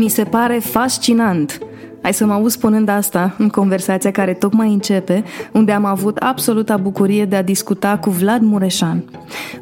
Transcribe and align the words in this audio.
Mi 0.00 0.08
se 0.08 0.24
pare 0.24 0.58
fascinant. 0.58 1.58
Hai 2.02 2.14
să 2.14 2.26
mă 2.26 2.32
auzi 2.32 2.54
spunând 2.54 2.88
asta 2.88 3.34
în 3.38 3.48
conversația 3.48 4.10
care 4.10 4.32
tocmai 4.32 4.72
începe, 4.72 5.24
unde 5.52 5.72
am 5.72 5.84
avut 5.84 6.16
absoluta 6.16 6.76
bucurie 6.76 7.24
de 7.24 7.36
a 7.36 7.42
discuta 7.42 7.98
cu 7.98 8.10
Vlad 8.10 8.42
Mureșan. 8.42 9.04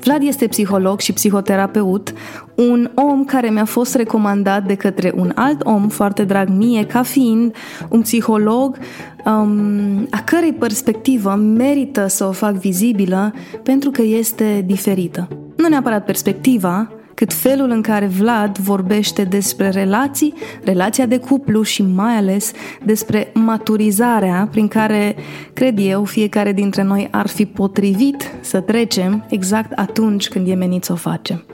Vlad 0.01 0.23
este 0.23 0.47
psiholog 0.47 1.01
și 1.01 1.13
psihoterapeut, 1.13 2.13
un 2.55 2.91
om 2.95 3.25
care 3.25 3.51
mi-a 3.51 3.65
fost 3.65 3.95
recomandat 3.95 4.65
de 4.67 4.75
către 4.75 5.13
un 5.17 5.33
alt 5.35 5.65
om 5.65 5.89
foarte 5.89 6.25
drag 6.25 6.49
mie, 6.49 6.87
ca 6.87 7.03
fiind 7.03 7.55
un 7.89 8.01
psiholog 8.01 8.77
um, 9.25 10.07
a 10.11 10.23
cărei 10.25 10.53
perspectivă 10.53 11.35
merită 11.35 12.07
să 12.07 12.25
o 12.25 12.33
fac 12.33 12.53
vizibilă 12.53 13.35
pentru 13.63 13.91
că 13.91 14.03
este 14.03 14.63
diferită. 14.67 15.29
Nu 15.57 15.69
neapărat 15.69 16.05
perspectiva, 16.05 16.93
cât 17.19 17.33
felul 17.33 17.71
în 17.71 17.83
care 17.83 18.07
Vlad 18.07 18.59
vorbește 18.59 19.25
despre 19.25 19.69
relații, 19.69 20.35
relația 20.65 21.07
de 21.07 21.19
cuplu 21.19 21.63
și 21.63 21.83
mai 21.83 22.17
ales 22.17 22.53
despre 22.85 23.31
maturizarea 23.35 24.49
prin 24.51 24.69
care, 24.69 25.17
cred 25.53 25.79
eu, 25.79 26.05
fiecare 26.05 26.53
dintre 26.53 26.83
noi 26.83 27.09
ar 27.11 27.27
fi 27.27 27.47
potrivit 27.47 28.31
să 28.41 28.61
trecem 28.61 29.25
exact 29.29 29.73
atunci 29.73 30.29
când 30.29 30.49
e 30.49 30.55
menit 30.55 30.85
să 30.85 30.93
o 30.93 30.97
facem. 30.97 31.45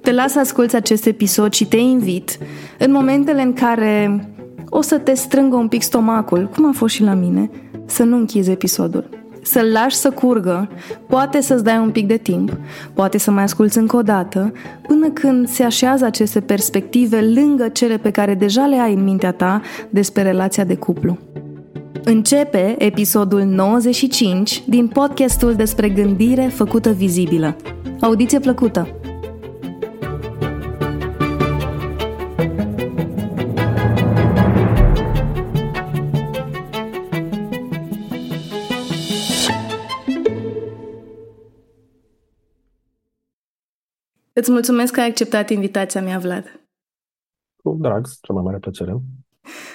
Te 0.00 0.12
las 0.12 0.32
să 0.32 0.38
asculți 0.38 0.76
acest 0.76 1.06
episod 1.06 1.52
și 1.52 1.66
te 1.66 1.76
invit 1.76 2.38
în 2.78 2.92
momentele 2.92 3.42
în 3.42 3.52
care 3.52 4.28
o 4.68 4.80
să 4.80 4.98
te 4.98 5.14
strângă 5.14 5.56
un 5.56 5.68
pic 5.68 5.82
stomacul, 5.82 6.48
cum 6.54 6.66
a 6.66 6.72
fost 6.72 6.94
și 6.94 7.02
la 7.02 7.14
mine, 7.14 7.50
să 7.86 8.02
nu 8.02 8.16
închizi 8.16 8.50
episodul 8.50 9.23
să-l 9.44 9.70
lași 9.72 9.96
să 9.96 10.10
curgă, 10.10 10.68
poate 11.06 11.40
să-ți 11.40 11.64
dai 11.64 11.78
un 11.78 11.90
pic 11.90 12.06
de 12.06 12.16
timp, 12.16 12.56
poate 12.94 13.18
să 13.18 13.30
mai 13.30 13.42
asculți 13.42 13.78
încă 13.78 13.96
o 13.96 14.02
dată, 14.02 14.52
până 14.86 15.08
când 15.08 15.48
se 15.48 15.62
așează 15.62 16.04
aceste 16.04 16.40
perspective 16.40 17.20
lângă 17.20 17.68
cele 17.68 17.96
pe 17.96 18.10
care 18.10 18.34
deja 18.34 18.66
le 18.66 18.76
ai 18.76 18.94
în 18.94 19.04
mintea 19.04 19.32
ta 19.32 19.62
despre 19.90 20.22
relația 20.22 20.64
de 20.64 20.74
cuplu. 20.74 21.18
Începe 22.04 22.74
episodul 22.78 23.42
95 23.42 24.62
din 24.66 24.88
podcastul 24.88 25.54
despre 25.54 25.88
gândire 25.88 26.42
făcută 26.42 26.90
vizibilă. 26.90 27.56
Audiție 28.00 28.38
plăcută! 28.38 29.03
Îți 44.36 44.50
mulțumesc 44.50 44.92
că 44.92 45.00
ai 45.00 45.08
acceptat 45.08 45.50
invitația 45.50 46.02
mea, 46.02 46.18
Vlad. 46.18 46.60
Cu 47.62 47.76
drag, 47.80 48.06
cea 48.22 48.32
mai 48.32 48.42
mare 48.42 48.58
plăcere. 48.58 48.96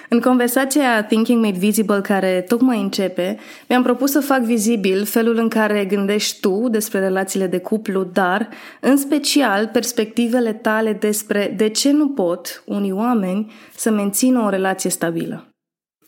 În 0.08 0.20
conversația 0.20 1.04
Thinking 1.04 1.44
Made 1.44 1.58
Visible, 1.58 2.00
care 2.00 2.40
tocmai 2.40 2.80
începe, 2.80 3.38
mi-am 3.68 3.82
propus 3.82 4.10
să 4.10 4.20
fac 4.20 4.40
vizibil 4.40 5.04
felul 5.04 5.36
în 5.36 5.48
care 5.48 5.84
gândești 5.84 6.40
tu 6.40 6.68
despre 6.68 6.98
relațiile 6.98 7.46
de 7.46 7.58
cuplu, 7.58 8.04
dar, 8.04 8.48
în 8.80 8.96
special, 8.96 9.68
perspectivele 9.68 10.52
tale 10.52 10.92
despre 10.92 11.54
de 11.56 11.68
ce 11.68 11.92
nu 11.92 12.08
pot 12.08 12.62
unii 12.66 12.92
oameni 12.92 13.52
să 13.74 13.90
mențină 13.90 14.40
o 14.40 14.48
relație 14.48 14.90
stabilă. 14.90 15.48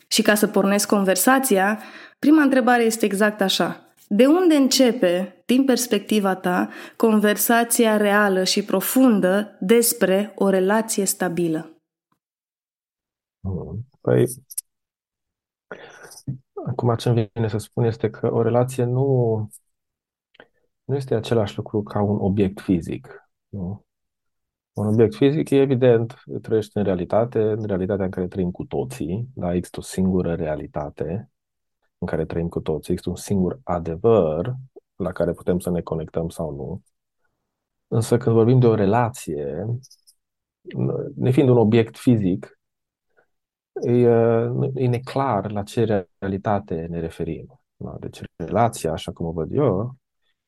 Și 0.07 0.21
ca 0.21 0.35
să 0.35 0.47
pornesc 0.47 0.87
conversația, 0.87 1.79
prima 2.19 2.41
întrebare 2.41 2.83
este 2.83 3.05
exact 3.05 3.41
așa. 3.41 3.92
De 4.07 4.25
unde 4.25 4.55
începe, 4.55 5.43
din 5.45 5.65
perspectiva 5.65 6.35
ta, 6.35 6.69
conversația 6.97 7.97
reală 7.97 8.43
și 8.43 8.63
profundă 8.63 9.57
despre 9.59 10.33
o 10.35 10.49
relație 10.49 11.05
stabilă? 11.05 11.81
Păi, 14.01 14.25
acum 16.65 16.95
ce 16.95 17.09
îmi 17.09 17.29
vine 17.33 17.47
să 17.47 17.57
spun 17.57 17.83
este 17.83 18.09
că 18.09 18.33
o 18.33 18.41
relație 18.41 18.83
nu, 18.83 19.49
nu 20.83 20.95
este 20.95 21.15
același 21.15 21.57
lucru 21.57 21.83
ca 21.83 22.01
un 22.01 22.17
obiect 22.19 22.59
fizic. 22.59 23.29
Nu? 23.47 23.85
Un 24.73 24.87
obiect 24.87 25.15
fizic, 25.15 25.49
e 25.49 25.55
evident, 25.55 26.23
trăiește 26.41 26.79
în 26.79 26.85
realitate, 26.85 27.39
în 27.39 27.65
realitatea 27.65 28.05
în 28.05 28.11
care 28.11 28.27
trăim 28.27 28.51
cu 28.51 28.63
toții, 28.63 29.27
da, 29.33 29.53
există 29.53 29.79
o 29.79 29.83
singură 29.83 30.35
realitate 30.35 31.32
în 32.03 32.09
care 32.09 32.25
trăim 32.25 32.47
cu 32.47 32.59
toți, 32.59 32.91
există 32.91 33.09
un 33.09 33.15
singur 33.15 33.59
adevăr 33.63 34.53
la 34.95 35.11
care 35.11 35.31
putem 35.31 35.59
să 35.59 35.69
ne 35.69 35.81
conectăm 35.81 36.29
sau 36.29 36.55
nu. 36.55 36.81
Însă 37.87 38.17
când 38.17 38.35
vorbim 38.35 38.59
de 38.59 38.67
o 38.67 38.75
relație, 38.75 39.65
nefiind 41.15 41.49
un 41.49 41.57
obiect 41.57 41.97
fizic, 41.97 42.59
e, 43.81 43.91
e 44.73 44.87
neclar 44.87 45.51
la 45.51 45.63
ce 45.63 46.07
realitate 46.19 46.85
ne 46.89 46.99
referim. 46.99 47.61
Da? 47.75 47.95
Deci 47.99 48.21
relația, 48.35 48.91
așa 48.91 49.11
cum 49.11 49.25
o 49.25 49.31
văd 49.31 49.53
eu, 49.53 49.95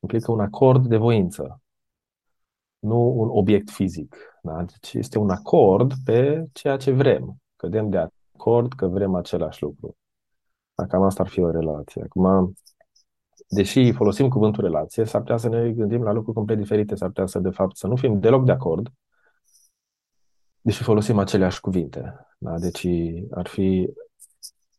implică 0.00 0.32
un 0.32 0.40
acord 0.40 0.86
de 0.86 0.96
voință, 0.96 1.60
nu 2.78 3.14
un 3.16 3.28
obiect 3.30 3.70
fizic. 3.70 4.16
Da? 4.42 4.64
Deci 4.64 4.92
este 4.92 5.18
un 5.18 5.30
acord 5.30 5.92
pe 6.04 6.46
ceea 6.52 6.76
ce 6.76 6.90
vrem. 6.90 7.36
Cădem 7.56 7.90
de 7.90 8.10
acord 8.34 8.72
că 8.72 8.86
vrem 8.86 9.14
același 9.14 9.62
lucru. 9.62 9.96
Cam 10.84 11.02
asta 11.02 11.22
ar 11.22 11.28
fi 11.28 11.40
o 11.40 11.50
relație. 11.50 12.02
Acum, 12.02 12.54
deși 13.48 13.92
folosim 13.92 14.28
cuvântul 14.28 14.64
relație, 14.64 15.04
s-ar 15.04 15.20
putea 15.20 15.36
să 15.36 15.48
ne 15.48 15.70
gândim 15.70 16.02
la 16.02 16.12
lucruri 16.12 16.36
complet 16.36 16.58
diferite, 16.58 16.94
s-ar 16.94 17.08
putea 17.08 17.26
să, 17.26 17.38
de 17.38 17.50
fapt, 17.50 17.76
să 17.76 17.86
nu 17.86 17.96
fim 17.96 18.20
deloc 18.20 18.44
de 18.44 18.52
acord, 18.52 18.92
deși 20.60 20.82
folosim 20.82 21.18
aceleași 21.18 21.60
cuvinte. 21.60 22.26
Da? 22.38 22.58
Deci 22.58 22.86
ar 23.30 23.46
fi 23.46 23.90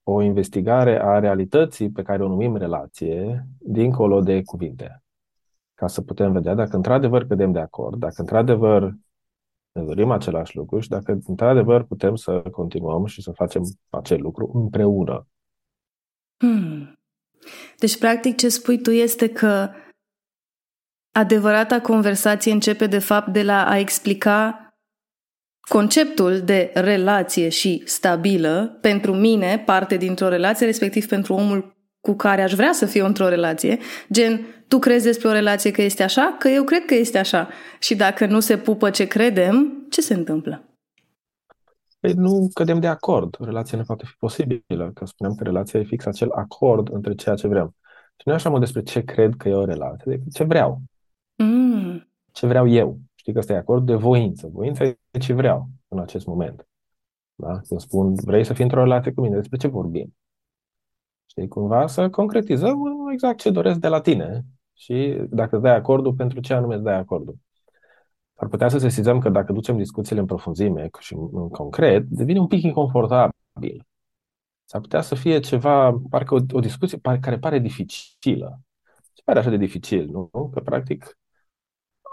o 0.03 0.21
investigare 0.21 1.01
a 1.03 1.19
realității 1.19 1.91
pe 1.91 2.01
care 2.01 2.23
o 2.23 2.27
numim 2.27 2.55
relație, 2.55 3.47
dincolo 3.59 4.21
de 4.21 4.43
cuvinte. 4.43 5.03
Ca 5.73 5.87
să 5.87 6.01
putem 6.01 6.31
vedea 6.31 6.53
dacă 6.53 6.75
într-adevăr 6.75 7.27
cădem 7.27 7.51
de 7.51 7.59
acord, 7.59 7.99
dacă 7.99 8.15
într-adevăr 8.17 8.93
ne 9.71 9.83
dorim 9.83 10.11
același 10.11 10.55
lucru 10.55 10.79
și 10.79 10.89
dacă 10.89 11.19
într-adevăr 11.27 11.83
putem 11.83 12.15
să 12.15 12.41
continuăm 12.51 13.05
și 13.05 13.21
să 13.21 13.31
facem 13.31 13.63
acel 13.89 14.21
lucru 14.21 14.51
împreună. 14.53 15.27
Hmm. 16.37 16.99
Deci, 17.77 17.97
practic, 17.97 18.37
ce 18.37 18.49
spui 18.49 18.81
tu 18.81 18.91
este 18.91 19.29
că 19.29 19.69
adevărata 21.11 21.81
conversație 21.81 22.51
începe, 22.51 22.87
de 22.87 22.99
fapt, 22.99 23.27
de 23.27 23.43
la 23.43 23.67
a 23.67 23.77
explica 23.77 24.61
conceptul 25.69 26.41
de 26.41 26.71
relație 26.73 27.49
și 27.49 27.81
stabilă, 27.85 28.77
pentru 28.81 29.13
mine, 29.13 29.63
parte 29.65 29.97
dintr-o 29.97 30.27
relație, 30.27 30.65
respectiv 30.65 31.07
pentru 31.07 31.33
omul 31.33 31.75
cu 32.01 32.15
care 32.15 32.41
aș 32.41 32.53
vrea 32.53 32.71
să 32.71 32.85
fiu 32.85 33.05
într-o 33.05 33.27
relație, 33.27 33.79
gen, 34.11 34.45
tu 34.67 34.79
crezi 34.79 35.05
despre 35.05 35.27
o 35.27 35.31
relație 35.31 35.71
că 35.71 35.81
este 35.81 36.03
așa? 36.03 36.35
Că 36.39 36.47
eu 36.47 36.63
cred 36.63 36.85
că 36.85 36.95
este 36.95 37.17
așa. 37.17 37.49
Și 37.79 37.95
dacă 37.95 38.25
nu 38.25 38.39
se 38.39 38.57
pupă 38.57 38.89
ce 38.89 39.05
credem, 39.05 39.85
ce 39.89 40.01
se 40.01 40.13
întâmplă? 40.13 40.66
Păi 42.07 42.15
nu 42.15 42.47
cădem 42.53 42.79
de 42.79 42.87
acord. 42.87 43.37
Relația 43.39 43.77
nu 43.77 43.83
poate 43.83 44.05
fi 44.05 44.15
posibilă, 44.17 44.91
că 44.93 45.05
spuneam 45.05 45.35
că 45.35 45.43
relația 45.43 45.79
e 45.79 45.83
fix 45.83 46.05
acel 46.05 46.31
acord 46.31 46.93
între 46.93 47.15
ceea 47.15 47.35
ce 47.35 47.47
vrem. 47.47 47.75
Și 48.15 48.21
nu 48.25 48.31
e 48.31 48.35
așa 48.35 48.49
mult 48.49 48.61
despre 48.61 48.81
ce 48.81 49.03
cred 49.03 49.33
că 49.35 49.49
e 49.49 49.53
o 49.53 49.65
relație, 49.65 50.11
decât 50.11 50.33
ce 50.33 50.43
vreau. 50.43 50.81
Mm. 51.35 52.11
Ce 52.31 52.47
vreau 52.47 52.67
eu. 52.67 52.99
Știi 53.15 53.33
că 53.33 53.39
ăsta 53.39 53.53
e 53.53 53.57
acord 53.57 53.85
de 53.85 53.95
voință. 53.95 54.47
Voința 54.47 54.83
e 54.83 54.97
ce 55.19 55.33
vreau 55.33 55.67
în 55.87 55.99
acest 55.99 56.25
moment. 56.25 56.67
Da? 57.35 57.59
Când 57.67 57.79
spun, 57.79 58.13
vrei 58.13 58.43
să 58.43 58.53
fii 58.53 58.63
într-o 58.63 58.83
relație 58.83 59.13
cu 59.13 59.21
mine, 59.21 59.35
despre 59.35 59.57
ce 59.57 59.67
vorbim? 59.67 60.15
Știi, 61.25 61.47
cumva 61.47 61.87
să 61.87 62.09
concretizăm 62.09 62.79
exact 63.11 63.39
ce 63.39 63.49
doresc 63.49 63.79
de 63.79 63.87
la 63.87 64.01
tine 64.01 64.45
și 64.73 65.21
dacă 65.29 65.55
îți 65.55 65.63
dai 65.63 65.75
acordul, 65.75 66.13
pentru 66.13 66.39
ce 66.39 66.53
anume 66.53 66.75
îți 66.75 66.83
dai 66.83 66.97
acordul 66.97 67.35
ar 68.37 68.47
putea 68.47 68.69
să 68.69 68.77
sesizăm 68.77 69.19
că 69.19 69.29
dacă 69.29 69.53
ducem 69.53 69.77
discuțiile 69.77 70.19
în 70.21 70.25
profunzime 70.27 70.89
și 70.99 71.13
în 71.13 71.49
concret, 71.49 72.03
devine 72.03 72.39
un 72.39 72.47
pic 72.47 72.63
inconfortabil. 72.63 73.85
S-ar 74.65 74.81
putea 74.81 75.01
să 75.01 75.15
fie 75.15 75.39
ceva, 75.39 76.01
parcă 76.09 76.33
o, 76.33 76.39
o 76.51 76.59
discuție 76.59 76.97
pare, 76.97 77.19
care 77.19 77.37
pare 77.37 77.59
dificilă. 77.59 78.59
Ce 79.13 79.21
pare 79.25 79.39
așa 79.39 79.49
de 79.49 79.57
dificil, 79.57 80.09
nu? 80.09 80.49
Că, 80.53 80.59
practic, 80.59 81.17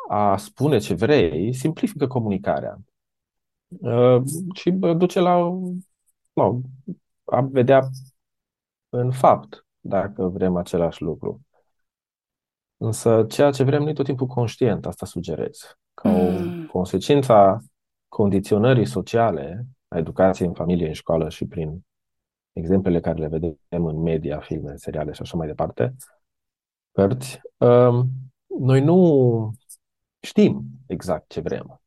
a 0.09 0.37
spune 0.37 0.79
ce 0.79 0.95
vrei 0.95 1.53
simplifică 1.55 2.07
comunicarea. 2.07 2.79
Uh, 3.69 4.23
și 4.55 4.71
duce 4.71 5.21
la 5.21 5.37
no, 6.33 6.61
a 7.25 7.41
vedea 7.41 7.89
în 8.89 9.11
fapt 9.11 9.67
dacă 9.81 10.29
vrem 10.29 10.57
același 10.57 11.03
lucru. 11.03 11.41
Însă 12.77 13.25
ceea 13.29 13.51
ce 13.51 13.63
vrem 13.65 13.83
nu 13.83 13.89
e 13.89 13.93
tot 13.93 14.05
timpul 14.05 14.27
conștient, 14.27 14.87
asta 14.87 15.07
sugerez 15.07 15.77
ca 16.05 16.11
o 16.11 16.31
mm. 16.31 16.67
consecință 16.67 17.33
a 17.33 17.59
condiționării 18.09 18.87
sociale, 18.87 19.67
a 19.89 19.99
educației 19.99 20.49
în 20.49 20.55
familie, 20.55 20.87
în 20.87 20.93
școală 20.93 21.29
și 21.29 21.47
prin 21.47 21.81
exemplele 22.53 23.01
care 23.01 23.19
le 23.19 23.27
vedem 23.27 23.87
în 23.87 24.03
media, 24.03 24.39
filme, 24.39 24.77
seriale 24.77 25.13
și 25.13 25.23
așa 25.23 25.37
mai 25.37 25.47
departe, 25.47 25.95
cărți, 26.93 27.41
um, 27.57 28.09
noi 28.61 28.81
nu 28.81 29.51
știm 30.21 30.65
exact 30.87 31.29
ce 31.29 31.41
vrem. 31.41 31.81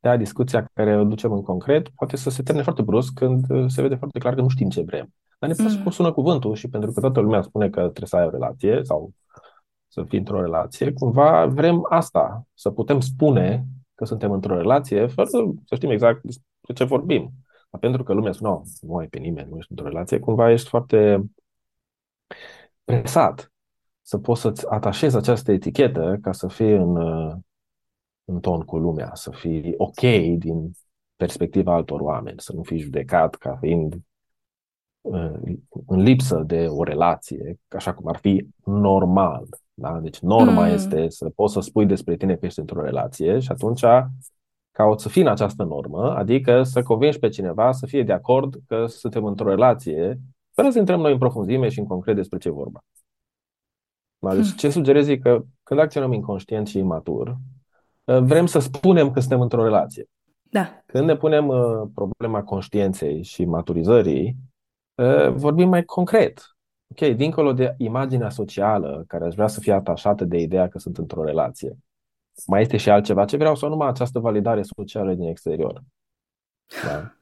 de 0.00 0.16
discuția 0.16 0.70
care 0.74 0.96
o 0.96 1.04
ducem 1.04 1.32
în 1.32 1.42
concret 1.42 1.88
poate 1.88 2.16
să 2.16 2.30
se 2.30 2.42
termine 2.42 2.64
foarte 2.64 2.82
brusc 2.82 3.12
când 3.14 3.70
se 3.70 3.82
vede 3.82 3.94
foarte 3.94 4.18
clar 4.18 4.34
că 4.34 4.40
nu 4.40 4.48
știm 4.48 4.68
ce 4.68 4.82
vrem. 4.82 5.14
Dar 5.38 5.50
ne 5.50 5.64
pasă 5.64 5.76
mm. 5.76 5.82
cum 5.82 5.90
sună 5.90 6.12
cuvântul 6.12 6.54
și 6.54 6.68
pentru 6.68 6.92
că 6.92 7.00
toată 7.00 7.20
lumea 7.20 7.42
spune 7.42 7.70
că 7.70 7.80
trebuie 7.80 8.08
să 8.08 8.16
ai 8.16 8.26
o 8.26 8.30
relație 8.30 8.80
sau 8.82 9.12
să 9.96 10.04
fii 10.04 10.18
într-o 10.18 10.40
relație, 10.40 10.92
cumva 10.92 11.46
vrem 11.46 11.86
asta, 11.88 12.46
să 12.54 12.70
putem 12.70 13.00
spune 13.00 13.66
că 13.94 14.04
suntem 14.04 14.32
într-o 14.32 14.56
relație 14.56 15.06
fără 15.06 15.28
să 15.64 15.74
știm 15.74 15.90
exact 15.90 16.22
despre 16.22 16.74
ce 16.74 16.84
vorbim. 16.84 17.32
Dar 17.70 17.80
pentru 17.80 18.02
că 18.02 18.12
lumea 18.12 18.32
spune, 18.32 18.60
nu 18.80 18.96
ai 18.96 19.06
pe 19.06 19.18
nimeni, 19.18 19.48
nu 19.50 19.56
ești 19.56 19.70
într-o 19.70 19.88
relație, 19.88 20.18
cumva 20.18 20.50
ești 20.50 20.68
foarte 20.68 21.24
presat 22.84 23.52
să 24.02 24.18
poți 24.18 24.40
să-ți 24.40 24.68
atașezi 24.68 25.16
această 25.16 25.52
etichetă 25.52 26.18
ca 26.22 26.32
să 26.32 26.48
fii 26.48 26.72
în, 26.72 26.96
în 28.24 28.40
ton 28.40 28.60
cu 28.60 28.76
lumea, 28.78 29.10
să 29.14 29.30
fii 29.30 29.74
ok 29.76 30.00
din 30.38 30.70
perspectiva 31.16 31.74
altor 31.74 32.00
oameni, 32.00 32.40
să 32.40 32.52
nu 32.52 32.62
fii 32.62 32.78
judecat 32.78 33.34
ca 33.34 33.56
fiind 33.60 33.96
în 35.86 36.00
lipsă 36.00 36.42
de 36.46 36.66
o 36.68 36.82
relație, 36.82 37.58
așa 37.68 37.94
cum 37.94 38.08
ar 38.08 38.16
fi 38.16 38.46
normal. 38.64 39.46
Da? 39.78 40.00
Deci 40.00 40.18
norma 40.18 40.66
mm. 40.66 40.72
este 40.72 41.08
să 41.08 41.30
poți 41.34 41.52
să 41.52 41.60
spui 41.60 41.86
despre 41.86 42.16
tine 42.16 42.36
că 42.36 42.46
ești 42.46 42.58
într-o 42.58 42.82
relație 42.82 43.38
și 43.38 43.50
atunci 43.50 43.84
cauți 44.70 45.02
să 45.02 45.08
fii 45.08 45.22
în 45.22 45.28
această 45.28 45.62
normă, 45.62 46.14
adică 46.14 46.62
să 46.62 46.82
convingi 46.82 47.18
pe 47.18 47.28
cineva 47.28 47.72
să 47.72 47.86
fie 47.86 48.02
de 48.02 48.12
acord 48.12 48.56
că 48.66 48.86
suntem 48.86 49.24
într-o 49.24 49.48
relație, 49.48 50.20
fără 50.52 50.70
să 50.70 50.78
intrăm 50.78 51.00
noi 51.00 51.12
în 51.12 51.18
profunzime 51.18 51.68
și 51.68 51.78
în 51.78 51.86
concret 51.86 52.14
despre 52.14 52.38
ce 52.38 52.50
vorba. 52.50 52.84
Da? 54.18 54.34
Deci 54.34 54.50
mm. 54.50 54.56
ce 54.56 54.70
sugerez 54.70 55.08
e 55.08 55.18
că 55.18 55.42
când 55.62 55.80
acționăm 55.80 56.12
inconștient 56.12 56.66
și 56.66 56.78
imatur, 56.78 57.36
vrem 58.04 58.46
să 58.46 58.58
spunem 58.58 59.10
că 59.10 59.20
suntem 59.20 59.40
într-o 59.40 59.62
relație. 59.62 60.08
Da. 60.42 60.82
Când 60.86 61.06
ne 61.06 61.16
punem 61.16 61.48
uh, 61.48 61.88
problema 61.94 62.42
conștiinței 62.42 63.22
și 63.22 63.44
maturizării, 63.44 64.36
uh, 64.94 65.28
vorbim 65.28 65.68
mai 65.68 65.84
concret. 65.84 66.55
Ok, 66.90 67.08
dincolo 67.16 67.52
de 67.52 67.74
imaginea 67.78 68.30
socială 68.30 69.04
care 69.06 69.24
aș 69.24 69.34
vrea 69.34 69.46
să 69.46 69.60
fie 69.60 69.72
atașată 69.72 70.24
de 70.24 70.38
ideea 70.38 70.68
că 70.68 70.78
sunt 70.78 70.98
într-o 70.98 71.24
relație, 71.24 71.76
mai 72.46 72.60
este 72.60 72.76
și 72.76 72.90
altceva 72.90 73.24
ce 73.24 73.36
vreau 73.36 73.54
sau 73.54 73.68
numai 73.68 73.88
această 73.88 74.18
validare 74.18 74.62
socială 74.62 75.14
din 75.14 75.28
exterior. 75.28 75.82
Da? 76.84 77.12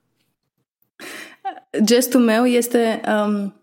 Gestul 1.85 2.21
meu 2.21 2.45
este, 2.45 3.01
um, 3.27 3.55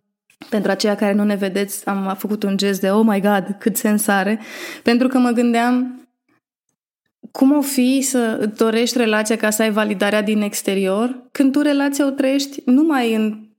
pentru 0.50 0.71
aceia 0.71 0.95
care 0.95 1.13
nu 1.13 1.24
ne 1.24 1.36
vedeți, 1.36 1.88
am 1.88 2.15
făcut 2.18 2.44
un 2.44 2.57
gest 2.57 2.81
de 2.81 2.92
oh 2.92 3.06
my 3.06 3.21
god, 3.21 3.56
cât 3.59 3.77
sens 3.77 4.07
are, 4.07 4.39
pentru 4.83 5.07
că 5.07 5.18
mă 5.18 5.30
gândeam 5.30 6.01
cum 7.31 7.57
o 7.57 7.62
fi 7.62 8.01
să 8.01 8.51
dorești 8.57 8.98
relația 8.98 9.36
ca 9.36 9.50
să 9.50 9.62
ai 9.62 9.71
validarea 9.71 10.21
din 10.21 10.42
exterior, 10.42 11.27
când 11.31 11.51
tu 11.51 11.62
relația 11.62 12.06
o 12.06 12.09
trăiești 12.09 12.62
numai 12.65 13.15
în 13.15 13.50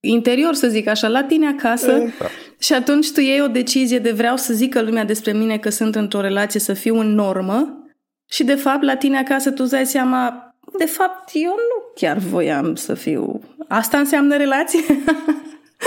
interior, 0.00 0.54
să 0.54 0.68
zic 0.68 0.88
așa, 0.88 1.08
la 1.08 1.24
tine 1.24 1.46
acasă 1.46 1.92
exact. 1.92 2.30
și 2.58 2.72
atunci 2.72 3.12
tu 3.12 3.20
iei 3.20 3.40
o 3.40 3.46
decizie 3.48 3.98
de 3.98 4.12
vreau 4.12 4.36
să 4.36 4.52
zică 4.52 4.82
lumea 4.82 5.04
despre 5.04 5.32
mine 5.32 5.58
că 5.58 5.70
sunt 5.70 5.94
într-o 5.94 6.20
relație, 6.20 6.60
să 6.60 6.72
fiu 6.72 6.98
în 6.98 7.14
normă 7.14 7.84
și 8.26 8.44
de 8.44 8.54
fapt 8.54 8.82
la 8.82 8.96
tine 8.96 9.18
acasă 9.18 9.50
tu 9.50 9.62
îți 9.62 9.72
dai 9.72 9.86
seama 9.86 10.46
de 10.78 10.84
fapt 10.84 11.30
eu 11.32 11.50
nu 11.50 11.92
chiar 11.94 12.16
voiam 12.16 12.74
să 12.74 12.94
fiu. 12.94 13.40
Asta 13.68 13.98
înseamnă 13.98 14.36
relație? 14.36 14.80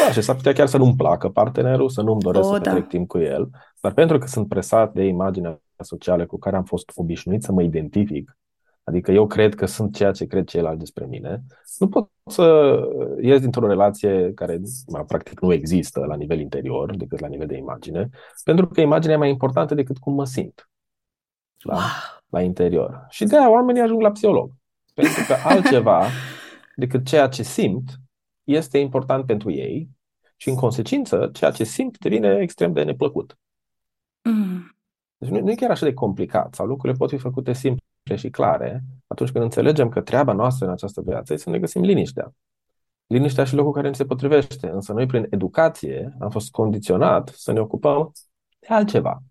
Da, 0.05 0.11
și 0.11 0.21
s-ar 0.21 0.35
putea 0.35 0.53
chiar 0.53 0.67
să 0.67 0.77
nu-mi 0.77 0.95
placă 0.95 1.29
partenerul, 1.29 1.89
să 1.89 2.01
nu-mi 2.01 2.21
doresc 2.21 2.49
o, 2.49 2.53
să 2.53 2.59
da. 2.59 2.71
petrec 2.71 2.87
timp 2.87 3.07
cu 3.07 3.17
el, 3.17 3.49
dar 3.81 3.93
pentru 3.93 4.17
că 4.17 4.27
sunt 4.27 4.47
presat 4.47 4.93
de 4.93 5.03
imaginea 5.03 5.61
socială 5.83 6.25
cu 6.25 6.37
care 6.37 6.55
am 6.55 6.63
fost 6.63 6.91
obișnuit 6.95 7.43
să 7.43 7.51
mă 7.51 7.61
identific, 7.61 8.37
Adică 8.89 9.11
eu 9.11 9.27
cred 9.27 9.55
că 9.55 9.65
sunt 9.65 9.95
ceea 9.95 10.11
ce 10.11 10.25
cred 10.25 10.45
ceilalți 10.45 10.79
despre 10.79 11.05
mine. 11.05 11.43
Nu 11.77 11.87
pot 11.87 12.09
să 12.25 12.77
ies 13.21 13.41
dintr-o 13.41 13.67
relație 13.67 14.31
care 14.33 14.61
practic 15.07 15.39
nu 15.39 15.53
există 15.53 16.05
la 16.05 16.15
nivel 16.15 16.39
interior 16.39 16.95
decât 16.95 17.19
la 17.19 17.27
nivel 17.27 17.47
de 17.47 17.57
imagine, 17.57 18.09
pentru 18.43 18.67
că 18.67 18.81
imaginea 18.81 19.15
e 19.15 19.19
mai 19.19 19.29
importantă 19.29 19.75
decât 19.75 19.97
cum 19.97 20.13
mă 20.13 20.25
simt 20.25 20.69
la, 21.59 21.73
wow. 21.73 21.83
la 22.29 22.41
interior. 22.41 23.05
Și 23.09 23.25
de 23.25 23.37
aia 23.37 23.51
oamenii 23.51 23.81
ajung 23.81 24.01
la 24.01 24.11
psiholog. 24.11 24.51
Pentru 24.93 25.23
că 25.27 25.35
altceva 25.43 26.05
decât 26.75 27.05
ceea 27.05 27.27
ce 27.27 27.43
simt 27.43 27.99
este 28.43 28.77
important 28.77 29.25
pentru 29.25 29.51
ei 29.51 29.89
și 30.35 30.49
în 30.49 30.55
consecință 30.55 31.29
ceea 31.33 31.51
ce 31.51 31.63
simt 31.63 31.97
devine 31.97 32.37
extrem 32.41 32.73
de 32.73 32.83
neplăcut. 32.83 33.37
Mm. 34.21 34.75
Deci 35.17 35.29
nu, 35.29 35.39
nu 35.39 35.51
e 35.51 35.55
chiar 35.55 35.71
așa 35.71 35.85
de 35.85 35.93
complicat 35.93 36.55
sau 36.55 36.65
lucrurile 36.65 36.97
pot 36.97 37.09
fi 37.09 37.17
făcute 37.17 37.53
simple 37.53 37.83
și 38.15 38.29
clare 38.29 38.83
atunci 39.07 39.31
când 39.31 39.43
înțelegem 39.43 39.89
că 39.89 40.01
treaba 40.01 40.33
noastră 40.33 40.65
în 40.65 40.71
această 40.71 41.01
viață 41.01 41.33
este 41.33 41.45
să 41.45 41.49
ne 41.49 41.59
găsim 41.59 41.81
liniștea. 41.81 42.33
Liniștea 43.07 43.43
și 43.43 43.55
locul 43.55 43.71
care 43.71 43.87
ne 43.87 43.93
se 43.93 44.05
potrivește. 44.05 44.69
Însă 44.69 44.93
noi, 44.93 45.05
prin 45.05 45.27
educație, 45.29 46.15
am 46.19 46.29
fost 46.29 46.51
condiționat 46.51 47.27
să 47.27 47.51
ne 47.51 47.59
ocupăm 47.59 48.11
de 48.59 48.67
altceva. 48.69 49.23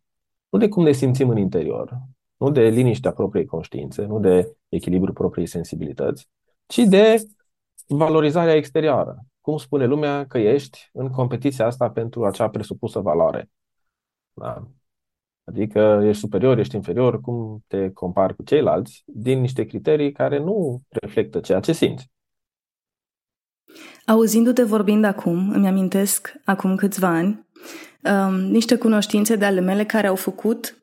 Nu 0.49 0.59
de 0.59 0.69
cum 0.69 0.83
ne 0.83 0.93
simțim 0.93 1.29
în 1.29 1.37
interior, 1.37 1.99
nu 2.37 2.51
de 2.51 2.61
liniștea 2.61 3.13
propriei 3.13 3.47
conștiințe, 3.47 4.05
nu 4.05 4.21
de 4.21 4.57
echilibru 4.69 5.13
propriei 5.13 5.47
sensibilități, 5.47 6.29
ci 6.67 6.79
de 6.79 7.23
valorizarea 7.87 8.55
exterioară. 8.55 9.19
Cum 9.41 9.57
spune 9.57 9.85
lumea 9.87 10.27
că 10.27 10.39
ești 10.39 10.89
în 10.93 11.11
competiția 11.11 11.67
asta 11.67 11.91
pentru 11.91 12.25
acea 12.25 12.49
presupusă 12.49 13.01
valoare. 13.01 13.51
Da? 14.33 14.69
Adică 15.49 16.03
ești 16.05 16.21
superior, 16.21 16.59
ești 16.59 16.75
inferior, 16.75 17.21
cum 17.21 17.65
te 17.67 17.91
compari 17.91 18.37
cu 18.37 18.43
ceilalți, 18.43 19.03
din 19.07 19.41
niște 19.41 19.65
criterii 19.65 20.13
care 20.13 20.39
nu 20.39 20.83
reflectă 20.89 21.41
ceea 21.41 21.61
ce 21.61 21.73
simți. 21.73 22.11
Auzindu-te 24.07 24.63
vorbind 24.63 25.05
acum, 25.05 25.51
îmi 25.51 25.67
amintesc 25.67 26.33
acum 26.45 26.77
câțiva 26.77 27.09
ani, 27.09 27.47
um, 28.03 28.35
niște 28.35 28.77
cunoștințe 28.77 29.37
de 29.37 29.45
ale 29.45 29.61
mele 29.61 29.85
care 29.85 30.07
au 30.07 30.15
făcut 30.15 30.79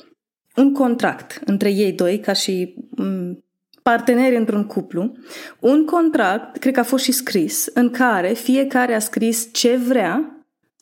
un 0.55 0.73
contract 0.73 1.41
între 1.45 1.71
ei 1.71 1.91
doi, 1.91 2.19
ca 2.19 2.33
și 2.33 2.75
um, 2.97 3.43
parteneri 3.83 4.35
într-un 4.35 4.65
cuplu, 4.65 5.17
un 5.59 5.85
contract, 5.85 6.57
cred 6.57 6.73
că 6.73 6.79
a 6.79 6.83
fost 6.83 7.03
și 7.03 7.11
scris, 7.11 7.65
în 7.73 7.89
care 7.89 8.33
fiecare 8.33 8.93
a 8.93 8.99
scris 8.99 9.49
ce 9.53 9.77
vrea 9.77 10.34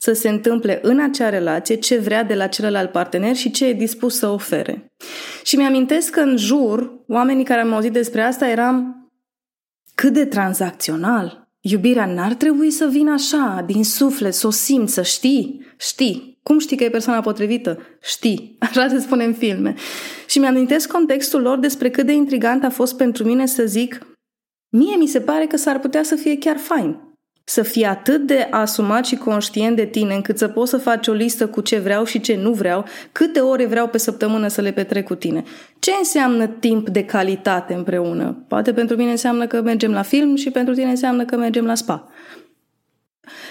să 0.03 0.13
se 0.13 0.29
întâmple 0.29 0.79
în 0.81 0.99
acea 0.99 1.29
relație, 1.29 1.75
ce 1.75 1.97
vrea 1.97 2.23
de 2.23 2.33
la 2.33 2.47
celălalt 2.47 2.91
partener 2.91 3.35
și 3.35 3.51
ce 3.51 3.65
e 3.65 3.73
dispus 3.73 4.17
să 4.17 4.27
ofere. 4.27 4.91
Și 5.43 5.55
mi-amintesc 5.55 6.09
că 6.09 6.19
în 6.19 6.37
jur, 6.37 6.91
oamenii 7.07 7.43
care 7.43 7.61
am 7.61 7.73
auzit 7.73 7.91
despre 7.91 8.21
asta 8.21 8.47
eram 8.47 9.07
cât 9.95 10.13
de 10.13 10.25
tranzacțional. 10.25 11.47
Iubirea 11.59 12.05
n-ar 12.05 12.33
trebui 12.33 12.71
să 12.71 12.87
vină 12.91 13.11
așa, 13.11 13.63
din 13.65 13.83
suflet, 13.83 14.33
să 14.33 14.47
o 14.47 14.49
simți, 14.49 14.93
să 14.93 15.01
știi, 15.01 15.65
știi. 15.77 16.39
Cum 16.43 16.59
știi 16.59 16.77
că 16.77 16.83
e 16.83 16.89
persoana 16.89 17.21
potrivită? 17.21 17.79
Știi. 18.01 18.55
Așa 18.69 18.87
se 18.87 18.99
spune 18.99 19.23
în 19.23 19.33
filme. 19.33 19.75
Și 20.27 20.39
mi-amintesc 20.39 20.91
contextul 20.91 21.41
lor 21.41 21.57
despre 21.59 21.89
cât 21.89 22.05
de 22.05 22.13
intrigant 22.13 22.63
a 22.63 22.69
fost 22.69 22.97
pentru 22.97 23.23
mine 23.23 23.45
să 23.45 23.65
zic 23.65 24.07
Mie 24.69 24.95
mi 24.95 25.07
se 25.07 25.21
pare 25.21 25.45
că 25.45 25.57
s-ar 25.57 25.79
putea 25.79 26.03
să 26.03 26.15
fie 26.15 26.37
chiar 26.37 26.57
fain 26.57 27.12
să 27.43 27.63
fii 27.63 27.85
atât 27.85 28.27
de 28.27 28.47
asumat 28.51 29.05
și 29.05 29.15
conștient 29.15 29.75
de 29.75 29.85
tine 29.85 30.15
încât 30.15 30.37
să 30.37 30.47
poți 30.47 30.69
să 30.69 30.77
faci 30.77 31.07
o 31.07 31.11
listă 31.11 31.47
cu 31.47 31.61
ce 31.61 31.79
vreau 31.79 32.03
și 32.03 32.19
ce 32.19 32.35
nu 32.35 32.51
vreau, 32.51 32.85
câte 33.11 33.39
ore 33.39 33.65
vreau 33.65 33.87
pe 33.87 33.97
săptămână 33.97 34.47
să 34.47 34.61
le 34.61 34.71
petrec 34.71 35.05
cu 35.05 35.15
tine. 35.15 35.43
Ce 35.79 35.91
înseamnă 35.97 36.47
timp 36.47 36.89
de 36.89 37.05
calitate 37.05 37.73
împreună? 37.73 38.45
Poate 38.47 38.73
pentru 38.73 38.95
mine 38.95 39.11
înseamnă 39.11 39.47
că 39.47 39.61
mergem 39.61 39.91
la 39.91 40.01
film 40.01 40.35
și 40.35 40.51
pentru 40.51 40.73
tine 40.73 40.89
înseamnă 40.89 41.25
că 41.25 41.37
mergem 41.37 41.65
la 41.65 41.75
spa. 41.75 42.07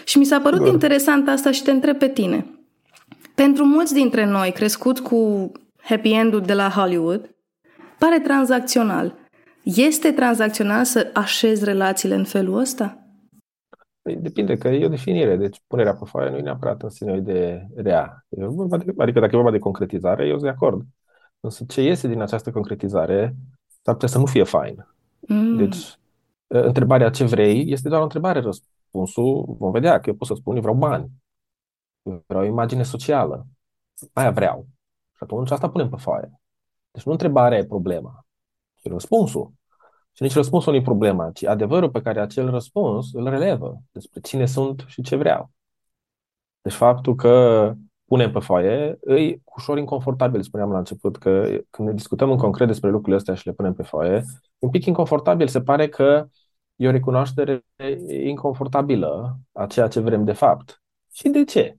Și 0.04 0.18
mi 0.18 0.24
s-a 0.24 0.40
părut 0.40 0.58
Bun. 0.58 0.68
interesant 0.68 1.28
asta 1.28 1.50
și 1.50 1.62
te 1.62 1.70
întreb 1.70 1.98
pe 1.98 2.08
tine. 2.08 2.46
Pentru 3.34 3.64
mulți 3.64 3.94
dintre 3.94 4.26
noi, 4.26 4.52
crescut 4.52 5.00
cu 5.00 5.52
happy 5.82 6.12
end-ul 6.12 6.40
de 6.40 6.52
la 6.52 6.68
Hollywood, 6.68 7.30
pare 7.98 8.20
tranzacțional. 8.20 9.14
Este 9.62 10.12
tranzacțional 10.12 10.84
să 10.84 11.10
așezi 11.12 11.64
relațiile 11.64 12.14
în 12.14 12.24
felul 12.24 12.58
ăsta? 12.58 13.01
Păi 14.02 14.16
depinde, 14.16 14.56
că 14.56 14.68
e 14.68 14.84
o 14.84 14.88
definire. 14.88 15.36
Deci 15.36 15.62
punerea 15.66 15.94
pe 15.94 16.04
foaie 16.04 16.30
nu 16.30 16.36
e 16.36 16.40
neapărat 16.40 16.82
în 16.82 16.88
sine 16.88 17.12
o 17.12 17.16
idee 17.16 17.68
rea. 17.74 18.26
E 18.28 18.44
vorba 18.46 18.76
de, 18.76 18.94
adică 18.98 19.20
dacă 19.20 19.32
e 19.32 19.36
vorba 19.36 19.50
de 19.50 19.58
concretizare, 19.58 20.24
eu 20.26 20.38
sunt 20.38 20.42
de 20.42 20.48
acord. 20.48 20.86
Însă 21.40 21.64
ce 21.68 21.82
iese 21.82 22.08
din 22.08 22.20
această 22.20 22.50
concretizare 22.50 23.36
s-ar 23.82 23.94
putea 23.94 24.08
să 24.08 24.18
nu 24.18 24.26
fie 24.26 24.42
fain. 24.42 24.86
Mm. 25.20 25.56
Deci, 25.56 25.98
întrebarea 26.46 27.10
ce 27.10 27.24
vrei 27.24 27.70
este 27.70 27.88
doar 27.88 28.00
o 28.00 28.04
întrebare. 28.04 28.40
Răspunsul 28.40 29.56
vom 29.58 29.70
vedea, 29.70 30.00
că 30.00 30.08
eu 30.08 30.14
pot 30.14 30.26
să 30.26 30.34
spun, 30.34 30.54
eu 30.54 30.60
vreau 30.60 30.76
bani. 30.76 31.10
Eu 32.02 32.24
vreau 32.26 32.42
o 32.42 32.46
imagine 32.46 32.82
socială. 32.82 33.46
Aia 34.12 34.30
vreau. 34.30 34.66
Și 35.16 35.22
atunci 35.22 35.50
asta 35.50 35.70
punem 35.70 35.88
pe 35.88 35.96
foaie. 35.96 36.40
Deci 36.90 37.02
nu 37.02 37.12
întrebarea 37.12 37.58
e 37.58 37.64
problema, 37.64 38.26
ci 38.74 38.88
răspunsul. 38.88 39.52
Și 40.12 40.22
nici 40.22 40.34
răspunsul 40.34 40.72
nu 40.72 40.78
e 40.78 40.82
problema, 40.82 41.30
ci 41.30 41.44
adevărul 41.44 41.90
pe 41.90 42.00
care 42.00 42.20
acel 42.20 42.50
răspuns 42.50 43.12
îl 43.12 43.28
relevă 43.28 43.82
despre 43.92 44.20
cine 44.20 44.46
sunt 44.46 44.84
și 44.86 45.02
ce 45.02 45.16
vreau. 45.16 45.50
Deci 46.60 46.72
faptul 46.72 47.14
că 47.14 47.74
punem 48.04 48.32
pe 48.32 48.38
foaie, 48.38 48.98
e 49.06 49.40
ușor 49.56 49.78
inconfortabil, 49.78 50.42
spuneam 50.42 50.70
la 50.70 50.78
început, 50.78 51.16
că 51.16 51.60
când 51.70 51.88
ne 51.88 51.94
discutăm 51.94 52.30
în 52.30 52.36
concret 52.36 52.66
despre 52.66 52.90
lucrurile 52.90 53.16
astea 53.16 53.34
și 53.34 53.46
le 53.46 53.52
punem 53.52 53.74
pe 53.74 53.82
foaie, 53.82 54.24
un 54.58 54.70
pic 54.70 54.84
inconfortabil, 54.84 55.48
se 55.48 55.60
pare 55.60 55.88
că 55.88 56.28
e 56.76 56.88
o 56.88 56.90
recunoaștere 56.90 57.64
inconfortabilă 58.24 59.38
a 59.52 59.66
ceea 59.66 59.88
ce 59.88 60.00
vrem 60.00 60.24
de 60.24 60.32
fapt. 60.32 60.82
Și 61.12 61.28
de 61.28 61.44
ce? 61.44 61.76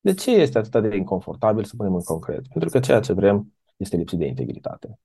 De 0.00 0.14
ce 0.14 0.30
este 0.30 0.58
atât 0.58 0.82
de 0.82 0.96
inconfortabil 0.96 1.64
să 1.64 1.74
punem 1.76 1.94
în 1.94 2.02
concret? 2.02 2.48
Pentru 2.48 2.68
că 2.68 2.80
ceea 2.80 3.00
ce 3.00 3.12
vrem 3.12 3.54
este 3.76 3.96
lipsit 3.96 4.18
de 4.18 4.26
integritate. 4.26 4.98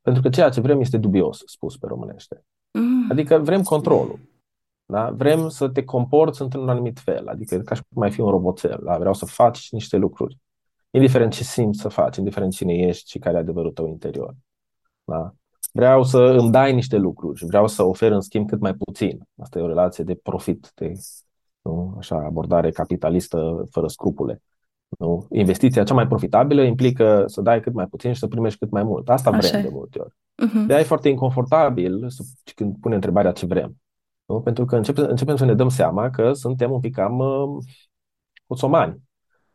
Pentru 0.00 0.22
că 0.22 0.28
ceea 0.28 0.48
ce 0.48 0.60
vrem 0.60 0.80
este 0.80 0.96
dubios, 0.96 1.42
spus 1.46 1.76
pe 1.76 1.86
românește. 1.86 2.44
Mm. 2.72 3.06
Adică 3.10 3.38
vrem 3.38 3.62
controlul. 3.62 4.18
Da? 4.86 5.10
Vrem 5.10 5.48
să 5.48 5.68
te 5.68 5.84
comporți 5.84 6.42
într-un 6.42 6.68
anumit 6.68 6.98
fel, 6.98 7.28
adică 7.28 7.58
ca 7.58 7.74
și 7.74 7.82
cum 7.92 8.02
mai 8.02 8.10
fi 8.10 8.20
un 8.20 8.30
roboțel. 8.30 8.80
Da? 8.84 8.98
Vreau 8.98 9.14
să 9.14 9.24
faci 9.24 9.70
niște 9.70 9.96
lucruri, 9.96 10.38
indiferent 10.90 11.32
ce 11.32 11.42
simți 11.42 11.80
să 11.80 11.88
faci, 11.88 12.16
indiferent 12.16 12.52
cine 12.52 12.74
ești 12.74 13.10
și 13.10 13.18
care 13.18 13.36
e 13.36 13.40
adevărul 13.40 13.72
tău 13.72 13.86
interior. 13.86 14.34
Da? 15.04 15.34
Vreau 15.72 16.02
să 16.02 16.18
îmi 16.18 16.50
dai 16.50 16.74
niște 16.74 16.96
lucruri 16.96 17.38
și 17.38 17.46
vreau 17.46 17.66
să 17.66 17.82
ofer 17.82 18.12
în 18.12 18.20
schimb 18.20 18.48
cât 18.48 18.60
mai 18.60 18.74
puțin. 18.74 19.28
Asta 19.42 19.58
e 19.58 19.62
o 19.62 19.66
relație 19.66 20.04
de 20.04 20.14
profit, 20.14 20.72
de 20.74 20.92
nu? 21.62 21.94
Așa, 21.98 22.16
abordare 22.16 22.70
capitalistă 22.70 23.64
fără 23.70 23.86
scrupule. 23.86 24.42
Nu? 24.98 25.26
Investiția 25.30 25.82
cea 25.82 25.94
mai 25.94 26.06
profitabilă 26.06 26.62
implică 26.62 27.24
să 27.26 27.40
dai 27.40 27.60
cât 27.60 27.72
mai 27.72 27.86
puțin 27.86 28.12
și 28.12 28.18
să 28.18 28.26
primești 28.26 28.58
cât 28.58 28.70
mai 28.70 28.82
mult. 28.82 29.08
Asta 29.08 29.30
vrem 29.30 29.50
Așa. 29.54 29.60
de 29.60 29.68
multe 29.72 29.98
ori. 29.98 30.14
Uh-huh. 30.14 30.66
De 30.66 30.74
e 30.74 30.82
foarte 30.82 31.08
inconfortabil 31.08 32.04
să, 32.08 32.22
când 32.54 32.76
pune 32.80 32.94
întrebarea 32.94 33.32
ce 33.32 33.46
vrem. 33.46 33.76
Nu? 34.24 34.40
Pentru 34.40 34.64
că 34.64 34.76
începem, 34.76 35.06
începem 35.08 35.36
să 35.36 35.44
ne 35.44 35.54
dăm 35.54 35.68
seama 35.68 36.10
că 36.10 36.32
suntem 36.32 36.70
un 36.70 36.80
pic 36.80 36.94
cam 36.94 37.18
uh, 37.18 37.64
osomani 38.46 39.00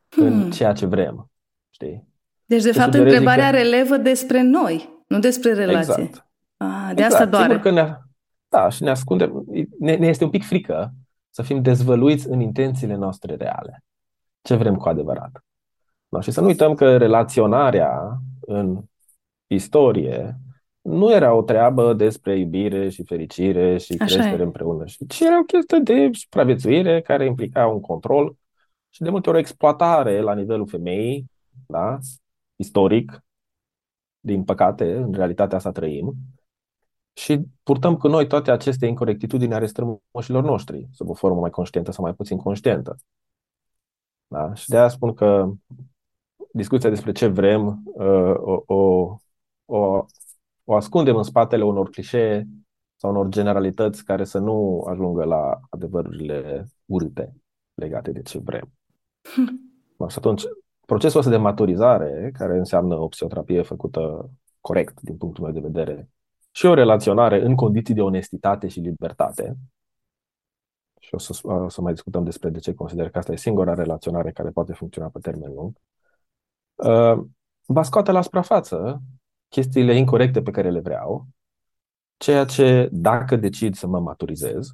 hmm. 0.10 0.25
în 0.25 0.51
ceea 0.51 0.74
ce 0.74 0.86
vrem. 0.86 1.32
Știi? 1.70 2.08
Deci, 2.46 2.63
de 2.63 2.72
fapt, 2.72 2.94
întrebarea 2.94 3.50
că... 3.50 3.56
relevă 3.56 3.98
despre 3.98 4.42
noi, 4.42 5.04
nu 5.08 5.20
despre 5.20 5.54
relație. 5.54 6.04
Exact. 6.04 6.27
Ah, 6.58 6.92
de 6.96 7.01
exact. 7.01 7.12
asta 7.12 7.25
doare. 7.25 7.48
Sigur 7.48 7.62
că 7.62 7.72
ne, 7.72 7.98
da, 8.48 8.70
și 8.70 8.84
ne 8.84 8.89
ascundem. 8.89 9.46
Ne, 9.80 9.96
ne 9.96 10.08
este 10.08 10.24
un 10.24 10.30
pic 10.30 10.44
frică 10.44 10.94
să 11.30 11.42
fim 11.42 11.62
dezvăluiți 11.62 12.30
în 12.30 12.39
intențiile 12.39 12.96
noastre 12.96 13.36
reale. 13.36 13.85
Ce 14.46 14.56
vrem 14.56 14.75
cu 14.75 14.88
adevărat. 14.88 15.44
Da, 16.08 16.22
și 16.22 16.32
să 16.32 16.42
nu 16.42 16.48
uităm 16.48 16.74
că 16.74 16.98
relaționarea 16.98 18.18
în 18.40 18.84
istorie 19.48 20.40
nu 20.82 21.12
era 21.12 21.34
o 21.34 21.42
treabă 21.42 21.94
despre 21.94 22.38
iubire 22.38 22.90
și 22.90 23.04
fericire 23.04 23.78
și 23.78 23.96
Așa 24.00 24.06
creștere 24.06 24.42
e. 24.42 24.46
împreună, 24.46 24.84
ci 25.08 25.20
era 25.20 25.40
o 25.40 25.44
chestie 25.44 25.80
de 25.80 26.10
supraviețuire 26.12 27.02
care 27.02 27.25
implica 27.25 27.68
un 27.68 27.80
control 27.82 28.36
și 28.90 29.02
de 29.02 29.10
multe 29.10 29.30
ori 29.30 29.38
o 29.38 29.42
exploatare 29.42 30.22
la 30.22 30.34
nivelul 30.34 30.68
femeii, 30.68 31.32
da? 31.68 31.98
istoric, 32.56 33.24
din 34.20 34.44
păcate, 34.44 34.96
în 34.96 35.14
realitatea 35.14 35.58
asta 35.58 35.72
trăim, 35.72 36.16
și 37.14 37.42
purtăm 37.64 37.98
cu 37.98 38.08
noi 38.08 38.28
toate 38.28 38.52
aceste 38.52 38.86
incorectitudini 38.86 39.54
ale 39.54 39.66
strămoșilor 39.66 40.44
noștri, 40.44 40.88
sub 40.92 41.10
o 41.10 41.14
formă 41.14 41.40
mai 41.40 41.50
conștientă 41.50 41.92
sau 41.92 42.04
mai 42.04 42.14
puțin 42.14 42.38
conștientă. 42.38 42.98
Da? 44.36 44.54
Și 44.54 44.70
de 44.70 44.77
aia 44.77 44.88
spun 44.88 45.13
că 45.13 45.51
discuția 46.51 46.89
despre 46.89 47.12
ce 47.12 47.27
vrem 47.27 47.82
uh, 47.86 48.34
o, 48.36 48.63
o, 48.65 49.18
o, 49.65 50.06
o 50.63 50.75
ascundem 50.75 51.15
în 51.15 51.24
spatele 51.24 51.63
unor 51.63 51.89
clișee 51.89 52.48
sau 52.96 53.10
unor 53.10 53.27
generalități 53.27 54.04
care 54.04 54.24
să 54.24 54.39
nu 54.39 54.86
ajungă 54.89 55.24
la 55.24 55.60
adevărurile 55.70 56.68
urâte 56.86 57.34
legate 57.74 58.12
de 58.12 58.22
ce 58.22 58.39
vrem. 58.39 58.72
Hm. 59.98 60.08
Și 60.08 60.18
atunci, 60.18 60.44
procesul 60.86 61.20
ăsta 61.20 61.32
de 61.32 61.38
maturizare, 61.38 62.32
care 62.34 62.58
înseamnă 62.58 62.96
o 62.96 63.08
psihoterapie 63.08 63.62
făcută 63.62 64.30
corect 64.62 65.01
din 65.01 65.18
punctul 65.18 65.44
meu 65.44 65.54
de 65.54 65.60
vedere, 65.60 66.10
și 66.51 66.65
o 66.65 66.74
relaționare 66.74 67.42
în 67.42 67.56
condiții 67.56 67.94
de 67.94 68.01
onestitate 68.01 68.68
și 68.68 68.80
libertate. 68.80 69.56
Și 71.06 71.16
o 71.16 71.18
să, 71.18 71.40
o 71.48 71.70
să 71.70 71.82
mai 71.82 71.94
discutăm 71.94 72.24
despre 72.24 72.50
de 72.50 72.60
ce 72.60 72.74
consider 72.74 73.10
că 73.10 73.18
asta 73.18 73.32
e 73.32 73.36
singura 73.36 73.74
relaționare 73.74 74.32
care 74.32 74.50
poate 74.50 74.74
funcționa 74.74 75.08
pe 75.08 75.20
termen 75.20 75.54
lung. 75.54 75.78
Uh, 76.76 77.26
va 77.66 77.84
scoate 77.84 78.12
la 78.12 78.22
suprafață 78.22 79.02
chestiile 79.48 79.98
incorrecte 79.98 80.42
pe 80.42 80.52
care 80.52 80.70
le 80.70 80.80
vreau, 80.80 81.28
ceea 82.18 82.46
ce, 82.46 82.90
dacă 82.92 83.36
decid 83.36 83.76
să 83.76 83.88
mă 83.88 84.00
maturizez, 84.00 84.68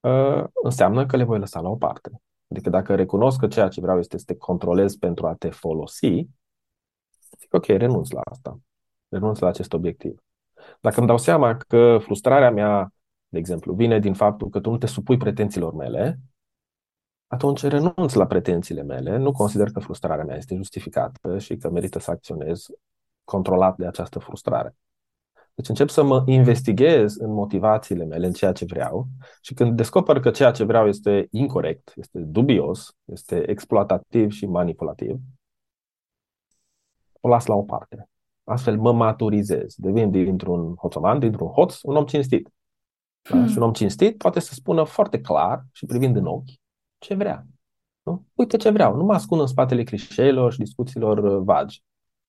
uh, 0.00 0.44
înseamnă 0.62 1.06
că 1.06 1.16
le 1.16 1.24
voi 1.24 1.38
lăsa 1.38 1.60
la 1.60 1.68
o 1.68 1.76
parte. 1.76 2.22
Adică 2.50 2.70
dacă 2.70 2.94
recunosc 2.94 3.38
că 3.38 3.46
ceea 3.46 3.68
ce 3.68 3.80
vreau 3.80 3.98
este 3.98 4.18
să 4.18 4.24
te 4.26 4.36
controlez 4.36 4.96
pentru 4.96 5.26
a 5.26 5.34
te 5.34 5.50
folosi, 5.50 6.28
zic 7.38 7.54
ok, 7.54 7.66
renunț 7.66 8.10
la 8.10 8.20
asta 8.24 8.58
renunț 9.14 9.38
la 9.38 9.48
acest 9.48 9.72
obiectiv. 9.72 10.22
Dacă 10.80 10.98
îmi 10.98 11.06
dau 11.06 11.18
seama 11.18 11.56
că 11.56 11.98
frustrarea 12.00 12.50
mea, 12.50 12.92
de 13.34 13.40
exemplu, 13.40 13.74
vine 13.74 13.98
din 13.98 14.14
faptul 14.14 14.48
că 14.48 14.60
tu 14.60 14.70
nu 14.70 14.78
te 14.78 14.86
supui 14.86 15.16
pretențiilor 15.16 15.74
mele, 15.74 16.20
atunci 17.26 17.62
renunț 17.62 18.12
la 18.12 18.26
pretențiile 18.26 18.82
mele, 18.82 19.16
nu 19.16 19.32
consider 19.32 19.70
că 19.70 19.80
frustrarea 19.80 20.24
mea 20.24 20.36
este 20.36 20.54
justificată 20.54 21.38
și 21.38 21.56
că 21.56 21.70
merită 21.70 21.98
să 21.98 22.10
acționez 22.10 22.66
controlat 23.24 23.76
de 23.76 23.86
această 23.86 24.18
frustrare. 24.18 24.76
Deci 25.54 25.68
încep 25.68 25.88
să 25.88 26.02
mă 26.02 26.22
investighez 26.26 27.16
în 27.16 27.32
motivațiile 27.32 28.04
mele, 28.04 28.26
în 28.26 28.32
ceea 28.32 28.52
ce 28.52 28.64
vreau 28.64 29.06
și 29.40 29.54
când 29.54 29.76
descoper 29.76 30.20
că 30.20 30.30
ceea 30.30 30.50
ce 30.50 30.64
vreau 30.64 30.88
este 30.88 31.28
incorrect, 31.30 31.92
este 31.96 32.18
dubios, 32.18 32.96
este 33.04 33.50
exploatativ 33.50 34.30
și 34.30 34.46
manipulativ, 34.46 35.16
o 37.20 37.28
las 37.28 37.46
la 37.46 37.54
o 37.54 37.62
parte. 37.62 38.08
Astfel 38.44 38.78
mă 38.78 38.92
maturizez, 38.92 39.74
devin 39.76 40.10
dintr-un 40.10 40.74
hoțoman, 40.74 41.18
dintr-un 41.18 41.48
hoț, 41.48 41.78
un 41.82 41.96
om 41.96 42.04
cinstit. 42.04 42.48
Da? 43.30 43.36
Hmm. 43.36 43.48
Și 43.48 43.56
un 43.56 43.62
om 43.62 43.72
cinstit 43.72 44.18
poate 44.18 44.40
să 44.40 44.54
spună 44.54 44.84
foarte 44.84 45.20
clar 45.20 45.64
și 45.72 45.86
privind 45.86 46.16
în 46.16 46.26
ochi 46.26 46.50
ce 46.98 47.14
vrea. 47.14 47.46
Nu? 48.02 48.24
Uite 48.34 48.56
ce 48.56 48.70
vreau, 48.70 48.96
nu 48.96 49.04
mă 49.04 49.14
ascund 49.14 49.40
în 49.40 49.46
spatele 49.46 49.82
clișeilor 49.84 50.52
și 50.52 50.58
discuțiilor 50.58 51.18
uh, 51.18 51.42
vagi. 51.44 51.82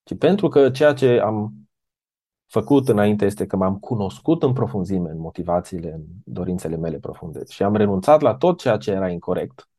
Ci 0.04 0.18
pentru 0.18 0.48
că 0.48 0.70
ceea 0.70 0.94
ce 0.94 1.20
am 1.20 1.54
făcut 2.48 2.88
înainte 2.88 3.26
este 3.26 3.46
că 3.46 3.56
m-am 3.56 3.80
cunoscut 3.80 4.44
în 4.44 4.54
profunzime 4.54 5.10
în 5.10 5.20
motivațiile, 5.20 5.92
în 5.92 6.04
dorințele 6.24 6.76
mele 6.76 7.00
profunde 7.00 7.42
și 7.50 7.64
am 7.64 7.76
renunțat 7.76 8.22
la 8.22 8.36
tot 8.36 8.60
ceea 8.60 8.78
ce 8.78 8.92
era 8.92 9.10
incorrect, 9.10 9.70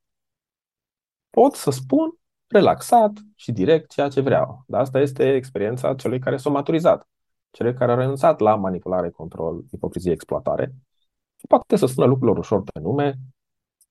pot 1.31 1.55
să 1.55 1.71
spun 1.71 2.19
relaxat 2.47 3.13
și 3.35 3.53
direct 3.53 3.91
ceea 3.91 4.09
ce 4.09 4.21
vreau. 4.21 4.65
Dar 4.67 4.81
asta 4.81 5.01
este 5.01 5.35
experiența 5.35 5.95
celui 5.95 6.19
care 6.19 6.37
s-a 6.37 6.51
maturizat, 6.51 7.09
celui 7.51 7.75
care 7.75 7.93
a 7.93 7.95
renunțat 7.95 8.41
la 8.41 8.57
manipulare, 8.57 9.11
control, 9.11 9.65
ipocrizie, 9.71 10.13
exploatare. 10.13 10.75
Și 11.47 11.53
poate 11.53 11.77
să 11.77 11.87
spună 11.87 12.07
lucrurilor 12.07 12.39
ușor 12.39 12.63
pe 12.63 12.81
nume. 12.81 13.15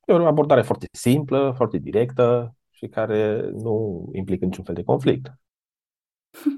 E 0.06 0.14
o 0.14 0.26
abordare 0.26 0.62
foarte 0.62 0.88
simplă, 0.92 1.54
foarte 1.56 1.78
directă 1.78 2.56
și 2.70 2.88
care 2.88 3.50
nu 3.50 4.06
implică 4.12 4.46
niciun 4.46 4.64
fel 4.64 4.76
de 4.76 4.84
conflict. 4.84 5.34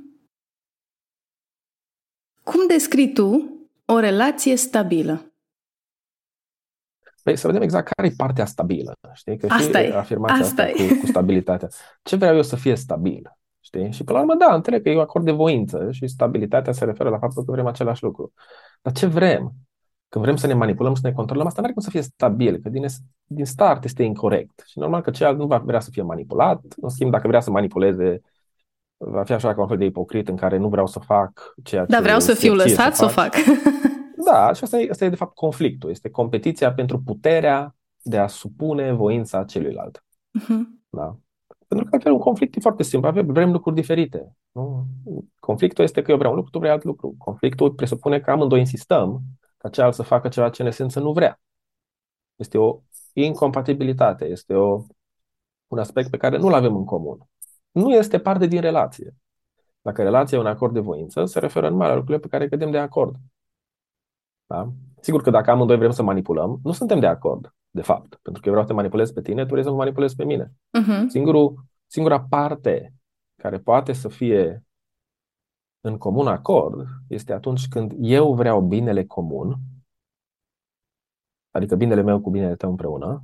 Cum 2.49 2.67
descrii 2.67 3.13
tu 3.13 3.57
o 3.85 3.99
relație 3.99 4.55
stabilă? 4.55 5.31
Păi 7.23 7.37
să 7.37 7.47
vedem 7.47 7.61
exact 7.61 7.91
care 7.91 8.07
e 8.07 8.13
partea 8.17 8.45
stabilă. 8.45 8.93
Știi? 9.13 9.37
Că 9.37 9.47
asta 9.49 9.79
și 9.79 9.85
e. 9.85 9.93
afirmația 9.93 10.45
asta, 10.45 10.63
asta 10.63 10.83
e. 10.83 10.87
Cu, 10.87 10.99
cu 10.99 11.05
stabilitatea. 11.05 11.67
Ce 12.03 12.15
vreau 12.15 12.35
eu 12.35 12.43
să 12.43 12.55
fie 12.55 12.75
stabil? 12.75 13.37
Știi? 13.59 13.91
Și 13.91 14.03
până 14.03 14.17
la 14.17 14.23
urmă, 14.23 14.35
da, 14.35 14.53
înțeleg 14.53 14.83
că 14.83 14.89
e 14.89 14.95
un 14.95 15.01
acord 15.01 15.25
de 15.25 15.31
voință 15.31 15.91
și 15.91 16.07
stabilitatea 16.07 16.73
se 16.73 16.85
referă 16.85 17.09
la 17.09 17.19
faptul 17.19 17.43
că 17.43 17.51
vrem 17.51 17.65
același 17.65 18.03
lucru. 18.03 18.33
Dar 18.81 18.93
ce 18.93 19.05
vrem? 19.05 19.66
Când 20.17 20.29
vrem 20.29 20.41
să 20.41 20.47
ne 20.47 20.59
manipulăm, 20.59 20.93
să 20.93 21.07
ne 21.07 21.13
controlăm, 21.13 21.45
asta 21.45 21.59
nu 21.59 21.65
are 21.65 21.73
cum 21.73 21.83
să 21.83 21.89
fie 21.89 22.01
stabil, 22.01 22.59
că 22.63 22.69
din, 22.69 22.85
din 23.25 23.45
start 23.45 23.83
este 23.83 24.03
incorrect. 24.03 24.63
Și 24.65 24.79
normal 24.79 25.01
că 25.01 25.09
celălalt 25.09 25.39
nu 25.39 25.47
va 25.47 25.57
vrea 25.57 25.79
să 25.79 25.89
fie 25.91 26.01
manipulat. 26.01 26.61
În 26.81 26.89
schimb, 26.89 27.11
dacă 27.11 27.27
vrea 27.27 27.39
să 27.39 27.51
manipuleze, 27.51 28.21
va 28.97 29.23
fi 29.23 29.33
așa 29.33 29.53
ca 29.53 29.61
un 29.61 29.67
fel 29.67 29.77
de 29.77 29.85
ipocrit 29.85 30.27
în 30.27 30.35
care 30.35 30.57
nu 30.57 30.69
vreau 30.69 30.87
să 30.87 30.99
fac 30.99 31.53
ceea 31.63 31.85
ce... 31.85 31.91
Dar 31.91 32.01
vreau 32.01 32.19
să 32.19 32.33
fiu 32.33 32.53
lăsat 32.53 32.95
să, 32.95 33.03
să 33.03 33.05
o 33.05 33.07
fac. 33.07 33.33
Da, 34.31 34.53
și 34.53 34.63
asta 34.63 34.79
e, 34.79 34.87
asta 34.89 35.05
e 35.05 35.09
de 35.09 35.15
fapt 35.15 35.35
conflictul. 35.35 35.89
Este 35.89 36.09
competiția 36.09 36.73
pentru 36.73 36.99
puterea 36.99 37.75
de 38.01 38.17
a 38.17 38.27
supune 38.27 38.91
voința 38.91 39.43
celuilalt. 39.43 40.03
Uh-huh. 40.39 40.63
Da? 40.89 41.17
Pentru 41.67 41.85
că 41.87 41.95
altfel 41.95 42.11
un 42.11 42.19
conflict 42.19 42.55
e 42.55 42.59
foarte 42.59 42.83
simplu. 42.83 43.07
Avem, 43.07 43.25
vrem 43.25 43.51
lucruri 43.51 43.75
diferite. 43.75 44.35
Nu? 44.51 44.85
Conflictul 45.39 45.83
este 45.83 46.01
că 46.01 46.11
eu 46.11 46.17
vreau 46.17 46.31
un 46.31 46.37
lucru, 46.37 46.51
tu 46.51 46.59
vrei 46.59 46.71
alt 46.71 46.83
lucru. 46.83 47.15
Conflictul 47.17 47.71
presupune 47.71 48.19
că 48.19 48.31
amândoi 48.31 48.59
insistăm 48.59 49.21
ca 49.67 49.73
cealaltă 49.73 50.01
să 50.01 50.07
facă 50.07 50.27
ceva 50.27 50.49
ce 50.49 50.61
în 50.61 50.67
esență 50.67 50.99
nu 50.99 51.11
vrea. 51.11 51.41
Este 52.35 52.57
o 52.57 52.79
incompatibilitate, 53.13 54.25
este 54.25 54.53
o, 54.53 54.83
un 55.67 55.79
aspect 55.79 56.09
pe 56.09 56.17
care 56.17 56.37
nu-l 56.37 56.53
avem 56.53 56.75
în 56.75 56.85
comun. 56.85 57.17
Nu 57.71 57.93
este 57.93 58.19
parte 58.19 58.45
din 58.45 58.61
relație. 58.61 59.15
Dacă 59.81 60.03
relația 60.03 60.37
e 60.37 60.41
un 60.41 60.47
acord 60.47 60.73
de 60.73 60.79
voință, 60.79 61.25
se 61.25 61.39
referă 61.39 61.69
numai 61.69 61.87
la 61.87 61.93
lucrurile 61.93 62.19
pe 62.19 62.27
care 62.27 62.47
cădem 62.47 62.71
de 62.71 62.77
acord. 62.77 63.15
Da? 64.45 64.71
Sigur 65.01 65.21
că 65.21 65.29
dacă 65.29 65.51
amândoi 65.51 65.77
vrem 65.77 65.91
să 65.91 66.03
manipulăm, 66.03 66.59
nu 66.63 66.71
suntem 66.71 66.99
de 66.99 67.07
acord, 67.07 67.53
de 67.69 67.81
fapt. 67.81 68.19
Pentru 68.21 68.41
că 68.41 68.47
eu 68.47 68.53
vreau 68.53 68.61
să 68.61 68.67
te 68.67 68.73
manipulez 68.73 69.11
pe 69.11 69.21
tine, 69.21 69.45
tu 69.45 69.51
vrei 69.51 69.63
să 69.63 69.69
mă 69.69 69.75
manipulezi 69.75 70.15
pe 70.15 70.25
mine. 70.25 70.45
Uh-huh. 70.45 71.07
Singurul, 71.07 71.65
singura 71.87 72.21
parte 72.21 72.93
care 73.35 73.59
poate 73.59 73.93
să 73.93 74.07
fie 74.07 74.63
în 75.87 75.97
comun 75.97 76.27
acord 76.27 76.87
este 77.07 77.33
atunci 77.33 77.67
când 77.67 77.93
eu 77.97 78.33
vreau 78.33 78.61
binele 78.61 79.05
comun, 79.05 79.57
adică 81.51 81.75
binele 81.75 82.01
meu 82.01 82.21
cu 82.21 82.29
binele 82.29 82.55
tău 82.55 82.69
împreună, 82.69 83.23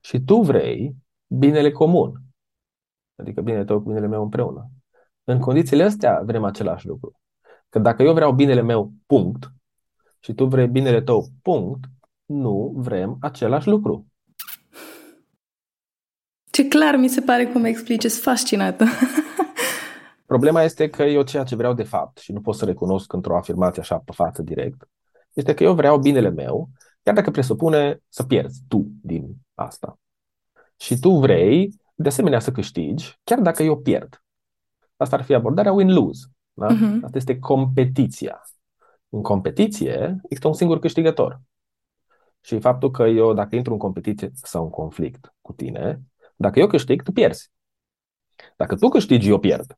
și 0.00 0.20
tu 0.20 0.40
vrei 0.40 0.96
binele 1.26 1.70
comun, 1.70 2.20
adică 3.16 3.40
binele 3.40 3.64
tău 3.64 3.80
cu 3.80 3.88
binele 3.88 4.06
meu 4.06 4.22
împreună. 4.22 4.70
În 5.24 5.38
condițiile 5.38 5.82
astea 5.82 6.22
vrem 6.24 6.44
același 6.44 6.86
lucru. 6.86 7.20
Că 7.68 7.78
dacă 7.78 8.02
eu 8.02 8.12
vreau 8.12 8.32
binele 8.32 8.62
meu, 8.62 8.92
punct, 9.06 9.52
și 10.20 10.34
tu 10.34 10.46
vrei 10.46 10.68
binele 10.68 11.02
tău, 11.02 11.28
punct, 11.42 11.84
nu 12.24 12.72
vrem 12.76 13.16
același 13.20 13.68
lucru. 13.68 14.06
Ce 16.50 16.68
clar 16.68 16.96
mi 16.96 17.08
se 17.08 17.20
pare 17.20 17.46
cum 17.46 17.64
explici, 17.64 18.04
sunt 18.04 18.22
fascinată. 18.22 18.84
Problema 20.32 20.62
este 20.62 20.88
că 20.88 21.02
eu 21.02 21.22
ceea 21.22 21.44
ce 21.44 21.56
vreau 21.56 21.74
de 21.74 21.82
fapt, 21.82 22.18
și 22.18 22.32
nu 22.32 22.40
pot 22.40 22.54
să 22.54 22.64
recunosc 22.64 23.12
într-o 23.12 23.36
afirmație 23.36 23.80
așa 23.82 23.98
pe 23.98 24.12
față 24.12 24.42
direct, 24.42 24.88
este 25.32 25.54
că 25.54 25.62
eu 25.62 25.74
vreau 25.74 25.98
binele 25.98 26.28
meu, 26.28 26.68
chiar 27.02 27.14
dacă 27.14 27.30
presupune 27.30 28.02
să 28.08 28.22
pierzi 28.22 28.60
tu 28.68 28.86
din 29.02 29.36
asta. 29.54 29.98
Și 30.76 30.98
tu 30.98 31.10
vrei, 31.10 31.74
de 31.94 32.08
asemenea, 32.08 32.38
să 32.40 32.52
câștigi, 32.52 33.18
chiar 33.24 33.40
dacă 33.40 33.62
eu 33.62 33.78
pierd. 33.78 34.22
Asta 34.96 35.16
ar 35.16 35.22
fi 35.22 35.34
abordarea 35.34 35.72
win-lose. 35.72 36.26
Da? 36.52 36.66
Uh-huh. 36.66 37.02
Asta 37.02 37.16
este 37.16 37.38
competiția. 37.38 38.42
În 39.08 39.22
competiție 39.22 40.20
există 40.22 40.48
un 40.48 40.54
singur 40.54 40.78
câștigător. 40.78 41.40
Și 42.40 42.60
faptul 42.60 42.90
că 42.90 43.02
eu, 43.02 43.32
dacă 43.32 43.56
intru 43.56 43.72
în 43.72 43.78
competiție 43.78 44.30
sau 44.34 44.64
în 44.64 44.70
conflict 44.70 45.34
cu 45.40 45.52
tine, 45.52 46.00
dacă 46.36 46.58
eu 46.58 46.66
câștig, 46.66 47.02
tu 47.02 47.12
pierzi. 47.12 47.50
Dacă 48.56 48.76
tu 48.76 48.88
câștigi, 48.88 49.28
eu 49.28 49.38
pierd. 49.38 49.76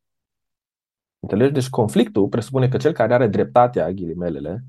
Înțelegi? 1.25 1.53
Deci 1.53 1.69
conflictul 1.69 2.29
presupune 2.29 2.69
că 2.69 2.77
cel 2.77 2.93
care 2.93 3.15
are 3.15 3.27
dreptatea, 3.27 3.93
ghilimelele, 3.93 4.65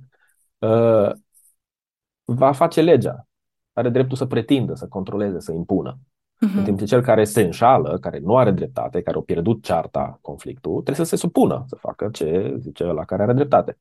uh, 0.58 1.12
va 2.24 2.52
face 2.52 2.82
legea. 2.82 3.28
Are 3.74 3.90
dreptul 3.90 4.18
să 4.18 4.26
pretindă, 4.26 4.74
să 4.74 4.88
controleze, 4.88 5.40
să 5.40 5.52
impună. 5.52 5.98
Uh-huh. 5.98 6.58
În 6.58 6.64
timp 6.64 6.78
ce 6.78 6.86
cel 6.86 7.02
care 7.02 7.24
se 7.24 7.42
înșală, 7.42 7.98
care 8.00 8.20
nu 8.20 8.38
are 8.38 8.52
dreptate, 8.52 9.02
care 9.02 9.18
a 9.18 9.22
pierdut 9.22 9.64
cearta, 9.64 10.18
conflictul, 10.22 10.82
trebuie 10.82 11.06
să 11.06 11.16
se 11.16 11.16
supună, 11.16 11.64
să 11.68 11.76
facă 11.76 12.10
ce 12.12 12.56
zice 12.60 12.84
la 12.84 13.06
care 13.06 13.24
are 13.24 13.34
dreptate. 13.34 13.78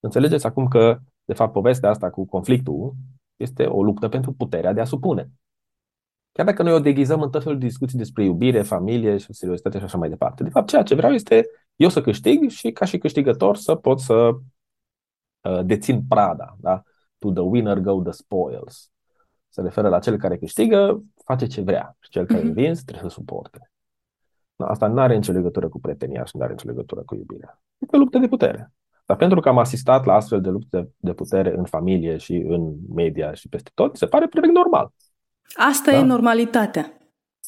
Înțelegeți 0.00 0.46
acum 0.46 0.68
că, 0.68 0.98
de 1.24 1.34
fapt, 1.34 1.52
povestea 1.52 1.90
asta 1.90 2.10
cu 2.10 2.26
conflictul 2.26 2.94
este 3.36 3.64
o 3.64 3.82
luptă 3.82 4.08
pentru 4.08 4.32
puterea 4.32 4.72
de 4.72 4.80
a 4.80 4.84
supune. 4.84 5.30
Chiar 6.32 6.46
dacă 6.46 6.62
noi 6.62 6.72
o 6.72 6.78
deghizăm 6.78 7.22
în 7.22 7.30
tot 7.30 7.42
felul 7.42 7.58
de 7.58 7.66
discuții 7.66 7.98
despre 7.98 8.24
iubire, 8.24 8.62
familie 8.62 9.16
și 9.16 9.32
seriozitate 9.32 9.78
și 9.78 9.84
așa 9.84 9.98
mai 9.98 10.08
departe. 10.08 10.42
De 10.42 10.48
fapt, 10.50 10.68
ceea 10.68 10.82
ce 10.82 10.94
vreau 10.94 11.12
este 11.12 11.46
eu 11.76 11.88
să 11.88 12.00
câștig 12.00 12.50
și 12.50 12.72
ca 12.72 12.84
și 12.84 12.98
câștigător 12.98 13.56
să 13.56 13.74
pot 13.74 14.00
să 14.00 14.30
uh, 15.40 15.60
dețin 15.64 16.02
prada. 16.08 16.56
Da? 16.60 16.82
To 17.18 17.30
the 17.30 17.42
winner 17.42 17.78
go 17.78 18.02
the 18.02 18.12
spoils. 18.12 18.90
Se 19.48 19.60
referă 19.60 19.88
la 19.88 19.98
cel 19.98 20.18
care 20.18 20.38
câștigă, 20.38 21.02
face 21.24 21.46
ce 21.46 21.60
vrea. 21.60 21.96
Și 22.00 22.10
cel 22.10 22.26
care 22.26 22.40
mm-hmm. 22.40 22.44
învins 22.44 22.82
trebuie 22.82 23.10
să 23.10 23.14
suporte. 23.14 23.70
Da, 24.56 24.66
asta 24.66 24.86
nu 24.86 25.00
are 25.00 25.14
nicio 25.14 25.32
legătură 25.32 25.68
cu 25.68 25.80
pretenia 25.80 26.24
și 26.24 26.36
nu 26.36 26.42
are 26.42 26.52
nicio 26.52 26.68
legătură 26.68 27.02
cu 27.02 27.14
iubirea. 27.14 27.62
E 27.78 27.86
o 27.90 27.98
luptă 27.98 28.18
de 28.18 28.28
putere. 28.28 28.72
Dar 29.06 29.16
pentru 29.16 29.40
că 29.40 29.48
am 29.48 29.58
asistat 29.58 30.04
la 30.04 30.14
astfel 30.14 30.40
de 30.40 30.48
lupte 30.48 30.90
de 30.96 31.12
putere 31.12 31.54
în 31.56 31.64
familie 31.64 32.16
și 32.16 32.34
în 32.34 32.74
media 32.94 33.34
și 33.34 33.48
peste 33.48 33.70
tot, 33.74 33.96
se 33.96 34.06
pare 34.06 34.26
perfect 34.26 34.54
normal. 34.54 34.92
Asta 35.54 35.90
da? 35.90 35.96
e 35.96 36.02
normalitatea. 36.02 36.96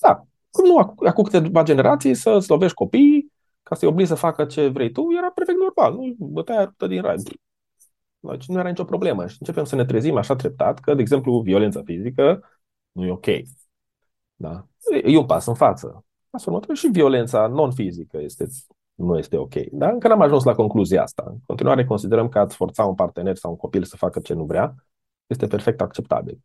Da. 0.01 0.27
Cum 0.51 0.67
nu, 0.67 0.95
acum 1.07 1.25
câteva 1.25 1.63
generații 1.63 2.15
să 2.15 2.39
slovești 2.39 2.75
copiii 2.75 3.33
ca 3.65 3.75
să-i 3.75 3.89
obligi 3.89 4.09
să 4.09 4.15
facă 4.15 4.45
ce 4.45 4.69
vrei 4.69 4.91
tu, 4.93 5.07
era 5.17 5.31
perfect 5.31 5.59
normal. 5.59 5.95
Nu 5.95 6.15
bătea 6.19 6.65
ruptă 6.65 6.87
din 6.87 7.03
rai. 7.03 7.17
Deci 8.21 8.47
nu 8.47 8.59
era 8.59 8.69
nicio 8.69 8.85
problemă. 8.85 9.27
Și 9.27 9.37
începem 9.41 9.65
să 9.65 9.77
ne 9.77 9.85
trezim 9.85 10.17
așa 10.17 10.37
treptat 10.37 10.81
că, 10.81 10.95
de 10.95 11.01
exemplu, 11.01 11.41
violența 11.41 11.83
fizică 11.85 12.49
nu 12.93 13.05
e 13.05 13.11
ok. 13.11 13.27
Da? 14.35 14.67
E 15.05 15.19
un 15.19 15.27
pas 15.27 15.47
în 15.47 15.55
față. 15.55 16.05
Pasul 16.31 16.53
următor 16.53 16.77
și 16.77 16.87
violența 16.87 17.47
non-fizică 17.47 18.19
este, 18.21 18.47
nu 18.95 19.19
este 19.19 19.37
ok. 19.37 19.55
Dar 19.55 19.93
încă 19.93 20.09
n-am 20.09 20.21
ajuns 20.21 20.45
la 20.45 20.55
concluzia 20.55 21.03
asta. 21.03 21.25
În 21.27 21.39
continuare 21.47 21.85
considerăm 21.85 22.29
că 22.29 22.39
ați 22.39 22.57
forța 22.57 22.85
un 22.85 22.95
partener 22.95 23.37
sau 23.37 23.51
un 23.51 23.57
copil 23.57 23.85
să 23.85 23.97
facă 23.97 24.21
ce 24.21 24.35
nu 24.35 24.45
vrea 24.45 24.75
este 25.27 25.47
perfect 25.47 25.81
acceptabil. 25.81 26.39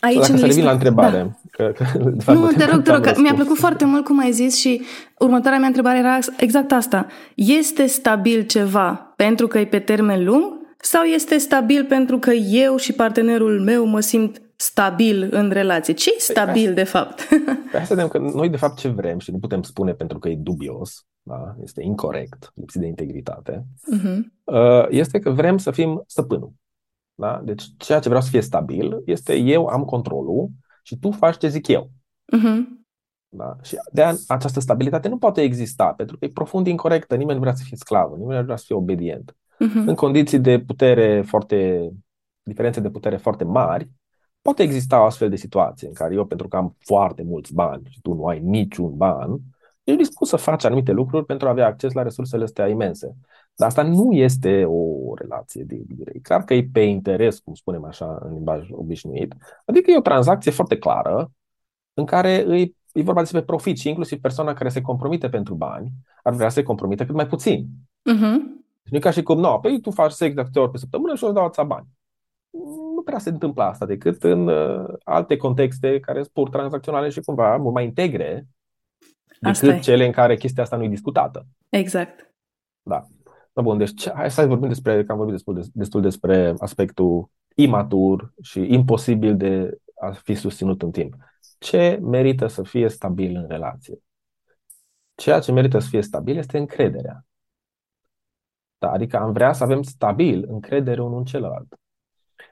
Aici 0.00 0.18
Dacă 0.20 0.36
să 0.36 0.46
revin 0.46 0.64
la 0.64 0.70
întrebare. 0.70 1.16
Da. 1.16 1.30
Că, 1.50 1.72
că, 1.74 1.98
de 1.98 2.22
fapt, 2.22 2.38
nu, 2.38 2.46
te 2.46 2.64
rog, 2.64 2.82
te 2.82 2.92
rog, 2.92 3.16
mi-a 3.16 3.34
plăcut 3.34 3.56
foarte 3.56 3.84
mult 3.84 4.04
cum 4.04 4.18
ai 4.18 4.32
zis 4.32 4.56
și 4.56 4.82
următoarea 5.18 5.58
mea 5.58 5.68
întrebare 5.68 5.98
era 5.98 6.18
exact 6.36 6.72
asta. 6.72 7.06
Este 7.34 7.86
stabil 7.86 8.42
ceva 8.42 9.12
pentru 9.16 9.46
că 9.46 9.58
e 9.58 9.66
pe 9.66 9.78
termen 9.78 10.24
lung 10.24 10.56
sau 10.80 11.02
este 11.02 11.38
stabil 11.38 11.84
pentru 11.84 12.18
că 12.18 12.30
eu 12.32 12.76
și 12.76 12.92
partenerul 12.92 13.60
meu 13.60 13.84
mă 13.84 14.00
simt 14.00 14.42
stabil 14.56 15.28
în 15.30 15.50
relație? 15.50 15.94
ce 15.94 16.08
e 16.08 16.12
păi, 16.12 16.20
stabil, 16.20 16.64
păi, 16.64 16.74
de 16.74 16.84
fapt? 16.84 17.20
Păi 17.70 17.72
hai 17.72 17.86
să 17.86 17.94
vedem 17.94 18.08
că 18.08 18.18
noi, 18.18 18.48
de 18.48 18.56
fapt, 18.56 18.78
ce 18.78 18.88
vrem 18.88 19.18
și 19.18 19.30
nu 19.30 19.38
putem 19.38 19.62
spune 19.62 19.92
pentru 19.92 20.18
că 20.18 20.28
e 20.28 20.36
dubios, 20.36 21.06
da? 21.22 21.56
este 21.62 21.82
incorrect, 21.82 22.52
lipsit 22.54 22.80
de 22.80 22.86
integritate, 22.86 23.66
uh-huh. 23.94 24.18
este 24.88 25.18
că 25.18 25.30
vrem 25.30 25.58
să 25.58 25.70
fim 25.70 26.02
stăpânul. 26.06 26.52
Da? 27.18 27.40
Deci 27.44 27.64
ceea 27.76 27.98
ce 27.98 28.08
vreau 28.08 28.22
să 28.22 28.30
fie 28.30 28.40
stabil 28.40 29.02
este 29.04 29.36
eu 29.36 29.66
am 29.66 29.84
controlul 29.84 30.48
și 30.82 30.98
tu 30.98 31.10
faci 31.10 31.36
ce 31.36 31.48
zic 31.48 31.68
eu. 31.68 31.90
Uh-huh. 32.36 32.84
Da? 33.28 33.56
Și 33.62 33.76
de 33.92 34.02
această 34.26 34.60
stabilitate 34.60 35.08
nu 35.08 35.18
poate 35.18 35.42
exista, 35.42 35.92
pentru 35.92 36.18
că 36.18 36.24
e 36.24 36.28
profund 36.28 36.66
incorrectă. 36.66 37.16
Nimeni 37.16 37.36
nu 37.36 37.42
vrea 37.42 37.54
să 37.54 37.62
fie 37.66 37.76
sclav, 37.76 38.12
nimeni 38.12 38.38
nu 38.38 38.44
vrea 38.44 38.56
să 38.56 38.64
fie 38.66 38.76
obedient. 38.76 39.32
Uh-huh. 39.32 39.86
În 39.86 39.94
condiții 39.94 40.38
de 40.38 40.60
putere 40.60 41.22
foarte, 41.22 41.90
diferențe 42.42 42.80
de 42.80 42.90
putere 42.90 43.16
foarte 43.16 43.44
mari, 43.44 43.90
poate 44.42 44.62
exista 44.62 45.00
o 45.00 45.04
astfel 45.04 45.28
de 45.28 45.36
situație 45.36 45.88
în 45.88 45.94
care 45.94 46.14
eu, 46.14 46.24
pentru 46.26 46.48
că 46.48 46.56
am 46.56 46.76
foarte 46.78 47.22
mulți 47.22 47.54
bani 47.54 47.82
și 47.88 48.00
tu 48.00 48.12
nu 48.12 48.26
ai 48.26 48.40
niciun 48.40 48.96
ban, 48.96 49.38
ești 49.84 50.00
dispus 50.00 50.28
să 50.28 50.36
faci 50.36 50.64
anumite 50.64 50.92
lucruri 50.92 51.24
pentru 51.24 51.46
a 51.46 51.50
avea 51.50 51.66
acces 51.66 51.92
la 51.92 52.02
resursele 52.02 52.44
astea 52.44 52.68
imense. 52.68 53.16
Dar 53.56 53.68
asta 53.68 53.82
nu 53.82 54.12
este 54.12 54.64
o 54.64 55.14
relație 55.14 55.64
de 55.64 55.74
iubire. 55.74 56.12
E 56.14 56.18
clar 56.18 56.44
că 56.44 56.54
e 56.54 56.68
pe 56.72 56.80
interes, 56.80 57.38
cum 57.38 57.54
spunem 57.54 57.84
așa 57.84 58.18
în 58.20 58.32
limbaj 58.32 58.68
obișnuit. 58.70 59.34
Adică 59.64 59.90
e 59.90 59.98
o 59.98 60.00
tranzacție 60.00 60.50
foarte 60.50 60.78
clară 60.78 61.30
în 61.94 62.04
care 62.04 62.44
îi, 62.46 62.76
e 62.92 63.02
vorba 63.02 63.20
despre 63.20 63.42
profit 63.42 63.78
și 63.78 63.88
inclusiv 63.88 64.20
persoana 64.20 64.52
care 64.52 64.68
se 64.68 64.80
compromite 64.80 65.28
pentru 65.28 65.54
bani 65.54 65.92
ar 66.22 66.32
vrea 66.32 66.48
să 66.48 66.54
se 66.54 66.62
compromite 66.62 67.06
cât 67.06 67.14
mai 67.14 67.26
puțin. 67.26 67.66
Uh-huh. 68.14 68.36
Nu 68.90 68.96
e 68.96 68.98
ca 68.98 69.10
și 69.10 69.22
cum, 69.22 69.38
nu, 69.38 69.58
păi 69.62 69.80
tu 69.80 69.90
faci 69.90 70.10
sex 70.10 70.34
de 70.34 70.42
câte 70.42 70.58
ori 70.58 70.70
pe 70.70 70.78
săptămână 70.78 71.14
și 71.14 71.24
o 71.24 71.32
dau 71.32 71.44
atâția 71.44 71.62
bani. 71.62 71.86
Nu 72.94 73.02
prea 73.04 73.18
se 73.18 73.28
întâmplă 73.28 73.62
asta 73.62 73.86
decât 73.86 74.24
în 74.24 74.48
uh, 74.48 74.94
alte 75.04 75.36
contexte 75.36 76.00
care 76.00 76.20
sunt 76.20 76.32
pur 76.32 76.48
tranzacționale 76.48 77.08
și 77.08 77.20
cumva 77.20 77.56
mult 77.56 77.74
mai 77.74 77.84
integre 77.84 78.46
decât 79.40 79.80
cele 79.80 80.06
în 80.06 80.12
care 80.12 80.36
chestia 80.36 80.62
asta 80.62 80.76
nu 80.76 80.84
e 80.84 80.88
discutată. 80.88 81.46
Exact. 81.68 82.34
Da. 82.82 83.06
Da, 83.56 83.62
bun, 83.62 83.78
deci 83.78 84.10
hai 84.10 84.30
să 84.30 84.46
vorbim 84.46 84.68
despre, 84.68 85.04
că 85.04 85.12
am 85.12 85.18
vorbit 85.18 85.34
destul, 85.34 85.64
destul 85.72 86.00
despre 86.00 86.54
aspectul 86.58 87.30
imatur 87.54 88.32
și 88.42 88.72
imposibil 88.72 89.36
de 89.36 89.78
a 90.00 90.10
fi 90.10 90.34
susținut 90.34 90.82
în 90.82 90.90
timp. 90.90 91.14
Ce 91.58 91.98
merită 92.02 92.46
să 92.46 92.62
fie 92.62 92.88
stabil 92.88 93.36
în 93.36 93.46
relație? 93.48 93.98
Ceea 95.14 95.40
ce 95.40 95.52
merită 95.52 95.78
să 95.78 95.88
fie 95.88 96.02
stabil 96.02 96.36
este 96.36 96.58
încrederea. 96.58 97.24
Da, 98.78 98.90
adică 98.90 99.16
am 99.18 99.32
vrea 99.32 99.52
să 99.52 99.62
avem 99.62 99.82
stabil 99.82 100.44
încredere 100.48 101.02
unul 101.02 101.18
în 101.18 101.24
celălalt. 101.24 101.74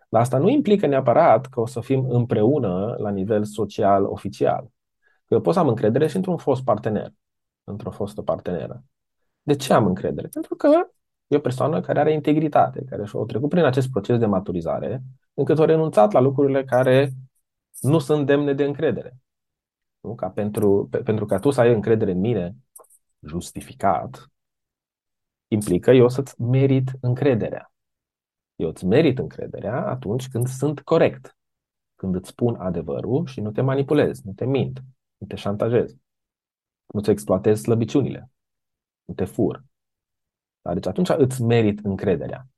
Dar 0.08 0.20
asta 0.20 0.38
nu 0.38 0.48
implică 0.48 0.86
neapărat 0.86 1.46
că 1.46 1.60
o 1.60 1.66
să 1.66 1.80
fim 1.80 2.10
împreună 2.10 2.96
la 2.98 3.10
nivel 3.10 3.44
social 3.44 4.04
oficial. 4.04 4.64
Că 5.24 5.34
eu 5.34 5.40
pot 5.40 5.54
să 5.54 5.60
am 5.60 5.68
încredere 5.68 6.06
și 6.06 6.16
într-un 6.16 6.36
fost 6.36 6.62
partener, 6.62 7.12
într-o 7.64 7.90
fostă 7.90 8.22
parteneră. 8.22 8.84
De 9.46 9.56
ce 9.56 9.72
am 9.72 9.86
încredere? 9.86 10.28
Pentru 10.28 10.54
că 10.54 10.68
e 11.26 11.36
o 11.36 11.40
persoană 11.40 11.80
care 11.80 12.00
are 12.00 12.12
integritate, 12.12 12.84
care 12.84 13.04
și-a 13.04 13.20
trecut 13.26 13.48
prin 13.48 13.64
acest 13.64 13.90
proces 13.90 14.18
de 14.18 14.26
maturizare, 14.26 15.02
încât 15.34 15.58
a 15.58 15.64
renunțat 15.64 16.12
la 16.12 16.20
lucrurile 16.20 16.64
care 16.64 17.12
nu 17.80 17.98
sunt 17.98 18.26
demne 18.26 18.52
de 18.52 18.64
încredere. 18.64 19.16
Nu? 20.00 20.14
Ca 20.14 20.28
pentru, 20.28 20.88
pe, 20.90 20.98
pentru 20.98 21.26
ca 21.26 21.38
tu 21.38 21.50
să 21.50 21.60
ai 21.60 21.72
încredere 21.72 22.10
în 22.10 22.20
mine 22.20 22.56
justificat, 23.26 24.28
implică 25.48 25.90
eu 25.90 26.08
să-ți 26.08 26.40
merit 26.40 26.90
încrederea. 27.00 27.72
Eu 28.56 28.68
îți 28.68 28.84
merit 28.84 29.18
încrederea 29.18 29.86
atunci 29.86 30.28
când 30.28 30.48
sunt 30.48 30.80
corect, 30.80 31.36
când 31.94 32.14
îți 32.14 32.28
spun 32.28 32.54
adevărul 32.54 33.26
și 33.26 33.40
nu 33.40 33.50
te 33.50 33.60
manipulez, 33.60 34.22
nu 34.22 34.32
te 34.32 34.44
mint, 34.44 34.80
nu 35.16 35.26
te 35.26 35.36
șantajez, 35.36 35.96
nu-ți 36.86 37.10
exploatez 37.10 37.60
slăbiciunile, 37.60 38.30
nu 39.04 39.14
te 39.14 39.24
fur. 39.24 39.64
Da? 40.62 40.74
Deci 40.74 40.86
atunci 40.86 41.08
îți 41.08 41.42
merit 41.42 41.84
încrederea. 41.84 42.48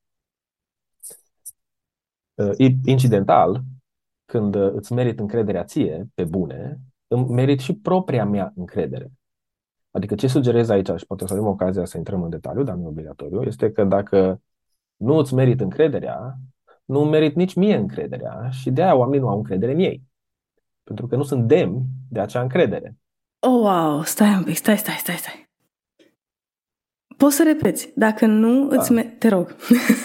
Uh, 2.35 2.75
incidental, 2.85 3.63
când 4.25 4.55
îți 4.55 4.93
merit 4.93 5.19
încrederea 5.19 5.65
ție, 5.65 6.09
pe 6.15 6.25
bune, 6.25 6.81
îmi 7.07 7.29
merit 7.29 7.61
și 7.61 7.75
propria 7.75 8.25
mea 8.25 8.53
încredere. 8.57 9.13
Adică 9.91 10.15
ce 10.15 10.27
sugerez 10.27 10.69
aici, 10.69 10.91
și 10.97 11.07
poate 11.07 11.27
să 11.27 11.33
avem 11.33 11.47
ocazia 11.47 11.85
să 11.85 11.97
intrăm 11.97 12.23
în 12.23 12.31
detaliu, 12.31 12.63
dar 12.63 12.75
nu 12.75 12.87
obligatoriu, 12.87 13.43
este 13.43 13.73
că 13.73 13.85
dacă 13.85 14.43
nu 14.97 15.15
îți 15.15 15.35
merit 15.35 15.61
încrederea, 15.61 16.39
nu 16.85 17.05
merit 17.05 17.35
nici 17.35 17.55
mie 17.55 17.77
încrederea 17.77 18.49
și 18.51 18.71
de 18.71 18.83
aia 18.83 18.95
oamenii 18.95 19.21
nu 19.21 19.29
au 19.29 19.37
încredere 19.37 19.73
în 19.73 19.79
ei. 19.79 20.03
Pentru 20.83 21.07
că 21.07 21.17
nu 21.17 21.23
sunt 21.23 21.47
demni 21.47 21.85
de 22.09 22.21
acea 22.21 22.41
încredere. 22.41 22.97
Oh, 23.39 23.61
wow, 23.61 24.03
stai 24.03 24.37
un 24.37 24.45
pic, 24.45 24.57
stai, 24.57 24.79
stai, 24.79 24.95
stai, 24.95 25.17
stai. 25.17 25.46
Poți 27.17 27.37
să 27.37 27.43
repeți, 27.43 27.93
dacă 27.95 28.27
nu 28.27 28.69
da. 28.69 28.77
îți... 28.77 28.93
Me- 28.93 29.17
te 29.19 29.29
rog. 29.29 29.57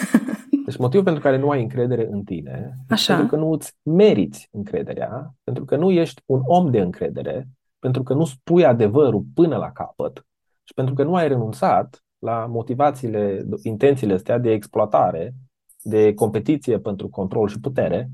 Deci 0.66 0.76
motivul 0.76 1.04
pentru 1.04 1.22
care 1.22 1.38
nu 1.38 1.48
ai 1.48 1.62
încredere 1.62 2.08
în 2.10 2.22
tine 2.22 2.76
Așa. 2.88 3.16
pentru 3.16 3.36
că 3.36 3.42
nu 3.42 3.52
îți 3.52 3.72
meriți 3.82 4.48
încrederea, 4.50 5.34
pentru 5.44 5.64
că 5.64 5.76
nu 5.76 5.90
ești 5.90 6.22
un 6.26 6.40
om 6.44 6.70
de 6.70 6.80
încredere, 6.80 7.48
pentru 7.78 8.02
că 8.02 8.14
nu 8.14 8.24
spui 8.24 8.64
adevărul 8.64 9.24
până 9.34 9.56
la 9.56 9.72
capăt 9.72 10.26
și 10.62 10.74
pentru 10.74 10.94
că 10.94 11.02
nu 11.02 11.14
ai 11.14 11.28
renunțat 11.28 12.04
la 12.18 12.46
motivațiile, 12.46 13.46
intențiile 13.62 14.14
astea 14.14 14.38
de 14.38 14.50
exploatare, 14.50 15.34
de 15.82 16.14
competiție 16.14 16.78
pentru 16.78 17.08
control 17.08 17.48
și 17.48 17.60
putere 17.60 18.10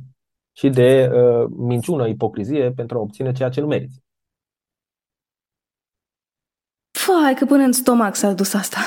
și 0.52 0.68
de 0.68 1.11
uh, 1.12 1.50
minciună, 1.56 2.08
ipocrizie 2.08 2.72
pentru 2.72 2.98
a 2.98 3.00
obține 3.00 3.32
ceea 3.32 3.48
ce 3.48 3.61
nu 3.61 3.66
meriți. 3.66 4.02
Fai 7.09 7.35
că 7.35 7.44
până 7.44 7.62
în 7.62 7.73
stomac 7.73 8.14
s-a 8.14 8.33
dus 8.33 8.55
asta. 8.55 8.79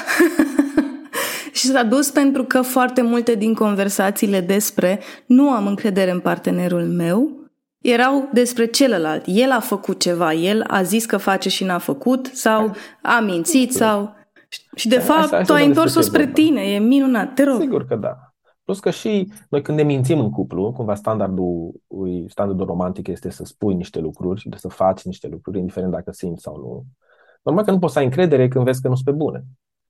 și 1.58 1.66
s-a 1.66 1.84
dus 1.84 2.10
pentru 2.10 2.44
că 2.44 2.62
foarte 2.62 3.02
multe 3.02 3.36
din 3.36 3.54
conversațiile 3.54 4.40
despre 4.40 5.00
nu 5.26 5.50
am 5.50 5.68
încredere 5.68 6.12
în 6.12 6.20
partenerul 6.20 6.84
meu 6.84 7.30
erau 7.82 8.30
despre 8.34 8.66
celălalt. 8.66 9.24
El 9.26 9.52
a 9.52 9.60
făcut 9.60 10.00
ceva, 10.00 10.34
el 10.34 10.64
a 10.68 10.82
zis 10.82 11.06
că 11.06 11.18
face 11.18 11.50
și 11.50 11.64
n-a 11.64 11.78
făcut 11.78 12.26
sau 12.34 12.76
a 13.02 13.20
mințit 13.20 13.74
sau... 13.74 14.20
Și 14.76 14.88
de 14.88 15.00
fapt 15.00 15.46
tu 15.46 15.54
ai 15.54 15.66
întors-o 15.66 16.02
spre 16.02 16.28
tine, 16.28 16.62
e 16.62 16.80
minunat, 16.80 17.34
te 17.34 17.44
rog. 17.44 17.60
Sigur 17.60 17.86
că 17.86 17.96
da. 17.96 18.18
Plus 18.64 18.80
că 18.80 18.90
și 18.90 19.32
noi 19.50 19.62
când 19.62 19.78
ne 19.78 19.84
mințim 19.84 20.20
în 20.20 20.30
cuplu, 20.30 20.72
cumva 20.72 20.96
standardul, 20.96 21.72
standardul 22.28 22.66
romantic 22.66 23.08
este 23.08 23.30
să 23.30 23.44
spui 23.44 23.74
niște 23.74 24.00
lucruri 24.00 24.40
și 24.40 24.50
de 24.50 24.58
să 24.58 24.68
faci 24.68 25.02
niște 25.02 25.28
lucruri, 25.28 25.60
indiferent 25.60 25.92
dacă 25.92 26.12
simți 26.12 26.42
sau 26.42 26.58
nu. 26.58 26.86
Normal 27.42 27.64
că 27.64 27.72
nu 27.72 27.80
poți 27.80 27.94
să 27.94 28.00
ai 28.00 28.06
încredere 28.06 28.48
când 28.48 28.66
vezi 28.66 28.82
că 28.82 28.88
nu 28.88 28.94
sunt 28.94 29.06
pe 29.06 29.12
bune. 29.12 29.44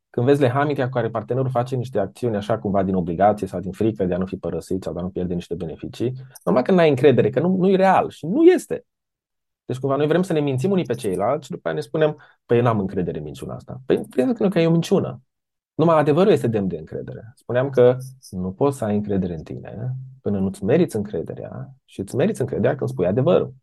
Când 0.09 0.25
vezi 0.25 0.41
lehamitea 0.41 0.85
cu 0.85 0.91
care 0.91 1.09
partenerul 1.09 1.49
face 1.49 1.75
niște 1.75 1.99
acțiuni 1.99 2.35
așa 2.35 2.59
cumva 2.59 2.83
din 2.83 2.95
obligație 2.95 3.47
sau 3.47 3.59
din 3.59 3.71
frică 3.71 4.05
de 4.05 4.13
a 4.13 4.17
nu 4.17 4.25
fi 4.25 4.37
părăsit 4.37 4.83
sau 4.83 4.93
de 4.93 4.99
a 4.99 5.01
nu 5.01 5.09
pierde 5.09 5.33
niște 5.33 5.55
beneficii, 5.55 6.13
normal 6.43 6.63
că 6.63 6.71
nu 6.71 6.79
ai 6.79 6.89
încredere, 6.89 7.29
că 7.29 7.39
nu, 7.39 7.55
nu 7.55 7.69
e 7.69 7.75
real 7.75 8.09
și 8.09 8.25
nu 8.25 8.43
este. 8.43 8.85
Deci 9.65 9.77
cumva 9.77 9.95
noi 9.95 10.07
vrem 10.07 10.21
să 10.21 10.33
ne 10.33 10.39
mințim 10.39 10.71
unii 10.71 10.83
pe 10.83 10.93
ceilalți 10.93 11.45
și 11.45 11.51
după 11.51 11.67
aceea 11.67 11.73
ne 11.73 11.87
spunem, 11.87 12.17
păi 12.45 12.57
eu 12.57 12.63
n-am 12.63 12.79
încredere 12.79 13.17
în 13.17 13.23
minciuna 13.23 13.55
asta. 13.55 13.81
Păi 13.85 14.01
pentru 14.15 14.49
că 14.49 14.59
e 14.59 14.67
o 14.67 14.71
minciună. 14.71 15.21
Numai 15.73 15.97
adevărul 15.97 16.31
este 16.31 16.47
demn 16.47 16.67
de 16.67 16.77
încredere. 16.77 17.31
Spuneam 17.35 17.69
că 17.69 17.97
nu 18.29 18.51
poți 18.51 18.77
să 18.77 18.85
ai 18.85 18.95
încredere 18.95 19.33
în 19.33 19.43
tine 19.43 19.95
până 20.21 20.39
nu-ți 20.39 20.63
meriți 20.63 20.95
încrederea 20.95 21.69
și 21.85 21.99
îți 21.99 22.15
meriți 22.15 22.41
încrederea 22.41 22.75
când 22.75 22.89
spui 22.89 23.07
adevărul. 23.07 23.53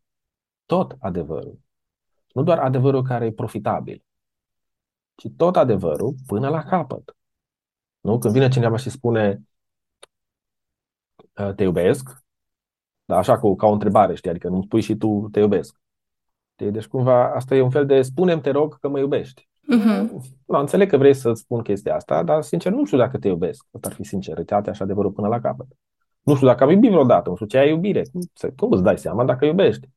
Tot 0.65 0.95
adevărul. 0.99 1.59
Nu 2.33 2.43
doar 2.43 2.59
adevărul 2.59 3.03
care 3.03 3.25
e 3.25 3.31
profitabil, 3.31 4.03
ci 5.15 5.27
tot 5.37 5.55
adevărul 5.55 6.15
până 6.27 6.49
la 6.49 6.63
capăt. 6.63 7.15
Nu? 7.99 8.17
Când 8.17 8.33
vine 8.33 8.47
cineva 8.47 8.75
și 8.75 8.89
spune 8.89 9.41
ă, 11.37 11.53
te 11.53 11.63
iubesc, 11.63 12.23
da, 13.05 13.17
așa 13.17 13.39
cu, 13.39 13.55
ca 13.55 13.67
o 13.67 13.71
întrebare, 13.71 14.15
știi, 14.15 14.29
adică 14.29 14.49
nu 14.49 14.61
spui 14.61 14.81
și 14.81 14.95
tu 14.95 15.27
te 15.31 15.39
iubesc. 15.39 15.81
Deci 16.55 16.87
cumva 16.87 17.33
asta 17.33 17.55
e 17.55 17.61
un 17.61 17.69
fel 17.69 17.85
de 17.85 18.01
spunem 18.01 18.41
te 18.41 18.49
rog 18.49 18.79
că 18.79 18.87
mă 18.87 18.99
iubești. 18.99 19.49
Uh-huh. 19.75 20.09
Nu, 20.45 20.59
înțeleg 20.59 20.89
că 20.89 20.97
vrei 20.97 21.13
să 21.13 21.33
spun 21.33 21.61
chestia 21.61 21.95
asta, 21.95 22.23
dar 22.23 22.41
sincer 22.41 22.71
nu 22.71 22.85
știu 22.85 22.97
dacă 22.97 23.17
te 23.17 23.27
iubesc. 23.27 23.65
Asta 23.71 23.87
ar 23.87 23.93
fi 23.93 24.03
sinceritate, 24.03 24.69
așa 24.69 24.83
adevărul 24.83 25.11
până 25.11 25.27
la 25.27 25.39
capăt. 25.39 25.67
Nu 26.21 26.35
știu 26.35 26.47
dacă 26.47 26.63
am 26.63 26.69
iubit 26.69 26.91
vreodată, 26.91 27.29
nu 27.29 27.35
știu 27.35 27.47
ce 27.47 27.57
ai 27.57 27.69
iubire. 27.69 28.03
Cum, 28.11 28.21
cum 28.55 28.71
îți 28.71 28.83
dai 28.83 28.97
seama 28.97 29.25
dacă 29.25 29.45
iubești? 29.45 29.89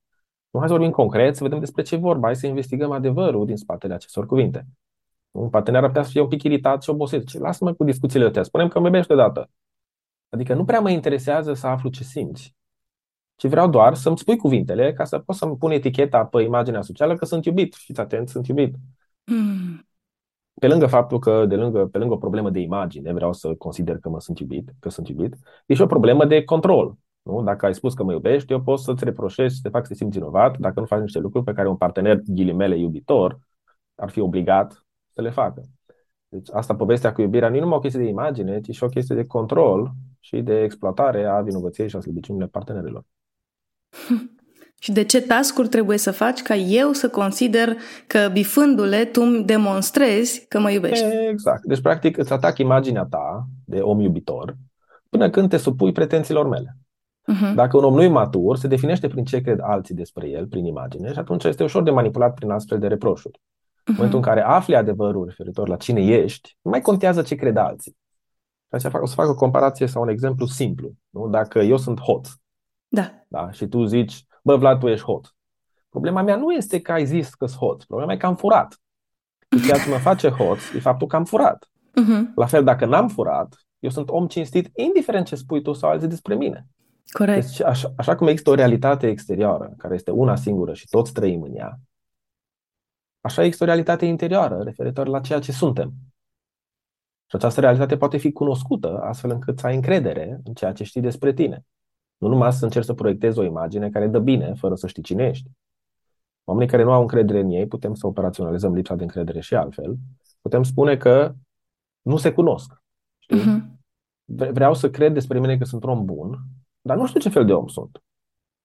Nu, 0.52 0.58
hai 0.58 0.68
să 0.68 0.74
vorbim 0.74 0.90
concret, 0.90 1.36
să 1.36 1.42
vedem 1.42 1.58
despre 1.58 1.82
ce 1.82 1.96
vorba, 1.96 2.26
hai 2.26 2.36
să 2.36 2.46
investigăm 2.46 2.90
adevărul 2.90 3.46
din 3.46 3.56
spatele 3.56 3.94
acestor 3.94 4.26
cuvinte. 4.26 4.66
Un 5.30 5.50
partener 5.50 5.82
ar 5.82 5.86
putea 5.86 6.02
să 6.02 6.10
fie 6.10 6.20
un 6.20 6.28
pic 6.28 6.42
iritat 6.42 6.82
și 6.82 6.90
obosit. 6.90 7.26
Ce 7.26 7.38
lasă-mă 7.38 7.72
cu 7.72 7.84
discuțiile 7.84 8.26
astea. 8.26 8.42
Spunem 8.42 8.68
că 8.68 8.78
mă 8.80 8.86
iubești 8.86 9.12
odată. 9.12 9.50
Adică 10.28 10.54
nu 10.54 10.64
prea 10.64 10.80
mă 10.80 10.90
interesează 10.90 11.54
să 11.54 11.66
aflu 11.66 11.88
ce 11.90 12.04
simți, 12.04 12.56
ci 13.36 13.46
vreau 13.46 13.68
doar 13.68 13.94
să-mi 13.94 14.18
spui 14.18 14.36
cuvintele 14.36 14.92
ca 14.92 15.04
să 15.04 15.18
pot 15.18 15.36
să-mi 15.36 15.56
pun 15.56 15.70
eticheta 15.70 16.24
pe 16.24 16.42
imaginea 16.42 16.82
socială 16.82 17.16
că 17.16 17.24
sunt 17.24 17.44
iubit. 17.44 17.74
Fiți 17.74 18.00
atent, 18.00 18.28
sunt 18.28 18.46
iubit. 18.46 18.74
Mm. 19.24 19.86
Pe 20.54 20.68
lângă 20.68 20.86
faptul 20.86 21.18
că, 21.18 21.46
de 21.46 21.56
lângă, 21.56 21.86
pe 21.86 21.98
lângă 21.98 22.14
o 22.14 22.18
problemă 22.18 22.50
de 22.50 22.60
imagine, 22.60 23.12
vreau 23.12 23.32
să 23.32 23.54
consider 23.54 23.98
că 23.98 24.08
mă 24.08 24.20
sunt 24.20 24.38
iubit, 24.38 24.72
că 24.80 24.88
sunt 24.88 25.08
iubit, 25.08 25.36
e 25.66 25.74
și 25.74 25.82
o 25.82 25.86
problemă 25.86 26.24
de 26.24 26.44
control. 26.44 26.96
Nu? 27.22 27.42
Dacă 27.42 27.66
ai 27.66 27.74
spus 27.74 27.94
că 27.94 28.02
mă 28.02 28.12
iubești, 28.12 28.52
eu 28.52 28.62
pot 28.62 28.78
să-ți 28.78 29.04
reproșez, 29.04 29.52
să 29.52 29.58
te 29.62 29.68
fac 29.68 29.82
să 29.82 29.88
te 29.92 29.94
simți 29.94 30.18
vinovat 30.18 30.58
dacă 30.58 30.80
nu 30.80 30.86
faci 30.86 31.00
niște 31.00 31.18
lucruri 31.18 31.44
pe 31.44 31.52
care 31.52 31.68
un 31.68 31.76
partener, 31.76 32.20
ghilimele, 32.24 32.78
iubitor, 32.78 33.38
ar 33.94 34.10
fi 34.10 34.20
obligat 34.20 34.86
să 35.12 35.22
le 35.22 35.30
facă. 35.30 35.62
Deci 36.28 36.48
asta, 36.52 36.74
povestea 36.74 37.12
cu 37.12 37.20
iubirea, 37.20 37.48
nu 37.48 37.56
e 37.56 37.60
numai 37.60 37.76
o 37.76 37.80
chestie 37.80 38.00
de 38.00 38.08
imagine, 38.08 38.60
ci 38.60 38.74
și 38.74 38.84
o 38.84 38.86
chestie 38.86 39.14
de 39.14 39.26
control 39.26 39.90
și 40.20 40.40
de 40.40 40.62
exploatare 40.62 41.24
a 41.24 41.40
vinovăției 41.40 41.88
și 41.88 41.96
a 41.96 42.00
slăbiciunile 42.00 42.46
partenerilor. 42.46 43.04
Și 44.82 44.92
de 44.92 45.04
ce 45.04 45.20
tascuri 45.20 45.68
trebuie 45.68 45.98
să 45.98 46.10
faci 46.10 46.42
ca 46.42 46.54
eu 46.54 46.92
să 46.92 47.08
consider 47.08 47.76
că 48.06 48.28
bifându-le 48.32 49.04
tu 49.04 49.20
îmi 49.22 49.44
demonstrezi 49.44 50.46
că 50.48 50.58
mă 50.58 50.70
iubești? 50.70 51.04
Exact. 51.30 51.62
Deci, 51.64 51.80
practic, 51.80 52.16
îți 52.16 52.32
atac 52.32 52.58
imaginea 52.58 53.04
ta 53.04 53.46
de 53.64 53.80
om 53.80 54.00
iubitor 54.00 54.56
până 55.08 55.30
când 55.30 55.48
te 55.48 55.56
supui 55.56 55.92
pretențiilor 55.92 56.48
mele. 56.48 56.76
Uh-huh. 57.22 57.54
Dacă 57.54 57.76
un 57.76 57.84
om 57.84 57.94
nu 57.94 58.02
e 58.02 58.08
matur, 58.08 58.56
se 58.56 58.68
definește 58.68 59.08
prin 59.08 59.24
ce 59.24 59.40
cred 59.40 59.58
alții 59.60 59.94
despre 59.94 60.28
el, 60.28 60.46
prin 60.46 60.64
imagine, 60.64 61.12
și 61.12 61.18
atunci 61.18 61.44
este 61.44 61.62
ușor 61.62 61.82
de 61.82 61.90
manipulat 61.90 62.34
prin 62.34 62.50
astfel 62.50 62.78
de 62.78 62.86
reproșuri. 62.86 63.38
Uh-huh. 63.38 63.84
În 63.84 63.94
momentul 63.94 64.18
în 64.18 64.24
care 64.24 64.40
afli 64.40 64.76
adevărul 64.76 65.24
referitor 65.24 65.68
la 65.68 65.76
cine 65.76 66.00
ești, 66.00 66.56
nu 66.62 66.70
mai 66.70 66.80
contează 66.80 67.22
ce 67.22 67.34
cred 67.34 67.56
alții. 67.56 67.96
Și 68.78 68.86
o 69.00 69.06
să 69.06 69.14
fac 69.14 69.28
o 69.28 69.34
comparație 69.34 69.86
sau 69.86 70.02
un 70.02 70.08
exemplu 70.08 70.46
simplu. 70.46 70.92
Nu? 71.10 71.28
Dacă 71.28 71.58
eu 71.58 71.76
sunt 71.76 72.00
hot 72.00 72.26
da. 72.94 73.24
Da? 73.28 73.50
și 73.50 73.66
tu 73.66 73.84
zici, 73.84 74.26
bă, 74.42 74.56
Vlad, 74.56 74.78
tu 74.78 74.88
ești 74.88 75.04
hot. 75.04 75.34
Problema 75.88 76.22
mea 76.22 76.36
nu 76.36 76.52
este 76.52 76.80
că 76.80 76.92
ai 76.92 77.06
zis 77.06 77.34
că 77.34 77.46
sunt 77.46 77.58
hot. 77.58 77.84
Problema 77.84 78.06
mea 78.06 78.14
e 78.14 78.18
că 78.18 78.26
am 78.26 78.36
furat. 78.36 78.80
Și 79.56 79.64
ceea 79.64 79.78
ce 79.78 79.90
mă 79.90 79.96
face 79.96 80.28
hot 80.28 80.58
e 80.74 80.80
faptul 80.80 81.06
că 81.06 81.16
am 81.16 81.24
furat. 81.24 81.70
Uh-huh. 81.90 82.34
La 82.34 82.46
fel, 82.46 82.64
dacă 82.64 82.86
n-am 82.86 83.08
furat, 83.08 83.66
eu 83.78 83.90
sunt 83.90 84.08
om 84.08 84.26
cinstit, 84.26 84.70
indiferent 84.76 85.26
ce 85.26 85.34
spui 85.34 85.62
tu 85.62 85.72
sau 85.72 85.90
alții 85.90 86.08
despre 86.08 86.34
mine. 86.34 86.66
Corect. 87.10 87.46
Deci, 87.46 87.60
așa, 87.60 87.92
așa 87.96 88.14
cum 88.14 88.26
există 88.26 88.50
o 88.50 88.54
realitate 88.54 89.08
exterioară, 89.08 89.74
care 89.76 89.94
este 89.94 90.10
una 90.10 90.36
singură 90.36 90.72
și 90.74 90.88
toți 90.88 91.12
trăim 91.12 91.42
în 91.42 91.56
ea, 91.56 91.80
așa 93.20 93.42
există 93.42 93.64
o 93.64 93.66
realitate 93.66 94.06
interioară 94.06 94.62
referitor 94.62 95.06
la 95.06 95.20
ceea 95.20 95.38
ce 95.38 95.52
suntem. 95.52 95.92
Și 97.26 97.36
această 97.36 97.60
realitate 97.60 97.96
poate 97.96 98.16
fi 98.16 98.32
cunoscută 98.32 99.00
astfel 99.00 99.30
încât 99.30 99.58
să 99.58 99.66
ai 99.66 99.74
încredere 99.74 100.40
în 100.44 100.54
ceea 100.54 100.72
ce 100.72 100.84
știi 100.84 101.00
despre 101.00 101.32
tine. 101.32 101.64
Nu 102.16 102.28
numai 102.28 102.52
să 102.52 102.64
încerci 102.64 102.84
să 102.84 102.94
proiectezi 102.94 103.38
o 103.38 103.44
imagine 103.44 103.90
care 103.90 104.06
dă 104.06 104.18
bine, 104.18 104.54
fără 104.54 104.74
să 104.74 104.86
știi 104.86 105.02
cine 105.02 105.26
ești. 105.26 105.50
Oamenii 106.44 106.70
care 106.70 106.82
nu 106.82 106.92
au 106.92 107.00
încredere 107.00 107.40
în 107.40 107.50
ei, 107.50 107.66
putem 107.66 107.94
să 107.94 108.06
operaționalizăm 108.06 108.74
lipsa 108.74 108.94
de 108.94 109.02
încredere 109.02 109.40
și 109.40 109.54
altfel. 109.54 109.96
Putem 110.40 110.62
spune 110.62 110.96
că 110.96 111.34
nu 112.02 112.16
se 112.16 112.32
cunosc. 112.32 112.82
Știi? 113.18 113.40
Uh-huh. 113.40 113.70
Vreau 114.24 114.74
să 114.74 114.90
cred 114.90 115.12
despre 115.12 115.40
mine 115.40 115.58
că 115.58 115.64
sunt 115.64 115.82
un 115.82 115.90
om 115.90 116.04
bun, 116.04 116.38
dar 116.82 116.96
nu 116.96 117.06
știu 117.06 117.20
ce 117.20 117.28
fel 117.28 117.44
de 117.44 117.52
om 117.52 117.66
sunt. 117.66 118.02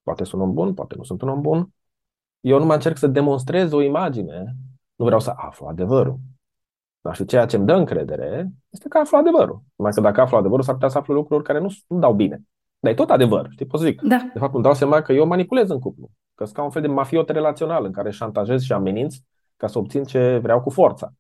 Poate 0.04 0.24
sunt 0.24 0.42
un 0.42 0.48
om 0.48 0.54
bun, 0.54 0.74
poate 0.74 0.96
nu 0.98 1.04
sunt 1.04 1.22
un 1.22 1.30
om 1.30 1.42
bun. 1.42 1.74
Eu 2.40 2.60
nu 2.60 2.66
mă 2.66 2.74
încerc 2.74 2.98
să 2.98 3.08
demonstrez 3.08 3.72
o 3.72 3.82
imagine, 3.82 4.56
nu 4.96 5.06
vreau 5.06 5.20
să 5.20 5.34
aflu 5.36 5.66
adevărul. 5.66 6.20
Dar 7.02 7.16
și 7.16 7.26
ceea 7.26 7.46
ce 7.46 7.56
îmi 7.56 7.66
dă 7.66 7.74
încredere 7.74 8.50
este 8.70 8.88
că 8.88 8.98
aflu 8.98 9.18
adevărul. 9.18 9.62
Numai 9.76 9.92
că 9.92 10.02
dacă 10.02 10.22
aflu 10.22 10.38
adevărul, 10.38 10.64
s-ar 10.64 10.74
putea 10.74 10.90
să 10.90 10.98
aflu 10.98 11.14
lucruri 11.14 11.44
care 11.44 11.60
nu, 11.60 11.74
nu 11.88 12.00
dau 12.00 12.14
bine. 12.14 12.42
Dar 12.80 12.92
e 12.92 12.96
tot 12.96 13.10
adevăr, 13.10 13.48
știi, 13.50 13.66
pot 13.66 13.80
să 13.80 13.86
zic. 13.86 14.02
Da. 14.02 14.30
De 14.34 14.40
fapt, 14.40 14.54
îmi 14.54 14.64
dau 14.64 14.74
seama 14.74 15.02
că 15.02 15.14
eu 15.14 15.26
manipulez 15.26 15.70
în 15.70 15.80
cuplu. 15.80 16.10
Că 16.36 16.44
sunt 16.44 16.56
ca 16.56 16.64
un 16.64 16.70
fel 16.70 16.82
de 16.82 16.88
mafiot 16.88 17.30
relațional 17.30 17.86
în 17.86 17.92
care 17.92 18.12
șantajez 18.12 18.62
și 18.62 18.74
ameninț 18.74 19.16
ca 19.56 19.68
să 19.68 19.78
obțin 19.78 20.04
ce 20.04 20.38
vreau 20.38 20.62
cu 20.62 20.70
forța. 20.70 21.14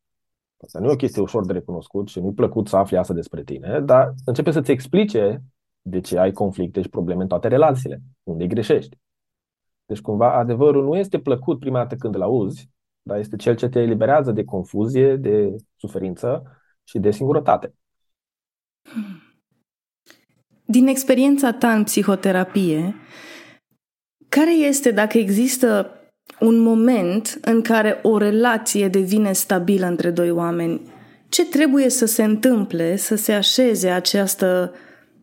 Asta 0.63 0.79
nu 0.79 0.89
e 0.89 0.91
o 0.91 0.95
chestie 0.95 1.21
ușor 1.21 1.45
de 1.45 1.53
recunoscut 1.53 2.07
și 2.07 2.19
nu-i 2.19 2.33
plăcut 2.33 2.67
să 2.67 2.77
afli 2.77 2.97
asta 2.97 3.13
despre 3.13 3.43
tine, 3.43 3.79
dar 3.79 4.13
începe 4.25 4.51
să-ți 4.51 4.71
explice 4.71 5.43
de 5.89 6.00
ce 6.00 6.17
ai 6.17 6.32
conflicte 6.32 6.82
și 6.82 6.89
probleme 6.89 7.21
în 7.21 7.28
toate 7.28 7.47
relațiile, 7.47 8.02
unde 8.23 8.47
greșești. 8.47 8.97
Deci, 9.86 10.02
cumva, 10.02 10.38
adevărul 10.38 10.84
nu 10.84 10.97
este 10.97 11.19
plăcut 11.19 11.60
prima 11.60 11.78
dată 11.78 11.95
când 11.95 12.15
îl 12.15 12.21
auzi, 12.21 12.69
dar 13.02 13.17
este 13.17 13.36
cel 13.36 13.56
ce 13.56 13.67
te 13.67 13.80
eliberează 13.80 14.32
de 14.32 14.43
confuzie, 14.43 15.15
de 15.15 15.56
suferință 15.76 16.43
și 16.84 17.00
de 17.00 17.12
singurătate. 17.12 17.73
Din 20.65 20.88
experiența 20.88 21.54
ta 21.54 21.73
în 21.73 21.84
psihoterapie, 21.84 22.95
care 24.30 24.54
este, 24.54 24.91
dacă 24.91 25.17
există 25.17 25.91
un 26.39 26.60
moment 26.60 27.39
în 27.41 27.62
care 27.62 28.00
o 28.04 28.17
relație 28.17 28.88
devine 28.88 29.32
stabilă 29.32 29.86
între 29.86 30.12
doi 30.12 30.32
oameni? 30.32 30.82
Ce 31.30 31.45
trebuie 31.45 31.89
să 31.89 32.06
se 32.06 32.23
întâmple 32.23 32.95
să 32.95 33.15
se 33.15 33.34
așeze 33.34 33.89
această 33.89 34.73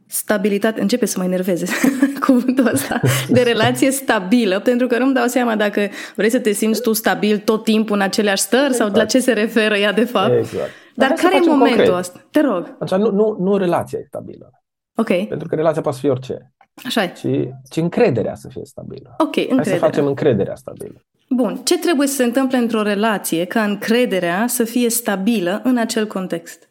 stabilitate, 0.07 0.81
începe 0.81 1.07
să 1.07 1.19
mă 1.19 1.25
enerveze 1.25 1.67
cuvântul 2.27 2.71
ăsta, 2.73 3.01
de 3.29 3.43
relație 3.43 3.91
stabilă, 3.91 4.61
pentru 4.61 4.87
că 4.87 4.99
nu-mi 4.99 5.15
dau 5.15 5.27
seama 5.27 5.57
dacă 5.57 5.89
vrei 6.15 6.31
să 6.31 6.39
te 6.39 6.53
simți 6.53 6.83
tu 6.83 6.93
stabil 6.93 7.39
tot 7.39 7.65
timpul 7.65 7.97
în 7.97 8.03
aceleași 8.03 8.43
stări 8.43 8.67
exact. 8.67 8.91
sau 8.91 9.01
la 9.01 9.05
ce 9.05 9.19
se 9.21 9.33
referă 9.33 9.77
ea 9.77 9.93
de 9.93 10.05
fapt. 10.05 10.37
Exact. 10.37 10.71
Dar, 10.95 11.09
Dar 11.09 11.19
care 11.19 11.37
e 11.37 11.49
momentul 11.49 11.95
ăsta? 11.95 12.27
Te 12.31 12.41
rog. 12.41 12.77
Așa, 12.81 12.97
nu, 12.97 13.11
nu, 13.11 13.37
nu 13.41 13.57
relația 13.57 13.99
e 13.99 14.05
stabilă. 14.07 14.51
Ok. 14.97 15.27
Pentru 15.29 15.49
că 15.49 15.55
relația 15.55 15.83
poate 15.83 15.99
fi 16.01 16.09
orice. 16.09 16.53
Așa 16.85 17.03
e. 17.03 17.13
Ci, 17.17 17.49
ci 17.71 17.77
încrederea 17.77 18.35
să 18.35 18.49
fie 18.49 18.65
stabilă. 18.65 19.15
Ok, 19.19 19.37
încrederea. 19.37 19.63
Hai 19.65 19.73
să 19.73 19.85
facem 19.85 20.07
încrederea 20.07 20.55
stabilă. 20.55 21.05
Bun. 21.29 21.61
Ce 21.65 21.79
trebuie 21.79 22.07
să 22.07 22.15
se 22.15 22.25
întâmple 22.25 22.59
într-o 22.59 22.83
relație 22.83 23.45
ca 23.45 23.65
încrederea 23.65 24.45
să 24.47 24.65
fie 24.65 24.91
stabilă 24.91 25.61
în 25.65 25.77
acel 25.77 26.07
context? 26.07 26.69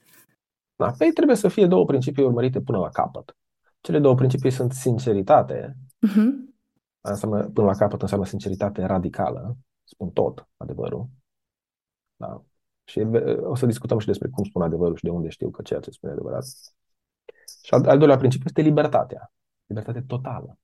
Da, 0.76 0.92
păi 0.98 1.12
trebuie 1.12 1.36
să 1.36 1.48
fie 1.48 1.68
două 1.68 1.86
principii 1.86 2.24
urmărite 2.24 2.62
până 2.62 2.78
la 2.78 2.90
capăt. 2.90 3.38
Cele 3.82 4.00
două 4.00 4.16
principii 4.16 4.52
sunt 4.52 4.72
sinceritate. 4.72 5.78
Uh-huh. 6.08 6.54
Înseamnă, 7.02 7.50
până 7.50 7.68
la 7.68 7.76
capăt 7.76 8.02
înseamnă 8.02 8.26
sinceritate 8.26 8.86
radicală. 8.86 9.58
Spun 9.84 10.10
tot 10.10 10.48
adevărul. 10.58 11.08
Da. 12.16 12.44
Și 12.84 13.00
o 13.40 13.56
să 13.56 13.66
discutăm 13.66 14.00
și 14.00 14.08
despre 14.08 14.28
cum 14.28 14.44
spun 14.44 14.62
adevărul 14.62 14.96
și 14.96 15.04
de 15.04 15.10
unde 15.10 15.30
știu 15.30 15.50
că 15.50 15.62
ceea 15.62 15.80
ce 15.80 15.92
spune 15.92 16.12
adevărat. 16.12 16.44
Și 17.64 17.74
al, 17.74 17.88
al 17.88 17.98
doilea 17.98 18.18
principiu 18.18 18.46
este 18.48 18.62
libertatea. 18.62 19.34
Libertate 19.66 20.02
totală. 20.02 20.58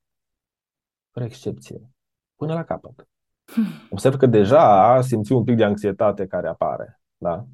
Fără 1.12 1.26
excepție. 1.26 1.90
Până 2.36 2.54
la 2.54 2.64
capăt. 2.64 3.08
Hmm. 3.46 3.66
Observ 3.90 4.16
că 4.16 4.26
deja 4.26 5.02
simți 5.02 5.32
un 5.32 5.44
pic 5.44 5.56
de 5.56 5.64
anxietate 5.64 6.28
care 6.28 6.48
apare. 6.48 7.02
Da? 7.18 7.46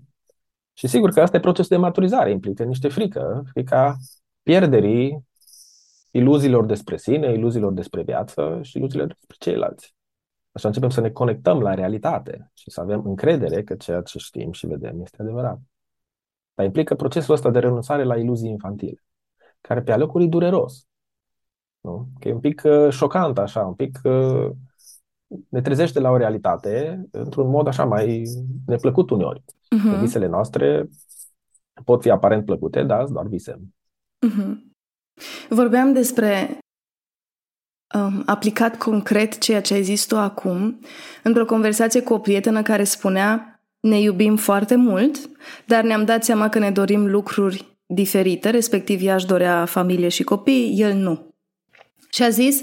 Și 0.78 0.88
sigur 0.88 1.10
că 1.10 1.22
asta 1.22 1.38
e 1.38 1.40
procesul 1.40 1.76
de 1.76 1.84
maturizare, 1.84 2.32
implică 2.32 2.64
niște 2.64 2.88
frică, 2.88 3.44
frica 3.52 3.98
pierderii 4.44 5.26
iluziilor 6.12 6.66
despre 6.66 6.98
sine, 6.98 7.34
iluziilor 7.34 7.74
despre 7.74 8.04
viață 8.04 8.60
și 8.62 8.78
iluziilor 8.78 9.08
despre 9.08 9.36
ceilalți. 9.40 9.96
Așa 10.52 10.68
începem 10.68 10.90
să 10.90 11.02
ne 11.02 11.10
conectăm 11.10 11.62
la 11.62 11.74
realitate 11.74 12.52
și 12.54 12.70
să 12.72 12.82
avem 12.82 13.06
încredere 13.06 13.64
că 13.64 13.76
ceea 13.76 14.02
ce 14.02 14.18
știm 14.18 14.52
și 14.52 14.68
vedem 14.68 15.02
este 15.02 15.22
adevărat. 15.22 15.60
Dar 16.54 16.66
implică 16.66 16.96
procesul 16.96 17.34
ăsta 17.34 17.50
de 17.50 17.60
renunțare 17.60 18.04
la 18.04 18.18
iluzii 18.18 18.50
infantile, 18.50 19.04
care 19.62 19.82
pe 19.82 19.92
alocuri 19.92 20.24
e 20.24 20.28
dureros. 20.28 20.88
Nu? 21.80 22.08
Că 22.20 22.28
e 22.28 22.34
un 22.34 22.40
pic 22.40 22.62
uh, 22.66 22.90
șocant, 22.90 23.38
așa, 23.38 23.62
un 23.62 23.74
pic 23.74 24.00
uh, 24.04 24.52
ne 25.50 25.62
trezește 25.62 26.00
la 26.00 26.10
o 26.10 26.18
realitate 26.18 27.06
într-un 27.12 27.50
mod 27.50 27.68
așa 27.68 27.86
mai 27.86 28.24
neplăcut 28.66 29.10
uneori. 29.10 29.44
Uh-huh. 29.44 30.00
Visele 30.00 30.28
noastre 30.28 30.90
pot 31.86 32.02
fi 32.02 32.10
aparent 32.10 32.46
plăcute, 32.46 32.84
dar 32.84 33.06
doar 33.06 33.28
vise. 33.28 33.60
Uh-huh. 34.28 34.56
Vorbeam 35.50 35.94
despre 35.94 36.58
um, 37.96 38.24
aplicat 38.26 38.78
concret 38.78 39.38
ceea 39.38 39.62
ce 39.62 39.74
ai 39.74 39.84
zis 39.84 40.06
tu 40.06 40.18
acum 40.18 40.80
într-o 41.24 41.46
conversație 41.46 42.02
cu 42.02 42.14
o 42.14 42.20
prietenă 42.20 42.62
care 42.62 42.84
spunea 42.84 43.60
ne 43.80 44.00
iubim 44.00 44.36
foarte 44.36 44.76
mult, 44.76 45.30
dar 45.66 45.84
ne-am 45.84 46.06
dat 46.06 46.24
seama 46.24 46.50
că 46.50 46.60
ne 46.60 46.72
dorim 46.72 47.08
lucruri 47.08 47.78
diferite, 47.86 48.50
respectiv 48.50 49.02
ea 49.04 49.16
își 49.16 49.26
dorea 49.26 49.66
familie 49.66 50.08
și 50.08 50.24
copii, 50.24 50.80
el 50.80 50.94
nu. 50.94 51.34
Și 52.10 52.24
a 52.24 52.30
zis, 52.30 52.62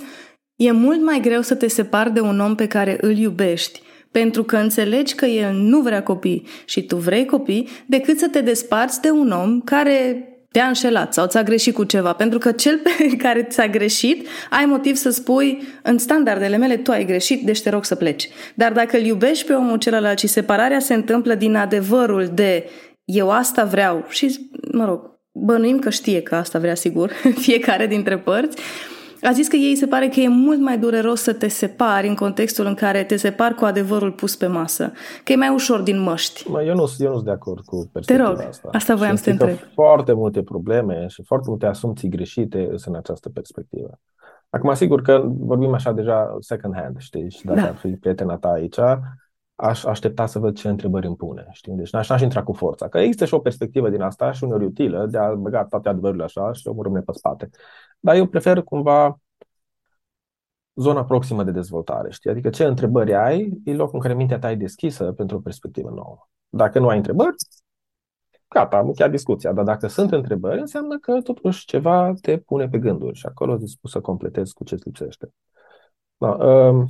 e 0.56 0.70
mult 0.70 1.02
mai 1.02 1.20
greu 1.20 1.40
să 1.40 1.54
te 1.54 1.68
separi 1.68 2.12
de 2.12 2.20
un 2.20 2.40
om 2.40 2.54
pe 2.54 2.66
care 2.66 2.98
îl 3.00 3.16
iubești, 3.16 3.82
pentru 4.10 4.42
că 4.42 4.56
înțelegi 4.56 5.14
că 5.14 5.26
el 5.26 5.52
nu 5.54 5.80
vrea 5.80 6.02
copii 6.02 6.46
și 6.64 6.82
tu 6.82 6.96
vrei 6.96 7.24
copii, 7.24 7.68
decât 7.86 8.18
să 8.18 8.28
te 8.28 8.40
desparți 8.40 9.00
de 9.00 9.10
un 9.10 9.30
om 9.30 9.60
care 9.60 10.26
te-a 10.52 10.66
înșelat 10.66 11.12
sau 11.12 11.26
ți-a 11.26 11.42
greșit 11.42 11.74
cu 11.74 11.84
ceva. 11.84 12.12
Pentru 12.12 12.38
că 12.38 12.52
cel 12.52 12.78
pe 12.78 13.06
care 13.24 13.42
ți-a 13.42 13.68
greșit, 13.68 14.28
ai 14.50 14.64
motiv 14.64 14.96
să 14.96 15.10
spui, 15.10 15.62
în 15.82 15.98
standardele 15.98 16.56
mele, 16.56 16.76
tu 16.76 16.90
ai 16.90 17.04
greșit, 17.04 17.44
deci 17.44 17.62
te 17.62 17.70
rog 17.70 17.84
să 17.84 17.94
pleci. 17.94 18.28
Dar 18.54 18.72
dacă 18.72 18.96
îl 18.96 19.04
iubești 19.04 19.46
pe 19.46 19.52
omul 19.52 19.78
celălalt 19.78 20.18
și 20.18 20.26
separarea 20.26 20.78
se 20.78 20.94
întâmplă 20.94 21.34
din 21.34 21.54
adevărul 21.54 22.30
de 22.34 22.70
eu 23.04 23.30
asta 23.30 23.64
vreau 23.64 24.04
și, 24.08 24.50
mă 24.72 24.84
rog, 24.84 25.00
bănuim 25.32 25.78
că 25.78 25.90
știe 25.90 26.22
că 26.22 26.34
asta 26.34 26.58
vrea 26.58 26.74
sigur 26.74 27.12
fiecare 27.46 27.86
dintre 27.86 28.18
părți, 28.18 28.58
a 29.22 29.32
zis 29.32 29.48
că 29.48 29.56
ei 29.56 29.76
se 29.76 29.86
pare 29.86 30.08
că 30.08 30.20
e 30.20 30.28
mult 30.28 30.60
mai 30.60 30.78
dureros 30.78 31.20
să 31.22 31.32
te 31.32 31.48
separi 31.48 32.08
în 32.08 32.14
contextul 32.14 32.66
în 32.66 32.74
care 32.74 33.04
te 33.04 33.16
separi 33.16 33.54
cu 33.54 33.64
adevărul 33.64 34.12
pus 34.12 34.36
pe 34.36 34.46
masă. 34.46 34.92
Că 35.24 35.32
e 35.32 35.36
mai 35.36 35.48
ușor 35.48 35.80
din 35.80 36.00
măști. 36.00 36.50
Mă, 36.50 36.62
eu 36.62 36.74
nu 36.74 36.84
eu 36.98 37.08
nu 37.08 37.14
sunt 37.14 37.24
de 37.24 37.30
acord 37.30 37.64
cu 37.64 37.90
perspectiva 37.92 38.28
asta. 38.28 38.36
Te 38.36 38.42
rog, 38.42 38.48
asta. 38.48 38.68
asta 38.72 38.94
voiam 38.94 39.16
să 39.16 39.24
te 39.24 39.30
întreb. 39.30 39.56
foarte 39.74 40.12
multe 40.12 40.42
probleme 40.42 41.06
și 41.06 41.22
foarte 41.22 41.48
multe 41.48 41.66
asumții 41.66 42.08
greșite 42.08 42.64
sunt 42.66 42.94
în 42.94 42.94
această 42.94 43.28
perspectivă. 43.28 44.00
Acum, 44.50 44.74
sigur 44.74 45.02
că 45.02 45.22
vorbim 45.26 45.72
așa 45.72 45.92
deja 45.92 46.36
second 46.40 46.74
hand, 46.74 46.98
știi? 46.98 47.30
Și 47.30 47.44
dacă 47.44 47.60
da. 47.60 47.66
ar 47.66 47.74
fi 47.74 47.88
prietena 47.88 48.36
ta 48.36 48.48
aici, 48.48 48.78
aș 49.54 49.84
aștepta 49.84 50.26
să 50.26 50.38
văd 50.38 50.56
ce 50.56 50.68
întrebări 50.68 51.06
îmi 51.06 51.16
pune, 51.16 51.46
știi? 51.50 51.72
Deci 51.72 51.92
n-aș, 51.92 52.08
n-aș 52.08 52.20
intra 52.20 52.42
cu 52.42 52.52
forța. 52.52 52.88
Că 52.88 52.98
există 52.98 53.24
și 53.24 53.34
o 53.34 53.38
perspectivă 53.38 53.90
din 53.90 54.00
asta 54.00 54.32
și 54.32 54.44
uneori 54.44 54.64
utilă 54.64 55.06
de 55.10 55.18
a 55.18 55.34
băga 55.34 55.64
toate 55.64 55.88
adevărurile 55.88 56.24
așa 56.24 56.52
și 56.52 56.68
o 56.68 56.82
rămâne 56.82 57.02
pe 57.02 57.12
spate. 57.12 57.50
Dar 58.04 58.16
eu 58.16 58.26
prefer 58.26 58.62
cumva 58.62 59.20
zona 60.74 61.04
proximă 61.04 61.44
de 61.44 61.50
dezvoltare, 61.50 62.10
știi? 62.10 62.30
Adică 62.30 62.50
ce 62.50 62.64
întrebări 62.64 63.14
ai, 63.14 63.60
e 63.64 63.74
locul 63.74 63.94
în 63.94 64.00
care 64.00 64.14
mintea 64.14 64.38
ta 64.38 64.50
e 64.50 64.54
deschisă 64.56 65.12
pentru 65.12 65.36
o 65.36 65.40
perspectivă 65.40 65.90
nouă. 65.90 66.28
Dacă 66.48 66.78
nu 66.78 66.88
ai 66.88 66.96
întrebări, 66.96 67.36
gata, 68.48 68.76
am 68.76 68.86
încheiat 68.86 69.10
discuția. 69.10 69.52
Dar 69.52 69.64
dacă 69.64 69.86
sunt 69.86 70.12
întrebări, 70.12 70.60
înseamnă 70.60 70.98
că 70.98 71.20
totuși 71.20 71.66
ceva 71.66 72.12
te 72.20 72.38
pune 72.38 72.68
pe 72.68 72.78
gânduri 72.78 73.18
și 73.18 73.26
acolo 73.26 73.52
ești 73.52 73.64
dispus 73.64 73.90
să 73.90 74.00
completezi 74.00 74.54
cu 74.54 74.64
ce 74.64 74.74
îți 74.74 74.84
lipsește. 74.86 75.32
Da, 76.16 76.28
um, 76.28 76.86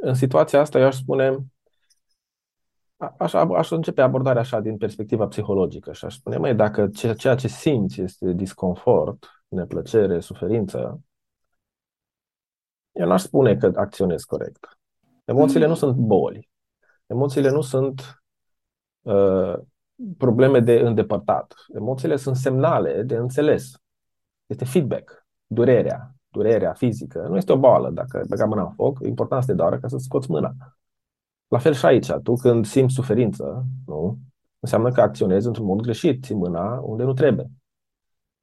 în 0.00 0.14
situația 0.14 0.60
asta, 0.60 0.78
eu 0.78 0.86
aș 0.86 0.96
spune, 0.96 1.38
aș, 3.18 3.32
aș 3.32 3.70
începe 3.70 4.02
abordarea 4.02 4.40
așa 4.40 4.60
din 4.60 4.76
perspectiva 4.76 5.26
psihologică 5.26 5.92
și 5.92 6.04
aș 6.04 6.14
spune, 6.14 6.36
mai 6.36 6.54
dacă 6.54 6.88
ceea 7.16 7.34
ce 7.34 7.48
simți 7.48 8.00
este 8.00 8.32
disconfort, 8.32 9.37
neplăcere, 9.48 10.20
suferință, 10.20 11.00
eu 12.98 13.06
n-aș 13.06 13.22
spune 13.22 13.56
că 13.56 13.72
acționez 13.74 14.22
corect. 14.22 14.78
Emoțiile 15.24 15.64
mm. 15.64 15.70
nu 15.70 15.76
sunt 15.76 15.96
boli. 15.96 16.50
Emoțiile 17.06 17.50
nu 17.50 17.60
sunt 17.60 18.22
uh, 19.02 19.54
probleme 20.16 20.60
de 20.60 20.72
îndepărtat. 20.72 21.54
Emoțiile 21.74 22.16
sunt 22.16 22.36
semnale 22.36 23.02
de 23.02 23.16
înțeles. 23.16 23.72
Este 24.46 24.64
feedback. 24.64 25.26
Durerea. 25.46 26.14
Durerea 26.28 26.72
fizică. 26.72 27.26
Nu 27.28 27.36
este 27.36 27.52
o 27.52 27.58
boală. 27.58 27.90
Dacă 27.90 28.24
băga 28.28 28.44
mâna 28.44 28.62
în 28.62 28.70
foc, 28.70 28.98
e 29.02 29.06
important 29.06 29.42
să 29.42 29.50
te 29.50 29.56
doară 29.56 29.78
ca 29.78 29.88
să 29.88 29.96
scoți 29.96 30.30
mâna. 30.30 30.52
La 31.48 31.58
fel 31.58 31.72
și 31.72 31.86
aici. 31.86 32.10
Tu 32.22 32.34
când 32.34 32.66
simți 32.66 32.94
suferință, 32.94 33.64
nu? 33.86 34.18
Înseamnă 34.58 34.92
că 34.92 35.00
acționezi 35.00 35.46
într-un 35.46 35.66
mod 35.66 35.80
greșit. 35.80 36.24
Ții 36.24 36.34
mâna 36.34 36.80
unde 36.80 37.02
nu 37.02 37.12
trebuie. 37.12 37.50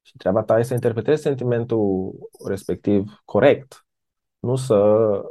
Și 0.06 0.16
treaba 0.16 0.42
ta 0.42 0.54
este 0.54 0.68
să 0.68 0.74
interpretezi 0.74 1.22
sentimentul 1.22 2.14
respectiv 2.44 3.22
corect 3.24 3.86
nu 4.38 4.56
să 4.56 4.74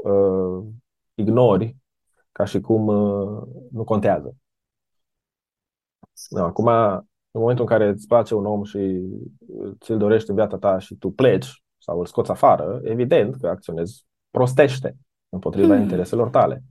uh, 0.03 0.65
ignori 1.13 1.75
ca 2.31 2.45
și 2.45 2.59
cum 2.59 2.87
uh, 2.87 3.43
nu 3.71 3.83
contează. 3.83 4.35
acum, 6.37 6.67
în 6.67 7.41
momentul 7.41 7.63
în 7.63 7.69
care 7.69 7.87
îți 7.87 8.07
place 8.07 8.35
un 8.35 8.45
om 8.45 8.63
și 8.63 9.01
ți-l 9.79 9.97
dorești 9.97 10.29
în 10.29 10.35
viața 10.35 10.57
ta 10.57 10.79
și 10.79 10.95
tu 10.95 11.11
pleci 11.11 11.63
sau 11.77 11.99
îl 11.99 12.05
scoți 12.05 12.31
afară, 12.31 12.79
evident 12.83 13.35
că 13.35 13.47
acționezi 13.47 14.05
prostește 14.31 14.97
împotriva 15.29 15.73
hmm. 15.73 15.81
intereselor 15.81 16.29
tale, 16.29 16.63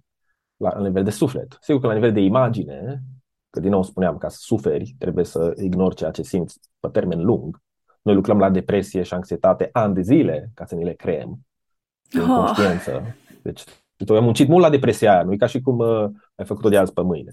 la, 0.57 0.79
la 0.79 0.87
nivel 0.87 1.05
de 1.05 1.11
suflet. 1.11 1.57
Sigur 1.61 1.81
că 1.81 1.87
la 1.87 1.95
nivel 1.95 2.13
de 2.13 2.21
imagine, 2.21 3.03
că 3.51 3.61
din 3.61 3.71
nou 3.71 3.83
spuneam, 3.83 4.19
ca 4.19 4.29
să 4.29 4.39
suferi, 4.41 4.95
trebuie 4.99 5.25
să 5.25 5.53
ignori 5.57 5.95
ceea 5.95 6.11
ce 6.11 6.23
simți 6.23 6.61
pe 6.81 6.89
termen 6.89 7.25
lung. 7.25 7.63
Noi 8.05 8.15
lucrăm 8.15 8.39
la 8.39 8.51
depresie 8.51 9.03
și 9.03 9.15
anxietate 9.15 9.69
ani 9.73 9.95
de 9.95 10.01
zile 10.01 10.51
ca 10.55 10.65
să 10.65 10.75
ni 10.75 10.85
le 10.85 10.93
creăm 10.93 11.39
în 12.11 12.31
oh. 12.31 12.37
conștiință. 12.37 13.17
Deci, 13.43 13.65
tu 14.05 14.15
ai 14.15 14.21
muncit 14.21 14.49
mult 14.49 14.63
la 14.63 14.71
depresia 14.71 15.13
aia, 15.13 15.23
nu 15.23 15.33
e 15.33 15.37
ca 15.37 15.47
și 15.47 15.61
cum 15.61 15.79
uh, 15.79 16.05
ai 16.35 16.45
făcut-o 16.45 16.69
de 16.69 16.77
azi 16.77 16.93
pe 16.93 17.03
mâine. 17.03 17.33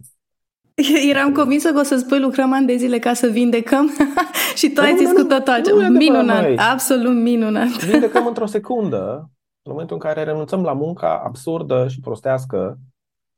Eram 1.11 1.31
convinsă 1.31 1.71
că 1.71 1.79
o 1.79 1.83
să 1.83 1.97
spui 1.97 2.19
lucrăm 2.19 2.53
ani 2.53 2.65
de 2.65 2.75
zile 2.75 2.99
ca 2.99 3.13
să 3.13 3.27
vindecăm 3.27 3.89
și 4.59 4.69
tu 4.69 4.81
ai 4.81 4.95
zis 4.97 5.11
cu 5.11 5.23
totul 5.23 5.53
altceva. 5.53 5.87
Minunat, 5.87 6.41
noi. 6.41 6.57
absolut 6.57 7.15
minunat. 7.15 7.67
Vindecăm 7.91 8.27
într-o 8.27 8.45
secundă, 8.45 9.29
în 9.61 9.71
momentul 9.71 9.95
în 9.95 10.01
care 10.01 10.23
renunțăm 10.23 10.63
la 10.63 10.73
munca 10.73 11.21
absurdă 11.25 11.87
și 11.87 11.99
prostească 11.99 12.77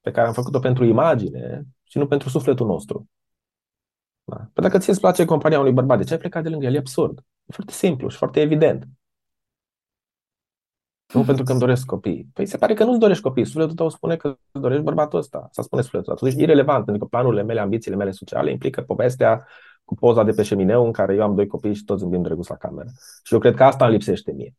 pe 0.02 0.12
care 0.12 0.28
am 0.28 0.34
făcut-o 0.34 0.60
pentru 0.60 0.86
imagine 0.86 1.63
și 1.84 1.98
nu 1.98 2.08
pentru 2.08 2.30
sufletul 2.30 2.67
nostru. 2.67 3.08
Da? 4.23 4.36
Păi 4.36 4.63
dacă 4.63 4.77
ți 4.77 4.89
îți 4.89 4.99
place 4.99 5.25
compania 5.25 5.59
unui 5.59 5.71
bărbat, 5.71 5.97
de 5.97 6.03
ce 6.03 6.13
ai 6.13 6.19
plecat 6.19 6.43
de 6.43 6.49
lângă 6.49 6.65
el? 6.65 6.73
E 6.73 6.77
absurd. 6.77 7.17
E 7.17 7.53
foarte 7.53 7.71
simplu 7.71 8.09
și 8.09 8.17
foarte 8.17 8.41
evident. 8.41 8.88
Nu 11.13 11.23
pentru 11.23 11.43
că 11.43 11.51
îmi 11.51 11.59
doresc 11.59 11.86
copii. 11.86 12.29
Păi 12.33 12.45
se 12.45 12.57
pare 12.57 12.73
că 12.73 12.83
nu-ți 12.83 12.99
dorești 12.99 13.23
copii. 13.23 13.45
Sufletul 13.45 13.75
tău 13.75 13.89
spune 13.89 14.15
că 14.15 14.27
îți 14.27 14.62
dorești 14.62 14.83
bărbatul 14.83 15.19
ăsta. 15.19 15.47
Să 15.51 15.62
spune 15.62 15.81
sufletul 15.81 16.12
ăsta. 16.12 16.25
Atunci 16.25 16.41
e 16.41 16.43
irrelevant, 16.43 16.86
pentru 16.86 17.03
că 17.03 17.09
planurile 17.09 17.43
mele, 17.43 17.59
ambițiile 17.59 17.97
mele 17.97 18.12
sociale 18.12 18.51
implică 18.51 18.81
povestea 18.81 19.47
cu 19.83 19.95
poza 19.95 20.23
de 20.23 20.31
pe 20.31 20.43
șemineu 20.43 20.86
în 20.86 20.91
care 20.91 21.13
eu 21.13 21.21
am 21.23 21.36
doi 21.36 21.47
copii 21.47 21.73
și 21.73 21.83
toți 21.83 21.99
zâmbim 21.99 22.21
drăguț 22.21 22.47
la 22.47 22.55
cameră. 22.55 22.89
Și 23.23 23.33
eu 23.33 23.39
cred 23.39 23.55
că 23.55 23.63
asta 23.63 23.86
îmi 23.86 23.93
lipsește 23.93 24.31
mie. 24.31 24.55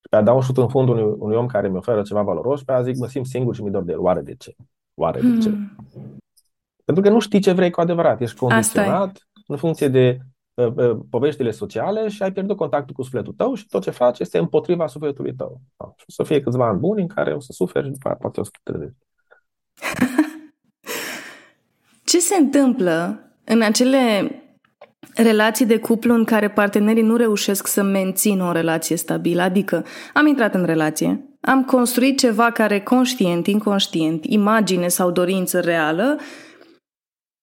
Și 0.00 0.08
pe 0.10 0.16
a 0.16 0.22
da 0.22 0.32
un 0.32 0.40
șut 0.40 0.56
în 0.56 0.68
fund 0.68 0.88
unui, 0.88 1.14
unui 1.18 1.36
om 1.36 1.46
care 1.46 1.68
mi 1.68 1.76
oferă 1.76 2.02
ceva 2.02 2.22
valoros 2.22 2.58
și 2.58 2.64
pe 2.64 2.72
a 2.72 2.82
zic, 2.82 2.96
mă 2.96 3.06
simt 3.06 3.26
singur 3.26 3.54
și 3.54 3.62
mi 3.62 3.70
dor 3.70 3.82
de 3.82 3.92
el. 3.92 4.00
Oare 4.00 4.20
de 4.20 4.34
ce? 4.34 4.54
Oare 4.94 5.20
de 5.20 5.38
ce? 5.38 5.48
Hmm. 5.48 6.17
Pentru 6.88 7.06
că 7.06 7.12
nu 7.12 7.18
știi 7.18 7.40
ce 7.40 7.52
vrei 7.52 7.70
cu 7.70 7.80
adevărat. 7.80 8.20
Ești 8.20 8.36
condiționat 8.36 9.28
în 9.46 9.56
funcție 9.56 9.88
de 9.88 10.18
uh, 10.54 10.72
uh, 10.76 10.98
poveștile 11.10 11.50
sociale 11.50 12.08
și 12.08 12.22
ai 12.22 12.32
pierdut 12.32 12.56
contactul 12.56 12.94
cu 12.94 13.02
sufletul 13.02 13.32
tău 13.32 13.54
și 13.54 13.66
tot 13.66 13.82
ce 13.82 13.90
faci 13.90 14.18
este 14.18 14.38
împotriva 14.38 14.86
sufletului 14.86 15.34
tău. 15.34 15.60
Da. 15.76 15.92
Și 15.96 16.04
o 16.08 16.12
să 16.12 16.22
fie 16.22 16.40
câțiva 16.40 16.68
ani 16.68 16.78
buni 16.78 17.00
în 17.00 17.06
care 17.06 17.32
o 17.32 17.40
să 17.40 17.52
suferi 17.52 17.84
și 17.84 17.90
după 17.90 18.08
aia 18.08 18.16
poate 18.20 18.40
o 18.40 18.42
să 18.42 18.50
te 18.52 18.70
trezești. 18.70 18.98
ce 22.10 22.18
se 22.18 22.36
întâmplă 22.36 23.20
în 23.44 23.62
acele 23.62 24.32
relații 25.14 25.66
de 25.66 25.78
cuplu 25.78 26.14
în 26.14 26.24
care 26.24 26.50
partenerii 26.50 27.02
nu 27.02 27.16
reușesc 27.16 27.66
să 27.66 27.82
mențină 27.82 28.44
o 28.44 28.52
relație 28.52 28.96
stabilă. 28.96 29.42
Adică 29.42 29.84
am 30.14 30.26
intrat 30.26 30.54
în 30.54 30.64
relație, 30.64 31.24
am 31.40 31.64
construit 31.64 32.18
ceva 32.18 32.50
care 32.50 32.80
conștient, 32.80 33.46
inconștient, 33.46 34.24
imagine 34.24 34.88
sau 34.88 35.10
dorință 35.10 35.60
reală, 35.60 36.18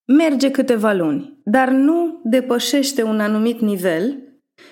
merge 0.05 0.51
câteva 0.51 0.93
luni, 0.93 1.39
dar 1.43 1.69
nu 1.69 2.21
depășește 2.23 3.03
un 3.03 3.19
anumit 3.19 3.59
nivel 3.59 4.17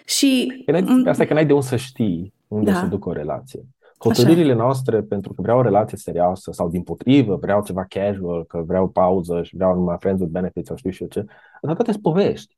și... 0.06 0.64
Asta 1.06 1.24
e 1.24 1.26
că 1.26 1.34
n-ai 1.34 1.46
de 1.46 1.54
unde 1.54 1.66
să 1.66 1.76
știi 1.76 2.34
unde 2.48 2.72
da. 2.72 2.80
se 2.80 2.86
ducă 2.86 3.10
o 3.10 3.14
relație. 3.14 3.66
Hotărârile 3.98 4.54
noastre 4.54 5.02
pentru 5.02 5.34
că 5.34 5.42
vreau 5.42 5.58
o 5.58 5.62
relație 5.62 5.98
serioasă 5.98 6.52
sau 6.52 6.70
din 6.70 6.82
potrivă, 6.82 7.36
vreau 7.36 7.64
ceva 7.64 7.86
casual, 7.88 8.46
că 8.46 8.64
vreau 8.66 8.90
pauză 8.90 9.44
și 9.44 9.56
vreau 9.56 9.76
numai 9.76 9.96
friends 10.00 10.22
with 10.22 10.34
benefits 10.34 10.68
sau 10.68 10.76
știu 10.76 10.90
și 10.90 11.02
eu 11.02 11.08
ce, 11.08 11.26
asta 11.54 11.74
toate 11.74 11.92
sunt 11.92 12.04
povești. 12.04 12.58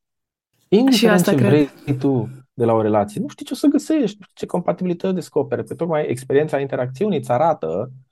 Indiferent 0.68 1.24
ce 1.24 1.36
cred. 1.36 1.48
vrei 1.48 1.98
tu 2.00 2.30
de 2.54 2.66
la 2.66 2.74
o 2.74 2.82
relație, 2.82 3.22
nu 3.22 3.28
știi 3.28 3.46
ce 3.46 3.54
o 3.54 3.56
să 3.56 3.68
găsești, 3.68 4.18
nu 4.20 4.24
știi 4.24 4.36
ce 4.36 4.46
compatibilități 4.46 5.14
descoperi. 5.14 5.64
Pe 5.64 5.74
tocmai 5.74 6.06
experiența 6.08 6.60
interacțiunii 6.60 7.18
îți 7.18 7.32
arată 7.32 7.92
pe 8.02 8.05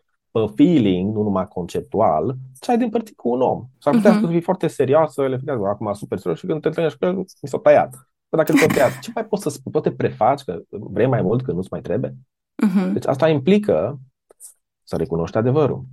feeling, 0.56 1.15
nu 1.15 1.22
numai 1.22 1.48
conceptual, 1.48 2.36
ce 2.60 2.72
ai 2.72 2.78
de 2.78 2.84
împărțit 2.84 3.15
cu 3.15 3.30
un 3.30 3.41
om. 3.41 3.67
S-ar 3.80 3.93
putea 3.93 4.17
uh-huh. 4.17 4.22
să 4.22 4.28
fii 4.28 4.41
foarte 4.41 4.67
serioasă, 4.67 5.28
le 5.28 5.38
fiți 5.38 5.50
acum 5.50 5.93
super 5.93 6.17
serios 6.17 6.39
și 6.39 6.46
când 6.46 6.62
te 6.62 6.67
întâlnești 6.67 6.98
cu 6.98 7.06
el, 7.06 7.15
mi 7.15 7.26
s-a 7.50 7.58
tăiat. 7.58 8.10
Că 8.30 8.36
dacă 8.36 8.52
te-a 8.52 8.67
tăiat, 8.67 9.00
ce 9.00 9.12
mai 9.15 9.26
poți 9.26 9.41
să 9.41 9.50
spui? 9.50 9.72
Poate 9.72 9.91
prefaci 9.91 10.43
că 10.43 10.62
vrei 10.69 11.08
mai 11.08 11.22
mult, 11.22 11.43
că 11.43 11.52
nu-ți 11.52 11.67
mai 11.72 11.82
trebuie? 11.82 12.15
Uh-huh. 12.67 12.93
Deci 12.93 13.06
asta 13.06 13.30
implică 13.30 14.00
să 14.84 14.96
recunoști 14.96 15.38
adevărul. 15.38 15.86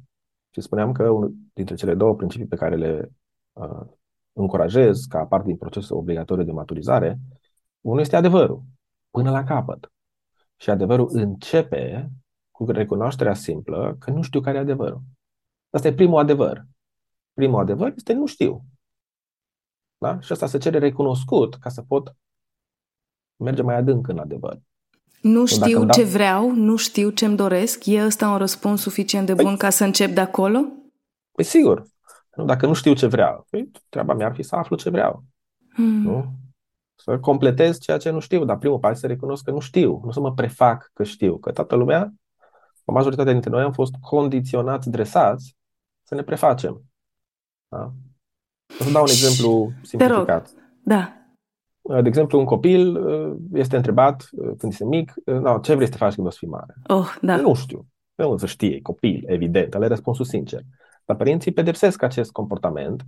Și 0.50 0.60
spuneam 0.60 0.92
că 0.92 1.08
unul 1.08 1.34
dintre 1.52 1.74
cele 1.74 1.94
două 1.94 2.14
principii 2.14 2.46
pe 2.46 2.56
care 2.56 2.76
le 2.76 3.10
uh, 3.52 3.86
încurajez 4.32 5.04
ca 5.04 5.24
parte 5.24 5.46
din 5.46 5.56
procesul 5.56 5.96
obligatoriu 5.96 6.44
de 6.44 6.52
maturizare, 6.52 7.18
unul 7.80 8.00
este 8.00 8.16
adevărul, 8.16 8.62
până 9.10 9.30
la 9.30 9.44
capăt. 9.44 9.92
Și 10.56 10.70
adevărul 10.70 11.08
începe 11.12 12.10
cu 12.64 12.70
recunoașterea 12.70 13.34
simplă 13.34 13.96
că 13.98 14.10
nu 14.10 14.22
știu 14.22 14.40
care 14.40 14.56
e 14.56 14.60
adevărul. 14.60 15.00
Asta 15.70 15.88
e 15.88 15.94
primul 15.94 16.18
adevăr. 16.18 16.66
Primul 17.32 17.60
adevăr 17.60 17.92
este 17.96 18.12
nu 18.12 18.26
știu. 18.26 18.64
Da? 19.98 20.20
Și 20.20 20.32
asta 20.32 20.46
se 20.46 20.58
cere 20.58 20.78
recunoscut 20.78 21.54
ca 21.54 21.68
să 21.68 21.82
pot 21.82 22.16
merge 23.36 23.62
mai 23.62 23.76
adânc 23.76 24.08
în 24.08 24.18
adevăr. 24.18 24.60
Nu 25.22 25.46
știu 25.46 25.88
ce 25.88 26.02
dau... 26.02 26.10
vreau, 26.10 26.50
nu 26.50 26.76
știu 26.76 27.10
ce-mi 27.10 27.36
doresc. 27.36 27.86
E 27.86 28.04
ăsta 28.04 28.30
un 28.30 28.36
răspuns 28.36 28.80
suficient 28.80 29.26
de 29.26 29.34
păi 29.34 29.44
bun 29.44 29.52
păi... 29.52 29.62
ca 29.62 29.70
să 29.70 29.84
încep 29.84 30.10
de 30.10 30.20
acolo? 30.20 30.60
Păi 31.32 31.44
sigur. 31.44 31.84
Dacă 32.44 32.66
nu 32.66 32.72
știu 32.72 32.94
ce 32.94 33.06
vreau, 33.06 33.46
păi, 33.50 33.70
treaba 33.88 34.14
mea 34.14 34.26
ar 34.26 34.34
fi 34.34 34.42
să 34.42 34.56
aflu 34.56 34.76
ce 34.76 34.90
vreau. 34.90 35.24
Hmm. 35.72 36.02
Nu? 36.02 36.32
Să 36.94 37.18
completez 37.18 37.78
ceea 37.78 37.98
ce 37.98 38.10
nu 38.10 38.18
știu, 38.18 38.44
dar 38.44 38.58
primul 38.58 38.78
pas 38.78 38.98
să 38.98 39.06
recunosc 39.06 39.44
că 39.44 39.50
nu 39.50 39.58
știu, 39.58 40.00
nu 40.04 40.10
să 40.10 40.20
mă 40.20 40.34
prefac 40.34 40.90
că 40.94 41.04
știu, 41.04 41.38
că 41.38 41.52
toată 41.52 41.74
lumea, 41.74 42.12
o 42.84 42.92
majoritate 42.92 43.32
dintre 43.32 43.50
noi 43.50 43.62
am 43.62 43.72
fost 43.72 43.94
condiționați, 44.00 44.90
dresați 44.90 45.56
să 46.02 46.14
ne 46.14 46.22
prefacem. 46.22 46.82
Da? 47.68 47.92
O 48.80 48.84
să 48.84 48.90
dau 48.90 49.02
un 49.02 49.08
exemplu 49.08 49.72
simplificat. 49.82 50.50
Da. 50.84 51.14
De 51.82 52.08
exemplu, 52.08 52.38
un 52.38 52.44
copil 52.44 52.96
uh, 53.06 53.36
este 53.52 53.76
întrebat 53.76 54.28
uh, 54.32 54.52
când 54.58 54.72
este 54.72 54.84
mic, 54.84 55.14
uh, 55.24 55.34
no, 55.34 55.58
ce 55.58 55.74
vrei 55.74 55.86
să 55.86 55.96
faci 55.96 56.14
când 56.14 56.26
o 56.26 56.30
să 56.30 56.36
fii 56.38 56.48
mare? 56.48 56.74
Oh, 56.86 57.16
da. 57.20 57.36
Nu 57.36 57.54
știu. 57.54 57.86
Nu 58.14 58.36
să 58.36 58.46
știe, 58.46 58.80
copil, 58.80 59.24
evident, 59.26 59.74
ale 59.74 59.86
răspunsul 59.86 60.24
sincer. 60.24 60.60
Dar 61.04 61.16
părinții 61.16 61.52
pedepsesc 61.52 62.02
acest 62.02 62.30
comportament 62.30 63.02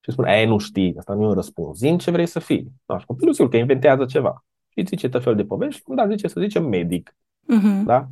și 0.00 0.10
spun, 0.10 0.24
ei, 0.24 0.46
nu 0.46 0.58
știi, 0.58 0.94
asta 0.98 1.14
nu 1.14 1.22
e 1.22 1.26
un 1.26 1.32
răspuns, 1.32 1.78
zi 1.78 1.96
ce 1.96 2.10
vrei 2.10 2.26
să 2.26 2.38
fii. 2.38 2.72
Da, 2.84 2.98
și 2.98 3.06
copilul 3.06 3.34
sigur 3.34 3.50
că 3.50 3.56
inventează 3.56 4.04
ceva. 4.04 4.44
Și 4.68 4.86
zice 4.86 5.08
tot 5.08 5.22
fel 5.22 5.34
de 5.34 5.44
povești, 5.44 5.82
dar 5.94 6.08
zice 6.10 6.28
să 6.28 6.40
zicem 6.40 6.64
medic. 6.64 7.16
Uh-huh. 7.42 7.84
Da? 7.84 8.08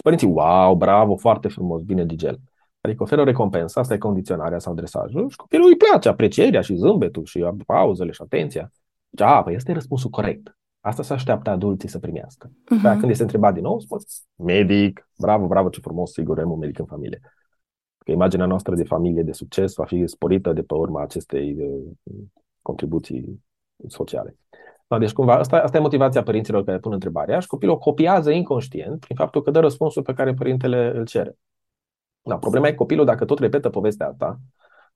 Și 0.00 0.06
părinții, 0.06 0.28
wow, 0.28 0.74
bravo, 0.74 1.16
foarte 1.16 1.48
frumos, 1.48 1.82
bine, 1.82 2.06
Gigel. 2.06 2.38
Adică 2.80 3.02
oferă 3.02 3.20
o 3.20 3.24
recompensă, 3.24 3.78
asta 3.78 3.94
e 3.94 3.98
condiționarea 3.98 4.58
sau 4.58 4.74
dresajul 4.74 5.28
și 5.28 5.36
copilul 5.36 5.66
îi 5.68 5.76
place 5.76 6.08
aprecierea 6.08 6.60
și 6.60 6.74
zâmbetul 6.74 7.24
și 7.24 7.46
pauzele 7.66 8.10
și 8.10 8.22
atenția. 8.22 8.72
Deci, 9.08 9.26
a, 9.26 9.42
păi 9.42 9.54
este 9.54 9.72
răspunsul 9.72 10.10
corect. 10.10 10.58
Asta 10.80 11.02
se 11.02 11.12
așteaptă 11.12 11.50
adulții 11.50 11.88
să 11.88 11.98
primească. 11.98 12.50
Uh-huh. 12.50 12.98
când 12.98 13.10
este 13.10 13.22
întrebat 13.22 13.54
din 13.54 13.62
nou, 13.62 13.80
spune, 13.80 14.02
medic, 14.36 15.08
bravo, 15.18 15.46
bravo, 15.46 15.68
ce 15.68 15.80
frumos, 15.80 16.12
sigur, 16.12 16.38
avem 16.38 16.50
un 16.50 16.58
medic 16.58 16.78
în 16.78 16.84
familie 16.84 17.20
că 18.04 18.10
imaginea 18.10 18.46
noastră 18.46 18.74
de 18.74 18.84
familie 18.84 19.22
de 19.22 19.32
succes 19.32 19.74
va 19.74 19.84
fi 19.84 20.06
sporită 20.06 20.52
de 20.52 20.62
pe 20.62 20.74
urma 20.74 21.02
acestei 21.02 21.56
uh, 21.60 22.22
contribuții 22.62 23.44
sociale. 23.86 24.36
Da, 24.90 24.98
deci 24.98 25.12
cumva 25.12 25.34
asta, 25.34 25.56
asta 25.56 25.76
e 25.76 25.80
motivația 25.80 26.22
părinților 26.22 26.64
care 26.64 26.78
pun 26.78 26.92
întrebarea 26.92 27.38
și 27.38 27.46
copilul 27.46 27.74
o 27.74 27.78
copiază 27.78 28.30
inconștient 28.30 29.00
prin 29.00 29.16
faptul 29.16 29.42
că 29.42 29.50
dă 29.50 29.60
răspunsul 29.60 30.02
pe 30.02 30.12
care 30.12 30.34
părintele 30.34 30.92
îl 30.94 31.04
cere. 31.04 31.36
Da, 32.22 32.38
problema 32.38 32.66
e 32.66 32.70
că 32.70 32.76
copilul, 32.76 33.04
dacă 33.04 33.24
tot 33.24 33.38
repetă 33.38 33.68
povestea 33.68 34.08
asta, 34.08 34.40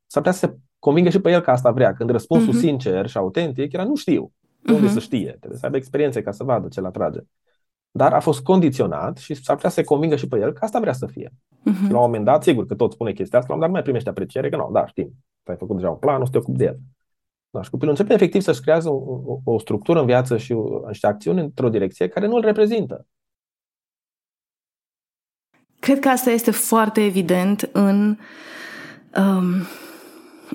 s-ar 0.06 0.22
putea 0.22 0.32
să 0.32 0.46
se 0.46 0.56
convingă 0.78 1.10
și 1.10 1.20
pe 1.20 1.30
el 1.30 1.40
că 1.40 1.50
asta 1.50 1.70
vrea, 1.70 1.94
când 1.94 2.10
răspunsul 2.10 2.54
uh-huh. 2.54 2.60
sincer 2.60 3.06
și 3.06 3.16
autentic 3.16 3.72
era 3.72 3.84
nu 3.84 3.94
știu. 3.94 4.32
Uh-huh. 4.32 4.74
Unde 4.74 4.88
să 4.88 4.98
știe? 4.98 5.36
Trebuie 5.38 5.58
să 5.58 5.64
aibă 5.64 5.76
experiențe 5.76 6.22
ca 6.22 6.30
să 6.30 6.44
vadă 6.44 6.68
ce 6.68 6.80
l 6.80 6.84
atrage 6.84 7.20
dar 7.96 8.12
a 8.12 8.20
fost 8.20 8.42
condiționat 8.42 9.16
și 9.16 9.34
s-ar 9.34 9.54
putea 9.54 9.70
să 9.70 9.74
se 9.74 9.84
convingă 9.84 10.16
și 10.16 10.28
pe 10.28 10.38
el 10.38 10.52
că 10.52 10.64
asta 10.64 10.80
vrea 10.80 10.92
să 10.92 11.06
fie. 11.06 11.30
Uh-huh. 11.30 11.90
la 11.90 11.98
un 11.98 12.04
moment 12.04 12.24
dat, 12.24 12.42
sigur 12.42 12.66
că 12.66 12.74
tot 12.74 12.92
spune 12.92 13.12
chestia 13.12 13.38
asta, 13.38 13.56
dar 13.56 13.66
nu 13.66 13.72
mai 13.72 13.82
primește 13.82 14.08
apreciere, 14.08 14.48
că 14.48 14.56
nu, 14.56 14.70
da, 14.72 14.86
știm, 14.86 15.12
ai 15.44 15.56
făcut 15.56 15.76
deja 15.76 15.90
un 15.90 15.96
plan, 15.96 16.18
nu 16.18 16.24
să 16.24 16.30
te 16.30 16.38
ocupi 16.38 16.58
de 16.58 16.64
el. 16.64 16.78
Da, 17.54 17.62
și 17.62 17.70
copilul 17.70 17.90
începe 17.90 18.14
efectiv 18.14 18.40
să-și 18.40 18.60
creează 18.60 18.88
o, 18.88 19.20
o, 19.24 19.38
o 19.44 19.58
structură 19.58 20.00
în 20.00 20.06
viață 20.06 20.36
și 20.36 20.54
niște 20.86 21.06
acțiuni 21.06 21.40
într-o 21.40 21.68
direcție 21.68 22.08
care 22.08 22.26
nu 22.26 22.34
îl 22.34 22.40
reprezintă. 22.40 23.06
Cred 25.78 25.98
că 25.98 26.08
asta 26.08 26.30
este 26.30 26.50
foarte 26.50 27.04
evident 27.04 27.70
în, 27.72 28.16
um, 29.16 29.44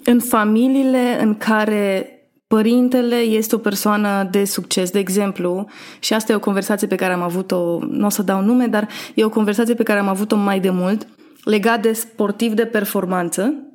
în 0.04 0.20
familiile 0.20 1.22
în 1.22 1.38
care 1.38 2.14
Părintele 2.48 3.16
este 3.16 3.56
o 3.56 3.58
persoană 3.58 4.28
de 4.32 4.46
succes, 4.46 4.92
de 4.92 5.00
exemplu, 5.00 5.68
și 6.00 6.14
asta 6.14 6.32
e 6.32 6.36
o 6.36 6.40
conversație 6.40 6.88
pe 6.88 6.96
care 6.96 7.14
am 7.14 7.22
avut-o, 7.22 7.80
nu 7.86 8.06
o 8.06 8.10
să 8.10 8.24
dau 8.24 8.42
nume, 8.42 8.68
dar 8.68 8.88
e 9.16 9.26
o 9.26 9.30
conversație 9.30 9.73
pe 9.73 9.84
care 9.84 10.00
am 10.00 10.08
avut-o 10.08 10.36
mai 10.36 10.60
de 10.60 10.69
mult, 10.69 11.08
legat 11.44 11.82
de 11.82 11.94
sportiv 11.94 12.54
de 12.54 12.65
performanță, 12.65 13.69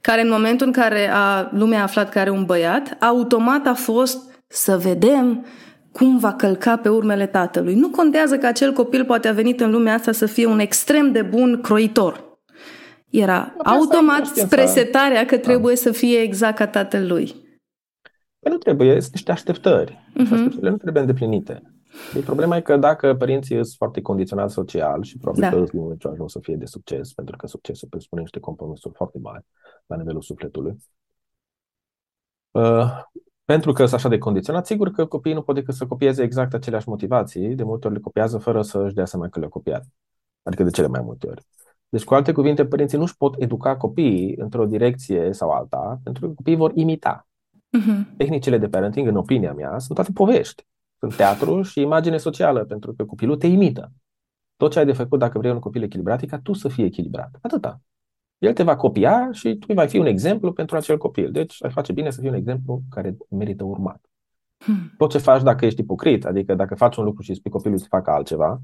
care 0.00 0.20
în 0.20 0.28
momentul 0.28 0.66
în 0.66 0.72
care 0.72 1.10
a, 1.12 1.48
lumea 1.52 1.78
a 1.78 1.82
aflat 1.82 2.10
că 2.10 2.18
are 2.18 2.30
un 2.30 2.44
băiat, 2.44 2.96
automat 3.00 3.66
a 3.66 3.74
fost 3.74 4.42
să 4.46 4.76
vedem 4.76 5.46
cum 5.92 6.18
va 6.18 6.32
călca 6.32 6.76
pe 6.76 6.88
urmele 6.88 7.26
tatălui. 7.26 7.74
Nu 7.74 7.88
contează 7.88 8.38
că 8.38 8.46
acel 8.46 8.72
copil 8.72 9.04
poate 9.04 9.28
a 9.28 9.32
venit 9.32 9.60
în 9.60 9.70
lumea 9.70 9.94
asta 9.94 10.12
să 10.12 10.26
fie 10.26 10.46
un 10.46 10.58
extrem 10.58 11.12
de 11.12 11.22
bun 11.22 11.60
croitor. 11.60 12.26
Era 13.10 13.54
automat 13.64 14.26
spre 14.26 14.66
setarea 14.66 15.24
că 15.24 15.36
da. 15.36 15.42
trebuie 15.42 15.76
să 15.76 15.92
fie 15.92 16.18
exact 16.18 16.56
ca 16.56 16.66
tatălui. 16.66 17.34
Păi 18.40 18.52
nu 18.52 18.58
trebuie, 18.58 19.00
sunt 19.00 19.12
niște 19.12 19.32
așteptări. 19.32 19.92
Uh-huh. 19.92 20.32
Așteptările 20.32 20.70
nu 20.70 20.76
trebuie 20.76 21.02
îndeplinite. 21.02 21.62
E 22.16 22.20
problema 22.20 22.56
e 22.56 22.60
că 22.60 22.76
dacă 22.76 23.14
părinții 23.14 23.54
sunt 23.54 23.76
foarte 23.76 24.00
condiționați 24.00 24.54
social 24.54 25.02
și 25.02 25.18
probabil 25.18 25.42
da. 25.42 25.50
că 25.50 25.70
din 25.70 25.80
momentul 25.80 26.10
ajuns 26.10 26.32
să 26.32 26.38
fie 26.42 26.56
de 26.56 26.64
succes, 26.64 27.12
pentru 27.12 27.36
că 27.36 27.46
succesul 27.46 27.88
presupune 27.88 28.20
niște 28.20 28.40
compromisuri 28.40 28.94
foarte 28.94 29.18
mari 29.18 29.44
la 29.86 29.96
nivelul 29.96 30.22
sufletului, 30.22 30.76
uh, 32.50 33.02
pentru 33.44 33.72
că 33.72 33.82
sunt 33.82 33.94
așa 33.94 34.08
de 34.08 34.18
condiționat, 34.18 34.66
sigur 34.66 34.90
că 34.90 35.06
copiii 35.06 35.34
nu 35.34 35.42
pot 35.42 35.54
decât 35.54 35.74
să 35.74 35.86
copieze 35.86 36.22
exact 36.22 36.54
aceleași 36.54 36.88
motivații, 36.88 37.54
de 37.54 37.62
multe 37.62 37.86
ori 37.86 37.96
le 37.96 38.02
copiază 38.02 38.38
fără 38.38 38.62
să 38.62 38.78
își 38.78 38.94
dea 38.94 39.04
seama 39.04 39.28
că 39.28 39.38
le-au 39.38 39.50
copiat. 39.50 39.86
Adică 40.42 40.62
de 40.62 40.70
cele 40.70 40.86
mai 40.86 41.00
multe 41.00 41.26
ori. 41.26 41.42
Deci, 41.88 42.04
cu 42.04 42.14
alte 42.14 42.32
cuvinte, 42.32 42.66
părinții 42.66 42.96
nu 42.96 43.02
își 43.02 43.16
pot 43.16 43.34
educa 43.38 43.76
copiii 43.76 44.34
într-o 44.36 44.66
direcție 44.66 45.32
sau 45.32 45.50
alta, 45.50 46.00
pentru 46.02 46.26
că 46.26 46.32
copiii 46.34 46.56
vor 46.56 46.72
imita. 46.74 47.28
Mhm. 47.70 48.16
Tehnicile 48.16 48.58
de 48.58 48.68
parenting, 48.68 49.08
în 49.08 49.16
opinia 49.16 49.52
mea, 49.52 49.78
sunt 49.78 49.94
toate 49.94 50.12
povești. 50.12 50.66
Sunt 50.98 51.16
teatru 51.16 51.62
și 51.62 51.80
imagine 51.80 52.16
socială, 52.16 52.64
pentru 52.64 52.92
că 52.92 53.04
copilul 53.04 53.36
te 53.36 53.46
imită. 53.46 53.92
Tot 54.56 54.72
ce 54.72 54.78
ai 54.78 54.84
de 54.84 54.92
făcut 54.92 55.18
dacă 55.18 55.38
vrei 55.38 55.50
un 55.50 55.58
copil 55.58 55.82
echilibrat 55.82 56.22
e 56.22 56.26
ca 56.26 56.38
tu 56.38 56.52
să 56.52 56.68
fii 56.68 56.84
echilibrat. 56.84 57.38
Atâta. 57.40 57.80
El 58.38 58.52
te 58.52 58.62
va 58.62 58.76
copia 58.76 59.32
și 59.32 59.56
tu 59.56 59.72
vei 59.72 59.88
fi 59.88 59.98
un 59.98 60.06
exemplu 60.06 60.52
pentru 60.52 60.76
acel 60.76 60.98
copil. 60.98 61.30
Deci 61.32 61.64
ai 61.64 61.70
face 61.70 61.92
bine 61.92 62.10
să 62.10 62.20
fii 62.20 62.28
un 62.28 62.34
exemplu 62.34 62.82
care 62.90 63.16
merită 63.30 63.64
urmat. 63.64 64.00
Hmm. 64.58 64.94
Tot 64.96 65.10
ce 65.10 65.18
faci 65.18 65.42
dacă 65.42 65.64
ești 65.64 65.80
ipocrit, 65.80 66.24
adică 66.24 66.54
dacă 66.54 66.74
faci 66.74 66.96
un 66.96 67.04
lucru 67.04 67.22
și 67.22 67.34
spui 67.34 67.50
copilului 67.50 67.82
să 67.82 67.88
facă 67.88 68.10
altceva, 68.10 68.60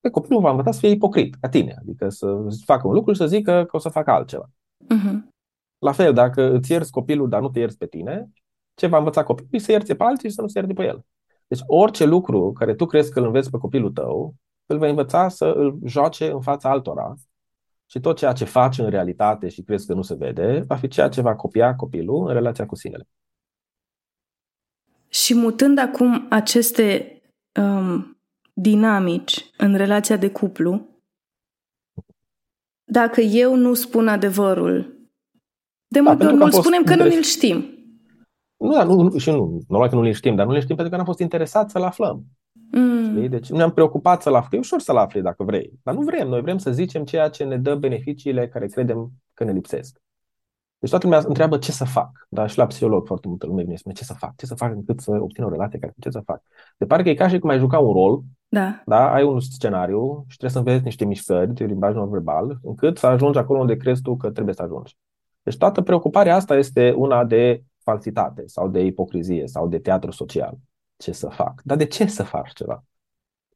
pe 0.00 0.10
copilul 0.10 0.40
va 0.40 0.50
învăța 0.50 0.70
să 0.70 0.78
fie 0.78 0.88
ipocrit, 0.88 1.34
ca 1.40 1.48
tine. 1.48 1.76
Adică 1.78 2.08
să 2.08 2.36
facă 2.64 2.86
un 2.86 2.94
lucru 2.94 3.12
și 3.12 3.18
să 3.18 3.26
zică 3.26 3.64
că 3.64 3.76
o 3.76 3.78
să 3.78 3.88
facă 3.88 4.10
altceva. 4.10 4.50
Mhm. 4.88 5.28
La 5.78 5.92
fel, 5.92 6.12
dacă 6.12 6.52
îți 6.52 6.72
ierți 6.72 6.90
copilul, 6.90 7.28
dar 7.28 7.40
nu 7.40 7.48
te 7.48 7.58
ierți 7.58 7.78
pe 7.78 7.86
tine, 7.86 8.30
ce 8.74 8.86
va 8.86 8.98
învăța 8.98 9.22
copilul? 9.22 9.50
E 9.52 9.58
Să 9.58 9.70
ierți 9.70 9.94
pe 9.94 10.02
alții 10.02 10.28
și 10.28 10.34
să 10.34 10.40
nu 10.40 10.48
se 10.48 10.58
ierte 10.58 10.74
pe 10.74 10.84
el. 10.84 11.04
Deci 11.46 11.60
orice 11.66 12.04
lucru 12.04 12.52
care 12.52 12.74
tu 12.74 12.86
crezi 12.86 13.12
că 13.12 13.18
îl 13.18 13.24
înveți 13.26 13.50
pe 13.50 13.58
copilul 13.58 13.92
tău, 13.92 14.34
îl 14.66 14.78
vei 14.78 14.90
învăța 14.90 15.28
să 15.28 15.44
îl 15.44 15.78
joace 15.84 16.30
în 16.30 16.40
fața 16.40 16.70
altora 16.70 17.14
și 17.86 18.00
tot 18.00 18.16
ceea 18.16 18.32
ce 18.32 18.44
faci 18.44 18.78
în 18.78 18.90
realitate 18.90 19.48
și 19.48 19.62
crezi 19.62 19.86
că 19.86 19.94
nu 19.94 20.02
se 20.02 20.14
vede, 20.14 20.64
va 20.66 20.76
fi 20.76 20.88
ceea 20.88 21.08
ce 21.08 21.20
va 21.20 21.34
copia 21.34 21.74
copilul 21.74 22.26
în 22.26 22.32
relația 22.32 22.66
cu 22.66 22.74
sinele. 22.74 23.08
Și 25.08 25.34
mutând 25.34 25.78
acum 25.78 26.26
aceste 26.30 27.20
um, 27.60 28.20
dinamici 28.52 29.50
în 29.56 29.74
relația 29.76 30.16
de 30.16 30.30
cuplu, 30.30 30.88
dacă 32.84 33.20
eu 33.20 33.54
nu 33.54 33.74
spun 33.74 34.08
adevărul, 34.08 34.96
de 35.86 36.00
multe 36.00 36.24
pentru 36.24 36.26
ori 36.26 36.26
că 36.26 36.32
nu-l 36.32 36.42
am 36.42 36.50
fost 36.50 36.62
spunem 36.62 36.82
că 36.82 36.94
nu 36.94 37.04
interes- 37.04 37.14
ni-l 37.14 37.22
știm. 37.22 37.75
Nu, 38.56 38.72
dar 38.72 38.86
nu, 38.86 39.00
nu- 39.02 39.18
și 39.18 39.30
nu, 39.30 39.60
normal 39.68 39.88
că 39.88 39.94
nu 39.94 40.02
le 40.02 40.12
știm, 40.12 40.34
dar 40.34 40.46
nu 40.46 40.52
le 40.52 40.60
știm 40.60 40.74
pentru 40.74 40.90
că 40.90 40.96
n-am 40.96 41.06
fost 41.06 41.18
interesați 41.20 41.72
să-l 41.72 41.82
aflăm. 41.82 42.24
Mm. 42.72 43.04
Știi? 43.10 43.28
Deci 43.28 43.50
nu 43.50 43.56
ne-am 43.56 43.72
preocupat 43.72 44.22
să-l 44.22 44.34
afli. 44.34 44.56
E 44.56 44.60
ușor 44.60 44.80
să-l 44.80 44.96
afli 44.96 45.22
dacă 45.22 45.42
vrei, 45.44 45.72
dar 45.82 45.94
nu 45.94 46.00
vrem. 46.02 46.28
Noi 46.28 46.40
vrem 46.40 46.58
să 46.58 46.72
zicem 46.72 47.04
ceea 47.04 47.28
ce 47.28 47.44
ne 47.44 47.56
dă 47.56 47.74
beneficiile 47.74 48.48
care 48.48 48.66
credem 48.66 49.10
că 49.34 49.44
ne 49.44 49.52
lipsesc. 49.52 49.98
Deci 50.78 50.90
toată 50.90 51.06
lumea 51.06 51.22
întreabă 51.26 51.58
ce 51.58 51.72
să 51.72 51.84
fac. 51.84 52.26
Da? 52.28 52.46
Și 52.46 52.58
la 52.58 52.66
psiholog 52.66 53.06
foarte 53.06 53.28
multă 53.28 53.46
lume 53.46 53.62
vine 53.62 53.72
și 53.74 53.80
spune 53.80 53.94
ce 53.94 54.04
să 54.04 54.14
fac, 54.14 54.36
ce 54.36 54.46
să 54.46 54.54
fac 54.54 54.72
încât 54.72 55.00
să 55.00 55.10
obțin 55.20 55.44
o 55.44 55.48
relație 55.48 55.78
care 55.78 55.94
ce 56.00 56.10
să 56.10 56.20
fac. 56.24 56.42
De 56.76 56.86
parcă 56.86 57.08
e 57.08 57.14
ca 57.14 57.28
și 57.28 57.38
cum 57.38 57.50
ai 57.50 57.58
juca 57.58 57.78
un 57.78 57.92
rol, 57.92 58.20
Da. 58.48 58.82
da? 58.86 59.12
ai 59.12 59.22
un 59.24 59.40
scenariu 59.40 60.24
și 60.28 60.36
trebuie 60.36 60.50
să 60.50 60.58
înveți 60.58 60.84
niște 60.84 61.04
mișcări 61.04 61.54
de 61.54 61.64
limbaj 61.64 61.94
non-verbal, 61.94 62.58
încât 62.62 62.98
să 62.98 63.06
ajungi 63.06 63.38
acolo 63.38 63.60
unde 63.60 63.76
crezi 63.76 64.02
tu 64.02 64.16
că 64.16 64.30
trebuie 64.30 64.54
să 64.54 64.62
ajungi. 64.62 64.96
Deci 65.42 65.56
toată 65.56 65.80
preocuparea 65.82 66.34
asta 66.34 66.56
este 66.56 66.92
una 66.96 67.24
de 67.24 67.62
falsitate 67.90 68.46
sau 68.46 68.68
de 68.68 68.80
ipocrizie 68.80 69.46
sau 69.46 69.68
de 69.68 69.78
teatru 69.78 70.10
social. 70.10 70.54
Ce 70.96 71.12
să 71.12 71.28
fac? 71.28 71.62
Dar 71.64 71.76
de 71.76 71.86
ce 71.86 72.06
să 72.06 72.22
faci 72.22 72.52
ceva? 72.52 72.84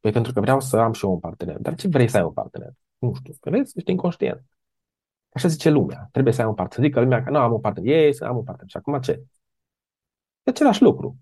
Păi 0.01 0.11
pentru 0.11 0.33
că 0.33 0.39
vreau 0.39 0.59
să 0.59 0.77
am 0.77 0.93
și 0.93 1.05
eu 1.05 1.11
un 1.11 1.19
partener. 1.19 1.57
Dar 1.59 1.75
ce 1.75 1.87
vrei 1.87 2.07
să 2.07 2.17
ai 2.17 2.23
un 2.23 2.31
partener? 2.31 2.71
Nu 2.97 3.13
știu. 3.13 3.33
Că 3.39 3.49
vezi, 3.49 3.77
ești 3.77 3.91
inconștient. 3.91 4.43
Așa 5.33 5.47
zice 5.47 5.69
lumea. 5.69 6.07
Trebuie 6.11 6.33
să 6.33 6.41
ai 6.41 6.47
un 6.47 6.53
partener. 6.53 6.85
Să 6.85 6.89
zică 6.89 7.03
lumea 7.03 7.23
că 7.23 7.29
nu 7.29 7.37
am 7.37 7.53
un 7.53 7.59
partener. 7.59 7.95
Ei, 7.95 8.13
să 8.13 8.25
am 8.25 8.37
un 8.37 8.43
partener. 8.43 8.69
Și 8.69 8.77
acum 8.77 8.99
ce? 8.99 9.11
E 10.43 10.51
același 10.51 10.81
lucru. 10.81 11.17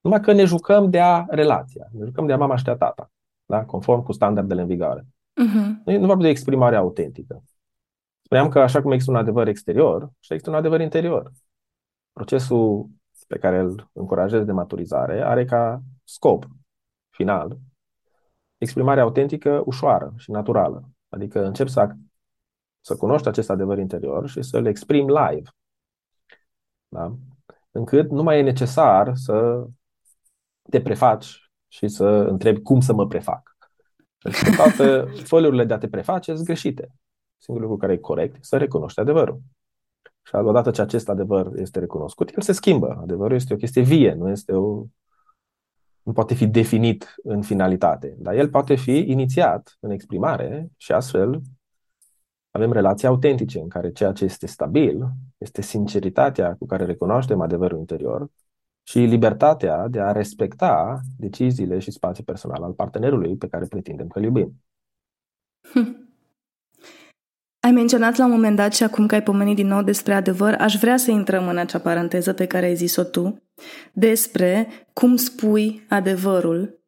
Numai 0.00 0.20
că 0.20 0.32
ne 0.32 0.44
jucăm 0.44 0.90
de 0.90 1.00
a 1.00 1.24
relația. 1.28 1.88
Ne 1.92 2.04
jucăm 2.04 2.26
de 2.26 2.32
a 2.32 2.36
mama 2.36 2.56
și 2.56 2.64
de 2.64 2.70
a 2.70 2.76
tata. 2.76 3.10
Da? 3.46 3.64
Conform 3.64 4.02
cu 4.02 4.12
standardele 4.12 4.60
în 4.60 4.66
vigoare. 4.66 5.06
Mhm. 5.34 5.82
Nu, 5.84 5.98
nu 5.98 6.06
vorbim 6.06 6.24
de 6.24 6.28
exprimare 6.28 6.76
autentică. 6.76 7.42
Spuneam 8.22 8.48
că 8.48 8.58
așa 8.58 8.82
cum 8.82 8.90
există 8.90 9.12
un 9.12 9.18
adevăr 9.18 9.48
exterior, 9.48 10.10
și 10.20 10.32
există 10.32 10.50
un 10.50 10.56
adevăr 10.56 10.80
interior. 10.80 11.32
Procesul 12.18 12.88
pe 13.26 13.38
care 13.38 13.58
îl 13.58 13.90
încurajez 13.92 14.44
de 14.44 14.52
maturizare 14.52 15.22
are 15.22 15.44
ca 15.44 15.82
scop 16.04 16.46
final 17.08 17.58
exprimarea 18.56 19.02
autentică 19.02 19.62
ușoară 19.64 20.12
și 20.16 20.30
naturală. 20.30 20.88
Adică 21.08 21.44
încep 21.44 21.68
să, 21.68 21.94
să 22.80 22.96
cunoști 22.96 23.28
acest 23.28 23.50
adevăr 23.50 23.78
interior 23.78 24.28
și 24.28 24.42
să-l 24.42 24.66
exprim 24.66 25.06
live. 25.08 25.50
Da? 26.88 27.14
Încât 27.70 28.10
nu 28.10 28.22
mai 28.22 28.38
e 28.38 28.42
necesar 28.42 29.14
să 29.14 29.66
te 30.70 30.80
prefaci 30.80 31.50
și 31.68 31.88
să 31.88 32.04
întrebi 32.04 32.62
cum 32.62 32.80
să 32.80 32.92
mă 32.92 33.06
prefac. 33.06 33.56
Pentru 34.18 34.44
că 34.44 34.56
toate 34.56 35.04
folurile 35.32 35.64
de 35.64 35.74
a 35.74 35.78
te 35.78 35.88
preface 35.88 36.34
sunt 36.34 36.46
greșite. 36.46 36.88
Singurul 37.36 37.68
lucru 37.68 37.86
care 37.86 37.98
e 37.98 38.02
corect 38.02 38.34
e 38.34 38.38
să 38.40 38.56
recunoști 38.56 39.00
adevărul. 39.00 39.40
Și 40.28 40.34
odată 40.34 40.70
ce 40.70 40.80
acest 40.80 41.08
adevăr 41.08 41.52
este 41.56 41.78
recunoscut, 41.78 42.36
el 42.36 42.42
se 42.42 42.52
schimbă. 42.52 42.98
Adevărul 43.02 43.36
este 43.36 43.54
o 43.54 43.56
chestie 43.56 43.82
vie, 43.82 44.14
nu 44.14 44.30
este 44.30 44.52
o 44.52 44.84
nu 46.02 46.12
poate 46.12 46.34
fi 46.34 46.46
definit 46.46 47.14
în 47.22 47.42
finalitate, 47.42 48.16
dar 48.18 48.34
el 48.34 48.48
poate 48.48 48.74
fi 48.74 48.98
inițiat 48.98 49.76
în 49.80 49.90
exprimare 49.90 50.68
și 50.76 50.92
astfel 50.92 51.40
avem 52.50 52.72
relații 52.72 53.06
autentice 53.06 53.60
în 53.60 53.68
care 53.68 53.92
ceea 53.92 54.12
ce 54.12 54.24
este 54.24 54.46
stabil 54.46 55.08
este 55.38 55.62
sinceritatea 55.62 56.54
cu 56.54 56.66
care 56.66 56.84
recunoaștem 56.84 57.40
adevărul 57.40 57.78
interior 57.78 58.30
și 58.82 58.98
libertatea 58.98 59.88
de 59.88 60.00
a 60.00 60.12
respecta 60.12 61.00
deciziile 61.16 61.78
și 61.78 61.90
spațiul 61.90 62.24
personal 62.24 62.62
al 62.62 62.72
partenerului 62.72 63.36
pe 63.36 63.48
care 63.48 63.66
pretindem 63.66 64.06
că 64.08 64.18
îl 64.18 64.24
iubim. 64.24 64.62
Hm. 65.60 66.07
Ai 67.60 67.70
menționat 67.70 68.16
la 68.16 68.24
un 68.24 68.30
moment 68.30 68.56
dat 68.56 68.74
și 68.74 68.82
acum 68.82 69.06
că 69.06 69.14
ai 69.14 69.22
pomenit 69.22 69.56
din 69.56 69.66
nou 69.66 69.82
despre 69.82 70.14
adevăr, 70.14 70.54
aș 70.58 70.76
vrea 70.76 70.96
să 70.96 71.10
intrăm 71.10 71.48
în 71.48 71.58
acea 71.58 71.78
paranteză 71.78 72.32
pe 72.32 72.46
care 72.46 72.66
ai 72.66 72.74
zis-o 72.74 73.02
tu, 73.02 73.42
despre 73.92 74.68
cum 74.92 75.16
spui 75.16 75.86
adevărul 75.88 76.80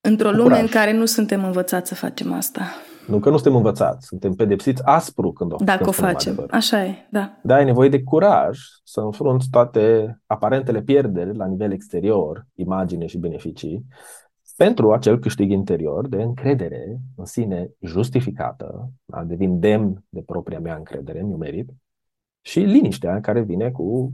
într-o 0.00 0.28
Cu 0.28 0.34
lume 0.34 0.48
curaj. 0.48 0.60
în 0.60 0.66
care 0.68 0.92
nu 0.92 1.04
suntem 1.04 1.44
învățați 1.44 1.88
să 1.88 1.94
facem 1.94 2.32
asta. 2.32 2.62
Nu 3.06 3.18
că 3.18 3.28
nu 3.30 3.34
suntem 3.34 3.54
învățați, 3.56 4.06
suntem 4.06 4.32
pedepsiți 4.32 4.82
aspru 4.84 5.32
când 5.32 5.52
o, 5.52 5.56
Dacă 5.56 5.76
când 5.76 5.88
o 5.88 5.92
spunem 5.92 6.12
facem. 6.12 6.32
adevărul. 6.32 6.54
Așa 6.56 6.84
e, 6.84 7.06
da. 7.10 7.38
Da, 7.42 7.54
ai 7.54 7.64
nevoie 7.64 7.88
de 7.88 8.02
curaj 8.02 8.58
să 8.84 9.00
înfrunți 9.00 9.48
toate 9.50 10.16
aparentele 10.26 10.80
pierderi 10.82 11.36
la 11.36 11.46
nivel 11.46 11.72
exterior, 11.72 12.46
imagine 12.54 13.06
și 13.06 13.18
beneficii, 13.18 13.84
pentru 14.58 14.92
acel 14.92 15.18
câștig 15.18 15.50
interior 15.50 16.08
de 16.08 16.22
încredere 16.22 16.98
în 17.16 17.24
sine 17.24 17.70
justificată, 17.80 18.90
da? 19.04 19.24
devin 19.24 19.58
demn 19.60 20.04
de 20.08 20.22
propria 20.26 20.60
mea 20.60 20.76
încredere, 20.76 21.22
mi-o 21.22 21.36
merit, 21.36 21.70
și 22.40 22.60
liniștea 22.60 23.20
care 23.20 23.40
vine 23.40 23.70
cu 23.70 24.12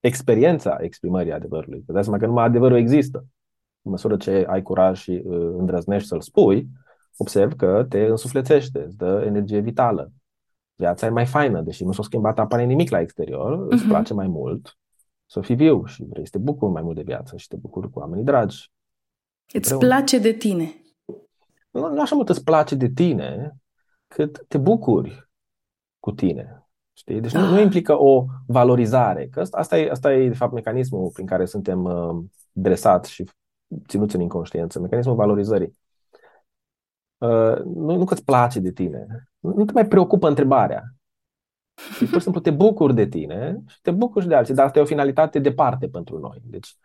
experiența 0.00 0.76
exprimării 0.80 1.32
adevărului. 1.32 1.82
Că 1.86 1.92
dați 1.92 2.04
seama 2.04 2.20
că 2.20 2.26
numai 2.26 2.44
adevărul 2.44 2.76
există. 2.76 3.26
În 3.82 3.90
măsură 3.90 4.16
ce 4.16 4.44
ai 4.48 4.62
curaj 4.62 4.98
și 4.98 5.22
uh, 5.24 5.54
îndrăznești 5.58 6.08
să-l 6.08 6.20
spui, 6.20 6.68
observ 7.16 7.52
că 7.52 7.86
te 7.88 8.00
însuflețește, 8.04 8.82
îți 8.82 8.96
dă 8.96 9.22
energie 9.26 9.60
vitală. 9.60 10.12
Viața 10.74 11.06
e 11.06 11.10
mai 11.10 11.26
faină, 11.26 11.60
deși 11.60 11.84
nu 11.84 11.92
s-a 11.92 12.02
schimbat 12.02 12.38
aparent 12.38 12.68
nimic 12.68 12.90
la 12.90 13.00
exterior, 13.00 13.66
îți 13.68 13.82
Mhm. 13.82 13.88
place 13.88 14.14
mai 14.14 14.26
mult 14.26 14.78
să 15.26 15.40
fii 15.40 15.54
viu 15.54 15.84
și 15.84 16.04
vrei 16.04 16.24
să 16.26 16.30
te 16.32 16.38
bucuri 16.38 16.72
mai 16.72 16.82
mult 16.82 16.96
de 16.96 17.02
viață 17.02 17.36
și 17.36 17.48
te 17.48 17.56
bucuri 17.56 17.90
cu 17.90 17.98
oamenii 17.98 18.24
dragi. 18.24 18.70
Îți 19.52 19.72
Împreună. 19.72 19.86
place 19.96 20.18
de 20.18 20.32
tine. 20.32 20.74
Nu, 21.70 21.88
nu 21.92 22.00
așa 22.00 22.14
mult 22.14 22.28
îți 22.28 22.44
place 22.44 22.74
de 22.74 22.88
tine, 22.88 23.56
cât 24.08 24.44
te 24.48 24.58
bucuri 24.58 25.28
cu 26.00 26.12
tine. 26.12 26.66
Știi? 26.92 27.20
Deci 27.20 27.32
nu, 27.32 27.40
Ah. 27.44 27.50
nu 27.50 27.60
implică 27.60 28.00
o 28.00 28.24
valorizare. 28.46 29.28
Că 29.28 29.40
asta, 29.40 29.58
asta, 29.58 29.78
e, 29.78 29.90
asta 29.90 30.14
e, 30.14 30.28
de 30.28 30.34
fapt, 30.34 30.52
mecanismul 30.52 31.10
prin 31.10 31.26
care 31.26 31.44
suntem 31.44 31.84
uh, 31.84 32.24
dresați 32.52 33.10
și 33.12 33.24
ținuți 33.88 34.14
în 34.14 34.20
inconștiență, 34.20 34.80
mecanismul 34.80 35.14
valorizării. 35.14 35.78
Uh, 37.18 37.56
nu, 37.64 37.96
nu 37.96 38.04
că 38.04 38.14
îți 38.14 38.24
place 38.24 38.60
de 38.60 38.70
tine, 38.72 39.06
nu, 39.38 39.52
nu 39.54 39.64
te 39.64 39.72
mai 39.72 39.86
preocupă 39.86 40.28
întrebarea. 40.28 40.82
Și 41.96 42.04
pur 42.04 42.14
și 42.16 42.20
simplu 42.20 42.40
te 42.40 42.50
bucuri 42.50 42.94
de 42.94 43.06
tine 43.06 43.62
și 43.66 43.80
te 43.80 43.90
bucuri 43.90 44.24
și 44.24 44.28
de 44.30 44.34
alții, 44.34 44.54
dar 44.54 44.66
asta 44.66 44.78
e 44.78 44.82
o 44.82 44.86
finalitate 44.86 45.38
departe 45.38 45.88
pentru 45.88 46.18
noi. 46.18 46.38
Deci, 46.44 46.76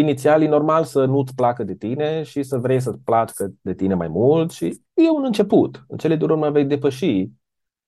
inițial 0.00 0.42
e 0.42 0.48
normal 0.48 0.84
să 0.84 1.04
nu-ți 1.04 1.34
placă 1.34 1.64
de 1.64 1.74
tine 1.74 2.22
și 2.22 2.42
să 2.42 2.58
vrei 2.58 2.80
să-ți 2.80 2.98
placă 2.98 3.52
de 3.60 3.74
tine 3.74 3.94
mai 3.94 4.08
mult 4.08 4.50
și 4.50 4.82
e 4.94 5.10
un 5.10 5.24
început. 5.24 5.84
În 5.88 5.96
cele 5.96 6.16
din 6.16 6.30
urmă 6.30 6.50
vei 6.50 6.64
depăși 6.64 7.28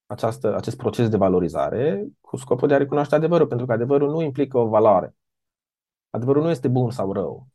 această, 0.06 0.56
acest 0.56 0.76
proces 0.76 1.08
de 1.08 1.16
valorizare 1.16 2.06
cu 2.20 2.36
scopul 2.36 2.68
de 2.68 2.74
a 2.74 2.76
recunoaște 2.76 3.14
adevărul, 3.14 3.46
pentru 3.46 3.66
că 3.66 3.72
adevărul 3.72 4.10
nu 4.10 4.22
implică 4.22 4.58
o 4.58 4.66
valoare. 4.66 5.14
Adevărul 6.10 6.42
nu 6.42 6.50
este 6.50 6.68
bun 6.68 6.90
sau 6.90 7.12
rău. 7.12 7.46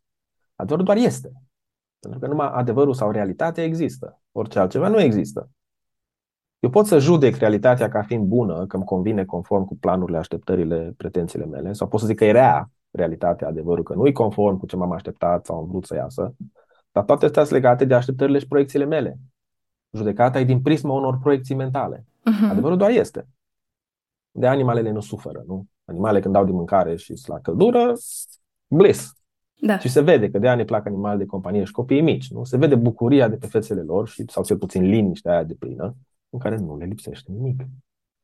Adevărul 0.56 0.86
doar 0.86 0.98
este. 0.98 1.32
Pentru 2.00 2.20
că 2.20 2.28
numai 2.28 2.50
adevărul 2.54 2.94
sau 2.94 3.12
realitatea 3.12 3.64
există. 3.64 4.22
Orice 4.32 4.60
altceva 4.60 4.88
nu 4.88 5.00
există. 5.00 5.50
Eu 6.60 6.70
pot 6.70 6.86
să 6.86 7.00
judec 7.00 7.36
realitatea 7.36 7.90
ca 7.90 8.02
fiind 8.02 8.28
bună, 8.28 8.66
că 8.66 8.76
îmi 8.76 8.86
convine 8.86 9.26
conform 9.26 9.66
cu 9.66 9.76
planurile, 9.76 10.18
așteptările, 10.18 10.94
pretențiile 10.98 11.46
mele, 11.46 11.74
sau 11.74 11.88
pot 11.88 12.00
să 12.00 12.06
zic 12.06 12.18
că 12.18 12.26
e 12.26 12.32
rea 12.32 12.72
realitatea, 12.92 13.48
adevărul, 13.48 13.84
că 13.84 13.94
nu 13.94 14.08
e 14.08 14.12
conform 14.12 14.58
cu 14.58 14.66
ce 14.66 14.76
m-am 14.76 14.92
așteptat 14.92 15.46
sau 15.46 15.58
am 15.58 15.68
vrut 15.68 15.86
să 15.86 15.96
iasă, 15.96 16.36
dar 16.92 17.04
toate 17.04 17.26
astea 17.26 17.44
sunt 17.44 17.62
legate 17.62 17.86
de 17.86 17.94
așteptările 17.94 18.40
și 18.40 18.48
proiecțiile 18.48 18.86
mele. 18.86 19.20
Judecata 19.92 20.40
e 20.40 20.44
din 20.44 20.62
prisma 20.62 20.94
unor 20.94 21.18
proiecții 21.18 21.56
mentale. 21.56 22.06
Mhm. 22.26 22.50
Adevărul 22.50 22.78
doar 22.78 22.90
este. 22.90 23.28
De 24.32 24.48
animalele 24.48 24.92
nu 24.92 25.00
suferă, 25.00 25.44
nu? 25.48 25.66
Animale 25.86 26.20
când 26.20 26.34
dau 26.34 26.46
de 26.46 26.52
mâncare 26.52 26.96
și 26.96 27.16
sunt 27.16 27.28
la 27.28 27.40
căldură, 27.40 27.94
bliss. 28.68 29.14
Da. 29.62 29.78
Și 29.78 29.90
se 29.90 30.02
vede 30.02 30.30
că 30.30 30.40
de 30.40 30.48
ani 30.48 30.66
plac 30.66 30.86
animale 30.86 31.18
de 31.18 31.26
companie 31.26 31.64
și 31.64 31.72
copiii 31.72 32.02
mici. 32.02 32.32
Nu? 32.32 32.44
Se 32.44 32.58
vede 32.58 32.76
bucuria 32.76 33.28
de 33.28 33.36
pe 33.36 33.48
fețele 33.48 33.82
lor 33.82 34.08
și, 34.08 34.26
sau 34.28 34.44
cel 34.44 34.58
puțin 34.58 34.84
liniștea 34.84 35.32
aia 35.32 35.44
de 35.44 35.54
plină, 35.54 35.96
în 36.30 36.40
care 36.40 36.58
nu 36.58 36.78
le 36.78 36.86
lipsește 36.86 37.32
nimic. 37.32 37.64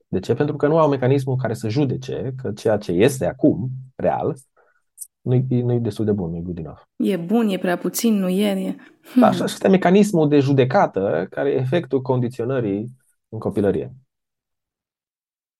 De 0.07 0.19
ce? 0.19 0.33
Pentru 0.33 0.55
că 0.55 0.67
nu 0.67 0.77
au 0.77 0.89
mecanismul 0.89 1.35
care 1.35 1.53
să 1.53 1.69
judece 1.69 2.33
că 2.41 2.51
ceea 2.51 2.77
ce 2.77 2.91
este 2.91 3.25
acum, 3.25 3.69
real, 3.95 4.35
nu-i, 5.21 5.45
nu-i 5.49 5.79
destul 5.79 6.05
de 6.05 6.11
bun, 6.11 6.29
nu-i 6.29 6.41
good 6.41 6.57
enough. 6.57 6.79
E 6.95 7.17
bun, 7.17 7.49
e 7.49 7.57
prea 7.57 7.77
puțin, 7.77 8.19
nu 8.19 8.27
e. 8.27 8.49
e... 8.49 8.75
Hmm. 9.11 9.21
Da, 9.21 9.27
așa 9.27 9.43
este 9.43 9.67
mecanismul 9.67 10.29
de 10.29 10.39
judecată 10.39 11.27
care 11.29 11.49
e 11.49 11.59
efectul 11.59 12.01
condiționării 12.01 12.85
în 13.29 13.39
copilărie. 13.39 13.95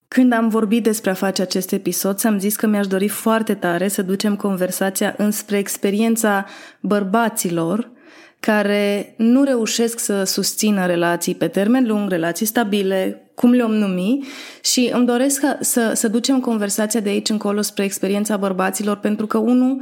Când 0.08 0.34
am 0.34 0.50
vorbit 0.50 0.84
despre 0.84 1.10
a 1.10 1.14
face 1.14 1.42
acest 1.42 1.72
episod, 1.72 2.26
am 2.26 2.40
zis 2.40 2.56
că 2.56 2.68
mi-aș 2.68 2.88
dori 2.88 3.08
foarte 3.08 3.56
tare 3.56 3.88
să 3.88 4.02
ducem 4.02 4.36
conversația 4.36 5.14
înspre 5.18 5.58
experiența 5.58 6.46
bărbaților 6.82 7.92
care 8.40 9.14
nu 9.18 9.44
reușesc 9.44 10.00
să 10.00 10.24
susțină 10.24 10.86
relații 10.86 11.36
pe 11.36 11.48
termen 11.48 11.88
lung, 11.88 12.10
relații 12.10 12.46
stabile, 12.46 13.27
cum 13.40 13.52
le-om 13.52 13.74
numi, 13.74 14.28
și 14.64 14.90
îmi 14.94 15.06
doresc 15.06 15.46
să, 15.60 15.92
să 15.96 16.08
ducem 16.08 16.40
conversația 16.40 17.00
de 17.00 17.10
aici 17.10 17.30
încolo 17.30 17.62
spre 17.62 17.84
experiența 17.84 18.38
bărbaților, 18.38 18.98
pentru 18.98 19.28
că, 19.28 19.38
unu, 19.38 19.82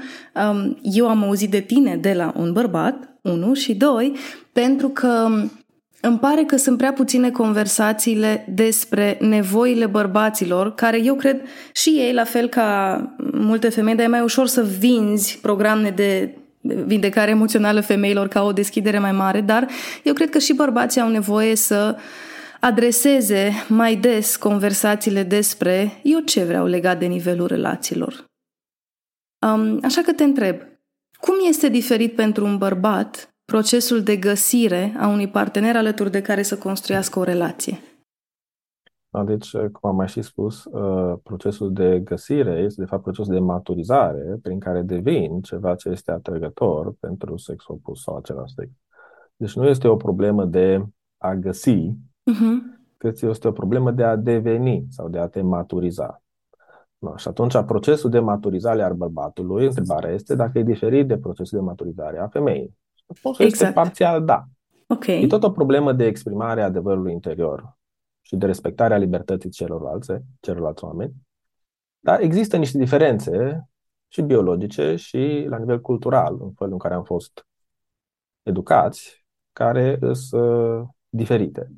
um, 0.52 0.78
eu 0.82 1.08
am 1.08 1.24
auzit 1.24 1.50
de 1.50 1.60
tine 1.60 1.96
de 1.96 2.14
la 2.14 2.34
un 2.38 2.54
bărbat, 2.54 2.96
unu, 3.22 3.54
și 3.54 3.74
doi, 3.74 4.16
pentru 4.52 4.88
că 4.88 5.28
îmi 6.02 6.20
pare 6.20 6.44
că 6.44 6.58
sunt 6.58 6.78
prea 6.78 6.94
puține 6.94 7.32
conversațiile 7.32 8.46
despre 8.54 9.18
nevoile 9.22 9.86
bărbaților, 9.86 10.76
care 10.76 11.04
eu 11.04 11.16
cred 11.16 11.42
și 11.74 11.90
ei, 11.90 12.14
la 12.14 12.24
fel 12.24 12.48
ca 12.48 13.00
multe 13.32 13.70
femei, 13.70 13.96
dar 13.96 14.06
e 14.06 14.10
mai 14.10 14.22
ușor 14.22 14.48
să 14.48 14.64
vinzi 14.80 15.40
programe 15.42 15.90
de 15.90 16.38
vindecare 16.86 17.32
emoțională 17.32 17.82
femeilor 17.82 18.28
ca 18.28 18.44
o 18.44 18.52
deschidere 18.52 19.00
mai 19.00 19.12
mare, 19.12 19.42
dar 19.42 19.68
eu 20.04 20.14
cred 20.14 20.30
că 20.30 20.38
și 20.38 20.54
bărbații 20.54 21.02
au 21.02 21.10
nevoie 21.10 21.56
să 21.56 21.96
adreseze 22.66 23.52
mai 23.70 23.96
des 23.96 24.36
conversațiile 24.36 25.24
despre 25.24 25.88
eu 26.04 26.20
ce 26.20 26.44
vreau 26.44 26.66
legat 26.66 27.00
de 27.00 27.06
nivelul 27.06 27.48
relațiilor. 27.48 28.26
Um, 29.48 29.80
așa 29.84 30.02
că 30.02 30.14
te 30.14 30.24
întreb, 30.24 30.56
cum 31.20 31.34
este 31.48 31.70
diferit 31.70 32.16
pentru 32.16 32.46
un 32.46 32.58
bărbat 32.58 33.36
procesul 33.46 34.04
de 34.04 34.18
găsire 34.18 34.94
a 34.98 35.08
unui 35.08 35.30
partener 35.30 35.76
alături 35.76 36.12
de 36.12 36.22
care 36.22 36.42
să 36.42 36.58
construiască 36.58 37.20
o 37.20 37.24
relație? 37.24 37.78
Da, 39.10 39.24
deci, 39.24 39.52
cum 39.52 39.90
am 39.90 39.96
mai 39.96 40.08
și 40.08 40.22
spus, 40.22 40.64
uh, 40.64 41.20
procesul 41.24 41.74
de 41.74 42.00
găsire 42.00 42.62
este, 42.66 42.82
de 42.82 42.88
fapt, 42.88 43.04
procesul 43.04 43.34
de 43.34 43.40
maturizare 43.40 44.38
prin 44.42 44.60
care 44.60 44.82
devin 44.82 45.42
ceva 45.42 45.76
ce 45.76 45.90
este 45.90 46.12
atrăgător 46.12 46.94
pentru 47.00 47.38
sexul 47.38 47.76
opus 47.76 48.02
sau 48.02 48.16
același 48.16 48.54
sex. 48.54 48.70
Deci 49.36 49.56
nu 49.56 49.68
este 49.68 49.88
o 49.88 49.96
problemă 49.96 50.46
de 50.46 50.86
a 51.18 51.34
găsi, 51.34 51.96
uh-huh. 52.32 52.80
cât 52.98 53.22
este 53.22 53.48
o 53.48 53.52
problemă 53.52 53.92
de 53.92 54.04
a 54.04 54.16
deveni 54.16 54.86
sau 54.90 55.10
de 55.10 55.20
a 55.20 55.28
te 55.28 55.42
maturiza. 55.42 56.22
No, 56.98 57.18
și 57.18 57.28
atunci 57.28 57.58
procesul 57.66 58.10
de 58.10 58.20
maturizare 58.20 58.84
al 58.84 58.94
bărbatului, 58.94 59.66
întrebarea 59.66 60.12
este 60.12 60.36
dacă 60.36 60.60
e 60.60 60.64
diferit 60.64 61.08
de 61.08 61.18
procesul 61.18 61.60
de 61.60 61.66
maturizare 61.66 62.20
a 62.20 62.28
femeii. 62.28 62.78
Răspunsul 63.08 63.46
exact. 63.46 63.62
este 63.62 63.82
parțial 63.82 64.26
da. 64.26 64.44
Okay. 64.88 65.22
E 65.22 65.28
tot 65.28 65.44
o 65.44 65.52
problemă 65.52 65.94
de 65.94 66.06
exprimare 66.06 66.62
a 66.62 66.66
adevărului 66.66 67.12
interior 67.12 67.78
și 68.22 68.36
de 68.36 68.46
respectarea 68.46 68.98
libertății 68.98 69.50
celorlalți, 69.50 70.12
celorlalți 70.40 70.84
oameni. 70.84 71.14
Dar 72.00 72.20
există 72.20 72.58
niște 72.58 72.78
diferențe 72.78 73.68
și 74.08 74.22
biologice 74.22 74.96
și 74.96 75.46
la 75.50 75.58
nivel 75.58 75.82
cultural, 75.82 76.38
în 76.42 76.52
felul 76.52 76.74
în 76.74 76.80
care 76.80 76.94
am 76.94 77.04
fost 77.04 77.48
educați, 78.44 79.26
care 79.52 80.00
sunt 80.12 80.42
uh, 80.42 80.84
diferite. 81.10 81.72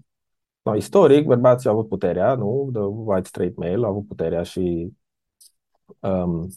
No, 0.68 0.76
istoric, 0.76 1.26
bărbații 1.26 1.70
au 1.70 1.76
avut 1.76 1.88
puterea, 1.88 2.36
nu? 2.36 2.70
The 2.74 2.82
white 2.82 3.28
straight 3.28 3.58
male 3.58 3.86
au 3.86 3.90
avut 3.90 4.08
puterea 4.08 4.44
și 4.44 4.94
um, 6.00 6.48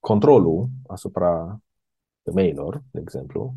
controlul 0.00 0.68
asupra 0.86 1.60
femeilor, 2.22 2.82
de 2.90 3.00
exemplu, 3.00 3.54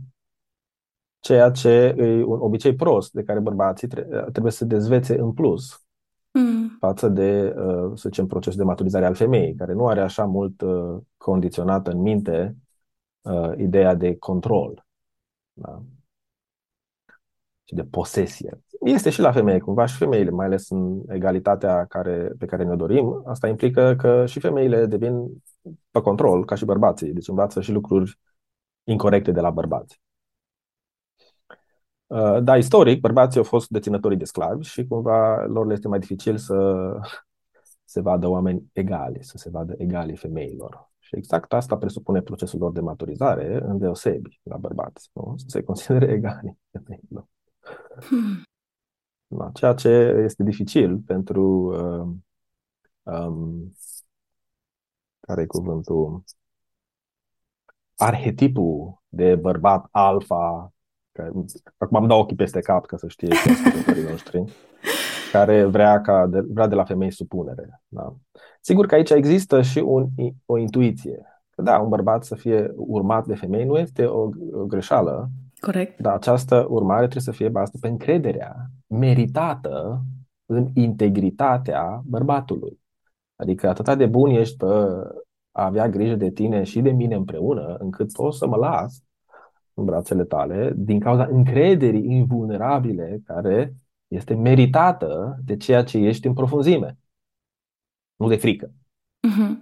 ceea 1.20 1.52
ce 1.52 1.70
e 1.70 2.24
un 2.24 2.40
obicei 2.40 2.76
prost 2.76 3.12
de 3.12 3.24
care 3.24 3.40
bărbații 3.40 3.88
trebuie 4.32 4.52
să 4.52 4.66
dezvețe 4.66 5.20
în 5.20 5.34
plus 5.34 5.86
mm. 6.32 6.78
față 6.80 7.08
de, 7.08 7.54
uh, 7.58 7.92
să 7.96 8.10
zicem, 8.10 8.28
procesul 8.28 8.60
de 8.60 8.66
maturizare 8.66 9.06
al 9.06 9.16
femeii, 9.16 9.56
care 9.56 9.74
nu 9.74 9.88
are 9.88 10.02
așa 10.02 10.26
mult 10.26 10.62
uh, 10.62 10.98
condiționată 11.18 11.92
în 11.92 12.02
minte 12.02 12.56
uh, 13.22 13.52
ideea 13.58 13.96
de 13.96 14.16
control 14.16 14.86
da? 15.54 15.82
Și 17.68 17.76
de 17.76 17.84
posesie. 17.84 18.62
Este 18.80 19.10
și 19.10 19.22
la 19.22 19.32
femeie, 19.32 19.60
cumva 19.60 19.86
și 19.86 19.98
femeile, 19.98 20.30
mai 20.30 20.46
ales 20.46 20.70
în 20.70 21.02
egalitatea 21.08 21.86
care, 21.86 22.32
pe 22.38 22.46
care 22.46 22.64
ne-o 22.64 22.76
dorim. 22.76 23.22
Asta 23.26 23.48
implică 23.48 23.96
că 23.98 24.26
și 24.26 24.40
femeile 24.40 24.86
devin 24.86 25.44
pe 25.92 26.02
control, 26.02 26.46
ca 26.46 26.56
și 26.56 26.66
bărbații, 26.66 27.14
deci 27.14 27.28
învață 27.28 27.62
și 27.62 27.72
lucruri 27.72 28.20
incorrecte 28.84 29.32
de 29.32 29.40
la 29.40 29.50
bărbați. 29.50 30.02
Uh, 32.08 32.44
da, 32.44 32.58
istoric, 32.58 33.00
bărbații 33.00 33.38
au 33.38 33.46
fost 33.46 33.70
deținătorii 33.70 34.18
de 34.18 34.26
sclavi 34.26 34.64
și 34.64 34.88
cumva 34.88 35.46
lor 35.46 35.68
le 35.68 35.74
este 35.74 35.88
mai 35.88 36.00
dificil 36.00 36.38
să 36.38 36.56
se 37.86 38.02
vadă 38.02 38.28
oameni 38.28 38.70
egali, 38.74 39.24
să 39.24 39.38
se 39.38 39.50
vadă 39.50 39.76
egali 39.78 40.16
femeilor. 40.16 40.92
Și 41.00 41.16
exact 41.16 41.54
asta 41.54 41.78
presupune 41.78 42.22
procesul 42.22 42.60
lor 42.60 42.72
de 42.72 42.80
maturizare, 42.80 43.62
în 43.64 43.78
deosebi 43.78 44.40
la 44.44 44.58
bărbați, 44.58 45.10
nu? 45.14 45.34
să 45.38 45.46
se 45.48 45.64
considere 45.64 46.12
egali 46.18 46.58
femeilor. 46.67 46.67
Hmm. 46.67 46.67
Da, 49.30 49.50
ceea 49.54 49.74
ce 49.74 49.90
este 50.24 50.44
dificil 50.44 50.98
pentru 50.98 51.44
uh, 51.44 52.08
um, 53.04 53.74
care 55.20 55.42
e 55.42 55.46
cuvântul 55.46 56.24
arhetipul 57.96 59.02
de 59.08 59.36
bărbat 59.36 59.88
alfa, 59.92 60.74
care, 61.12 61.32
acum 61.78 61.98
am 61.98 62.08
dau 62.08 62.20
ochii 62.20 62.36
peste 62.36 62.60
cap 62.60 62.86
ca 62.86 62.98
să 62.98 63.08
știe 63.08 63.34
și 63.34 63.50
ascultătorii 63.50 64.10
noștri, 64.12 64.44
care 65.32 65.66
vrea, 65.66 66.02
ca 66.02 66.28
de, 66.28 66.40
vrea 66.40 66.68
de 66.68 66.76
la 66.76 66.84
femei 66.84 67.12
supunere. 67.12 67.82
Da? 67.88 68.16
Sigur 68.62 68.86
că 68.86 68.96
aici 68.96 69.10
există 69.10 69.62
și 69.62 69.80
un, 69.80 70.08
o 70.46 70.58
intuiție. 70.58 71.26
Că 71.50 71.62
da, 71.62 71.80
un 71.80 71.90
bărbat 71.90 72.24
să 72.24 72.36
fie 72.36 72.72
urmat 72.76 73.26
de 73.26 73.36
femei 73.36 73.66
nu 73.66 73.78
este 73.78 74.06
o, 74.06 74.30
o 74.52 74.66
greșeală, 74.66 75.30
Corect. 75.60 76.00
dar 76.00 76.14
această 76.14 76.66
urmare 76.70 77.02
trebuie 77.02 77.22
să 77.22 77.32
fie 77.32 77.50
bazată 77.50 77.78
pe 77.82 77.88
încrederea 77.88 78.70
meritată 78.88 80.04
în 80.46 80.70
integritatea 80.74 82.02
bărbatului. 82.06 82.80
Adică 83.36 83.70
atât 83.70 83.98
de 83.98 84.06
bun 84.06 84.30
ești 84.30 84.58
pe 84.58 84.66
a 85.52 85.66
avea 85.66 85.90
grijă 85.90 86.16
de 86.16 86.30
tine 86.30 86.64
și 86.64 86.82
de 86.82 86.92
mine 86.92 87.16
împreună, 87.16 87.76
încât 87.80 88.12
poți 88.12 88.38
să 88.38 88.48
mă 88.48 88.56
las 88.56 89.04
în 89.74 89.86
brațele 89.86 90.24
tale 90.24 90.74
din 90.76 91.00
cauza 91.00 91.26
încrederii 91.26 92.06
invulnerabile 92.06 93.22
care 93.26 93.76
este 94.08 94.34
meritată 94.34 95.40
de 95.46 95.58
ceea 95.58 95.84
ce 95.84 95.98
ești 95.98 96.28
în 96.28 96.34
profunzime, 96.34 96.98
nu 98.16 98.28
de 98.28 98.36
frică. 98.36 98.72
Uh-huh. 99.28 99.58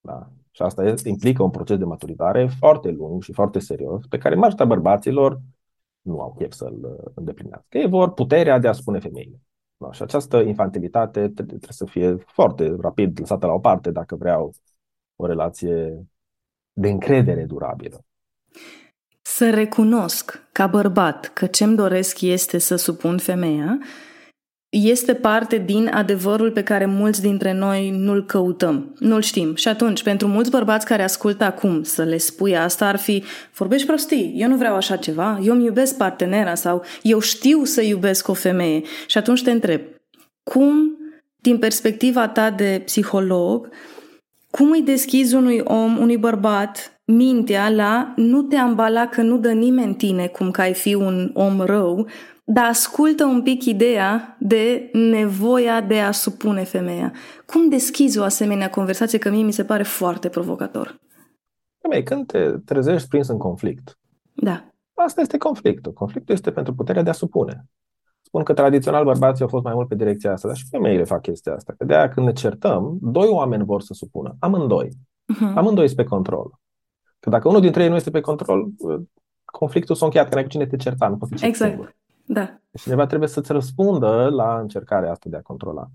Da? 0.00 0.30
Și 0.54 0.62
asta 0.62 0.84
este, 0.84 1.08
implică 1.08 1.42
un 1.42 1.50
proces 1.50 1.78
de 1.78 1.84
maturizare 1.84 2.48
foarte 2.58 2.90
lung 2.90 3.22
și 3.22 3.32
foarte 3.32 3.58
serios, 3.58 4.06
pe 4.06 4.18
care 4.18 4.34
majoritatea 4.34 4.74
bărbaților 4.74 5.40
nu 6.00 6.20
au 6.20 6.34
chef 6.38 6.52
să-l 6.52 7.12
îndeplinească. 7.14 7.78
Ei 7.78 7.88
vor 7.88 8.12
puterea 8.12 8.58
de 8.58 8.68
a 8.68 8.72
spune 8.72 8.98
femeile. 8.98 9.40
Da? 9.76 9.92
Și 9.92 10.02
această 10.02 10.36
infantilitate 10.36 11.28
trebuie 11.28 11.60
să 11.68 11.84
fie 11.84 12.16
foarte 12.16 12.76
rapid 12.80 13.18
lăsată 13.18 13.46
la 13.46 13.52
o 13.52 13.58
parte 13.58 13.90
dacă 13.90 14.16
vreau 14.16 14.52
o 15.16 15.26
relație 15.26 16.06
de 16.72 16.88
încredere 16.88 17.44
durabilă. 17.44 18.04
Să 19.22 19.50
recunosc 19.50 20.48
ca 20.52 20.66
bărbat 20.66 21.26
că 21.26 21.46
ce-mi 21.46 21.76
doresc 21.76 22.20
este 22.20 22.58
să 22.58 22.76
supun 22.76 23.18
femeia, 23.18 23.78
este 24.76 25.14
parte 25.14 25.62
din 25.66 25.90
adevărul 25.92 26.50
pe 26.50 26.62
care 26.62 26.86
mulți 26.86 27.22
dintre 27.22 27.52
noi 27.52 27.90
nu-l 27.90 28.24
căutăm, 28.24 28.94
nu-l 28.98 29.22
știm. 29.22 29.54
Și 29.54 29.68
atunci, 29.68 30.02
pentru 30.02 30.28
mulți 30.28 30.50
bărbați 30.50 30.86
care 30.86 31.02
ascultă 31.02 31.44
acum 31.44 31.82
să 31.82 32.02
le 32.02 32.16
spui 32.16 32.56
asta 32.56 32.86
ar 32.86 32.96
fi 32.96 33.22
vorbești 33.56 33.86
prostii, 33.86 34.34
eu 34.36 34.48
nu 34.48 34.56
vreau 34.56 34.74
așa 34.74 34.96
ceva, 34.96 35.38
eu 35.42 35.54
îmi 35.54 35.64
iubesc 35.64 35.96
partenera 35.96 36.54
sau 36.54 36.82
eu 37.02 37.18
știu 37.18 37.64
să 37.64 37.82
iubesc 37.82 38.28
o 38.28 38.32
femeie. 38.32 38.82
Și 39.06 39.18
atunci 39.18 39.42
te 39.42 39.50
întreb, 39.50 39.80
cum, 40.42 40.98
din 41.36 41.58
perspectiva 41.58 42.28
ta 42.28 42.50
de 42.50 42.82
psiholog, 42.84 43.68
cum 44.50 44.70
îi 44.70 44.82
deschizi 44.82 45.34
unui 45.34 45.60
om, 45.64 45.98
unui 45.98 46.16
bărbat, 46.16 47.00
mintea 47.04 47.68
la 47.70 48.12
nu 48.16 48.42
te 48.42 48.56
ambala 48.56 49.06
că 49.06 49.22
nu 49.22 49.38
dă 49.38 49.50
nimeni 49.50 49.94
tine 49.94 50.26
cum 50.26 50.50
că 50.50 50.60
ai 50.60 50.74
fi 50.74 50.94
un 50.94 51.30
om 51.34 51.60
rău, 51.60 52.08
dar 52.44 52.64
ascultă 52.64 53.24
un 53.24 53.42
pic 53.42 53.64
ideea 53.64 54.36
de 54.40 54.90
nevoia 54.92 55.80
de 55.80 56.00
a 56.00 56.10
supune 56.10 56.62
femeia. 56.64 57.12
Cum 57.46 57.68
deschizi 57.68 58.18
o 58.18 58.22
asemenea 58.22 58.70
conversație, 58.70 59.18
că 59.18 59.30
mie 59.30 59.42
mi 59.42 59.52
se 59.52 59.64
pare 59.64 59.82
foarte 59.82 60.28
provocator? 60.28 61.00
Femeie, 61.80 62.02
când 62.02 62.26
te 62.26 62.50
trezești 62.64 63.08
prins 63.08 63.28
în 63.28 63.38
conflict, 63.38 63.98
Da. 64.32 64.64
asta 64.94 65.20
este 65.20 65.36
conflictul. 65.36 65.92
Conflictul 65.92 66.34
este 66.34 66.50
pentru 66.50 66.74
puterea 66.74 67.02
de 67.02 67.10
a 67.10 67.12
supune. 67.12 67.64
Spun 68.22 68.42
că 68.42 68.52
tradițional 68.54 69.04
bărbații 69.04 69.42
au 69.42 69.48
fost 69.48 69.64
mai 69.64 69.74
mult 69.74 69.88
pe 69.88 69.94
direcția 69.94 70.32
asta, 70.32 70.48
dar 70.48 70.56
și 70.56 70.66
femeile 70.70 71.04
fac 71.04 71.20
chestia 71.22 71.54
asta. 71.54 71.74
Că 71.78 71.84
de 71.84 71.94
aia 71.94 72.08
când 72.08 72.26
ne 72.26 72.32
certăm, 72.32 72.98
doi 73.00 73.28
oameni 73.28 73.64
vor 73.64 73.80
să 73.82 73.92
supună. 73.92 74.36
Amândoi. 74.38 74.88
Uh-huh. 74.88 75.54
Amândoi 75.54 75.86
sunt 75.86 75.98
pe 75.98 76.04
control. 76.04 76.60
Că 77.20 77.30
dacă 77.30 77.48
unul 77.48 77.60
dintre 77.60 77.82
ei 77.82 77.88
nu 77.88 77.96
este 77.96 78.10
pe 78.10 78.20
control, 78.20 78.68
conflictul 79.44 79.94
s-a 79.94 80.04
încheiat, 80.04 80.28
că 80.28 80.34
n-ai 80.34 80.42
cu 80.44 80.48
cine 80.50 80.66
te 80.66 80.76
certa, 80.76 81.08
nu 81.08 81.16
poți 81.16 81.34
fi 81.34 81.46
Exact. 81.46 81.70
singur. 81.70 81.96
Da. 82.26 82.60
Deci 82.70 82.82
cineva 82.82 83.06
trebuie 83.06 83.28
să-ți 83.28 83.52
răspundă 83.52 84.28
la 84.28 84.58
încercarea 84.58 85.10
asta 85.10 85.28
de 85.28 85.36
a 85.36 85.42
controla. 85.42 85.88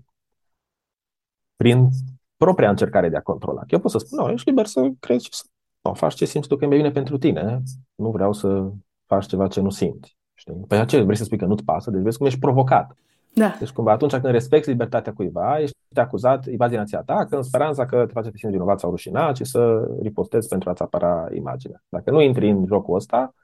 Prin 1.56 1.88
propria 2.36 2.70
încercare 2.70 3.08
de 3.08 3.16
a 3.16 3.20
controla. 3.20 3.62
Eu 3.66 3.78
pot 3.78 3.90
să 3.90 3.98
spun, 3.98 4.24
nu, 4.24 4.30
ești 4.30 4.48
liber 4.48 4.66
să 4.66 4.88
crezi 5.00 5.24
și 5.24 5.30
să 5.32 5.44
nu, 5.80 5.94
faci 5.94 6.14
ce 6.14 6.24
simți 6.24 6.48
tu 6.48 6.56
că 6.56 6.64
e 6.64 6.68
mai 6.68 6.76
bine 6.76 6.90
pentru 6.90 7.18
tine. 7.18 7.62
Nu 7.94 8.10
vreau 8.10 8.32
să 8.32 8.70
faci 9.06 9.26
ceva 9.26 9.46
ce 9.46 9.60
nu 9.60 9.70
simți. 9.70 10.16
Știi? 10.34 10.64
Păi 10.68 10.78
aceea 10.78 11.04
vrei 11.04 11.16
să 11.16 11.24
spui 11.24 11.38
că 11.38 11.44
nu-ți 11.44 11.64
pasă, 11.64 11.90
deci 11.90 12.02
vezi 12.02 12.16
cum 12.16 12.26
ești 12.26 12.38
provocat. 12.38 12.96
Da. 13.34 13.56
Deci 13.58 13.70
cumva 13.70 13.92
atunci 13.92 14.10
când 14.10 14.24
respecti 14.24 14.68
libertatea 14.68 15.12
cuiva, 15.12 15.60
ești 15.60 15.76
acuzat 15.94 16.46
evazie 16.46 16.76
nația 16.76 17.02
ta, 17.02 17.26
că 17.26 17.36
în 17.36 17.42
speranța 17.42 17.86
că 17.86 18.06
te 18.06 18.12
face 18.12 18.26
să 18.26 18.32
te 18.32 18.38
simți 18.38 18.56
vinovat 18.56 18.80
sau 18.80 18.90
rușinat 18.90 19.36
și 19.36 19.44
să 19.44 19.88
ripostezi 20.02 20.48
pentru 20.48 20.70
a-ți 20.70 20.82
apăra 20.82 21.28
imaginea. 21.34 21.82
Dacă 21.88 22.10
nu 22.10 22.20
intri 22.20 22.50
în 22.50 22.66
jocul 22.66 22.94
ăsta, 22.94 23.34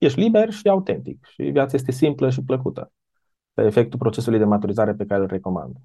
ești 0.00 0.20
liber 0.20 0.50
și 0.50 0.68
autentic 0.68 1.24
și 1.24 1.42
viața 1.42 1.76
este 1.76 1.92
simplă 1.92 2.30
și 2.30 2.44
plăcută. 2.44 2.92
Pe 3.52 3.62
efectul 3.62 3.98
procesului 3.98 4.38
de 4.38 4.44
maturizare 4.44 4.94
pe 4.94 5.04
care 5.04 5.20
îl 5.20 5.26
recomand. 5.26 5.76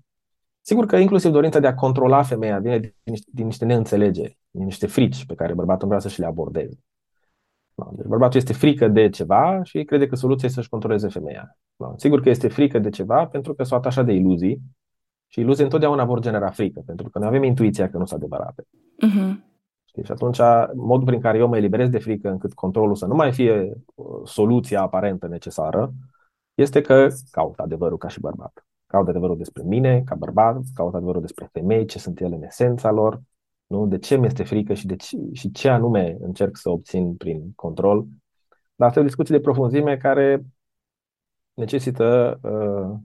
Sigur 0.62 0.86
că 0.86 0.96
inclusiv 0.96 1.32
dorința 1.32 1.60
de 1.60 1.68
a 1.68 1.76
controla 1.76 2.24
femeia 2.24 2.60
vine 2.60 2.80
din 2.80 2.92
niște, 3.04 3.30
din 3.34 3.46
niște 3.46 3.66
neînțelegeri, 3.66 4.38
din 4.52 4.64
niște 4.64 4.88
frici 4.88 5.26
pe 5.26 5.36
care 5.36 5.54
bărbatul 5.54 5.88
vrea 5.88 6.00
să 6.00 6.08
și 6.08 6.20
le 6.20 6.26
abordeze. 6.26 6.80
No, 7.74 7.92
deci 7.96 8.06
bărbatul 8.06 8.40
este 8.40 8.54
frică 8.54 8.88
de 8.88 9.10
ceva 9.10 9.64
și 9.64 9.84
crede 9.84 10.08
că 10.08 10.16
soluția 10.16 10.44
este 10.48 10.60
să-și 10.60 10.70
controleze 10.70 11.08
femeia. 11.08 11.58
No, 11.76 11.94
sigur 11.98 12.22
că 12.22 12.30
este 12.30 12.48
frică 12.48 12.80
de 12.80 12.90
ceva 12.90 13.28
pentru 13.28 13.54
că 13.54 13.64
s-o 13.64 13.76
atașat 13.76 14.06
de 14.06 14.14
iluzii 14.14 14.62
și 15.28 15.40
iluzii 15.40 15.64
întotdeauna 15.64 16.06
vor 16.06 16.20
genera 16.20 16.50
frică, 16.50 16.82
pentru 16.86 17.10
că 17.10 17.20
noi 17.20 17.28
avem 17.28 17.44
intuiția 17.44 17.90
că 17.90 17.98
nu 17.98 18.06
sunt 18.06 18.22
adevărate. 18.22 18.64
Uh-huh. 18.64 19.55
Știi? 19.96 20.08
Și 20.08 20.12
atunci, 20.12 20.40
modul 20.74 21.06
prin 21.06 21.20
care 21.20 21.38
eu 21.38 21.48
mă 21.48 21.58
eliberez 21.58 21.90
de 21.90 22.00
frică 22.00 22.30
încât 22.30 22.54
controlul 22.54 22.96
să 22.96 23.06
nu 23.06 23.16
mai 23.16 23.34
fie 23.34 23.74
uh, 23.96 24.06
soluția 24.24 24.82
aparentă 24.82 25.28
necesară, 25.28 25.94
este 26.54 26.82
că 26.82 27.08
caut 27.32 27.60
adevărul 27.60 27.98
ca 27.98 28.08
și 28.08 28.20
bărbat. 28.20 28.66
Caut 28.88 29.08
adevărul 29.08 29.38
despre 29.38 29.64
mine, 29.64 30.02
ca 30.06 30.16
bărbat, 30.16 30.58
caut 30.74 30.94
adevărul 30.94 31.22
despre 31.22 31.50
femei, 31.52 31.86
ce 31.86 32.00
sunt 32.00 32.20
ele 32.20 32.36
în 32.36 32.44
esența 32.44 32.92
lor, 32.92 33.22
nu? 33.68 33.88
de 33.88 33.98
ce 33.98 34.18
mi-este 34.18 34.44
frică 34.44 34.74
și, 34.74 34.86
de 34.86 34.96
ce, 34.96 35.18
și 35.32 35.52
ce 35.52 35.70
anume 35.70 36.18
încerc 36.20 36.58
să 36.58 36.70
obțin 36.70 37.16
prin 37.16 37.52
control. 37.56 38.06
Dar 38.76 38.88
asta 38.88 39.00
e 39.00 39.04
o 39.04 39.06
discuție 39.06 39.36
de 39.36 39.42
profunzime 39.42 39.98
care 39.98 40.46
necesită 41.54 42.40
uh, 42.44 43.00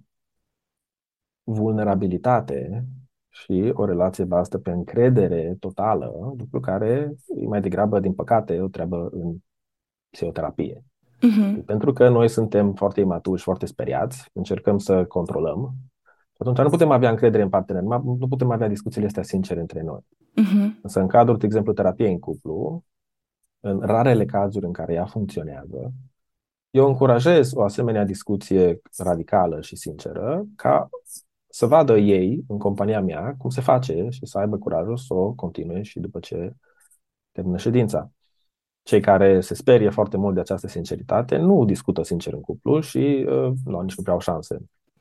vulnerabilitate 1.42 2.84
și 3.30 3.72
o 3.74 3.84
relație 3.84 4.24
bazată 4.24 4.58
pe 4.58 4.70
încredere 4.70 5.56
totală, 5.58 6.34
lucru 6.38 6.60
care 6.60 7.14
e 7.26 7.46
mai 7.46 7.60
degrabă, 7.60 8.00
din 8.00 8.12
păcate, 8.12 8.60
o 8.60 8.68
treabă 8.68 9.08
în 9.12 9.36
psihoterapie. 10.10 10.84
Uh-huh. 11.16 11.64
Pentru 11.64 11.92
că 11.92 12.08
noi 12.08 12.28
suntem 12.28 12.74
foarte 12.74 13.00
imaturi 13.00 13.38
și 13.38 13.44
foarte 13.44 13.66
speriați, 13.66 14.30
încercăm 14.32 14.78
să 14.78 15.04
controlăm. 15.04 15.74
Și 16.04 16.36
atunci 16.38 16.58
nu 16.58 16.68
putem 16.68 16.90
avea 16.90 17.10
încredere 17.10 17.42
în 17.42 17.48
partener, 17.48 17.82
nu 17.82 18.28
putem 18.28 18.50
avea 18.50 18.68
discuțiile 18.68 19.06
astea 19.06 19.22
sincere 19.22 19.60
între 19.60 19.82
noi. 19.82 20.00
Uh-huh. 20.00 20.80
Însă 20.82 21.00
în 21.00 21.06
cadrul, 21.06 21.36
de 21.36 21.46
exemplu, 21.46 21.72
terapiei 21.72 22.12
în 22.12 22.18
cuplu, 22.18 22.84
în 23.60 23.80
rarele 23.80 24.24
cazuri 24.24 24.66
în 24.66 24.72
care 24.72 24.92
ea 24.92 25.04
funcționează, 25.04 25.92
eu 26.70 26.86
încurajez 26.86 27.52
o 27.54 27.62
asemenea 27.62 28.04
discuție 28.04 28.80
radicală 28.96 29.60
și 29.60 29.76
sinceră 29.76 30.44
ca 30.56 30.88
să 31.50 31.66
vadă 31.66 31.96
ei, 31.96 32.44
în 32.48 32.58
compania 32.58 33.00
mea, 33.00 33.34
cum 33.38 33.50
se 33.50 33.60
face 33.60 34.06
și 34.10 34.26
să 34.26 34.38
aibă 34.38 34.58
curajul 34.58 34.96
să 34.96 35.14
o 35.14 35.32
continue 35.32 35.82
și 35.82 36.00
după 36.00 36.18
ce 36.18 36.52
termină 37.32 37.56
ședința. 37.56 38.10
Cei 38.82 39.00
care 39.00 39.40
se 39.40 39.54
sperie 39.54 39.90
foarte 39.90 40.16
mult 40.16 40.34
de 40.34 40.40
această 40.40 40.66
sinceritate 40.66 41.36
nu 41.36 41.64
discută 41.64 42.02
sincer 42.02 42.32
în 42.32 42.40
cuplu 42.40 42.80
și 42.80 43.26
uh, 43.28 43.52
nu, 43.64 43.80
nici 43.80 43.96
nu 43.96 44.02
prea 44.02 44.14
au 44.14 44.20
șanse 44.20 44.58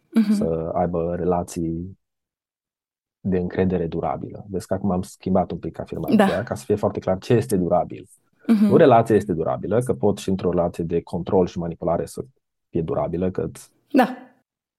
Uh-huh. 0.09 0.37
să 0.37 0.71
aibă 0.73 1.15
relații 1.15 1.99
de 3.19 3.37
încredere 3.37 3.87
durabilă. 3.87 4.45
Vezi 4.49 4.67
că 4.67 4.73
acum 4.73 4.91
am 4.91 5.01
schimbat 5.01 5.51
un 5.51 5.57
pic 5.57 5.79
afirmația 5.79 6.15
Da. 6.15 6.43
ca 6.43 6.55
să 6.55 6.63
fie 6.65 6.75
foarte 6.75 6.99
clar 6.99 7.17
ce 7.17 7.33
este 7.33 7.57
durabil. 7.57 8.07
Uh-huh. 8.07 8.69
Nu 8.69 8.75
relația 8.75 9.15
este 9.15 9.33
durabilă, 9.33 9.79
că 9.79 9.93
pot 9.93 10.17
și 10.17 10.29
într-o 10.29 10.49
relație 10.49 10.83
de 10.83 11.01
control 11.01 11.47
și 11.47 11.57
manipulare 11.57 12.05
să 12.05 12.25
fie 12.69 12.81
durabilă, 12.81 13.31
că 13.31 13.41
îți, 13.41 13.69
Da. 13.91 14.17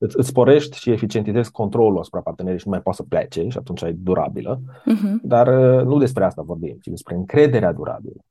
Îți, 0.00 0.16
îți 0.18 0.28
sporești 0.28 0.78
și 0.78 0.90
eficientizezi 0.90 1.50
controlul 1.50 1.98
asupra 1.98 2.20
partenerii 2.20 2.58
și 2.58 2.66
nu 2.66 2.72
mai 2.72 2.82
poți 2.82 2.96
să 2.96 3.02
plece 3.02 3.48
și 3.48 3.58
atunci 3.58 3.82
e 3.82 3.96
durabilă. 3.98 4.60
Uh-huh. 4.60 5.20
Dar 5.22 5.46
uh, 5.46 5.84
nu 5.84 5.98
despre 5.98 6.24
asta 6.24 6.42
vorbim, 6.42 6.78
ci 6.80 6.86
despre 6.86 7.14
încrederea 7.14 7.72
durabilă. 7.72 8.24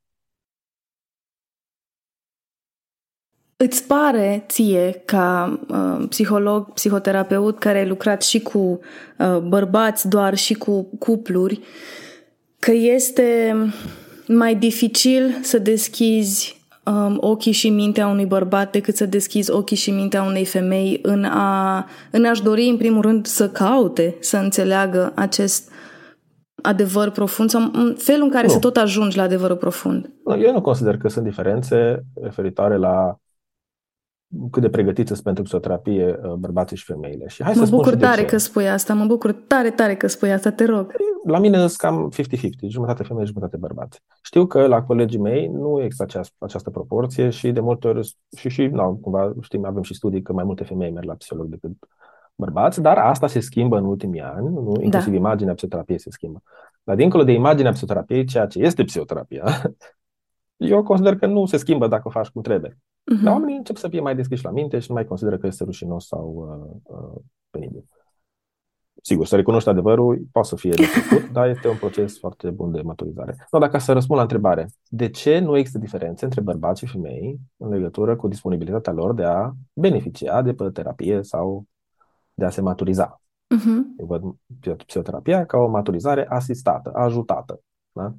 Îți 3.55 3.87
pare 3.87 4.45
ție, 4.47 5.01
ca 5.05 5.59
uh, 5.69 6.05
psiholog, 6.09 6.73
psihoterapeut 6.73 7.59
care 7.59 7.77
ai 7.77 7.87
lucrat 7.87 8.21
și 8.21 8.41
cu 8.41 8.59
uh, 8.59 9.39
bărbați 9.47 10.09
doar 10.09 10.35
și 10.35 10.53
cu 10.53 10.83
cupluri, 10.99 11.59
că 12.59 12.71
este 12.71 13.55
mai 14.27 14.55
dificil 14.55 15.39
să 15.41 15.57
deschizi 15.59 16.58
um, 16.89 17.17
ochii 17.19 17.51
și 17.51 17.69
mintea 17.69 18.07
unui 18.07 18.25
bărbat 18.25 18.71
decât 18.71 18.95
să 18.95 19.05
deschizi 19.05 19.51
ochii 19.51 19.77
și 19.77 19.91
mintea 19.91 20.23
unei 20.23 20.45
femei 20.45 20.99
în, 21.01 21.23
a, 21.23 21.85
în 22.11 22.25
a-și 22.25 22.43
dori, 22.43 22.67
în 22.67 22.77
primul 22.77 23.01
rând, 23.01 23.25
să 23.25 23.49
caute, 23.49 24.15
să 24.19 24.37
înțeleagă 24.37 25.11
acest 25.15 25.71
adevăr 26.61 27.09
profund 27.09 27.49
sau 27.49 27.61
în 27.73 27.95
felul 27.97 28.23
în 28.23 28.31
care 28.31 28.45
Nu. 28.45 28.51
să 28.51 28.59
tot 28.59 28.77
ajungi 28.77 29.17
la 29.17 29.23
adevărul 29.23 29.55
profund. 29.55 30.13
Nu, 30.25 30.41
Eu 30.41 30.51
nu 30.51 30.61
consider 30.61 30.97
că 30.97 31.07
sunt 31.07 31.25
diferențe 31.25 32.03
referitoare 32.21 32.77
la 32.77 33.19
cât 34.51 34.61
de 34.61 34.69
pregătiți 34.69 35.07
sunt 35.07 35.23
pentru 35.23 35.43
psihoterapie 35.43 36.19
uh, 36.23 36.33
bărbații 36.33 36.77
și 36.77 36.85
femeile. 36.85 37.27
Și 37.27 37.43
hai 37.43 37.53
Mă 37.53 37.59
să 37.59 37.65
spun 37.65 37.77
bucur 37.77 37.93
și 37.93 37.97
de 37.97 38.05
tare 38.05 38.21
ce. 38.21 38.27
că 38.27 38.37
spui 38.37 38.69
asta, 38.69 38.93
mă 38.93 39.05
bucur 39.05 39.31
tare, 39.31 39.71
tare 39.71 39.95
că 39.95 40.07
spui 40.07 40.31
asta, 40.31 40.51
te 40.51 40.65
rog. 40.65 40.91
La 41.25 41.39
mine 41.39 41.57
sunt 41.57 41.75
cam 41.75 42.11
50-50, 42.13 42.15
jumătate 42.67 43.03
femei, 43.03 43.25
jumătate 43.25 43.57
bărbați. 43.57 44.01
Știu 44.21 44.45
că 44.45 44.67
la 44.67 44.83
colegii 44.83 45.19
mei 45.19 45.47
nu 45.47 45.81
există 45.81 46.03
această, 46.03 46.35
această 46.39 46.69
proporție 46.69 47.29
și 47.29 47.51
de 47.51 47.59
multe 47.59 47.87
ori, 47.87 48.15
și, 48.37 48.49
și 48.49 48.65
nu, 48.65 48.99
cumva 49.01 49.33
știm, 49.41 49.65
avem 49.65 49.81
și 49.81 49.93
studii 49.93 50.21
că 50.21 50.33
mai 50.33 50.43
multe 50.43 50.63
femei 50.63 50.91
merg 50.91 51.05
la 51.05 51.13
psiholog 51.13 51.47
decât 51.47 51.71
bărbați, 52.35 52.81
dar 52.81 52.97
asta 52.97 53.27
se 53.27 53.39
schimbă 53.39 53.77
în 53.77 53.85
ultimii 53.85 54.21
ani, 54.21 54.47
nu? 54.47 54.77
inclusiv 54.81 55.11
Da. 55.11 55.17
imaginea 55.17 55.53
psihoterapiei 55.53 55.99
se 55.99 56.09
schimbă. 56.11 56.41
Dar 56.83 56.95
dincolo 56.95 57.23
de 57.23 57.31
imaginea 57.31 57.71
psihoterapiei, 57.71 58.25
ceea 58.25 58.45
ce 58.45 58.59
este 58.59 58.83
psihoterapia, 58.83 59.43
eu 60.57 60.83
consider 60.83 61.15
că 61.15 61.25
nu 61.25 61.45
se 61.45 61.57
schimbă 61.57 61.87
dacă 61.87 62.03
o 62.05 62.09
faci 62.09 62.27
cum 62.27 62.41
trebuie. 62.41 62.77
Mhm. 63.03 63.23
Dar 63.23 63.33
oamenii 63.33 63.55
încep 63.55 63.75
să 63.75 63.87
fie 63.87 63.99
mai 63.99 64.15
deschiși 64.15 64.43
la 64.43 64.51
minte 64.51 64.79
și 64.79 64.89
nu 64.89 64.93
mai 64.93 65.05
consideră 65.05 65.37
că 65.37 65.47
este 65.47 65.63
rușinos 65.63 66.07
sau 66.07 66.49
uh, 66.85 66.95
uh, 66.95 67.21
penibil. 67.49 67.85
Sigur, 69.01 69.25
să 69.25 69.35
recunoști 69.35 69.69
adevărul 69.69 70.27
poate 70.31 70.47
să 70.47 70.55
fie 70.55 70.71
de 70.71 70.85
făcut, 70.85 71.29
dar 71.35 71.49
este 71.49 71.67
un 71.67 71.77
proces 71.77 72.19
foarte 72.19 72.49
bun 72.49 72.71
de 72.71 72.81
maturizare. 72.81 73.47
No, 73.51 73.59
dacă 73.59 73.77
să 73.77 73.93
răspund 73.93 74.17
la 74.17 74.23
întrebare, 74.23 74.67
de 74.87 75.09
ce 75.09 75.39
nu 75.39 75.57
există 75.57 75.79
diferențe 75.79 76.25
între 76.25 76.41
bărbați 76.41 76.79
și 76.79 76.91
femei 76.91 77.39
în 77.57 77.69
legătură 77.69 78.15
cu 78.15 78.27
disponibilitatea 78.27 78.93
lor 78.93 79.13
de 79.13 79.23
a 79.23 79.51
beneficia 79.73 80.41
de 80.41 80.53
pe 80.53 80.69
terapie 80.69 81.23
sau 81.23 81.65
de 82.33 82.45
a 82.45 82.49
se 82.49 82.61
maturiza? 82.61 83.21
Mhm. 83.55 83.95
Eu 83.97 84.05
văd 84.05 84.23
psihoterapia 84.85 85.45
ca 85.45 85.57
o 85.57 85.67
maturizare 85.67 86.27
asistată, 86.27 86.91
ajutată. 86.93 87.61
Da? 87.91 88.13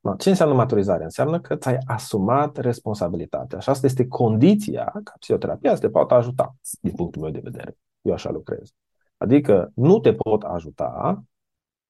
No, 0.00 0.14
ce 0.16 0.28
înseamnă 0.28 0.54
maturizare? 0.54 1.04
Înseamnă 1.04 1.40
că 1.40 1.56
ți-ai 1.56 1.78
asumat 1.86 2.56
responsabilitatea 2.56 3.58
și 3.58 3.68
asta 3.68 3.86
este 3.86 4.06
condiția 4.06 4.84
ca 5.04 5.12
psihoterapia 5.18 5.74
să 5.74 5.80
te 5.80 5.88
poată 5.88 6.14
ajuta, 6.14 6.56
din 6.80 6.92
punctul 6.94 7.22
meu 7.22 7.30
de 7.30 7.40
vedere. 7.42 7.78
Eu 8.00 8.12
așa 8.12 8.30
lucrez. 8.30 8.72
Adică 9.16 9.72
nu 9.74 9.98
te 9.98 10.14
pot 10.14 10.42
ajuta 10.42 11.24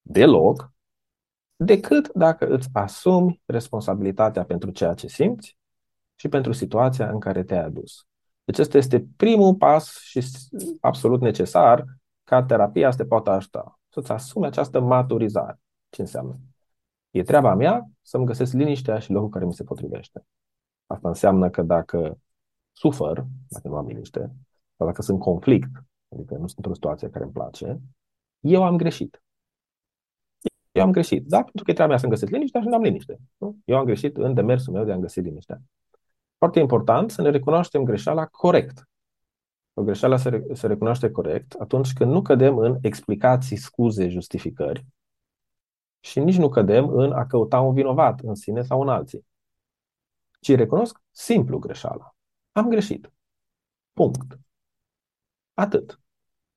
deloc 0.03 0.73
decât 1.57 2.13
dacă 2.15 2.47
îți 2.47 2.69
asumi 2.73 3.43
responsabilitatea 3.47 4.45
pentru 4.45 4.71
ceea 4.71 4.95
ce 4.95 5.07
simți 5.07 5.59
și 6.15 6.29
pentru 6.29 6.53
situația 6.53 7.11
în 7.11 7.21
care 7.21 7.45
te-ai 7.45 7.65
adus. 7.65 8.07
Deci 8.45 8.59
ăsta 8.59 8.79
este 8.79 9.07
primul 9.17 9.55
pas 9.55 9.99
și 9.99 10.21
absolut 10.81 11.21
necesar 11.21 11.85
ca 12.25 12.43
terapia 12.43 12.91
să 12.91 12.97
te 12.97 13.05
poată 13.05 13.31
ajuta. 13.31 13.81
Să-ți 13.89 14.13
asumi 14.13 14.47
această 14.47 14.81
maturizare. 14.81 15.61
Ce 15.89 16.01
înseamnă? 16.01 16.39
E 17.17 17.23
treaba 17.23 17.55
mea 17.55 17.91
să-mi 18.03 18.25
găsesc 18.25 18.53
liniștea 18.53 18.99
și 18.99 19.13
locul 19.13 19.29
care 19.29 19.45
mi 19.45 19.55
se 19.55 19.65
potrivește. 19.65 20.27
Asta 20.87 21.09
înseamnă 21.09 21.51
că 21.51 21.63
dacă 21.63 22.19
sufăr, 22.73 23.25
dacă 23.49 23.69
nu 23.69 23.77
am 23.77 23.87
liniște, 23.87 24.21
sau 24.77 24.87
dacă 24.87 25.03
sunt 25.03 25.21
conflict, 25.21 25.71
adică 26.13 26.35
nu 26.35 26.47
sunt 26.47 26.57
într-o 26.57 26.75
situație 26.75 27.11
care 27.11 27.25
îmi 27.25 27.33
place, 27.33 27.81
eu 28.41 28.65
am 28.65 28.77
greșit. 28.77 29.23
Eu 30.73 30.83
am 30.83 30.91
greșit. 30.91 31.27
Da, 31.27 31.43
pentru 31.43 31.65
că 31.65 31.71
e 31.71 31.75
treaba 31.75 31.91
mea 31.91 32.01
să-mi 32.01 32.13
găsesc 32.13 32.33
liniștea 32.33 32.61
și 32.61 32.67
nu 32.67 32.75
am 32.75 32.83
liniște. 32.83 33.19
Nu? 33.37 33.57
Eu 33.65 33.77
am 33.77 33.85
greșit 33.85 34.17
în 34.17 34.35
demersul 34.35 34.73
meu 34.73 34.85
de 34.85 34.93
a 34.93 34.97
găsi 34.97 35.21
liniștea. 35.21 35.61
Foarte 36.39 36.59
important 36.59 37.11
să 37.11 37.23
ne 37.23 37.31
recunoaștem 37.31 37.83
greșeala 37.83 38.27
corect. 38.27 38.89
O 39.75 39.83
greșeală 39.83 40.17
se, 40.17 40.29
re- 40.29 40.45
se 40.53 40.67
recunoaște 40.67 41.11
corect 41.11 41.53
atunci 41.59 41.93
când 41.93 42.13
nu 42.13 42.23
cădem 42.23 42.59
în 42.59 42.79
explicații, 42.81 43.57
scuze, 43.57 44.09
justificări 44.09 44.85
și 46.07 46.21
nici 46.21 46.37
nu 46.37 46.49
cădem 46.49 46.89
în 46.89 47.13
a 47.13 47.27
căuta 47.27 47.61
un 47.61 47.75
vinovat 47.75 48.21
în 48.21 48.35
sine 48.35 48.63
sau 48.63 48.81
în 48.81 48.89
alții. 48.89 49.27
Ci 50.41 50.55
recunosc 50.55 51.01
simplu 51.11 51.59
greșeala. 51.59 52.15
Am 52.53 52.69
greșit. 52.69 53.13
Punct. 53.93 54.39
Atât. 55.55 56.01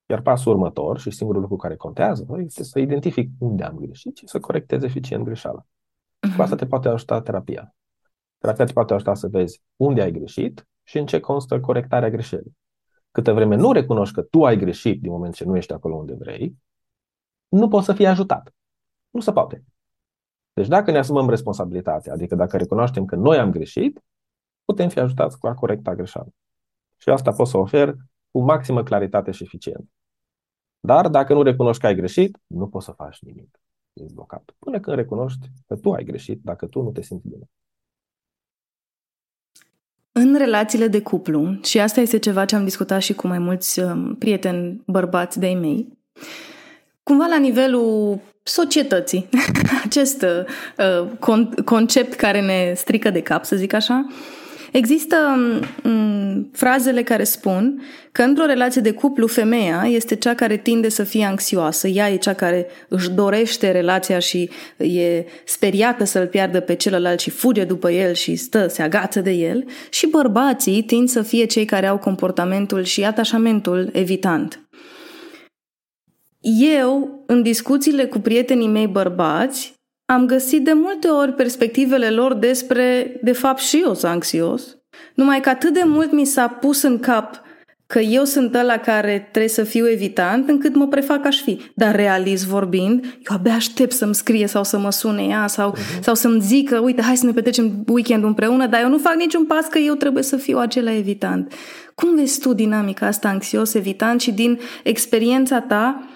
Iar 0.05 0.21
pasul 0.21 0.51
următor 0.51 0.99
și 0.99 1.11
singurul 1.11 1.41
lucru 1.41 1.55
care 1.55 1.75
contează 1.75 2.25
este 2.37 2.63
să 2.63 2.79
identific 2.79 3.29
unde 3.39 3.63
am 3.63 3.77
greșit 3.77 4.17
și 4.17 4.27
să 4.27 4.39
corectez 4.39 4.83
eficient 4.83 5.23
greșeala. 5.23 5.61
Uh-huh. 5.61 6.35
Cu 6.35 6.41
asta 6.41 6.55
te 6.55 6.65
poate 6.65 6.87
ajuta 6.87 7.21
terapia. 7.21 7.75
Terapia 8.37 8.65
te 8.65 8.73
poate 8.73 8.93
ajuta 8.93 9.13
să 9.13 9.27
vezi 9.27 9.61
unde 9.75 10.01
ai 10.01 10.11
greșit 10.11 10.67
și 10.83 10.97
în 10.97 11.05
ce 11.05 11.19
constă 11.19 11.59
corectarea 11.59 12.09
greșelii. 12.09 12.57
Câte 13.11 13.31
vreme 13.31 13.55
nu 13.55 13.71
recunoști 13.71 14.13
că 14.13 14.21
tu 14.21 14.45
ai 14.45 14.57
greșit 14.57 15.01
din 15.01 15.11
moment 15.11 15.33
ce 15.33 15.45
nu 15.45 15.57
ești 15.57 15.73
acolo 15.73 15.95
unde 15.95 16.13
vrei, 16.13 16.55
nu 17.47 17.67
poți 17.67 17.85
să 17.85 17.93
fii 17.93 18.07
ajutat. 18.07 18.53
Nu 19.09 19.19
se 19.19 19.31
poate. 19.31 19.63
Deci 20.53 20.67
dacă 20.67 20.91
ne 20.91 20.97
asumăm 20.97 21.29
responsabilitatea, 21.29 22.13
adică 22.13 22.35
dacă 22.35 22.57
recunoaștem 22.57 23.05
că 23.05 23.15
noi 23.15 23.37
am 23.37 23.51
greșit, 23.51 24.03
putem 24.65 24.89
fi 24.89 24.99
ajutați 24.99 25.39
cu 25.39 25.47
a 25.47 25.53
corecta 25.53 25.95
greșeala. 25.95 26.29
Și 26.97 27.09
asta 27.09 27.31
pot 27.31 27.47
să 27.47 27.57
ofer 27.57 27.95
cu 28.31 28.41
maximă 28.41 28.83
claritate 28.83 29.31
și 29.31 29.43
eficiență. 29.43 29.89
Dar 30.79 31.07
dacă 31.07 31.33
nu 31.33 31.41
recunoști 31.41 31.81
că 31.81 31.87
ai 31.87 31.95
greșit, 31.95 32.37
nu 32.47 32.67
poți 32.67 32.85
să 32.85 32.91
faci 32.91 33.21
nimic. 33.21 33.59
Ești 33.93 34.13
blocat. 34.13 34.55
Până 34.59 34.79
când 34.79 34.95
recunoști 34.95 35.47
că 35.67 35.75
tu 35.75 35.91
ai 35.91 36.03
greșit, 36.03 36.39
dacă 36.43 36.65
tu 36.65 36.81
nu 36.81 36.91
te 36.91 37.01
simți 37.01 37.27
bine. 37.27 37.49
În 40.11 40.37
relațiile 40.37 40.87
de 40.87 41.01
cuplu, 41.01 41.59
și 41.63 41.79
asta 41.79 42.01
este 42.01 42.19
ceva 42.19 42.45
ce 42.45 42.55
am 42.55 42.63
discutat 42.63 43.01
și 43.01 43.13
cu 43.13 43.27
mai 43.27 43.39
mulți 43.39 43.79
um, 43.79 44.15
prieteni 44.15 44.83
bărbați 44.85 45.39
de-ai 45.39 45.53
mei, 45.55 45.97
cumva 47.09 47.25
la 47.25 47.37
nivelul 47.37 48.19
societății, 48.43 49.29
acest 49.85 50.21
uh, 50.21 51.07
con- 51.15 51.63
concept 51.65 52.13
care 52.13 52.41
ne 52.41 52.73
strică 52.75 53.09
de 53.09 53.21
cap, 53.21 53.45
să 53.45 53.55
zic 53.55 53.73
așa, 53.73 54.05
Există 54.71 55.15
m- 55.81 56.51
frazele 56.51 57.03
care 57.03 57.23
spun 57.23 57.81
că 58.11 58.21
într-o 58.21 58.45
relație 58.45 58.81
de 58.81 58.91
cuplu 58.91 59.27
femeia 59.27 59.85
este 59.87 60.15
cea 60.15 60.35
care 60.35 60.57
tinde 60.57 60.89
să 60.89 61.03
fie 61.03 61.25
anxioasă, 61.25 61.87
ea 61.87 62.09
e 62.09 62.15
cea 62.15 62.33
care 62.33 62.67
își 62.87 63.09
dorește 63.09 63.71
relația 63.71 64.19
și 64.19 64.49
e 64.77 65.25
speriată 65.45 66.03
să-l 66.03 66.27
piardă 66.27 66.59
pe 66.59 66.75
celălalt 66.75 67.19
și 67.19 67.29
fuge 67.29 67.63
după 67.63 67.91
el 67.91 68.13
și 68.13 68.35
stă, 68.35 68.67
se 68.67 68.81
agață 68.81 69.21
de 69.21 69.31
el 69.31 69.65
și 69.89 70.07
bărbații 70.07 70.83
tind 70.83 71.09
să 71.09 71.21
fie 71.21 71.45
cei 71.45 71.65
care 71.65 71.87
au 71.87 71.97
comportamentul 71.97 72.83
și 72.83 73.03
atașamentul 73.03 73.89
evitant. 73.91 74.68
Eu, 76.41 77.23
în 77.27 77.41
discuțiile 77.41 78.05
cu 78.05 78.19
prietenii 78.19 78.67
mei 78.67 78.87
bărbați, 78.87 79.73
am 80.05 80.25
găsit 80.25 80.63
de 80.63 80.73
multe 80.73 81.07
ori 81.07 81.33
perspectivele 81.33 82.09
lor 82.09 82.33
despre, 82.33 83.19
de 83.23 83.31
fapt, 83.31 83.59
și 83.59 83.81
eu 83.83 83.93
sunt 83.93 84.11
anxios, 84.11 84.77
numai 85.15 85.39
că 85.39 85.49
atât 85.49 85.73
de 85.73 85.83
mult 85.85 86.11
mi 86.11 86.25
s-a 86.25 86.47
pus 86.47 86.81
în 86.81 86.99
cap 86.99 87.41
că 87.93 87.99
eu 87.99 88.23
sunt 88.23 88.55
ăla 88.55 88.77
care 88.77 89.27
trebuie 89.31 89.49
să 89.49 89.63
fiu 89.63 89.89
evitant, 89.89 90.49
încât 90.49 90.75
mă 90.75 90.87
prefac 90.87 91.25
aș 91.25 91.41
fi. 91.41 91.61
Dar 91.75 91.95
realist 91.95 92.45
vorbind, 92.45 93.03
eu 93.03 93.35
abia 93.35 93.53
aștept 93.53 93.91
să-mi 93.91 94.15
scrie 94.15 94.47
sau 94.47 94.63
să 94.63 94.77
mă 94.77 94.91
sune 94.91 95.23
ea 95.23 95.47
sau, 95.47 95.75
uh-huh. 95.75 95.99
sau 96.01 96.15
să-mi 96.15 96.41
zică, 96.41 96.79
uite, 96.79 97.01
hai 97.01 97.17
să 97.17 97.25
ne 97.25 97.31
petrecem 97.31 97.83
weekend 97.87 98.23
împreună, 98.23 98.67
dar 98.67 98.81
eu 98.81 98.89
nu 98.89 98.97
fac 98.97 99.15
niciun 99.15 99.45
pas 99.45 99.65
că 99.67 99.77
eu 99.77 99.93
trebuie 99.93 100.23
să 100.23 100.37
fiu 100.37 100.57
acela 100.57 100.91
evitant. 100.91 101.53
Cum 101.95 102.15
vezi 102.15 102.39
tu 102.39 102.53
dinamica 102.53 103.05
asta 103.05 103.27
anxios-evitant 103.27 104.21
și 104.21 104.31
din 104.31 104.59
experiența 104.83 105.59
ta, 105.61 106.07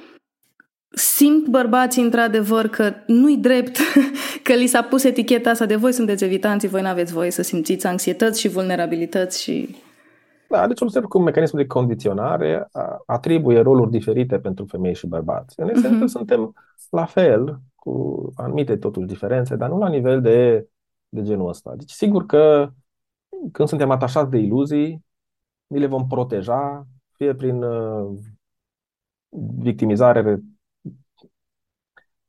simt 0.94 1.48
bărbații 1.48 2.04
într-adevăr 2.04 2.68
că 2.68 2.94
nu-i 3.08 3.38
drept 3.38 3.78
că 4.44 4.54
li 4.54 4.68
s-a 4.68 4.82
pus 4.82 5.04
eticheta 5.04 5.50
asta 5.50 5.66
de 5.66 5.76
voi 5.76 5.91
sunteți 5.91 6.24
evitanți, 6.24 6.68
voi 6.68 6.82
nu 6.82 6.88
aveți 6.88 7.14
voie 7.14 7.32
să 7.32 7.41
simțiți 7.41 7.88
anxietăți 7.88 8.39
și 8.39 8.48
vulnerabilități 8.48 9.41
și... 9.41 9.76
Da, 10.50 10.68
deci 10.68 10.82
observ 10.82 11.06
cum 11.06 11.24
mecanismul 11.24 11.62
de 11.62 11.68
condiționare 11.68 12.70
atribuie 13.06 13.60
roluri 13.60 13.91
diferite 13.91 14.39
pentru 14.39 14.66
femei 14.66 14.96
și 14.96 15.08
bărbați. 15.08 15.60
În 15.60 15.70
esență, 15.70 16.06
uh-huh. 16.06 16.08
suntem 16.08 16.54
la 16.89 17.06
fel, 17.06 17.60
cu 17.76 18.32
anumite 18.36 18.78
totuși 18.78 19.08
diferențe, 19.08 19.56
dar 19.56 19.70
nu 19.70 19.78
la 19.78 19.89
nivel 19.89 20.22
de, 20.22 20.68
de 21.10 21.22
genul 21.22 21.48
ăsta. 21.48 21.74
Deci, 21.76 21.89
sigur 21.89 22.26
că 22.26 22.70
când 23.52 23.68
suntem 23.68 23.91
atașați 23.91 24.30
de 24.30 24.38
iluzii, 24.38 25.06
ni 25.68 25.80
le 25.80 25.86
vom 25.86 26.08
proteja, 26.08 26.88
fie 27.12 27.36
prin 27.36 27.64
uh, 27.64 28.08
victimizare 29.58 30.39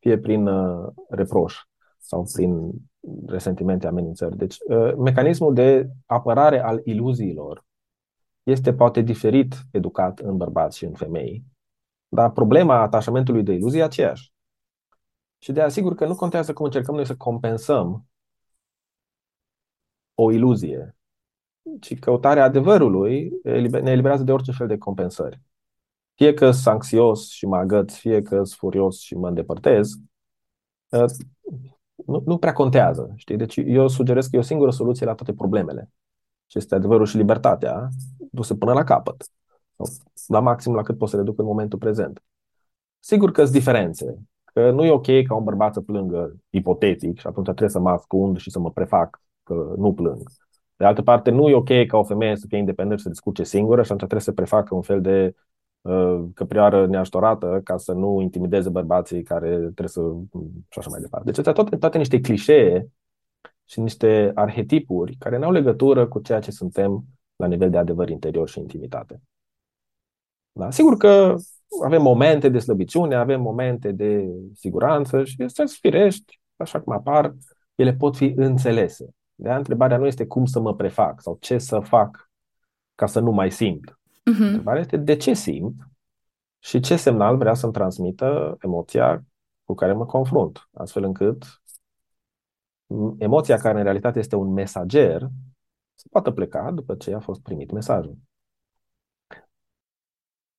fie 0.05 0.19
prin 0.19 0.47
uh, 0.47 0.93
reproș 1.09 1.63
sau 1.99 2.29
prin 2.33 2.71
resentimente, 3.27 3.87
amenințări. 3.87 4.37
Deci, 4.37 4.57
uh, 4.69 4.95
mecanismul 4.95 5.55
de 5.55 5.89
apărare 6.07 6.61
al 6.61 6.81
iluziilor 6.85 7.65
este 8.43 8.75
poate 8.75 9.01
diferit 9.01 9.55
educat 9.71 10.19
în 10.19 10.37
bărbați 10.37 10.77
și 10.77 10.85
în 10.85 10.93
femei, 10.93 11.45
dar 12.09 12.31
problema 12.31 12.81
atașamentului 12.81 13.43
de 13.43 13.53
iluzii 13.53 13.81
e 13.81 13.83
aceeași. 13.83 14.33
Și 15.39 15.53
de 15.53 15.61
asigur 15.61 15.95
că 15.95 16.07
nu 16.07 16.15
contează 16.15 16.53
cum 16.53 16.65
încercăm 16.65 16.95
noi 16.95 17.07
să 17.07 17.17
compensăm 17.17 18.07
o 20.15 20.33
iluzie, 20.33 20.97
ci 21.81 21.99
căutarea 21.99 22.45
adevărului 22.45 23.33
ne 23.43 23.91
eliberează 23.91 24.23
de 24.23 24.33
orice 24.33 24.53
fel 24.53 24.67
de 24.67 24.79
compensări. 24.79 25.41
Fie 26.15 26.35
că 26.35 26.51
sunt 26.51 26.67
anxios 26.67 27.29
și 27.31 27.47
mă 27.47 27.57
agăț, 27.57 27.95
fie 27.95 28.23
că 28.23 28.35
sunt 28.35 28.59
furios 28.59 28.99
și 28.99 29.15
mă 29.15 29.29
îndepărtez, 29.29 29.91
ă, 30.93 31.05
nu, 32.07 32.23
nu 32.27 32.39
prea 32.39 32.53
contează. 32.53 33.12
Știi? 33.17 33.37
Deci 33.37 33.57
eu 33.57 33.89
sugerez 33.89 34.27
că 34.27 34.37
e 34.37 34.39
o 34.39 34.43
singură 34.43 34.71
soluție 34.71 35.07
la 35.07 35.15
toate 35.15 35.33
problemele. 35.33 35.91
Și 36.47 36.59
este 36.59 36.75
adevărul 36.75 37.07
și 37.07 37.17
libertatea 37.17 37.89
duse 38.31 38.55
până 38.55 38.73
la 38.73 38.85
capăt. 38.85 39.25
La 40.27 40.41
maxim 40.41 40.75
la 40.75 40.83
cât 40.83 40.99
pot 40.99 41.09
să 41.09 41.17
reduc 41.17 41.39
în 41.39 41.45
momentul 41.45 41.79
prezent. 41.79 42.23
Sigur 42.99 43.31
că 43.31 43.43
sunt 43.43 43.57
diferențe. 43.57 44.19
Că 44.45 44.71
nu 44.71 44.85
e 44.85 44.91
ok 44.91 45.07
ca 45.27 45.35
un 45.35 45.45
bărbat 45.45 45.75
să 45.75 45.81
plângă 45.81 46.37
ipotetic 46.51 47.19
și 47.19 47.27
atunci 47.27 47.45
trebuie 47.45 47.69
să 47.69 47.79
mă 47.79 47.91
ascund 47.91 48.39
și 48.39 48.51
să 48.51 48.59
mă 48.59 48.71
prefac 48.71 49.23
că 49.43 49.75
nu 49.77 49.95
plâng. 49.95 50.23
De 50.77 50.85
altă 50.85 51.03
parte, 51.03 51.31
nu 51.31 51.49
e 51.49 51.55
ok 51.55 51.87
ca 51.87 51.97
o 51.97 52.05
femeie 52.05 52.37
să 52.37 52.47
fie 52.49 52.59
independentă 52.59 52.97
și 52.97 53.03
să 53.03 53.09
discute 53.12 53.45
singură 53.45 53.83
și 53.83 53.93
atunci 53.93 53.99
trebuie 53.99 54.21
să 54.21 54.33
prefacă 54.33 54.75
un 54.75 54.83
fel 54.83 55.01
de 55.01 55.35
Uh, 55.35 55.53
căprioară 56.35 56.87
neajutorată 56.87 57.61
ca 57.64 57.76
să 57.76 57.93
nu 57.93 58.20
intimideze 58.20 58.68
bărbații 58.68 59.22
care 59.22 59.49
trebuie 59.57 59.89
să... 59.89 60.01
și 60.68 60.78
așa 60.78 60.91
mai 60.91 61.01
departe. 61.01 61.30
Deci 61.30 61.55
toate, 61.55 61.76
toate 61.76 61.99
niște 61.99 62.20
clișee 62.20 62.89
și 63.64 63.80
niște 63.80 64.30
arhetipuri 64.35 65.16
care 65.18 65.39
nu 65.39 65.45
au 65.45 65.53
legătură 65.53 66.07
cu 66.07 66.20
ceea 66.20 66.41
ce 66.41 66.51
suntem 66.51 67.05
la 67.37 67.47
nivel 67.47 67.70
de 67.70 67.78
adevăr 67.78 68.09
interior 68.09 68.49
și 68.49 68.59
intimitate. 68.59 69.20
Da? 70.53 70.70
Sigur 70.70 70.97
că 70.97 71.35
avem 71.85 72.03
momente 72.03 72.49
de 72.49 72.59
slăbiciune, 72.59 73.14
avem 73.14 73.41
momente 73.41 73.93
de 73.93 74.24
siguranță 74.55 75.24
și 75.24 75.43
este 75.43 75.64
firești, 75.66 76.41
așa 76.57 76.80
cum 76.80 76.93
apar, 76.93 77.35
ele 77.74 77.95
pot 77.95 78.16
fi 78.16 78.32
înțelese. 78.37 79.09
De 79.35 79.51
întrebarea 79.51 79.97
nu 79.97 80.07
este 80.07 80.26
cum 80.26 80.45
să 80.45 80.61
mă 80.61 80.74
prefac 80.74 81.20
sau 81.20 81.37
ce 81.41 81.59
să 81.59 81.78
fac 81.78 82.30
ca 82.95 83.07
să 83.07 83.20
nu 83.20 83.30
mai 83.30 83.51
simt. 83.51 83.99
Uh-huh. 84.33 84.41
Întrebarea 84.41 84.81
este 84.81 84.97
de 84.97 85.16
ce 85.16 85.35
simt 85.35 85.75
și 86.59 86.81
ce 86.81 86.97
semnal 86.97 87.37
vrea 87.37 87.55
să-mi 87.55 87.72
transmită 87.72 88.57
emoția 88.61 89.25
cu 89.64 89.75
care 89.75 89.93
mă 89.93 90.07
confrunt, 90.07 90.68
astfel 90.72 91.03
încât 91.05 91.62
emoția 93.18 93.57
care 93.57 93.79
în 93.79 93.85
realitate 93.85 94.18
este 94.18 94.37
un 94.37 94.53
mesager 94.53 95.29
să 95.95 96.07
poată 96.11 96.31
pleca 96.31 96.70
după 96.70 96.95
ce 96.95 97.14
a 97.14 97.20
fost 97.20 97.43
primit 97.43 97.70
mesajul. 97.70 98.16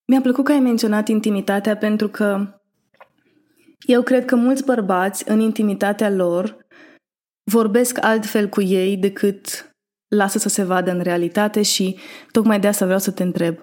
Mi-a 0.07 0.21
plăcut 0.21 0.43
că 0.43 0.51
ai 0.51 0.59
menționat 0.59 1.07
intimitatea 1.07 1.77
pentru 1.77 2.07
că 2.07 2.59
eu 3.87 4.01
cred 4.01 4.25
că 4.25 4.35
mulți 4.35 4.65
bărbați 4.65 5.29
în 5.29 5.39
intimitatea 5.39 6.09
lor 6.09 6.65
vorbesc 7.43 8.03
altfel 8.03 8.49
cu 8.49 8.61
ei 8.61 8.97
decât 8.97 9.74
lasă 10.07 10.37
să 10.37 10.49
se 10.49 10.63
vadă 10.63 10.91
în 10.91 11.01
realitate 11.01 11.61
și 11.61 11.97
tocmai 12.31 12.59
de 12.59 12.67
asta 12.67 12.85
vreau 12.85 12.99
să 12.99 13.11
te 13.11 13.23
întreb. 13.23 13.57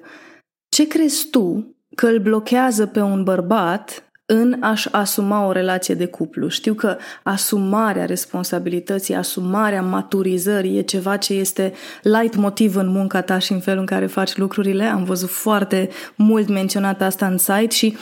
Ce 0.68 0.86
crezi 0.86 1.28
tu 1.30 1.76
că 1.94 2.06
îl 2.06 2.18
blochează 2.18 2.86
pe 2.86 3.00
un 3.00 3.22
bărbat 3.22 4.12
în 4.26 4.56
a-și 4.60 4.88
asuma 4.92 5.46
o 5.46 5.52
relație 5.52 5.94
de 5.94 6.06
cuplu. 6.06 6.48
Știu 6.48 6.74
că 6.74 6.96
asumarea 7.22 8.04
responsabilității, 8.04 9.14
asumarea 9.14 9.82
maturizării 9.82 10.78
e 10.78 10.82
ceva 10.82 11.16
ce 11.16 11.34
este 11.34 11.72
light 12.02 12.36
motiv 12.36 12.76
în 12.76 12.88
munca 12.88 13.22
ta 13.22 13.38
și 13.38 13.52
în 13.52 13.60
felul 13.60 13.80
în 13.80 13.86
care 13.86 14.06
faci 14.06 14.36
lucrurile. 14.36 14.84
Am 14.84 15.04
văzut 15.04 15.28
foarte 15.28 15.88
mult 16.16 16.48
menționat 16.48 17.02
asta 17.02 17.26
în 17.26 17.38
site 17.38 17.74
și 17.74 17.96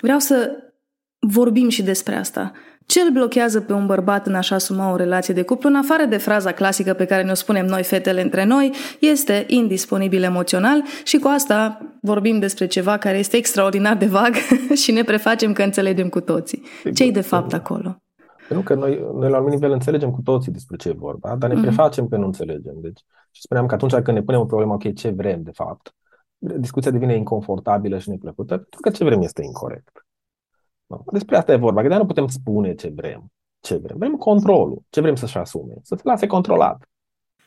vreau 0.00 0.18
să 0.18 0.50
vorbim 1.18 1.68
și 1.68 1.82
despre 1.82 2.14
asta. 2.14 2.52
Ce 2.90 3.00
îl 3.00 3.10
blochează 3.10 3.60
pe 3.60 3.72
un 3.72 3.86
bărbat 3.86 4.26
în 4.26 4.34
a-și 4.34 4.52
asuma 4.52 4.92
o 4.92 4.96
relație 4.96 5.34
de 5.34 5.42
cuplu, 5.42 5.68
în 5.68 5.74
afară 5.74 6.04
de 6.04 6.16
fraza 6.16 6.52
clasică 6.52 6.92
pe 6.92 7.04
care 7.04 7.22
ne-o 7.22 7.34
spunem 7.34 7.66
noi 7.66 7.82
fetele 7.82 8.22
între 8.22 8.44
noi, 8.44 8.72
este 9.00 9.44
indisponibil 9.48 10.22
emoțional 10.22 10.82
și 11.04 11.18
cu 11.18 11.28
asta 11.28 11.80
vorbim 12.00 12.38
despre 12.38 12.66
ceva 12.66 12.96
care 12.96 13.18
este 13.18 13.36
extraordinar 13.36 13.96
de 13.96 14.06
vag 14.06 14.34
și 14.82 14.92
ne 14.92 15.02
prefacem 15.02 15.52
că 15.52 15.62
înțelegem 15.62 16.08
cu 16.08 16.20
toții. 16.20 16.62
Ce-i 16.94 17.12
de 17.12 17.20
fapt 17.20 17.52
acolo? 17.52 18.02
Pentru 18.48 18.66
că 18.66 18.74
noi, 18.74 19.04
noi 19.14 19.30
la 19.30 19.40
un 19.40 19.48
nivel 19.48 19.70
înțelegem 19.70 20.10
cu 20.10 20.20
toții 20.22 20.52
despre 20.52 20.76
ce 20.76 20.88
e 20.88 20.92
vorba, 20.92 21.36
dar 21.36 21.50
ne 21.50 21.58
mm-hmm. 21.58 21.62
prefacem 21.62 22.08
că 22.08 22.16
nu 22.16 22.24
înțelegem. 22.24 22.74
Deci, 22.82 23.00
și 23.30 23.42
spuneam 23.42 23.66
că 23.66 23.74
atunci 23.74 23.92
când 23.92 24.16
ne 24.16 24.22
punem 24.22 24.40
o 24.40 24.44
problemă, 24.44 24.72
ok, 24.72 24.94
ce 24.94 25.10
vrem 25.10 25.42
de 25.42 25.52
fapt, 25.54 25.94
discuția 26.38 26.90
devine 26.90 27.16
inconfortabilă 27.16 27.98
și 27.98 28.10
neplăcută, 28.10 28.54
pentru 28.54 28.80
că 28.80 28.90
ce 28.90 29.04
vrem 29.04 29.20
este 29.22 29.42
incorrect. 29.44 30.04
Nu? 30.90 31.04
Despre 31.12 31.36
asta 31.36 31.52
e 31.52 31.56
vorba, 31.56 31.82
că 31.82 31.88
de 31.88 31.96
nu 31.96 32.06
putem 32.06 32.26
spune 32.26 32.74
ce 32.74 32.92
vrem. 32.94 33.32
Ce 33.60 33.76
vrem? 33.76 33.96
Vrem 33.98 34.16
controlul. 34.16 34.82
Ce 34.88 35.00
vrem 35.00 35.14
să-și 35.14 35.36
asume? 35.38 35.74
Să 35.82 35.94
se 35.94 36.02
lase 36.04 36.26
controlat. 36.26 36.88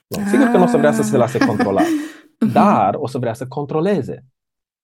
Nu? 0.07 0.25
Sigur 0.25 0.47
că 0.47 0.57
nu 0.57 0.63
o 0.63 0.67
să 0.67 0.77
vrea 0.77 0.91
să 0.91 1.01
se 1.01 1.17
lase 1.17 1.37
controlat, 1.45 1.85
dar 2.53 2.95
o 2.97 3.07
să 3.07 3.17
vrea 3.17 3.33
să 3.33 3.47
controleze. 3.47 4.25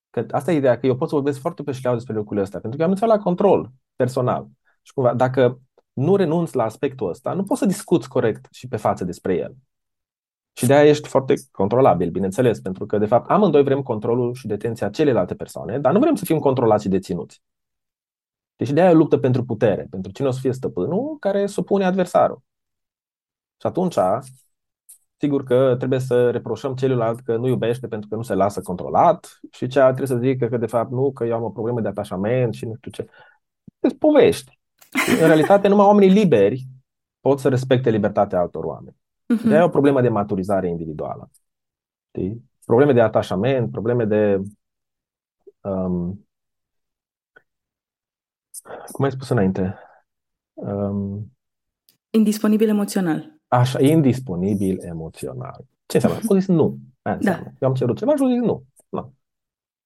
Că 0.09 0.25
asta 0.31 0.51
e 0.51 0.55
ideea, 0.55 0.79
că 0.79 0.85
eu 0.85 0.95
pot 0.95 1.09
să 1.09 1.15
vorbesc 1.15 1.39
foarte 1.39 1.63
pe 1.63 1.71
șleau 1.71 1.93
despre 1.93 2.13
lucrurile 2.13 2.43
astea, 2.43 2.59
pentru 2.59 2.77
că 2.77 2.85
am 2.85 2.91
înțeles 2.91 3.15
la 3.15 3.21
control 3.21 3.71
personal. 3.95 4.47
Și 4.81 4.93
cumva, 4.93 5.13
dacă 5.13 5.61
nu 5.93 6.15
renunți 6.15 6.55
la 6.55 6.63
aspectul 6.63 7.09
ăsta, 7.09 7.33
nu 7.33 7.43
poți 7.43 7.59
să 7.59 7.65
discuți 7.65 8.09
corect 8.09 8.47
și 8.51 8.67
pe 8.67 8.77
față 8.77 9.03
despre 9.03 9.35
el. 9.35 9.55
Și 10.53 10.65
de 10.65 10.73
aia 10.73 10.89
ești 10.89 11.07
foarte 11.07 11.33
controlabil, 11.51 12.09
bineînțeles, 12.09 12.59
pentru 12.59 12.85
că, 12.85 12.97
de 12.97 13.05
fapt, 13.05 13.29
amândoi 13.29 13.63
vrem 13.63 13.81
controlul 13.81 14.33
și 14.33 14.47
detenția 14.47 14.89
celelalte 14.89 15.35
persoane, 15.35 15.79
dar 15.79 15.93
nu 15.93 15.99
vrem 15.99 16.15
să 16.15 16.25
fim 16.25 16.39
controlați 16.39 16.83
și 16.83 16.89
deținuți. 16.89 17.41
Deci 18.59 18.71
de 18.71 18.81
aia 18.81 18.91
luptă 18.91 19.17
pentru 19.17 19.45
putere, 19.45 19.87
pentru 19.89 20.11
cine 20.11 20.27
o 20.27 20.31
să 20.31 20.39
fie 20.39 20.51
stăpânul 20.51 21.17
care 21.19 21.45
supune 21.45 21.85
adversarul. 21.85 22.41
Și 23.61 23.67
atunci, 23.67 23.97
sigur 25.17 25.43
că 25.43 25.75
trebuie 25.77 25.99
să 25.99 26.31
reproșăm 26.31 26.75
celuilalt 26.75 27.19
că 27.19 27.37
nu 27.37 27.47
iubește 27.47 27.87
pentru 27.87 28.09
că 28.09 28.15
nu 28.15 28.21
se 28.21 28.33
lasă 28.33 28.61
controlat 28.61 29.39
și 29.51 29.67
cea 29.67 29.93
trebuie 29.93 30.17
să 30.17 30.23
zică 30.23 30.47
că 30.47 30.57
de 30.57 30.65
fapt 30.65 30.91
nu, 30.91 31.11
că 31.11 31.25
eu 31.25 31.35
am 31.35 31.43
o 31.43 31.49
problemă 31.49 31.81
de 31.81 31.87
atașament 31.87 32.53
și 32.53 32.65
nu 32.65 32.75
știu 32.75 32.91
ce. 32.91 33.07
Deci 33.79 33.97
povești. 33.97 34.59
În 35.21 35.27
realitate, 35.27 35.67
numai 35.67 35.85
oamenii 35.85 36.15
liberi 36.15 36.67
pot 37.19 37.39
să 37.39 37.49
respecte 37.49 37.89
libertatea 37.89 38.39
altor 38.39 38.63
oameni. 38.63 38.95
Uh-huh. 38.95 39.43
De 39.43 39.49
aia 39.49 39.61
e 39.61 39.65
o 39.65 39.69
problemă 39.69 40.01
de 40.01 40.09
maturizare 40.09 40.67
individuală. 40.69 41.29
Știi? 42.07 42.43
Probleme 42.65 42.93
de 42.93 43.01
atașament, 43.01 43.71
probleme 43.71 44.05
de 44.05 44.41
um, 45.61 46.28
cum 48.91 49.05
ai 49.05 49.11
spus 49.11 49.29
înainte? 49.29 49.75
Um, 50.53 51.31
indisponibil 52.09 52.69
emoțional. 52.69 53.33
Așa, 53.47 53.81
indisponibil 53.81 54.79
emoțional. 54.81 55.65
Ce 55.85 55.95
înseamnă? 55.97 56.19
Au 56.29 56.37
zis 56.37 56.47
nu. 56.47 56.77
Aia 57.01 57.17
da. 57.21 57.43
Eu 57.59 57.67
am 57.67 57.73
cerut 57.73 57.97
ceva 57.97 58.15
și 58.15 58.21
au 58.21 58.29
zis 58.29 58.39
nu. 58.39 58.63
nu. 58.89 59.13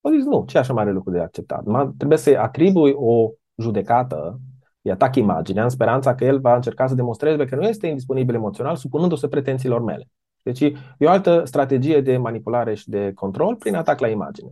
Au 0.02 0.12
zis 0.12 0.24
nu. 0.24 0.44
Ce 0.48 0.58
așa 0.58 0.74
mare 0.74 0.92
lucru 0.92 1.12
de 1.12 1.20
acceptat? 1.20 1.64
Trebuie 1.98 2.18
să 2.18 2.38
atribui 2.38 2.94
o 2.96 3.30
judecată, 3.58 4.40
îi 4.82 4.92
atac 4.92 5.16
imaginea, 5.16 5.64
în 5.64 5.70
speranța 5.70 6.16
că 6.16 6.26
el 6.26 6.40
va 6.40 6.56
încerca 6.56 6.88
să 6.88 6.96
demonstreze 6.96 7.46
că 7.46 7.56
nu 7.56 7.64
este 7.64 7.88
indisponibil 7.88 8.36
emoțional, 8.36 8.76
supunându-se 8.76 9.28
pretențiilor 9.28 9.82
mele. 9.82 10.08
Deci 10.42 10.60
e 10.60 11.06
o 11.06 11.10
altă 11.10 11.42
strategie 11.46 12.02
de 12.02 12.18
manipulare 12.18 12.74
și 12.74 12.90
de 12.90 13.12
control 13.14 13.56
prin 13.56 13.76
atac 13.76 14.00
la 14.00 14.08
imagine 14.08 14.52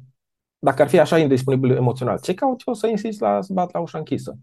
dacă 0.64 0.82
ar 0.82 0.88
fi 0.88 1.00
așa 1.00 1.18
indisponibil 1.18 1.72
emoțional, 1.72 2.20
ce 2.20 2.34
caut 2.34 2.62
eu 2.66 2.74
să 2.74 2.88
insist 2.88 3.20
la 3.20 3.42
să 3.42 3.54
bat 3.54 3.74
la 3.74 3.80
ușa 3.80 3.98
închisă? 3.98 4.38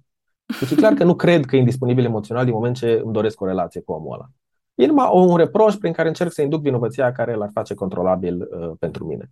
Deci 0.60 0.70
e 0.70 0.74
clar 0.74 0.92
că 0.92 1.04
nu 1.04 1.14
cred 1.14 1.44
că 1.44 1.56
e 1.56 1.58
indisponibil 1.58 2.04
emoțional 2.04 2.44
din 2.44 2.54
moment 2.54 2.76
ce 2.76 3.00
îmi 3.04 3.12
doresc 3.12 3.40
o 3.40 3.46
relație 3.46 3.80
cu 3.80 3.92
omul 3.92 4.12
ăla. 4.12 4.28
E 4.74 4.86
numai 4.86 5.10
un 5.12 5.36
reproș 5.36 5.74
prin 5.74 5.92
care 5.92 6.08
încerc 6.08 6.32
să 6.32 6.42
induc 6.42 6.60
vinovăția 6.60 7.12
care 7.12 7.34
l-ar 7.34 7.50
face 7.52 7.74
controlabil 7.74 8.40
uh, 8.40 8.70
pentru 8.78 9.04
mine. 9.06 9.30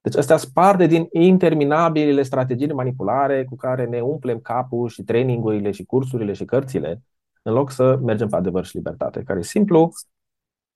Deci 0.00 0.16
astea 0.16 0.36
sparte 0.36 0.86
din 0.86 1.08
interminabilele 1.10 2.22
strategii 2.22 2.66
de 2.66 2.72
manipulare 2.72 3.44
cu 3.44 3.56
care 3.56 3.86
ne 3.86 4.00
umplem 4.00 4.38
capul 4.38 4.88
și 4.88 5.02
trainingurile 5.02 5.70
și 5.70 5.84
cursurile 5.84 6.32
și 6.32 6.44
cărțile, 6.44 7.02
în 7.42 7.52
loc 7.52 7.70
să 7.70 7.98
mergem 8.02 8.28
pe 8.28 8.36
adevăr 8.36 8.64
și 8.64 8.76
libertate, 8.76 9.22
care 9.22 9.38
e 9.38 9.42
simplu, 9.42 9.92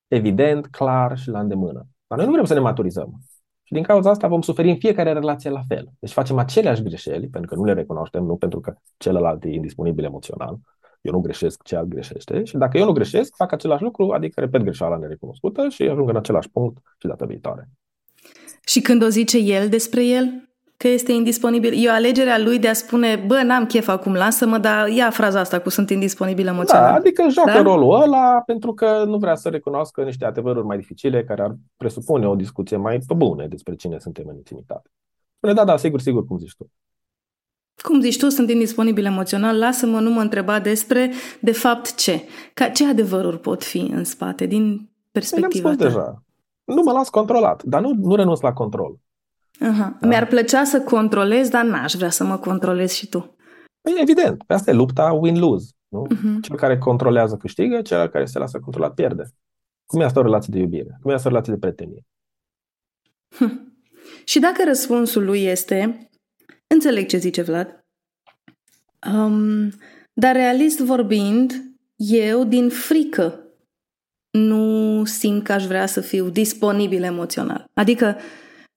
evident, 0.08 0.66
clar 0.66 1.18
și 1.18 1.28
la 1.28 1.40
îndemână. 1.40 1.86
Dar 2.06 2.18
noi 2.18 2.26
nu 2.26 2.32
vrem 2.32 2.44
să 2.44 2.54
ne 2.54 2.60
maturizăm. 2.60 3.20
Și 3.70 3.76
din 3.76 3.84
cauza 3.84 4.10
asta 4.10 4.28
vom 4.28 4.42
suferi 4.42 4.70
în 4.70 4.78
fiecare 4.78 5.12
relație 5.12 5.50
la 5.50 5.62
fel. 5.68 5.88
Deci 5.98 6.12
facem 6.12 6.38
aceleași 6.38 6.82
greșeli, 6.82 7.28
pentru 7.28 7.50
că 7.50 7.56
nu 7.56 7.64
le 7.64 7.72
recunoaștem, 7.72 8.24
nu 8.24 8.36
pentru 8.36 8.60
că 8.60 8.74
celălalt 8.96 9.44
e 9.44 9.48
indisponibil 9.48 10.04
emoțional. 10.04 10.58
Eu 11.00 11.12
nu 11.12 11.20
greșesc, 11.20 11.62
ce 11.62 11.76
alt 11.76 11.88
greșește. 11.88 12.44
Și 12.44 12.56
dacă 12.56 12.78
eu 12.78 12.84
nu 12.84 12.92
greșesc, 12.92 13.36
fac 13.36 13.52
același 13.52 13.82
lucru, 13.82 14.10
adică 14.10 14.40
repet 14.40 14.62
greșeala 14.62 14.96
nerecunoscută 14.96 15.68
și 15.68 15.82
ajung 15.82 16.08
în 16.08 16.16
același 16.16 16.50
punct 16.50 16.78
și 16.98 17.06
data 17.06 17.24
viitoare. 17.24 17.68
Și 18.64 18.80
când 18.80 19.02
o 19.02 19.08
zice 19.08 19.38
el 19.38 19.68
despre 19.68 20.04
el, 20.04 20.49
că 20.82 20.88
este 20.88 21.12
indisponibil. 21.12 21.72
E 21.84 21.88
o 21.88 21.92
alegere 21.92 22.30
a 22.30 22.38
lui 22.38 22.58
de 22.58 22.68
a 22.68 22.72
spune, 22.72 23.24
bă, 23.26 23.42
n-am 23.42 23.66
chef 23.66 23.88
acum, 23.88 24.14
lasă-mă, 24.14 24.58
dar 24.58 24.88
ia 24.88 25.10
fraza 25.10 25.40
asta 25.40 25.60
cu 25.60 25.68
sunt 25.68 25.90
indisponibil 25.90 26.46
emoțional. 26.46 26.90
Da, 26.90 26.94
adică 26.94 27.26
joacă 27.28 27.50
da? 27.50 27.62
rolul 27.62 28.02
ăla 28.02 28.42
pentru 28.46 28.74
că 28.74 29.04
nu 29.06 29.18
vrea 29.18 29.34
să 29.34 29.48
recunoască 29.48 30.02
niște 30.02 30.24
adevăruri 30.24 30.66
mai 30.66 30.76
dificile 30.76 31.24
care 31.24 31.42
ar 31.42 31.56
presupune 31.76 32.26
o 32.26 32.34
discuție 32.34 32.76
mai 32.76 32.98
pe 33.06 33.14
bune 33.14 33.46
despre 33.46 33.74
cine 33.74 33.98
suntem 33.98 34.24
în 34.28 34.36
intimitate. 34.36 34.90
Spune, 35.36 35.52
da, 35.52 35.64
da, 35.64 35.76
sigur, 35.76 36.00
sigur, 36.00 36.26
cum 36.26 36.38
zici 36.38 36.54
tu. 36.56 36.70
Cum 37.82 38.00
zici 38.00 38.18
tu, 38.18 38.28
sunt 38.28 38.50
indisponibil 38.50 39.04
emoțional, 39.04 39.58
lasă-mă, 39.58 40.00
nu 40.00 40.10
mă 40.10 40.20
întreba 40.20 40.60
despre, 40.60 41.10
de 41.40 41.52
fapt, 41.52 41.94
ce? 41.94 42.22
Ca, 42.54 42.68
ce 42.68 42.86
adevăruri 42.86 43.38
pot 43.38 43.64
fi 43.64 43.78
în 43.78 44.04
spate, 44.04 44.46
din 44.46 44.90
perspectiva 45.10 45.68
ta? 45.68 45.74
deja. 45.74 46.22
Nu 46.64 46.82
mă 46.82 46.92
las 46.92 47.08
controlat, 47.08 47.62
dar 47.62 47.80
nu, 47.80 47.92
nu 47.98 48.14
renunț 48.14 48.40
la 48.40 48.52
control. 48.52 48.98
Uh-huh. 49.60 49.98
Da. 50.00 50.06
Mi-ar 50.06 50.26
plăcea 50.26 50.64
să 50.64 50.80
controlez, 50.80 51.48
dar 51.48 51.64
n-aș 51.64 51.92
vrea 51.92 52.10
să 52.10 52.24
mă 52.24 52.38
controlez 52.38 52.92
și 52.92 53.08
tu. 53.08 53.36
Păi, 53.80 53.94
evident, 54.00 54.42
pe 54.44 54.54
asta 54.54 54.70
e 54.70 54.74
lupta 54.74 55.20
win-lose. 55.22 55.68
Nu? 55.88 56.06
Uh-huh. 56.06 56.40
Cel 56.40 56.56
care 56.56 56.78
controlează 56.78 57.36
câștigă, 57.36 57.82
cel 57.82 58.08
care 58.08 58.24
se 58.24 58.38
lasă 58.38 58.58
controlat 58.58 58.94
pierde. 58.94 59.24
Cum 59.86 60.00
e 60.00 60.04
asta 60.04 60.20
o 60.20 60.22
relație 60.22 60.52
de 60.52 60.58
iubire? 60.58 60.98
Cum 61.02 61.10
e 61.10 61.14
asta 61.14 61.28
o 61.28 61.30
relație 61.30 61.52
de 61.52 61.58
prietenie? 61.58 62.04
Hm. 63.36 63.74
Și 64.24 64.38
dacă 64.38 64.62
răspunsul 64.64 65.24
lui 65.24 65.44
este, 65.44 66.08
înțeleg 66.66 67.06
ce 67.06 67.16
zice 67.16 67.42
Vlad, 67.42 67.84
um, 69.12 69.70
dar 70.12 70.34
realist 70.34 70.80
vorbind, 70.80 71.52
eu 71.96 72.44
din 72.44 72.68
frică 72.68 73.44
nu 74.30 75.04
simt 75.04 75.44
că 75.44 75.52
aș 75.52 75.66
vrea 75.66 75.86
să 75.86 76.00
fiu 76.00 76.28
disponibil 76.28 77.02
emoțional. 77.02 77.70
Adică 77.74 78.16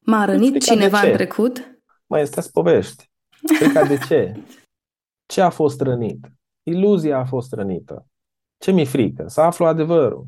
M-a 0.05 0.25
rănit 0.25 0.63
cineva 0.63 0.99
în 0.99 1.13
trecut? 1.13 1.79
Mai 2.05 2.21
este 2.21 2.41
povești. 2.53 3.11
Frica 3.57 3.85
de 3.85 3.97
ce? 3.97 4.43
Ce 5.25 5.41
a 5.41 5.49
fost 5.49 5.81
rănit? 5.81 6.31
Iluzia 6.63 7.17
a 7.17 7.25
fost 7.25 7.53
rănită. 7.53 8.05
Ce 8.57 8.71
mi-e 8.71 8.85
frică? 8.85 9.27
Să 9.27 9.41
aflu 9.41 9.65
adevărul. 9.65 10.25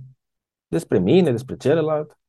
Despre 0.68 1.00
mine, 1.00 1.32
despre 1.32 1.56
celălalt. 1.56 2.20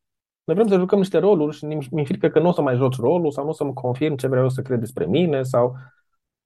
Noi 0.44 0.56
vrem 0.56 0.68
să 0.68 0.78
jucăm 0.78 0.98
niște 0.98 1.18
roluri 1.18 1.56
și 1.56 1.64
mi-e 1.64 2.04
frică 2.04 2.28
că 2.28 2.40
nu 2.40 2.48
o 2.48 2.52
să 2.52 2.62
mai 2.62 2.76
joci 2.76 2.96
rolul 2.96 3.30
sau 3.30 3.44
nu 3.44 3.50
o 3.50 3.52
să-mi 3.52 3.72
confirm 3.74 4.16
ce 4.16 4.26
vreau 4.26 4.42
eu 4.42 4.48
să 4.48 4.62
cred 4.62 4.78
despre 4.78 5.06
mine 5.06 5.42
sau... 5.42 5.76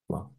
Ma. 0.07 0.31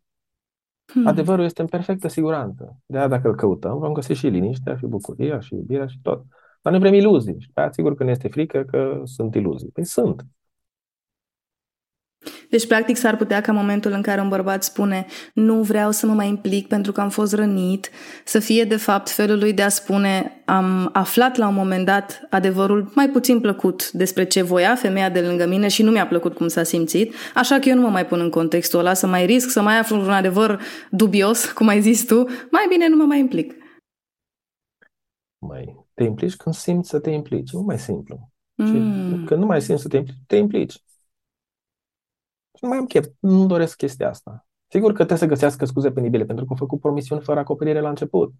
Hmm. 0.86 1.07
Adevărul 1.07 1.43
este 1.43 1.62
în 1.62 1.68
perfectă 1.68 2.07
siguranță. 2.07 2.78
De 2.86 2.97
aia 2.97 3.07
dacă 3.07 3.28
îl 3.28 3.36
căutăm, 3.36 3.80
vom 3.80 3.93
găsi 3.93 4.14
și 4.14 4.28
liniștea, 4.28 4.78
și 4.78 4.86
bucuria, 4.86 5.39
și 5.39 5.53
iubirea, 5.53 5.88
și 5.88 5.99
tot. 6.01 6.24
Dar 6.62 6.72
noi 6.74 6.82
vrem 6.82 6.93
iluzii. 6.93 7.36
Și 7.39 7.49
pe 7.53 7.59
aia 7.59 7.72
sigur 7.72 7.95
că 7.95 8.03
ne 8.03 8.12
este 8.12 8.28
frică 8.28 8.64
că 8.64 9.01
sunt 9.03 9.36
iluzii. 9.36 9.70
Păi 9.70 9.86
sunt. 9.86 10.26
Deci, 12.52 12.68
practic, 12.68 12.97
s-ar 12.97 13.18
putea 13.18 13.41
ca 13.41 13.52
momentul 13.52 13.91
în 13.91 14.02
care 14.02 14.22
un 14.22 14.30
bărbat 14.30 14.64
spune 14.64 15.06
nu 15.34 15.62
vreau 15.62 15.91
să 15.91 16.06
mă 16.06 16.14
mai 16.14 16.28
implic 16.28 16.68
pentru 16.68 16.91
că 16.91 17.02
am 17.02 17.10
fost 17.10 17.34
rănit, 17.34 17.89
să 18.26 18.39
fie, 18.39 18.64
de 18.64 18.76
fapt, 18.76 19.10
felul 19.10 19.39
lui 19.39 19.54
de 19.54 19.62
a 19.62 19.70
spune 19.70 20.41
am 20.45 20.89
aflat 20.93 21.36
la 21.36 21.47
un 21.47 21.54
moment 21.54 21.86
dat 21.86 22.28
adevărul 22.30 22.91
mai 22.95 23.10
puțin 23.10 23.39
plăcut 23.39 23.91
despre 23.91 24.24
ce 24.24 24.41
voia 24.41 24.76
femeia 24.76 25.10
de 25.10 25.20
lângă 25.20 25.47
mine 25.47 25.68
și 25.68 25.84
nu 25.84 25.91
mi-a 25.91 26.08
plăcut 26.08 26.36
cum 26.36 26.47
s-a 26.47 26.64
simțit, 26.64 27.14
așa 27.36 27.60
că 27.60 27.70
eu 27.70 27.76
nu 27.76 27.82
mă 27.82 27.89
mai 27.89 28.06
pun 28.06 28.20
în 28.20 28.30
contextul 28.30 28.80
ăla 28.80 28.93
să 28.93 29.08
mai 29.08 29.26
risc 29.26 29.49
să 29.49 29.62
mai 29.62 29.78
aflu 29.80 30.02
un 30.02 30.10
adevăr 30.10 30.62
dubios, 30.89 31.52
cum 31.52 31.68
ai 31.68 31.82
zis 31.82 32.06
tu, 32.06 32.16
mai 32.52 32.66
bine 32.70 32.88
nu 32.89 32.95
mă 32.95 33.04
mai 33.04 33.20
implic. 33.20 33.56
Mai 35.38 35.86
te 35.93 36.04
implici 36.04 36.36
când 36.36 36.56
simți 36.56 36.89
să 36.89 36.99
te 36.99 37.10
implici, 37.10 37.52
nu 37.52 37.62
mai 37.62 37.80
simplu. 37.80 38.30
Mm. 38.56 38.68
Și 38.68 39.26
când 39.26 39.39
nu 39.39 39.45
mai 39.45 39.62
simți 39.62 39.82
să 39.82 39.88
te 39.88 39.97
implici, 39.97 40.18
te 40.28 40.36
implici 40.36 40.74
nu 40.74 40.91
mai 42.68 42.78
am 42.78 42.86
chef, 42.86 43.07
nu 43.20 43.45
doresc 43.45 43.78
chestia 43.78 44.09
asta. 44.09 44.45
Sigur 44.68 44.89
că 44.89 44.95
trebuie 44.95 45.18
să 45.18 45.26
găsească 45.26 45.66
scuze 45.66 45.91
penibile 45.91 46.26
pentru 46.26 46.45
că 46.45 46.51
au 46.51 46.57
făcut 46.57 46.80
promisiuni 46.80 47.22
fără 47.22 47.39
acoperire 47.39 47.80
la 47.80 47.89
început. 47.89 48.34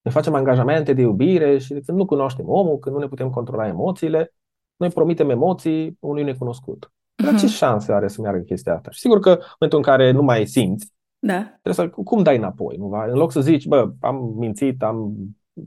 Ne 0.00 0.10
facem 0.10 0.34
angajamente 0.34 0.92
de 0.92 1.00
iubire 1.00 1.58
și 1.58 1.68
când 1.68 1.98
nu 1.98 2.04
cunoaștem 2.04 2.48
omul, 2.48 2.78
când 2.78 2.94
nu 2.94 3.00
ne 3.00 3.08
putem 3.08 3.30
controla 3.30 3.66
emoțiile, 3.66 4.34
noi 4.76 4.88
promitem 4.88 5.30
emoții 5.30 5.96
unui 6.00 6.22
necunoscut. 6.22 6.92
Dar 7.14 7.34
uh-huh. 7.34 7.38
ce 7.38 7.46
șanse 7.46 7.92
are 7.92 8.08
să 8.08 8.20
meargă 8.20 8.40
chestia 8.40 8.74
asta? 8.74 8.90
Și 8.90 9.00
sigur 9.00 9.20
că 9.20 9.30
în 9.30 9.38
momentul 9.58 9.78
în 9.78 9.96
care 9.96 10.10
nu 10.10 10.22
mai 10.22 10.46
simți, 10.46 10.92
da. 11.18 11.42
trebuie 11.62 11.74
să, 11.74 11.88
cum 11.88 12.22
dai 12.22 12.36
înapoi? 12.36 12.76
Nu? 12.76 12.90
În 13.08 13.14
loc 13.14 13.32
să 13.32 13.40
zici, 13.40 13.66
bă, 13.66 13.90
am 14.00 14.34
mințit, 14.36 14.82
am 14.82 15.14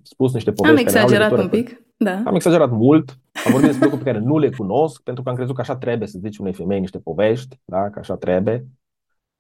spus 0.02 0.34
niște 0.34 0.52
povești. 0.52 0.78
Am 0.78 0.86
exagerat 0.86 1.32
un 1.32 1.50
pic. 1.50 1.84
Da. 2.04 2.22
Am 2.26 2.36
exagerat 2.36 2.70
mult, 2.70 3.20
am 3.46 3.52
vorbit 3.52 3.68
despre 3.68 3.84
lucruri 3.84 4.04
pe 4.04 4.12
care 4.12 4.24
nu 4.26 4.38
le 4.38 4.50
cunosc, 4.50 5.02
pentru 5.02 5.24
că 5.24 5.30
am 5.30 5.36
crezut 5.36 5.56
că 5.56 5.62
așa 5.62 5.78
trebuie 5.78 6.08
să 6.08 6.20
zici 6.22 6.38
unei 6.38 6.54
femei 6.54 6.80
niște 6.80 7.00
povești, 7.00 7.60
da? 7.66 7.90
că 7.90 8.00
așa 8.00 8.16
trebuie. 8.16 8.66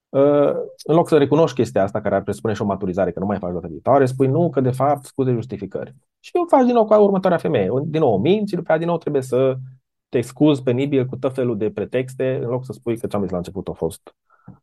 Uh, 0.10 0.52
în 0.84 0.96
loc 0.96 1.08
să 1.08 1.18
recunoști 1.18 1.56
chestia 1.56 1.84
asta 1.84 2.02
care 2.02 2.16
ar 2.16 2.24
presupune 2.24 2.54
și 2.54 2.62
o 2.62 2.66
maturizare, 2.66 3.12
că 3.12 3.20
nu 3.20 3.26
mai 3.26 3.38
faci 3.38 3.54
data 3.54 3.68
viitoare, 3.68 4.06
spui 4.06 4.28
nu, 4.28 4.50
că 4.50 4.62
de 4.62 4.72
fapt 4.72 5.06
scuze 5.06 5.32
justificări. 5.32 5.96
Și 6.20 6.32
o 6.34 6.46
faci 6.48 6.66
din 6.66 6.74
nou 6.74 6.86
cu 6.86 6.94
următoarea 6.94 7.38
femeie. 7.38 7.70
Din 7.84 8.00
nou 8.00 8.14
o 8.14 8.18
minți 8.18 8.50
și 8.50 8.56
după 8.56 8.62
aceea 8.62 8.78
din 8.78 8.88
nou 8.88 8.98
trebuie 8.98 9.22
să 9.22 9.58
te 10.10 10.22
scuzi 10.22 10.64
penibil 10.64 11.06
cu 11.06 11.16
tot 11.16 11.34
felul 11.34 11.58
de 11.58 11.72
pretexte, 11.72 12.40
în 12.42 12.50
loc 12.50 12.66
să 12.66 12.72
spui 12.72 12.98
că 12.98 13.08
ce 13.08 13.16
am 13.16 13.22
zis 13.22 13.32
la 13.32 13.38
început 13.38 13.68
a 13.68 13.72
fost 13.72 14.16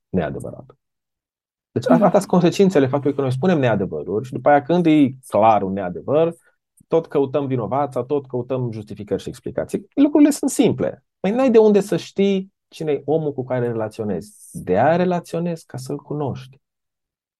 neadevărat. 0.08 0.76
Deci 1.70 1.88
mm. 1.88 1.94
astea 1.94 2.10
sunt 2.10 2.30
consecințele 2.30 2.86
faptului 2.86 3.16
că 3.16 3.22
noi 3.22 3.32
spunem 3.32 3.58
neadevăruri 3.58 4.26
și 4.26 4.32
după 4.32 4.48
aia 4.48 4.62
când 4.62 4.86
e 4.86 5.10
clar 5.28 5.62
un 5.62 5.72
neadevăr, 5.72 6.34
tot 6.86 7.06
căutăm 7.06 7.46
vinovața, 7.46 8.02
tot 8.02 8.26
căutăm 8.26 8.70
justificări 8.72 9.22
și 9.22 9.28
explicații. 9.28 9.86
Lucrurile 9.94 10.30
sunt 10.30 10.50
simple. 10.50 11.04
Mai 11.20 11.32
n-ai 11.32 11.50
de 11.50 11.58
unde 11.58 11.80
să 11.80 11.96
știi 11.96 12.54
cine 12.68 12.92
e 12.92 13.02
omul 13.04 13.32
cu 13.32 13.44
care 13.44 13.66
relaționezi. 13.66 14.48
De 14.52 14.78
aia 14.78 14.96
relaționezi 14.96 15.66
ca 15.66 15.76
să-l 15.76 15.96
cunoști. 15.96 16.60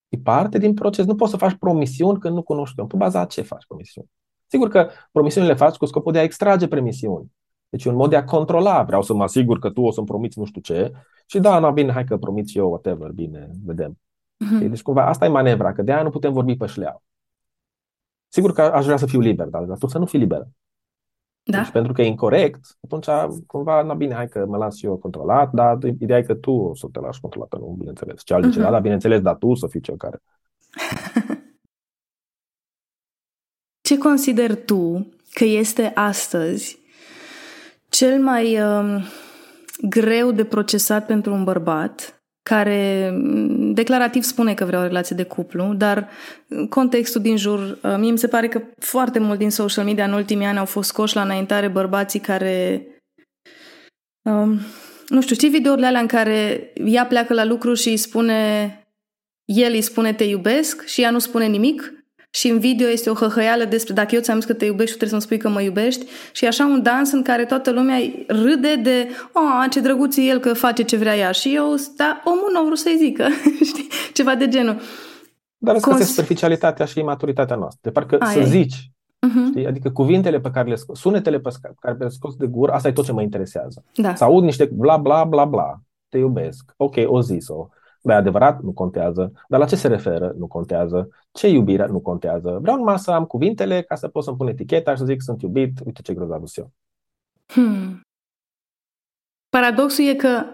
E 0.08 0.16
parte 0.16 0.58
din 0.58 0.74
proces. 0.74 1.04
Nu 1.04 1.14
poți 1.14 1.30
să 1.30 1.36
faci 1.36 1.54
promisiuni 1.54 2.18
când 2.18 2.34
nu 2.34 2.42
cunoști 2.42 2.80
om. 2.80 2.86
Pe 2.86 2.96
baza 2.96 3.24
ce 3.24 3.42
faci 3.42 3.66
promisiuni? 3.66 4.10
Sigur 4.46 4.68
că 4.68 4.88
promisiunile 5.12 5.52
le 5.52 5.58
faci 5.58 5.76
cu 5.76 5.86
scopul 5.86 6.12
de 6.12 6.18
a 6.18 6.22
extrage 6.22 6.68
promisiuni. 6.68 7.32
Deci 7.68 7.84
un 7.84 7.94
mod 7.94 8.10
de 8.10 8.16
a 8.16 8.24
controla. 8.24 8.82
Vreau 8.82 9.02
să 9.02 9.14
mă 9.14 9.22
asigur 9.22 9.58
că 9.58 9.70
tu 9.70 9.82
o 9.82 9.90
să-mi 9.90 10.06
promiți 10.06 10.38
nu 10.38 10.44
știu 10.44 10.60
ce. 10.60 10.92
Și 11.26 11.38
da, 11.38 11.58
na, 11.58 11.70
bine, 11.70 11.92
hai 11.92 12.04
că 12.04 12.16
promit 12.16 12.48
și 12.48 12.58
eu, 12.58 12.68
whatever, 12.68 13.10
bine, 13.10 13.50
vedem. 13.64 13.98
Uh-huh. 14.44 14.68
Deci 14.68 14.82
cumva 14.82 15.06
asta 15.06 15.24
e 15.24 15.28
manevra, 15.28 15.72
că 15.72 15.82
de 15.82 15.92
aia 15.92 16.02
nu 16.02 16.10
putem 16.10 16.32
vorbi 16.32 16.56
pe 16.56 16.66
șleau. 16.66 17.02
Sigur 18.28 18.52
că 18.52 18.62
aș 18.62 18.84
vrea 18.84 18.96
să 18.96 19.06
fiu 19.06 19.20
liber, 19.20 19.46
dar 19.46 19.78
tu 19.78 19.86
să 19.86 19.98
nu 19.98 20.06
fii 20.06 20.18
liberă. 20.18 20.48
Da. 21.42 21.58
Deci 21.58 21.70
pentru 21.70 21.92
că 21.92 22.02
e 22.02 22.06
incorrect, 22.06 22.78
atunci 22.84 23.06
cumva, 23.46 23.82
na 23.82 23.94
bine, 23.94 24.14
hai 24.14 24.28
că 24.28 24.46
mă 24.46 24.56
las 24.56 24.82
eu 24.82 24.96
controlat, 24.96 25.52
dar 25.52 25.78
ideea 26.00 26.18
e 26.18 26.22
că 26.22 26.34
tu 26.34 26.50
o 26.50 26.74
să 26.74 26.86
te 26.92 27.00
lași 27.00 27.20
controlată, 27.20 27.56
nu, 27.56 27.74
bineînțeles. 27.78 28.22
Ce 28.24 28.34
altceva, 28.34 28.68
uh-huh. 28.68 28.70
dar 28.70 28.80
bineînțeles, 28.80 29.20
dar 29.20 29.36
tu 29.36 29.54
să 29.54 29.66
fii 29.66 29.80
cel 29.80 29.96
care... 29.96 30.22
Ce 33.80 33.98
consider 33.98 34.64
tu 34.64 35.06
că 35.32 35.44
este 35.44 35.92
astăzi 35.94 36.78
cel 37.88 38.22
mai 38.22 38.60
um, 38.60 39.02
greu 39.88 40.30
de 40.30 40.44
procesat 40.44 41.06
pentru 41.06 41.32
un 41.32 41.44
bărbat 41.44 42.15
care 42.48 43.10
mm, 43.12 43.72
declarativ 43.72 44.22
spune 44.22 44.54
că 44.54 44.64
vrea 44.64 44.78
o 44.78 44.82
relație 44.82 45.16
de 45.16 45.22
cuplu, 45.22 45.74
dar 45.74 46.08
contextul 46.68 47.20
din 47.20 47.36
jur, 47.36 47.78
uh, 47.82 47.94
mie 47.98 48.10
mi 48.10 48.18
se 48.18 48.28
pare 48.28 48.48
că 48.48 48.62
foarte 48.78 49.18
mult 49.18 49.38
din 49.38 49.50
social 49.50 49.84
media 49.84 50.04
în 50.04 50.12
ultimii 50.12 50.46
ani 50.46 50.58
au 50.58 50.64
fost 50.64 50.88
scoși 50.88 51.14
la 51.14 51.22
înaintare 51.22 51.68
bărbații 51.68 52.20
care 52.20 52.86
um, 54.22 54.58
nu 55.08 55.20
știu, 55.20 55.34
știi 55.34 55.48
videourile 55.48 55.86
alea 55.86 56.00
în 56.00 56.06
care 56.06 56.72
ea 56.84 57.06
pleacă 57.06 57.34
la 57.34 57.44
lucru 57.44 57.74
și 57.74 57.88
îi 57.88 57.96
spune 57.96 58.70
el 59.44 59.72
îi 59.72 59.80
spune 59.80 60.12
te 60.12 60.24
iubesc 60.24 60.84
și 60.84 61.02
ea 61.02 61.10
nu 61.10 61.18
spune 61.18 61.46
nimic 61.46 61.92
și 62.30 62.48
în 62.48 62.58
video 62.58 62.88
este 62.88 63.10
o 63.10 63.14
hăhăială 63.14 63.64
despre 63.64 63.94
dacă 63.94 64.14
eu 64.14 64.20
ți-am 64.20 64.36
zis 64.36 64.46
că 64.46 64.52
te 64.52 64.64
iubești, 64.64 64.92
tu 64.92 64.98
trebuie 64.98 65.20
să-mi 65.20 65.22
spui 65.22 65.38
că 65.38 65.48
mă 65.48 65.62
iubești 65.62 66.06
și 66.32 66.44
e 66.44 66.48
așa 66.48 66.66
un 66.66 66.82
dans 66.82 67.12
în 67.12 67.22
care 67.22 67.44
toată 67.44 67.70
lumea 67.70 67.98
râde 68.26 68.76
de 68.76 69.08
oh, 69.32 69.66
ce 69.70 69.80
drăguț 69.80 70.16
e 70.16 70.20
el 70.20 70.38
că 70.38 70.52
face 70.52 70.82
ce 70.82 70.96
vrea 70.96 71.16
ea 71.16 71.30
și 71.30 71.54
eu, 71.54 71.74
da, 71.96 72.22
omul 72.24 72.50
nu 72.52 72.58
a 72.58 72.64
vrut 72.64 72.78
să-i 72.78 72.96
zică, 72.98 73.26
știi, 73.70 73.88
ceva 74.12 74.34
de 74.34 74.48
genul. 74.48 74.80
Dar 75.58 75.74
asta 75.74 75.90
Cons- 75.90 76.08
superficialitatea 76.08 76.86
și 76.86 76.98
imaturitatea 76.98 77.56
noastră. 77.56 77.80
De 77.82 77.90
parcă 77.90 78.16
Aia 78.18 78.32
să 78.32 78.48
zici, 78.48 78.90
uh-huh. 79.26 79.48
știi? 79.48 79.66
adică 79.66 79.90
cuvintele 79.90 80.40
pe 80.40 80.50
care 80.50 80.68
le 80.68 80.74
scos, 80.74 80.98
sunetele 80.98 81.38
pe 81.38 81.50
care 81.80 81.96
le 81.98 82.08
scos 82.08 82.34
de 82.34 82.46
gură, 82.46 82.72
asta 82.72 82.88
e 82.88 82.92
tot 82.92 83.04
ce 83.04 83.12
mă 83.12 83.22
interesează. 83.22 83.84
Da. 83.94 84.14
Să 84.14 84.24
aud 84.24 84.44
niște 84.44 84.70
bla 84.72 84.96
bla 84.96 85.24
bla 85.24 85.44
bla, 85.44 85.80
te 86.08 86.18
iubesc, 86.18 86.74
ok, 86.76 86.94
o 87.04 87.20
zis-o, 87.20 87.68
E 88.06 88.12
adevărat, 88.12 88.62
nu 88.62 88.72
contează. 88.72 89.32
Dar 89.48 89.60
la 89.60 89.66
ce 89.66 89.76
se 89.76 89.88
referă? 89.88 90.34
Nu 90.38 90.46
contează. 90.46 91.08
Ce 91.32 91.48
iubire? 91.48 91.86
Nu 91.86 92.00
contează. 92.00 92.58
Vreau 92.62 92.76
numai 92.76 92.98
să 92.98 93.10
am 93.10 93.24
cuvintele 93.24 93.82
ca 93.82 93.94
să 93.94 94.08
pot 94.08 94.24
să-mi 94.24 94.36
pun 94.36 94.48
eticheta 94.48 94.90
și 94.90 94.98
să 94.98 95.04
zic 95.04 95.22
sunt 95.22 95.42
iubit, 95.42 95.72
uite 95.84 96.02
ce 96.02 96.14
grozav 96.14 96.42
eu. 96.54 96.70
Hmm. 97.46 98.00
Paradoxul 99.48 100.04
e 100.04 100.14
că 100.14 100.44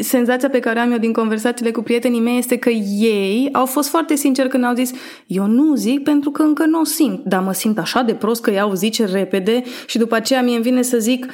senzația 0.00 0.50
pe 0.50 0.58
care 0.58 0.78
am 0.78 0.92
eu 0.92 0.98
din 0.98 1.12
conversațiile 1.12 1.70
cu 1.70 1.82
prietenii 1.82 2.20
mei 2.20 2.38
este 2.38 2.58
că 2.58 2.68
ei 2.68 3.48
au 3.52 3.66
fost 3.66 3.88
foarte 3.88 4.14
sinceri 4.14 4.48
când 4.48 4.64
au 4.64 4.74
zis 4.74 4.92
eu 5.26 5.46
nu 5.46 5.74
zic 5.74 6.02
pentru 6.02 6.30
că 6.30 6.42
încă 6.42 6.64
nu 6.64 6.80
o 6.80 6.84
simt, 6.84 7.24
dar 7.24 7.42
mă 7.42 7.52
simt 7.52 7.78
așa 7.78 8.02
de 8.02 8.14
prost 8.14 8.42
că 8.42 8.50
iau 8.50 8.74
zice 8.74 9.04
repede 9.04 9.62
și 9.86 9.98
după 9.98 10.14
aceea 10.14 10.42
mie 10.42 10.54
îmi 10.54 10.62
vine 10.62 10.82
să 10.82 10.98
zic 10.98 11.26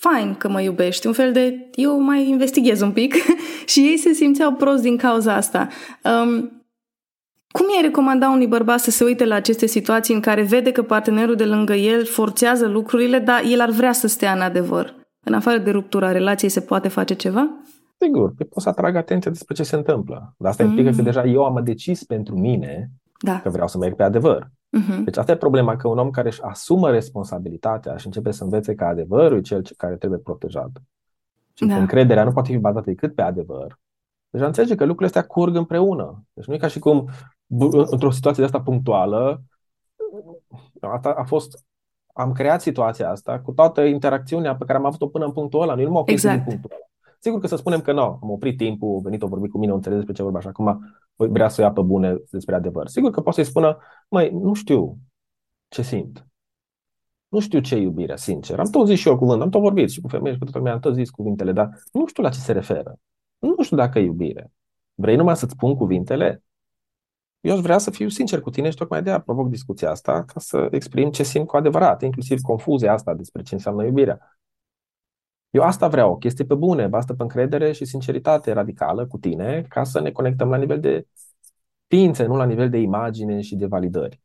fain 0.00 0.34
că 0.34 0.48
mă 0.48 0.60
iubești, 0.60 1.06
un 1.06 1.12
fel 1.12 1.32
de 1.32 1.70
eu 1.74 2.00
mai 2.00 2.28
investighez 2.28 2.80
un 2.80 2.92
pic 2.92 3.14
și 3.72 3.80
ei 3.80 3.96
se 3.96 4.12
simțeau 4.12 4.52
prost 4.52 4.82
din 4.82 4.96
cauza 4.96 5.34
asta. 5.34 5.68
Um, 6.04 6.60
cum 7.52 7.66
i-ai 7.72 7.82
recomanda 7.82 8.30
unui 8.30 8.46
bărbat 8.46 8.80
să 8.80 8.90
se 8.90 9.04
uite 9.04 9.24
la 9.24 9.34
aceste 9.34 9.66
situații 9.66 10.14
în 10.14 10.20
care 10.20 10.42
vede 10.42 10.72
că 10.72 10.82
partenerul 10.82 11.34
de 11.34 11.44
lângă 11.44 11.74
el 11.74 12.04
forțează 12.04 12.66
lucrurile, 12.66 13.18
dar 13.18 13.42
el 13.50 13.60
ar 13.60 13.70
vrea 13.70 13.92
să 13.92 14.06
stea 14.06 14.32
în 14.32 14.40
adevăr? 14.40 14.94
În 15.24 15.34
afară 15.34 15.58
de 15.58 15.70
ruptura 15.70 16.12
relației, 16.12 16.50
se 16.50 16.60
poate 16.60 16.88
face 16.88 17.14
ceva? 17.14 17.50
Sigur, 17.98 18.34
că 18.34 18.44
pot 18.44 18.62
să 18.62 18.68
atrag 18.68 18.96
atenția 18.96 19.30
despre 19.30 19.54
ce 19.54 19.62
se 19.62 19.76
întâmplă. 19.76 20.34
Dar 20.38 20.50
asta 20.50 20.62
mm. 20.62 20.68
implică 20.68 20.96
că 20.96 21.02
deja 21.02 21.24
eu 21.24 21.44
am 21.44 21.64
decis 21.64 22.04
pentru 22.04 22.38
mine 22.38 22.90
da. 23.18 23.40
că 23.40 23.48
vreau 23.48 23.68
să 23.68 23.78
merg 23.78 23.96
pe 23.96 24.02
adevăr. 24.02 24.50
Uh-huh. 24.78 25.04
Deci 25.04 25.16
asta 25.16 25.32
e 25.32 25.36
problema, 25.36 25.76
că 25.76 25.88
un 25.88 25.98
om 25.98 26.10
care 26.10 26.28
își 26.28 26.42
asumă 26.42 26.90
responsabilitatea 26.90 27.96
și 27.96 28.06
începe 28.06 28.30
să 28.30 28.44
învețe 28.44 28.74
că 28.74 28.84
adevărul 28.84 29.38
e 29.38 29.40
cel 29.40 29.62
care 29.76 29.96
trebuie 29.96 30.18
protejat 30.18 30.70
și 31.54 31.66
da. 31.66 31.76
încrederea 31.76 32.24
nu 32.24 32.32
poate 32.32 32.50
fi 32.50 32.58
bazată 32.58 32.90
decât 32.90 33.14
pe 33.14 33.22
adevăr, 33.22 33.78
deja 34.30 34.46
înțelege 34.46 34.74
că 34.74 34.84
lucrurile 34.84 35.06
astea 35.06 35.34
curg 35.34 35.56
împreună. 35.56 36.24
Deci 36.32 36.44
nu 36.44 36.54
e 36.54 36.58
ca 36.58 36.68
și 36.68 36.78
cum 36.78 37.08
într-o 37.90 38.10
situație 38.10 38.42
de 38.42 38.48
asta 38.48 38.60
punctuală, 38.60 39.42
asta 40.80 41.08
a 41.08 41.24
fost 41.24 41.64
am 42.12 42.32
creat 42.32 42.60
situația 42.60 43.10
asta 43.10 43.40
cu 43.40 43.52
toată 43.52 43.80
interacțiunea 43.82 44.56
pe 44.56 44.64
care 44.64 44.78
am 44.78 44.84
avut-o 44.84 45.08
până 45.08 45.24
în 45.24 45.32
punctul 45.32 45.62
ăla, 45.62 45.74
nu 45.74 45.82
numai 45.82 46.02
o 46.06 46.10
exact. 46.10 46.34
din 46.36 46.44
punctul 46.44 46.70
ăla. 46.72 46.89
Sigur 47.22 47.40
că 47.40 47.46
să 47.46 47.56
spunem 47.56 47.80
că 47.80 47.92
nu, 47.92 48.00
am 48.00 48.30
oprit 48.30 48.56
timpul, 48.56 48.96
a 48.98 49.00
venit, 49.02 49.22
a 49.22 49.26
vorbit 49.26 49.50
cu 49.50 49.58
mine, 49.58 49.72
a 49.72 49.74
înțeles 49.74 49.96
despre 49.96 50.14
ce 50.14 50.22
vorba 50.22 50.40
și 50.40 50.46
acum 50.46 50.80
vrea 51.16 51.48
să 51.48 51.60
o 51.60 51.64
ia 51.64 51.72
pe 51.72 51.80
bune 51.80 52.16
despre 52.30 52.54
adevăr. 52.54 52.88
Sigur 52.88 53.10
că 53.10 53.20
poate 53.20 53.42
să-i 53.42 53.50
spună, 53.50 53.78
măi, 54.08 54.30
nu 54.30 54.54
știu 54.54 54.98
ce 55.68 55.82
simt. 55.82 56.26
Nu 57.28 57.40
știu 57.40 57.60
ce 57.60 57.76
iubire, 57.76 58.16
sincer. 58.16 58.58
Am 58.58 58.70
tot 58.70 58.86
zis 58.86 58.98
și 58.98 59.08
eu 59.08 59.18
cuvânt, 59.18 59.42
am 59.42 59.50
tot 59.50 59.60
vorbit 59.60 59.90
și 59.90 60.00
cu 60.00 60.08
femei 60.08 60.32
și 60.32 60.38
cu 60.38 60.44
toată 60.44 60.58
lumea, 60.58 60.72
am 60.72 60.80
tot 60.80 60.94
zis 60.94 61.10
cuvintele, 61.10 61.52
dar 61.52 61.68
nu 61.92 62.06
știu 62.06 62.22
la 62.22 62.28
ce 62.28 62.38
se 62.38 62.52
referă. 62.52 62.96
Nu 63.38 63.62
știu 63.62 63.76
dacă 63.76 63.98
e 63.98 64.02
iubire. 64.02 64.52
Vrei 64.94 65.16
numai 65.16 65.36
să-ți 65.36 65.52
spun 65.52 65.74
cuvintele? 65.74 66.42
Eu 67.40 67.54
aș 67.54 67.60
vrea 67.60 67.78
să 67.78 67.90
fiu 67.90 68.08
sincer 68.08 68.40
cu 68.40 68.50
tine 68.50 68.70
și 68.70 68.76
tocmai 68.76 69.02
de 69.02 69.10
aia 69.10 69.20
provoc 69.20 69.48
discuția 69.48 69.90
asta 69.90 70.24
ca 70.24 70.40
să 70.40 70.68
exprim 70.70 71.10
ce 71.10 71.22
simt 71.22 71.46
cu 71.46 71.56
adevărat, 71.56 72.02
inclusiv 72.02 72.40
confuzia 72.40 72.92
asta 72.92 73.14
despre 73.14 73.42
ce 73.42 73.54
înseamnă 73.54 73.84
iubirea. 73.84 74.38
Eu 75.50 75.62
asta 75.62 75.88
vreau, 75.88 76.10
o 76.12 76.16
chestie 76.16 76.44
pe 76.44 76.54
bune, 76.54 76.86
bastă 76.86 77.14
pe 77.14 77.22
încredere 77.22 77.72
și 77.72 77.84
sinceritate 77.84 78.52
radicală 78.52 79.06
cu 79.06 79.18
tine, 79.18 79.62
ca 79.62 79.84
să 79.84 80.00
ne 80.00 80.12
conectăm 80.12 80.48
la 80.48 80.56
nivel 80.56 80.80
de 80.80 81.06
ființe, 81.86 82.26
nu 82.26 82.36
la 82.36 82.44
nivel 82.44 82.70
de 82.70 82.78
imagine 82.78 83.40
și 83.40 83.56
de 83.56 83.66
validări. 83.66 84.20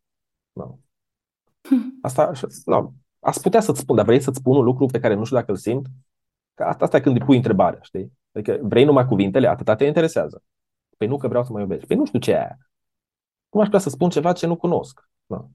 No. 0.51 0.77
Hm. 1.61 1.99
Asta, 2.01 2.31
no, 2.65 2.91
aș 3.19 3.35
putea 3.35 3.59
să-ți 3.59 3.79
spun, 3.79 3.95
dar 3.95 4.05
vrei 4.05 4.19
să-ți 4.19 4.37
spun 4.37 4.57
un 4.57 4.63
lucru 4.63 4.85
pe 4.85 4.99
care 4.99 5.13
nu 5.13 5.23
știu 5.23 5.37
dacă 5.37 5.51
îl 5.51 5.57
simt? 5.57 5.87
Că 6.53 6.63
asta, 6.63 6.83
asta 6.83 6.97
e 6.97 7.01
când 7.01 7.15
îi 7.19 7.25
pui 7.25 7.35
întrebarea, 7.35 7.79
știi? 7.81 8.11
Adică 8.31 8.59
vrei 8.61 8.83
numai 8.83 9.07
cuvintele, 9.07 9.47
atâta 9.47 9.75
te 9.75 9.85
interesează. 9.85 10.43
Păi 10.97 11.07
nu 11.07 11.17
că 11.17 11.27
vreau 11.27 11.43
să 11.43 11.51
mă 11.51 11.59
iubești. 11.59 11.87
Păi 11.87 11.95
nu 11.95 12.05
știu 12.05 12.19
ce 12.19 12.31
e 12.31 12.37
aia. 12.37 12.57
Cum 13.49 13.59
aș 13.59 13.65
putea 13.65 13.81
să 13.81 13.89
spun 13.89 14.09
ceva 14.09 14.33
ce 14.33 14.47
nu 14.47 14.55
cunosc? 14.55 15.09
No. 15.25 15.45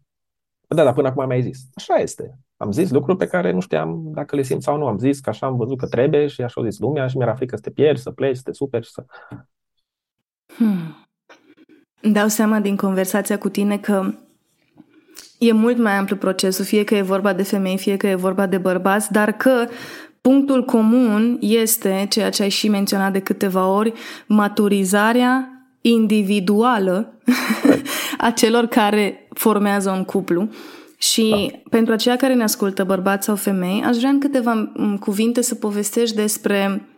Da, 0.68 0.84
dar 0.84 0.94
până 0.94 1.08
acum 1.08 1.22
am 1.22 1.28
mai 1.28 1.42
zis. 1.42 1.68
Așa 1.74 1.94
este. 1.94 2.38
Am 2.62 2.72
zis 2.72 2.90
lucruri 2.90 3.18
pe 3.18 3.26
care 3.26 3.52
nu 3.52 3.60
știam 3.60 4.02
dacă 4.04 4.36
le 4.36 4.42
simt 4.42 4.62
sau 4.62 4.76
nu. 4.76 4.86
Am 4.86 4.98
zis 4.98 5.20
că 5.20 5.30
așa 5.30 5.46
am 5.46 5.56
văzut 5.56 5.78
că 5.78 5.86
trebuie 5.86 6.26
și 6.26 6.42
așa 6.42 6.60
a 6.60 6.68
zis 6.68 6.78
lumea 6.78 7.06
și 7.06 7.16
mi-era 7.16 7.34
frică 7.34 7.56
să 7.56 7.62
te 7.62 7.70
pierzi, 7.70 8.02
să 8.02 8.10
pleci, 8.10 8.36
să 8.36 8.42
te 8.44 8.52
superi 8.52 8.84
și 8.84 8.90
să... 8.90 9.04
Hmm. 10.46 11.08
Îmi 12.00 12.12
dau 12.12 12.28
seama 12.28 12.60
din 12.60 12.76
conversația 12.76 13.38
cu 13.38 13.48
tine 13.48 13.78
că 13.78 14.14
e 15.38 15.52
mult 15.52 15.78
mai 15.78 15.92
amplu 15.92 16.16
procesul, 16.16 16.64
fie 16.64 16.84
că 16.84 16.94
e 16.94 17.02
vorba 17.02 17.32
de 17.32 17.42
femei, 17.42 17.78
fie 17.78 17.96
că 17.96 18.06
e 18.06 18.14
vorba 18.14 18.46
de 18.46 18.58
bărbați, 18.58 19.12
dar 19.12 19.32
că 19.32 19.66
punctul 20.20 20.64
comun 20.64 21.36
este, 21.40 22.06
ceea 22.08 22.30
ce 22.30 22.42
ai 22.42 22.48
și 22.48 22.68
menționat 22.68 23.12
de 23.12 23.20
câteva 23.20 23.66
ori, 23.66 23.92
maturizarea 24.26 25.48
individuală 25.80 27.14
a 28.26 28.30
celor 28.30 28.66
care 28.66 29.28
formează 29.34 29.90
un 29.90 30.04
cuplu. 30.04 30.48
Și 31.02 31.48
da. 31.50 31.58
pentru 31.70 31.92
aceia 31.92 32.16
care 32.16 32.34
ne 32.34 32.42
ascultă, 32.42 32.84
bărbați 32.84 33.24
sau 33.24 33.36
femei, 33.36 33.82
aș 33.86 33.96
vrea 33.96 34.10
în 34.10 34.20
câteva 34.20 34.72
cuvinte 35.00 35.40
să 35.40 35.54
povestești 35.54 36.16
despre 36.16 36.88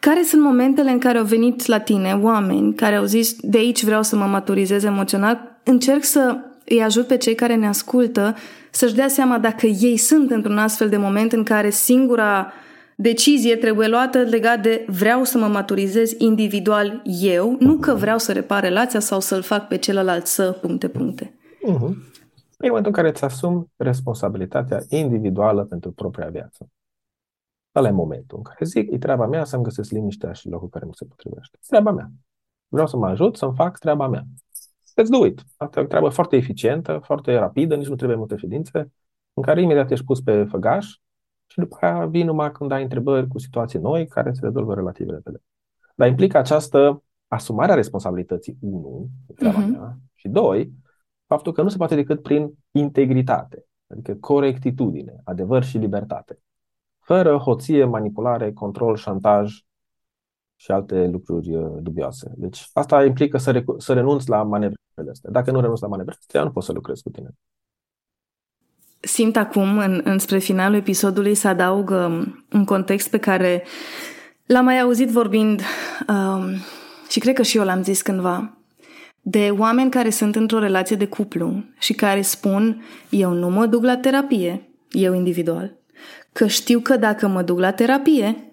care 0.00 0.22
sunt 0.22 0.42
momentele 0.42 0.90
în 0.90 0.98
care 0.98 1.18
au 1.18 1.24
venit 1.24 1.66
la 1.66 1.78
tine 1.78 2.18
oameni 2.22 2.74
care 2.74 2.94
au 2.94 3.04
zis 3.04 3.36
de 3.40 3.58
aici 3.58 3.84
vreau 3.84 4.02
să 4.02 4.16
mă 4.16 4.24
maturizez 4.24 4.82
emoțional, 4.82 5.60
încerc 5.64 6.04
să 6.04 6.36
îi 6.64 6.82
ajut 6.82 7.06
pe 7.06 7.16
cei 7.16 7.34
care 7.34 7.54
ne 7.54 7.66
ascultă 7.66 8.36
să-și 8.70 8.94
dea 8.94 9.08
seama 9.08 9.38
dacă 9.38 9.66
ei 9.66 9.96
sunt 9.96 10.30
într-un 10.30 10.58
astfel 10.58 10.88
de 10.88 10.96
moment 10.96 11.32
în 11.32 11.42
care 11.42 11.70
singura 11.70 12.52
decizie 12.96 13.56
trebuie 13.56 13.88
luată 13.88 14.18
legat 14.18 14.62
de 14.62 14.84
vreau 14.88 15.24
să 15.24 15.38
mă 15.38 15.46
maturizez 15.46 16.12
individual 16.18 17.02
eu, 17.22 17.56
nu 17.60 17.74
că 17.74 17.94
vreau 17.94 18.18
să 18.18 18.32
repar 18.32 18.62
relația 18.62 19.00
sau 19.00 19.20
să-l 19.20 19.42
fac 19.42 19.68
pe 19.68 19.76
celălalt 19.76 20.26
să 20.26 20.58
puncte 20.60 20.88
puncte. 20.88 21.34
Uh-huh. 21.68 22.13
E 22.64 22.68
momentul 22.68 22.90
în 22.90 23.02
care 23.02 23.08
îți 23.08 23.24
asumi 23.24 23.72
responsabilitatea 23.76 24.82
individuală 24.88 25.64
pentru 25.64 25.92
propria 25.92 26.28
viață. 26.28 26.68
Ăla 27.74 27.88
e 27.88 27.90
momentul 27.90 28.36
în 28.36 28.42
care 28.42 28.64
zic, 28.64 28.90
e 28.92 28.98
treaba 28.98 29.26
mea 29.26 29.44
să-mi 29.44 29.62
găsesc 29.62 29.90
liniștea 29.90 30.32
și 30.32 30.48
locul 30.48 30.68
care 30.68 30.84
mi 30.84 30.94
se 30.94 31.04
potrivește. 31.04 31.58
E 31.60 31.66
treaba 31.66 31.90
mea. 31.90 32.10
Vreau 32.68 32.86
să 32.86 32.96
mă 32.96 33.06
ajut 33.06 33.36
să-mi 33.36 33.54
fac 33.54 33.78
treaba 33.78 34.08
mea. 34.08 34.24
Let's 35.00 35.08
do 35.08 35.26
it. 35.26 35.42
Asta 35.56 35.80
e 35.80 35.82
o 35.82 35.86
treabă 35.86 36.08
foarte 36.08 36.36
eficientă, 36.36 37.00
foarte 37.02 37.34
rapidă, 37.34 37.76
nici 37.76 37.88
nu 37.88 37.96
trebuie 37.96 38.16
multe 38.16 38.36
ședințe, 38.36 38.92
în 39.32 39.42
care 39.42 39.62
imediat 39.62 39.90
ești 39.90 40.04
pus 40.04 40.20
pe 40.20 40.44
făgaș 40.44 40.86
și 41.46 41.58
după 41.58 41.76
aia 41.80 42.06
vin 42.06 42.26
numai 42.26 42.52
când 42.52 42.72
ai 42.72 42.82
întrebări 42.82 43.28
cu 43.28 43.38
situații 43.38 43.78
noi 43.78 44.06
care 44.06 44.32
se 44.32 44.40
rezolvă 44.42 44.74
relativ 44.74 45.08
repede. 45.08 45.42
Dar 45.94 46.08
implică 46.08 46.38
această 46.38 47.02
asumare 47.28 47.72
a 47.72 47.74
responsabilității, 47.74 48.56
unu, 48.60 49.08
treaba 49.34 49.64
uh-huh. 49.64 49.70
mea, 49.70 49.98
și 50.14 50.28
doi, 50.28 50.72
faptul 51.26 51.52
că 51.52 51.62
nu 51.62 51.68
se 51.68 51.76
poate 51.76 51.94
decât 51.94 52.22
prin 52.22 52.54
integritate, 52.70 53.66
adică 53.86 54.14
corectitudine, 54.14 55.20
adevăr 55.24 55.64
și 55.64 55.78
libertate. 55.78 56.38
Fără 56.98 57.36
hoție, 57.36 57.84
manipulare, 57.84 58.52
control, 58.52 58.96
șantaj 58.96 59.64
și 60.56 60.70
alte 60.70 61.06
lucruri 61.06 61.54
uh, 61.54 61.76
dubioase. 61.80 62.32
Deci 62.36 62.70
asta 62.72 63.04
implică 63.04 63.38
să, 63.38 63.50
recu- 63.50 63.78
să 63.78 63.92
renunți 63.92 64.28
la 64.28 64.42
manevrele 64.42 65.10
astea. 65.10 65.30
Dacă 65.30 65.50
nu 65.50 65.60
renunți 65.60 65.82
la 65.82 65.88
manevrele 65.88 66.18
astea, 66.20 66.42
nu 66.42 66.50
poți 66.50 66.66
să 66.66 66.72
lucrezi 66.72 67.02
cu 67.02 67.10
tine. 67.10 67.28
Simt 69.00 69.36
acum, 69.36 69.78
în, 69.78 70.00
înspre 70.04 70.38
finalul 70.38 70.76
episodului, 70.76 71.34
să 71.34 71.48
adaug 71.48 71.90
um, 71.90 72.46
un 72.52 72.64
context 72.64 73.10
pe 73.10 73.18
care 73.18 73.64
l-am 74.46 74.64
mai 74.64 74.80
auzit 74.80 75.08
vorbind 75.08 75.60
um, 76.08 76.50
și 77.08 77.18
cred 77.18 77.34
că 77.34 77.42
și 77.42 77.56
eu 77.56 77.64
l-am 77.64 77.82
zis 77.82 78.02
cândva 78.02 78.58
de 79.26 79.54
oameni 79.58 79.90
care 79.90 80.10
sunt 80.10 80.36
într-o 80.36 80.58
relație 80.58 80.96
de 80.96 81.06
cuplu 81.06 81.64
și 81.78 81.92
care 81.92 82.20
spun 82.20 82.84
eu 83.08 83.32
nu 83.32 83.50
mă 83.50 83.66
duc 83.66 83.84
la 83.84 83.96
terapie, 83.96 84.68
eu 84.90 85.14
individual, 85.14 85.76
că 86.32 86.46
știu 86.46 86.80
că 86.80 86.96
dacă 86.96 87.26
mă 87.26 87.42
duc 87.42 87.58
la 87.58 87.70
terapie, 87.70 88.52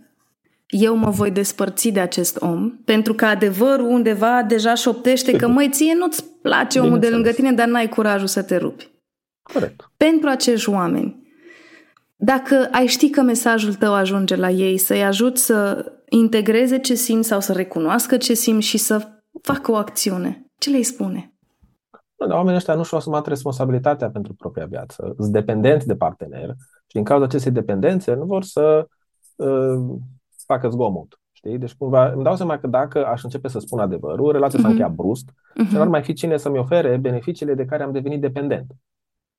eu 0.67 0.95
mă 0.95 1.09
voi 1.09 1.32
despărți 1.32 1.89
de 1.89 1.99
acest 1.99 2.41
om, 2.41 2.72
pentru 2.86 3.13
că 3.13 3.26
adevărul 3.26 3.86
undeva 3.86 4.43
deja 4.43 4.74
șoptește 4.74 5.32
că, 5.32 5.47
măi, 5.47 5.69
ție 5.69 5.93
nu-ți 5.93 6.26
place 6.41 6.80
omul 6.80 6.99
de 6.99 7.09
lângă 7.09 7.32
tine, 7.32 7.51
dar 7.51 7.67
n-ai 7.67 7.89
curajul 7.89 8.28
să 8.28 8.41
te 8.41 8.57
rupi. 8.57 8.89
Corect. 9.41 9.91
Pentru 9.97 10.30
acești 10.30 10.69
oameni, 10.69 11.34
dacă 12.15 12.67
ai 12.72 12.88
ști 12.88 13.09
că 13.09 13.22
mesajul 13.22 13.74
tău 13.74 13.93
ajunge 13.93 14.36
la 14.36 14.49
ei, 14.49 14.78
să-i 14.78 15.03
ajut 15.03 15.38
să 15.38 15.91
integreze 16.09 16.80
ce 16.80 16.93
simt 16.93 17.26
sau 17.26 17.39
să 17.39 17.53
recunoască 17.53 18.17
ce 18.17 18.34
simt 18.34 18.63
și 18.63 18.78
să 18.78 19.07
facă 19.41 19.72
o 19.72 19.76
acțiune, 19.76 20.51
ce 20.62 20.70
le 20.70 20.82
spune? 20.82 21.34
Dar 22.16 22.30
oamenii 22.30 22.55
ăștia 22.55 22.74
nu 22.76 22.84
și-au 22.84 22.99
asumat 22.99 23.28
responsabilitatea 23.28 24.09
pentru 24.09 24.34
propria 24.34 24.66
viață, 24.66 25.14
sunt 25.18 25.32
dependenți 25.32 25.88
de 25.88 25.95
partener 25.95 26.49
și 26.88 26.93
din 26.93 27.03
cauza 27.03 27.26
acestei 27.26 27.51
dependențe 27.51 28.14
nu 28.14 28.26
vor 28.26 28.43
să 28.43 28.88
uh, 29.36 29.97
facă 30.45 30.70
zgomot. 30.70 31.20
Știi? 31.32 31.57
Deci 31.57 31.74
cumva 31.74 32.12
îmi 32.12 32.24
dau 32.24 32.36
seama 32.36 32.57
că 32.59 32.68
dacă 32.68 33.05
aș 33.05 33.24
începe 33.24 33.47
să 33.47 33.59
spun 33.59 33.80
adevărul, 33.80 34.32
relația 34.32 34.59
uh-huh. 34.59 34.62
s-a 34.62 34.68
mhm. 34.68 34.78
încheiat 34.78 34.95
brusc 34.95 35.32
uh-huh. 35.32 35.68
și 35.68 35.74
nu 35.74 35.82
ar 35.82 35.88
mai 35.88 36.03
fi 36.03 36.14
cine 36.14 36.38
să-mi 36.38 36.57
ofere 36.57 36.97
beneficiile 36.97 37.53
de 37.53 37.66
care 37.66 37.84
am 37.84 37.91
devenit 37.91 38.22
dependent. 38.22 38.72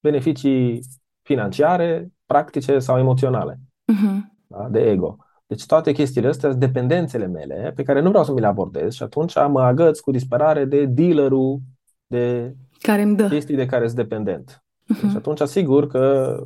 Beneficii 0.00 0.80
financiare, 1.22 2.12
practice 2.26 2.78
sau 2.78 2.98
emoționale. 2.98 3.60
Uh-huh. 3.92 4.18
Da? 4.46 4.68
De 4.70 4.90
ego. 4.90 5.16
Deci 5.52 5.66
toate 5.66 5.92
chestiile 5.92 6.28
astea 6.28 6.48
sunt 6.48 6.60
dependențele 6.60 7.26
mele 7.26 7.72
pe 7.76 7.82
care 7.82 8.00
nu 8.00 8.08
vreau 8.08 8.24
să 8.24 8.32
mi 8.32 8.40
le 8.40 8.46
abordez 8.46 8.92
și 8.92 9.02
atunci 9.02 9.34
mă 9.34 9.62
agăț 9.62 9.98
cu 9.98 10.10
disperare 10.10 10.64
de 10.64 10.84
dealerul 10.84 11.60
de 12.06 12.54
care 12.80 13.02
îmi 13.02 13.16
dă. 13.16 13.28
chestii 13.28 13.56
de 13.56 13.66
care 13.66 13.84
sunt 13.84 13.96
dependent. 13.96 14.64
Uh-huh. 14.82 15.00
Deci 15.02 15.14
atunci 15.14 15.40
asigur 15.40 15.86
că 15.86 16.36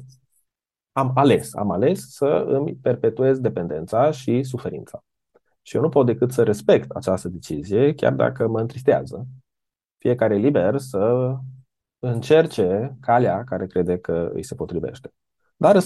am 0.93 1.13
ales, 1.15 1.55
am 1.55 1.71
ales 1.71 2.11
să 2.11 2.45
îmi 2.49 2.75
perpetuez 2.83 3.39
dependența 3.39 4.11
și 4.11 4.43
suferința. 4.43 5.05
Și 5.63 5.77
eu 5.77 5.83
nu 5.83 5.89
pot 5.89 6.07
decât 6.07 6.33
să 6.33 6.43
respect 6.43 6.91
această 6.91 7.29
decizie, 7.29 7.95
chiar 7.95 8.13
dacă 8.13 8.49
mă 8.49 8.61
întristează. 8.61 9.27
Fiecare 9.99 10.35
e 10.35 10.39
liber 10.39 10.79
să 10.79 11.35
încerce 11.99 12.97
calea 13.01 13.45
care 13.45 13.67
crede 13.67 13.99
că 13.99 14.31
îi 14.33 14.43
se 14.43 14.55
potrivește. 14.55 15.13
Dar 15.57 15.83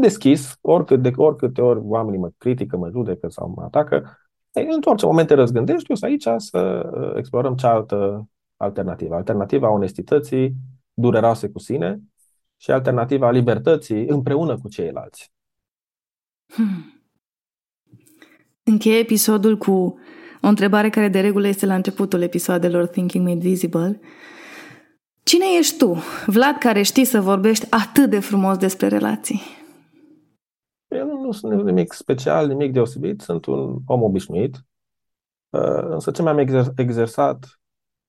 deschis, 0.00 0.58
oricât 0.60 1.02
de 1.02 1.12
oricâte 1.16 1.60
ori 1.60 1.80
oamenii 1.82 2.18
mă 2.18 2.30
critică, 2.38 2.76
mă 2.76 2.88
judecă 2.88 3.28
sau 3.28 3.52
mă 3.56 3.62
atacă, 3.62 4.18
ei, 4.52 4.66
în 4.70 4.80
orice 4.84 5.06
moment 5.06 5.28
te 5.28 5.34
răzgândești, 5.34 5.90
eu 5.90 5.96
sunt 5.96 6.10
aici 6.10 6.42
să 6.42 6.90
uh, 6.94 7.12
explorăm 7.16 7.54
cealaltă 7.54 8.28
alternativă. 8.56 9.14
Alternativa 9.14 9.70
onestității, 9.70 10.54
dureroase 10.94 11.48
cu 11.48 11.58
sine 11.58 12.00
și 12.56 12.70
alternativa 12.70 13.30
libertății 13.30 14.06
împreună 14.06 14.58
cu 14.58 14.68
ceilalți. 14.68 15.32
Hmm. 16.46 17.02
Încheie 18.62 18.98
episodul 18.98 19.56
cu 19.56 19.98
o 20.42 20.46
întrebare 20.48 20.90
care 20.90 21.08
de 21.08 21.20
regulă 21.20 21.46
este 21.46 21.66
la 21.66 21.74
începutul 21.74 22.22
episoadelor 22.22 22.86
Thinking 22.86 23.26
Made 23.26 23.48
Visible. 23.48 24.00
Cine 25.22 25.44
ești 25.58 25.76
tu, 25.76 26.02
Vlad, 26.26 26.56
care 26.56 26.82
știi 26.82 27.04
să 27.04 27.20
vorbești 27.20 27.66
atât 27.70 28.10
de 28.10 28.18
frumos 28.18 28.56
despre 28.56 28.88
relații? 28.88 29.57
Eu 31.28 31.34
nu, 31.42 31.48
nu 31.48 31.56
sunt 31.56 31.64
nimic 31.64 31.92
special, 31.92 32.46
nimic 32.46 32.72
deosebit, 32.72 33.20
sunt 33.20 33.46
un 33.46 33.78
om 33.86 34.02
obișnuit, 34.02 34.54
uh, 35.50 35.82
însă 35.82 36.10
ce 36.10 36.22
mi-am 36.22 36.38
exer- 36.38 36.72
exersat 36.76 37.60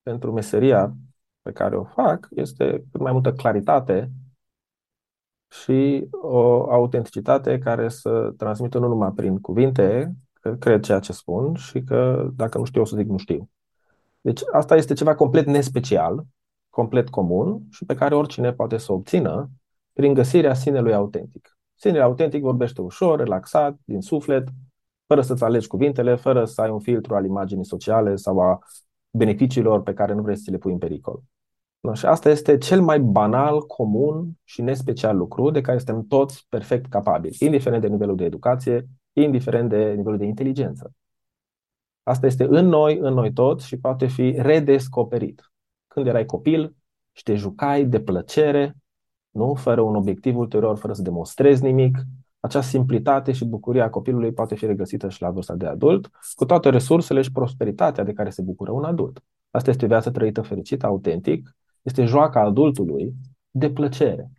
pentru 0.01 0.31
meseria 0.31 0.93
pe 1.41 1.51
care 1.51 1.75
o 1.77 1.83
fac 1.83 2.27
este 2.31 2.83
cât 2.91 3.01
mai 3.01 3.11
multă 3.11 3.33
claritate 3.33 4.11
și 5.47 6.07
o 6.11 6.71
autenticitate 6.71 7.57
care 7.57 7.89
să 7.89 8.33
transmită 8.37 8.79
nu 8.79 8.87
numai 8.87 9.11
prin 9.11 9.39
cuvinte, 9.39 10.15
că 10.33 10.55
cred 10.55 10.83
ceea 10.83 10.99
ce 10.99 11.13
spun 11.13 11.55
și 11.55 11.83
că 11.83 12.29
dacă 12.35 12.57
nu 12.57 12.63
știu 12.63 12.81
o 12.81 12.85
să 12.85 12.95
zic 12.95 13.07
nu 13.07 13.17
știu. 13.17 13.49
Deci 14.21 14.41
asta 14.51 14.75
este 14.75 14.93
ceva 14.93 15.15
complet 15.15 15.45
nespecial, 15.45 16.25
complet 16.69 17.09
comun 17.09 17.61
și 17.69 17.85
pe 17.85 17.95
care 17.95 18.15
oricine 18.15 18.53
poate 18.53 18.77
să 18.77 18.91
o 18.91 18.95
obțină 18.95 19.49
prin 19.93 20.13
găsirea 20.13 20.53
sinelui 20.53 20.93
autentic. 20.93 21.58
Sinele 21.79 22.03
autentic 22.03 22.41
vorbește 22.41 22.81
ușor, 22.81 23.19
relaxat, 23.19 23.77
din 23.85 24.01
suflet, 24.01 24.47
fără 25.07 25.21
să-ți 25.21 25.43
alegi 25.43 25.67
cuvintele, 25.67 26.15
fără 26.15 26.45
să 26.45 26.61
ai 26.61 26.69
un 26.69 26.79
filtru 26.79 27.15
al 27.15 27.25
imaginii 27.25 27.65
sociale 27.65 28.15
sau 28.15 28.39
a 28.39 28.59
beneficiilor 29.11 29.81
pe 29.81 29.93
care 29.93 30.13
nu 30.13 30.21
vrei 30.21 30.35
să 30.37 30.51
le 30.51 30.57
pui 30.57 30.71
în 30.71 30.77
pericol. 30.77 31.21
No, 31.79 31.93
și 31.93 32.05
asta 32.05 32.29
este 32.29 32.57
cel 32.57 32.81
mai 32.81 32.99
banal, 32.99 33.65
comun 33.65 34.31
și 34.43 34.61
nespecial 34.61 35.17
lucru 35.17 35.49
de 35.49 35.61
care 35.61 35.77
suntem 35.77 36.05
toți 36.07 36.45
perfect 36.49 36.89
capabili, 36.89 37.37
indiferent 37.39 37.81
de 37.81 37.87
nivelul 37.87 38.15
de 38.15 38.23
educație, 38.23 38.87
indiferent 39.13 39.69
de 39.69 39.93
nivelul 39.93 40.17
de 40.17 40.25
inteligență. 40.25 40.91
Asta 42.03 42.25
este 42.25 42.43
în 42.49 42.65
noi, 42.65 42.97
în 42.97 43.13
noi 43.13 43.33
toți 43.33 43.67
și 43.67 43.77
poate 43.77 44.07
fi 44.07 44.35
redescoperit. 44.37 45.51
Când 45.87 46.07
erai 46.07 46.25
copil 46.25 46.75
și 47.11 47.23
te 47.23 47.35
jucai 47.35 47.85
de 47.85 47.99
plăcere, 47.99 48.75
nu? 49.29 49.53
fără 49.53 49.81
un 49.81 49.95
obiectiv 49.95 50.37
ulterior, 50.37 50.77
fără 50.77 50.93
să 50.93 51.01
demonstrezi 51.01 51.63
nimic, 51.63 51.97
acea 52.39 52.61
simplitate 52.61 53.31
și 53.31 53.45
bucuria 53.45 53.89
copilului 53.89 54.31
poate 54.31 54.55
fi 54.55 54.65
regăsită 54.65 55.09
și 55.09 55.21
la 55.21 55.29
vârsta 55.29 55.55
de 55.55 55.65
adult, 55.65 56.09
cu 56.35 56.45
toate 56.45 56.69
resursele 56.69 57.21
și 57.21 57.31
prosperitatea 57.31 58.03
de 58.03 58.13
care 58.13 58.29
se 58.29 58.41
bucură 58.41 58.71
un 58.71 58.83
adult. 58.83 59.23
Asta 59.51 59.69
este 59.69 59.85
o 59.85 59.87
viață 59.87 60.11
trăită 60.11 60.41
fericită, 60.41 60.85
autentic, 60.85 61.55
este 61.81 62.05
joaca 62.05 62.41
adultului 62.41 63.13
de 63.51 63.71
plăcere. 63.71 64.31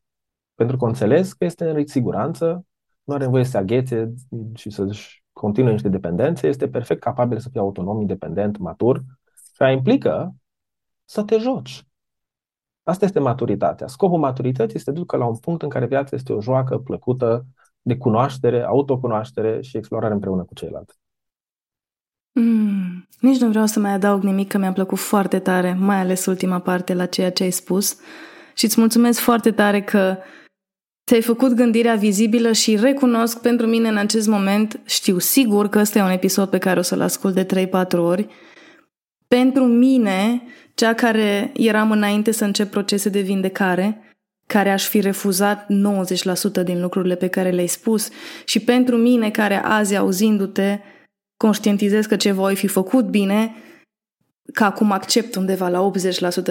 Pentru 0.54 0.76
că 0.76 0.84
înțeles 0.84 1.32
că 1.32 1.44
este 1.44 1.70
în 1.70 1.86
siguranță, 1.86 2.64
nu 3.04 3.14
are 3.14 3.24
nevoie 3.24 3.44
să 3.44 3.50
se 3.50 3.58
aghețe 3.58 4.14
și 4.54 4.70
să-și 4.70 5.24
continue 5.32 5.72
niște 5.72 5.88
dependențe, 5.88 6.46
este 6.46 6.68
perfect 6.68 7.00
capabil 7.00 7.38
să 7.38 7.48
fie 7.48 7.60
autonom, 7.60 8.00
independent, 8.00 8.58
matur 8.58 9.02
și 9.54 9.62
a 9.62 9.70
implică 9.70 10.34
să 11.04 11.22
te 11.22 11.38
joci. 11.38 11.84
Asta 12.90 13.04
este 13.04 13.18
maturitatea. 13.18 13.86
Scopul 13.86 14.18
maturității 14.18 14.76
este 14.76 14.90
ducă 14.90 15.16
la 15.16 15.26
un 15.26 15.36
punct 15.36 15.62
în 15.62 15.68
care 15.68 15.86
viața 15.86 16.16
este 16.16 16.32
o 16.32 16.40
joacă 16.40 16.78
plăcută 16.78 17.46
de 17.82 17.96
cunoaștere, 17.96 18.62
autocunoaștere 18.62 19.60
și 19.60 19.76
explorare 19.76 20.14
împreună 20.14 20.42
cu 20.42 20.54
ceilalți. 20.54 20.98
Mm, 22.32 23.08
nici 23.20 23.40
nu 23.40 23.48
vreau 23.48 23.66
să 23.66 23.80
mai 23.80 23.92
adaug 23.92 24.22
nimic, 24.22 24.48
că 24.48 24.58
mi-a 24.58 24.72
plăcut 24.72 24.98
foarte 24.98 25.38
tare, 25.38 25.76
mai 25.80 25.96
ales 25.96 26.26
ultima 26.26 26.58
parte 26.58 26.94
la 26.94 27.06
ceea 27.06 27.32
ce 27.32 27.42
ai 27.42 27.50
spus. 27.50 27.96
Și 28.54 28.64
îți 28.64 28.80
mulțumesc 28.80 29.20
foarte 29.20 29.50
tare 29.50 29.82
că 29.82 30.16
ți-ai 31.06 31.22
făcut 31.22 31.52
gândirea 31.52 31.94
vizibilă 31.94 32.52
și 32.52 32.76
recunosc 32.76 33.40
pentru 33.40 33.66
mine 33.66 33.88
în 33.88 33.96
acest 33.96 34.28
moment, 34.28 34.80
știu 34.84 35.18
sigur 35.18 35.68
că 35.68 35.78
ăsta 35.78 35.98
e 35.98 36.02
un 36.02 36.10
episod 36.10 36.48
pe 36.48 36.58
care 36.58 36.78
o 36.78 36.82
să-l 36.82 37.00
ascult 37.00 37.34
de 37.34 37.68
3-4 37.68 37.98
ori. 37.98 38.28
Pentru 39.28 39.64
mine, 39.64 40.42
cea 40.80 40.94
care 40.94 41.52
eram 41.54 41.90
înainte 41.90 42.30
să 42.30 42.44
încep 42.44 42.70
procese 42.70 43.08
de 43.08 43.20
vindecare, 43.20 44.00
care 44.46 44.70
aș 44.70 44.88
fi 44.88 45.00
refuzat 45.00 45.66
90% 46.60 46.64
din 46.64 46.80
lucrurile 46.80 47.14
pe 47.14 47.28
care 47.28 47.50
le-ai 47.50 47.66
spus 47.66 48.08
și 48.44 48.60
pentru 48.60 48.96
mine 48.96 49.30
care 49.30 49.54
azi 49.54 49.96
auzindu-te 49.96 50.78
conștientizez 51.36 52.06
că 52.06 52.16
ce 52.16 52.32
voi 52.32 52.56
fi 52.56 52.66
făcut 52.66 53.04
bine, 53.04 53.54
că 54.52 54.64
acum 54.64 54.92
accept 54.92 55.34
undeva 55.34 55.68
la 55.68 55.90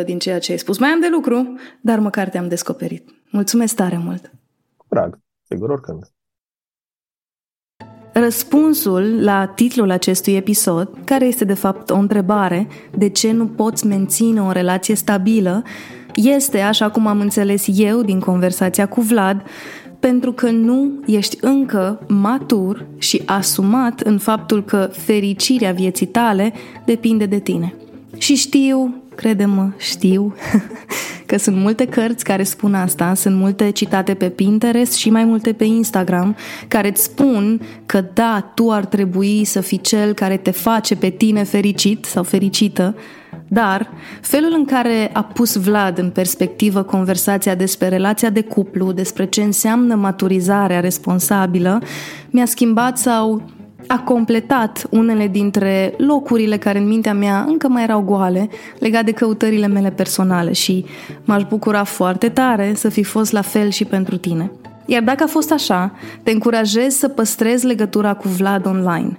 80% 0.01 0.03
din 0.05 0.19
ceea 0.19 0.39
ce 0.39 0.51
ai 0.51 0.57
spus. 0.57 0.77
Mai 0.77 0.89
am 0.89 0.99
de 0.99 1.07
lucru, 1.11 1.59
dar 1.81 1.99
măcar 1.99 2.29
te-am 2.29 2.47
descoperit. 2.47 3.09
Mulțumesc 3.31 3.75
tare 3.75 3.97
mult! 3.97 4.31
Drag, 4.89 5.19
sigur 5.47 5.69
oricând. 5.69 6.03
Răspunsul 8.13 9.23
la 9.23 9.45
titlul 9.45 9.91
acestui 9.91 10.33
episod, 10.33 10.89
care 11.03 11.25
este 11.25 11.45
de 11.45 11.53
fapt 11.53 11.89
o 11.89 11.95
întrebare, 11.95 12.67
de 12.97 13.09
ce 13.09 13.31
nu 13.31 13.45
poți 13.45 13.87
menține 13.87 14.41
o 14.41 14.51
relație 14.51 14.95
stabilă, 14.95 15.63
este, 16.15 16.59
așa 16.59 16.89
cum 16.89 17.07
am 17.07 17.19
înțeles 17.19 17.65
eu 17.75 18.01
din 18.01 18.19
conversația 18.19 18.87
cu 18.87 19.01
Vlad, 19.01 19.41
pentru 19.99 20.31
că 20.31 20.49
nu 20.49 20.91
ești 21.05 21.37
încă 21.41 22.05
matur 22.07 22.85
și 22.97 23.21
asumat 23.25 23.99
în 23.99 24.17
faptul 24.17 24.63
că 24.63 24.89
fericirea 24.91 25.71
vieții 25.71 26.05
tale 26.05 26.53
depinde 26.85 27.25
de 27.25 27.39
tine. 27.39 27.73
Și 28.17 28.35
știu, 28.35 29.03
crede-mă, 29.19 29.69
știu 29.77 30.35
că 31.25 31.37
sunt 31.37 31.55
multe 31.55 31.85
cărți 31.85 32.23
care 32.23 32.43
spun 32.43 32.73
asta, 32.73 33.13
sunt 33.13 33.35
multe 33.35 33.69
citate 33.69 34.13
pe 34.13 34.29
Pinterest 34.29 34.93
și 34.93 35.09
mai 35.09 35.23
multe 35.23 35.53
pe 35.53 35.63
Instagram 35.63 36.35
care 36.67 36.87
îți 36.87 37.03
spun 37.03 37.61
că 37.85 38.03
da, 38.13 38.51
tu 38.55 38.71
ar 38.71 38.85
trebui 38.85 39.45
să 39.45 39.61
fii 39.61 39.81
cel 39.81 40.13
care 40.13 40.37
te 40.37 40.51
face 40.51 40.95
pe 40.95 41.09
tine 41.09 41.43
fericit 41.43 42.05
sau 42.05 42.23
fericită, 42.23 42.95
dar 43.47 43.89
felul 44.21 44.53
în 44.57 44.65
care 44.65 45.09
a 45.13 45.23
pus 45.23 45.55
Vlad 45.55 45.97
în 45.97 46.09
perspectivă 46.09 46.83
conversația 46.83 47.55
despre 47.55 47.87
relația 47.87 48.29
de 48.29 48.41
cuplu, 48.41 48.91
despre 48.91 49.25
ce 49.25 49.41
înseamnă 49.41 49.95
maturizarea 49.95 50.79
responsabilă, 50.79 51.81
mi-a 52.29 52.45
schimbat 52.45 52.97
sau 52.97 53.43
a 53.87 53.99
completat 53.99 54.87
unele 54.89 55.27
dintre 55.27 55.93
locurile 55.97 56.57
care 56.57 56.77
în 56.79 56.87
mintea 56.87 57.13
mea 57.13 57.45
încă 57.47 57.67
mai 57.67 57.83
erau 57.83 58.01
goale 58.01 58.49
legate 58.79 59.03
de 59.03 59.11
căutările 59.11 59.67
mele 59.67 59.89
personale 59.89 60.51
și 60.51 60.85
m-aș 61.23 61.43
bucura 61.43 61.83
foarte 61.83 62.29
tare 62.29 62.73
să 62.75 62.89
fi 62.89 63.03
fost 63.03 63.31
la 63.31 63.41
fel 63.41 63.69
și 63.69 63.85
pentru 63.85 64.17
tine. 64.17 64.51
Iar 64.85 65.03
dacă 65.03 65.23
a 65.23 65.27
fost 65.27 65.51
așa, 65.51 65.91
te 66.23 66.31
încurajez 66.31 66.93
să 66.93 67.07
păstrezi 67.07 67.65
legătura 67.65 68.13
cu 68.13 68.27
Vlad 68.27 68.65
online. 68.65 69.15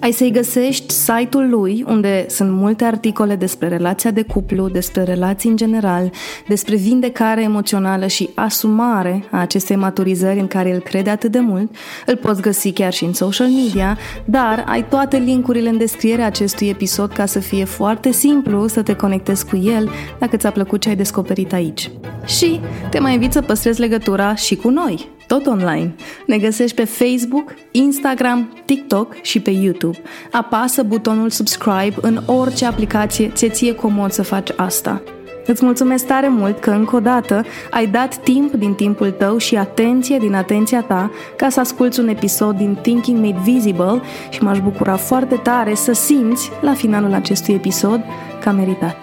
Ai 0.00 0.12
să-i 0.12 0.30
găsești 0.30 0.92
site-ul 0.92 1.48
lui, 1.50 1.84
unde 1.88 2.26
sunt 2.28 2.50
multe 2.50 2.84
articole 2.84 3.36
despre 3.36 3.68
relația 3.68 4.10
de 4.10 4.22
cuplu, 4.22 4.68
despre 4.68 5.02
relații 5.02 5.50
în 5.50 5.56
general, 5.56 6.10
despre 6.48 6.76
vindecare 6.76 7.42
emoțională 7.42 8.06
și 8.06 8.30
asumare 8.34 9.24
a 9.30 9.40
acestei 9.40 9.76
maturizări 9.76 10.38
în 10.38 10.46
care 10.46 10.68
el 10.68 10.80
crede 10.80 11.10
atât 11.10 11.30
de 11.30 11.38
mult. 11.38 11.74
Îl 12.06 12.16
poți 12.16 12.42
găsi 12.42 12.72
chiar 12.72 12.92
și 12.92 13.04
în 13.04 13.12
social 13.12 13.48
media, 13.48 13.98
dar 14.24 14.64
ai 14.68 14.84
toate 14.88 15.16
linkurile 15.16 15.68
în 15.68 15.78
descrierea 15.78 16.26
acestui 16.26 16.68
episod 16.68 17.12
ca 17.12 17.26
să 17.26 17.38
fie 17.38 17.64
foarte 17.64 18.10
simplu 18.12 18.66
să 18.66 18.82
te 18.82 18.94
conectezi 18.94 19.46
cu 19.46 19.56
el 19.56 19.90
dacă 20.18 20.36
ți-a 20.36 20.50
plăcut 20.50 20.80
ce 20.80 20.88
ai 20.88 20.96
descoperit 20.96 21.52
aici. 21.52 21.90
Și 22.24 22.60
te 22.90 22.98
mai 22.98 23.12
invit 23.12 23.32
să 23.32 23.40
păstrezi 23.40 23.80
legătura 23.80 24.34
și 24.34 24.56
cu 24.56 24.68
noi, 24.68 25.08
tot 25.26 25.46
online. 25.46 25.94
Ne 26.26 26.38
găsești 26.38 26.76
pe 26.76 26.84
Facebook, 26.84 27.54
Instagram, 27.70 28.52
TikTok 28.64 29.14
și 29.22 29.40
pe 29.40 29.50
YouTube. 29.50 29.98
Apasă 30.30 30.82
butonul 30.82 31.30
subscribe 31.30 31.94
în 32.00 32.22
orice 32.26 32.64
aplicație 32.64 33.30
ți 33.34 33.48
ție 33.48 33.74
comod 33.74 34.10
să 34.10 34.22
faci 34.22 34.48
asta. 34.56 35.02
Îți 35.46 35.64
mulțumesc 35.64 36.06
tare 36.06 36.28
mult 36.28 36.60
că 36.60 36.70
încă 36.70 36.96
o 36.96 37.00
dată 37.00 37.44
ai 37.70 37.86
dat 37.86 38.16
timp 38.16 38.54
din 38.54 38.74
timpul 38.74 39.10
tău 39.10 39.36
și 39.36 39.56
atenție 39.56 40.18
din 40.18 40.34
atenția 40.34 40.82
ta 40.82 41.10
ca 41.36 41.48
să 41.48 41.60
asculți 41.60 42.00
un 42.00 42.08
episod 42.08 42.56
din 42.56 42.78
Thinking 42.82 43.18
Made 43.18 43.40
Visible 43.42 44.00
și 44.30 44.42
m-aș 44.42 44.58
bucura 44.58 44.96
foarte 44.96 45.36
tare 45.36 45.74
să 45.74 45.92
simți 45.92 46.50
la 46.60 46.74
finalul 46.74 47.12
acestui 47.12 47.54
episod 47.54 48.00
că 48.40 48.48
a 48.48 48.52
meritat. 48.52 48.96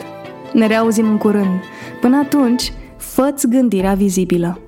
Ne 0.54 0.68
reauzim 0.68 1.10
în 1.10 1.18
curând. 1.18 1.60
Până 2.02 2.18
atunci, 2.18 2.74
fă 2.98 3.34
gândirea 3.50 3.94
vizibilă. 3.94 4.60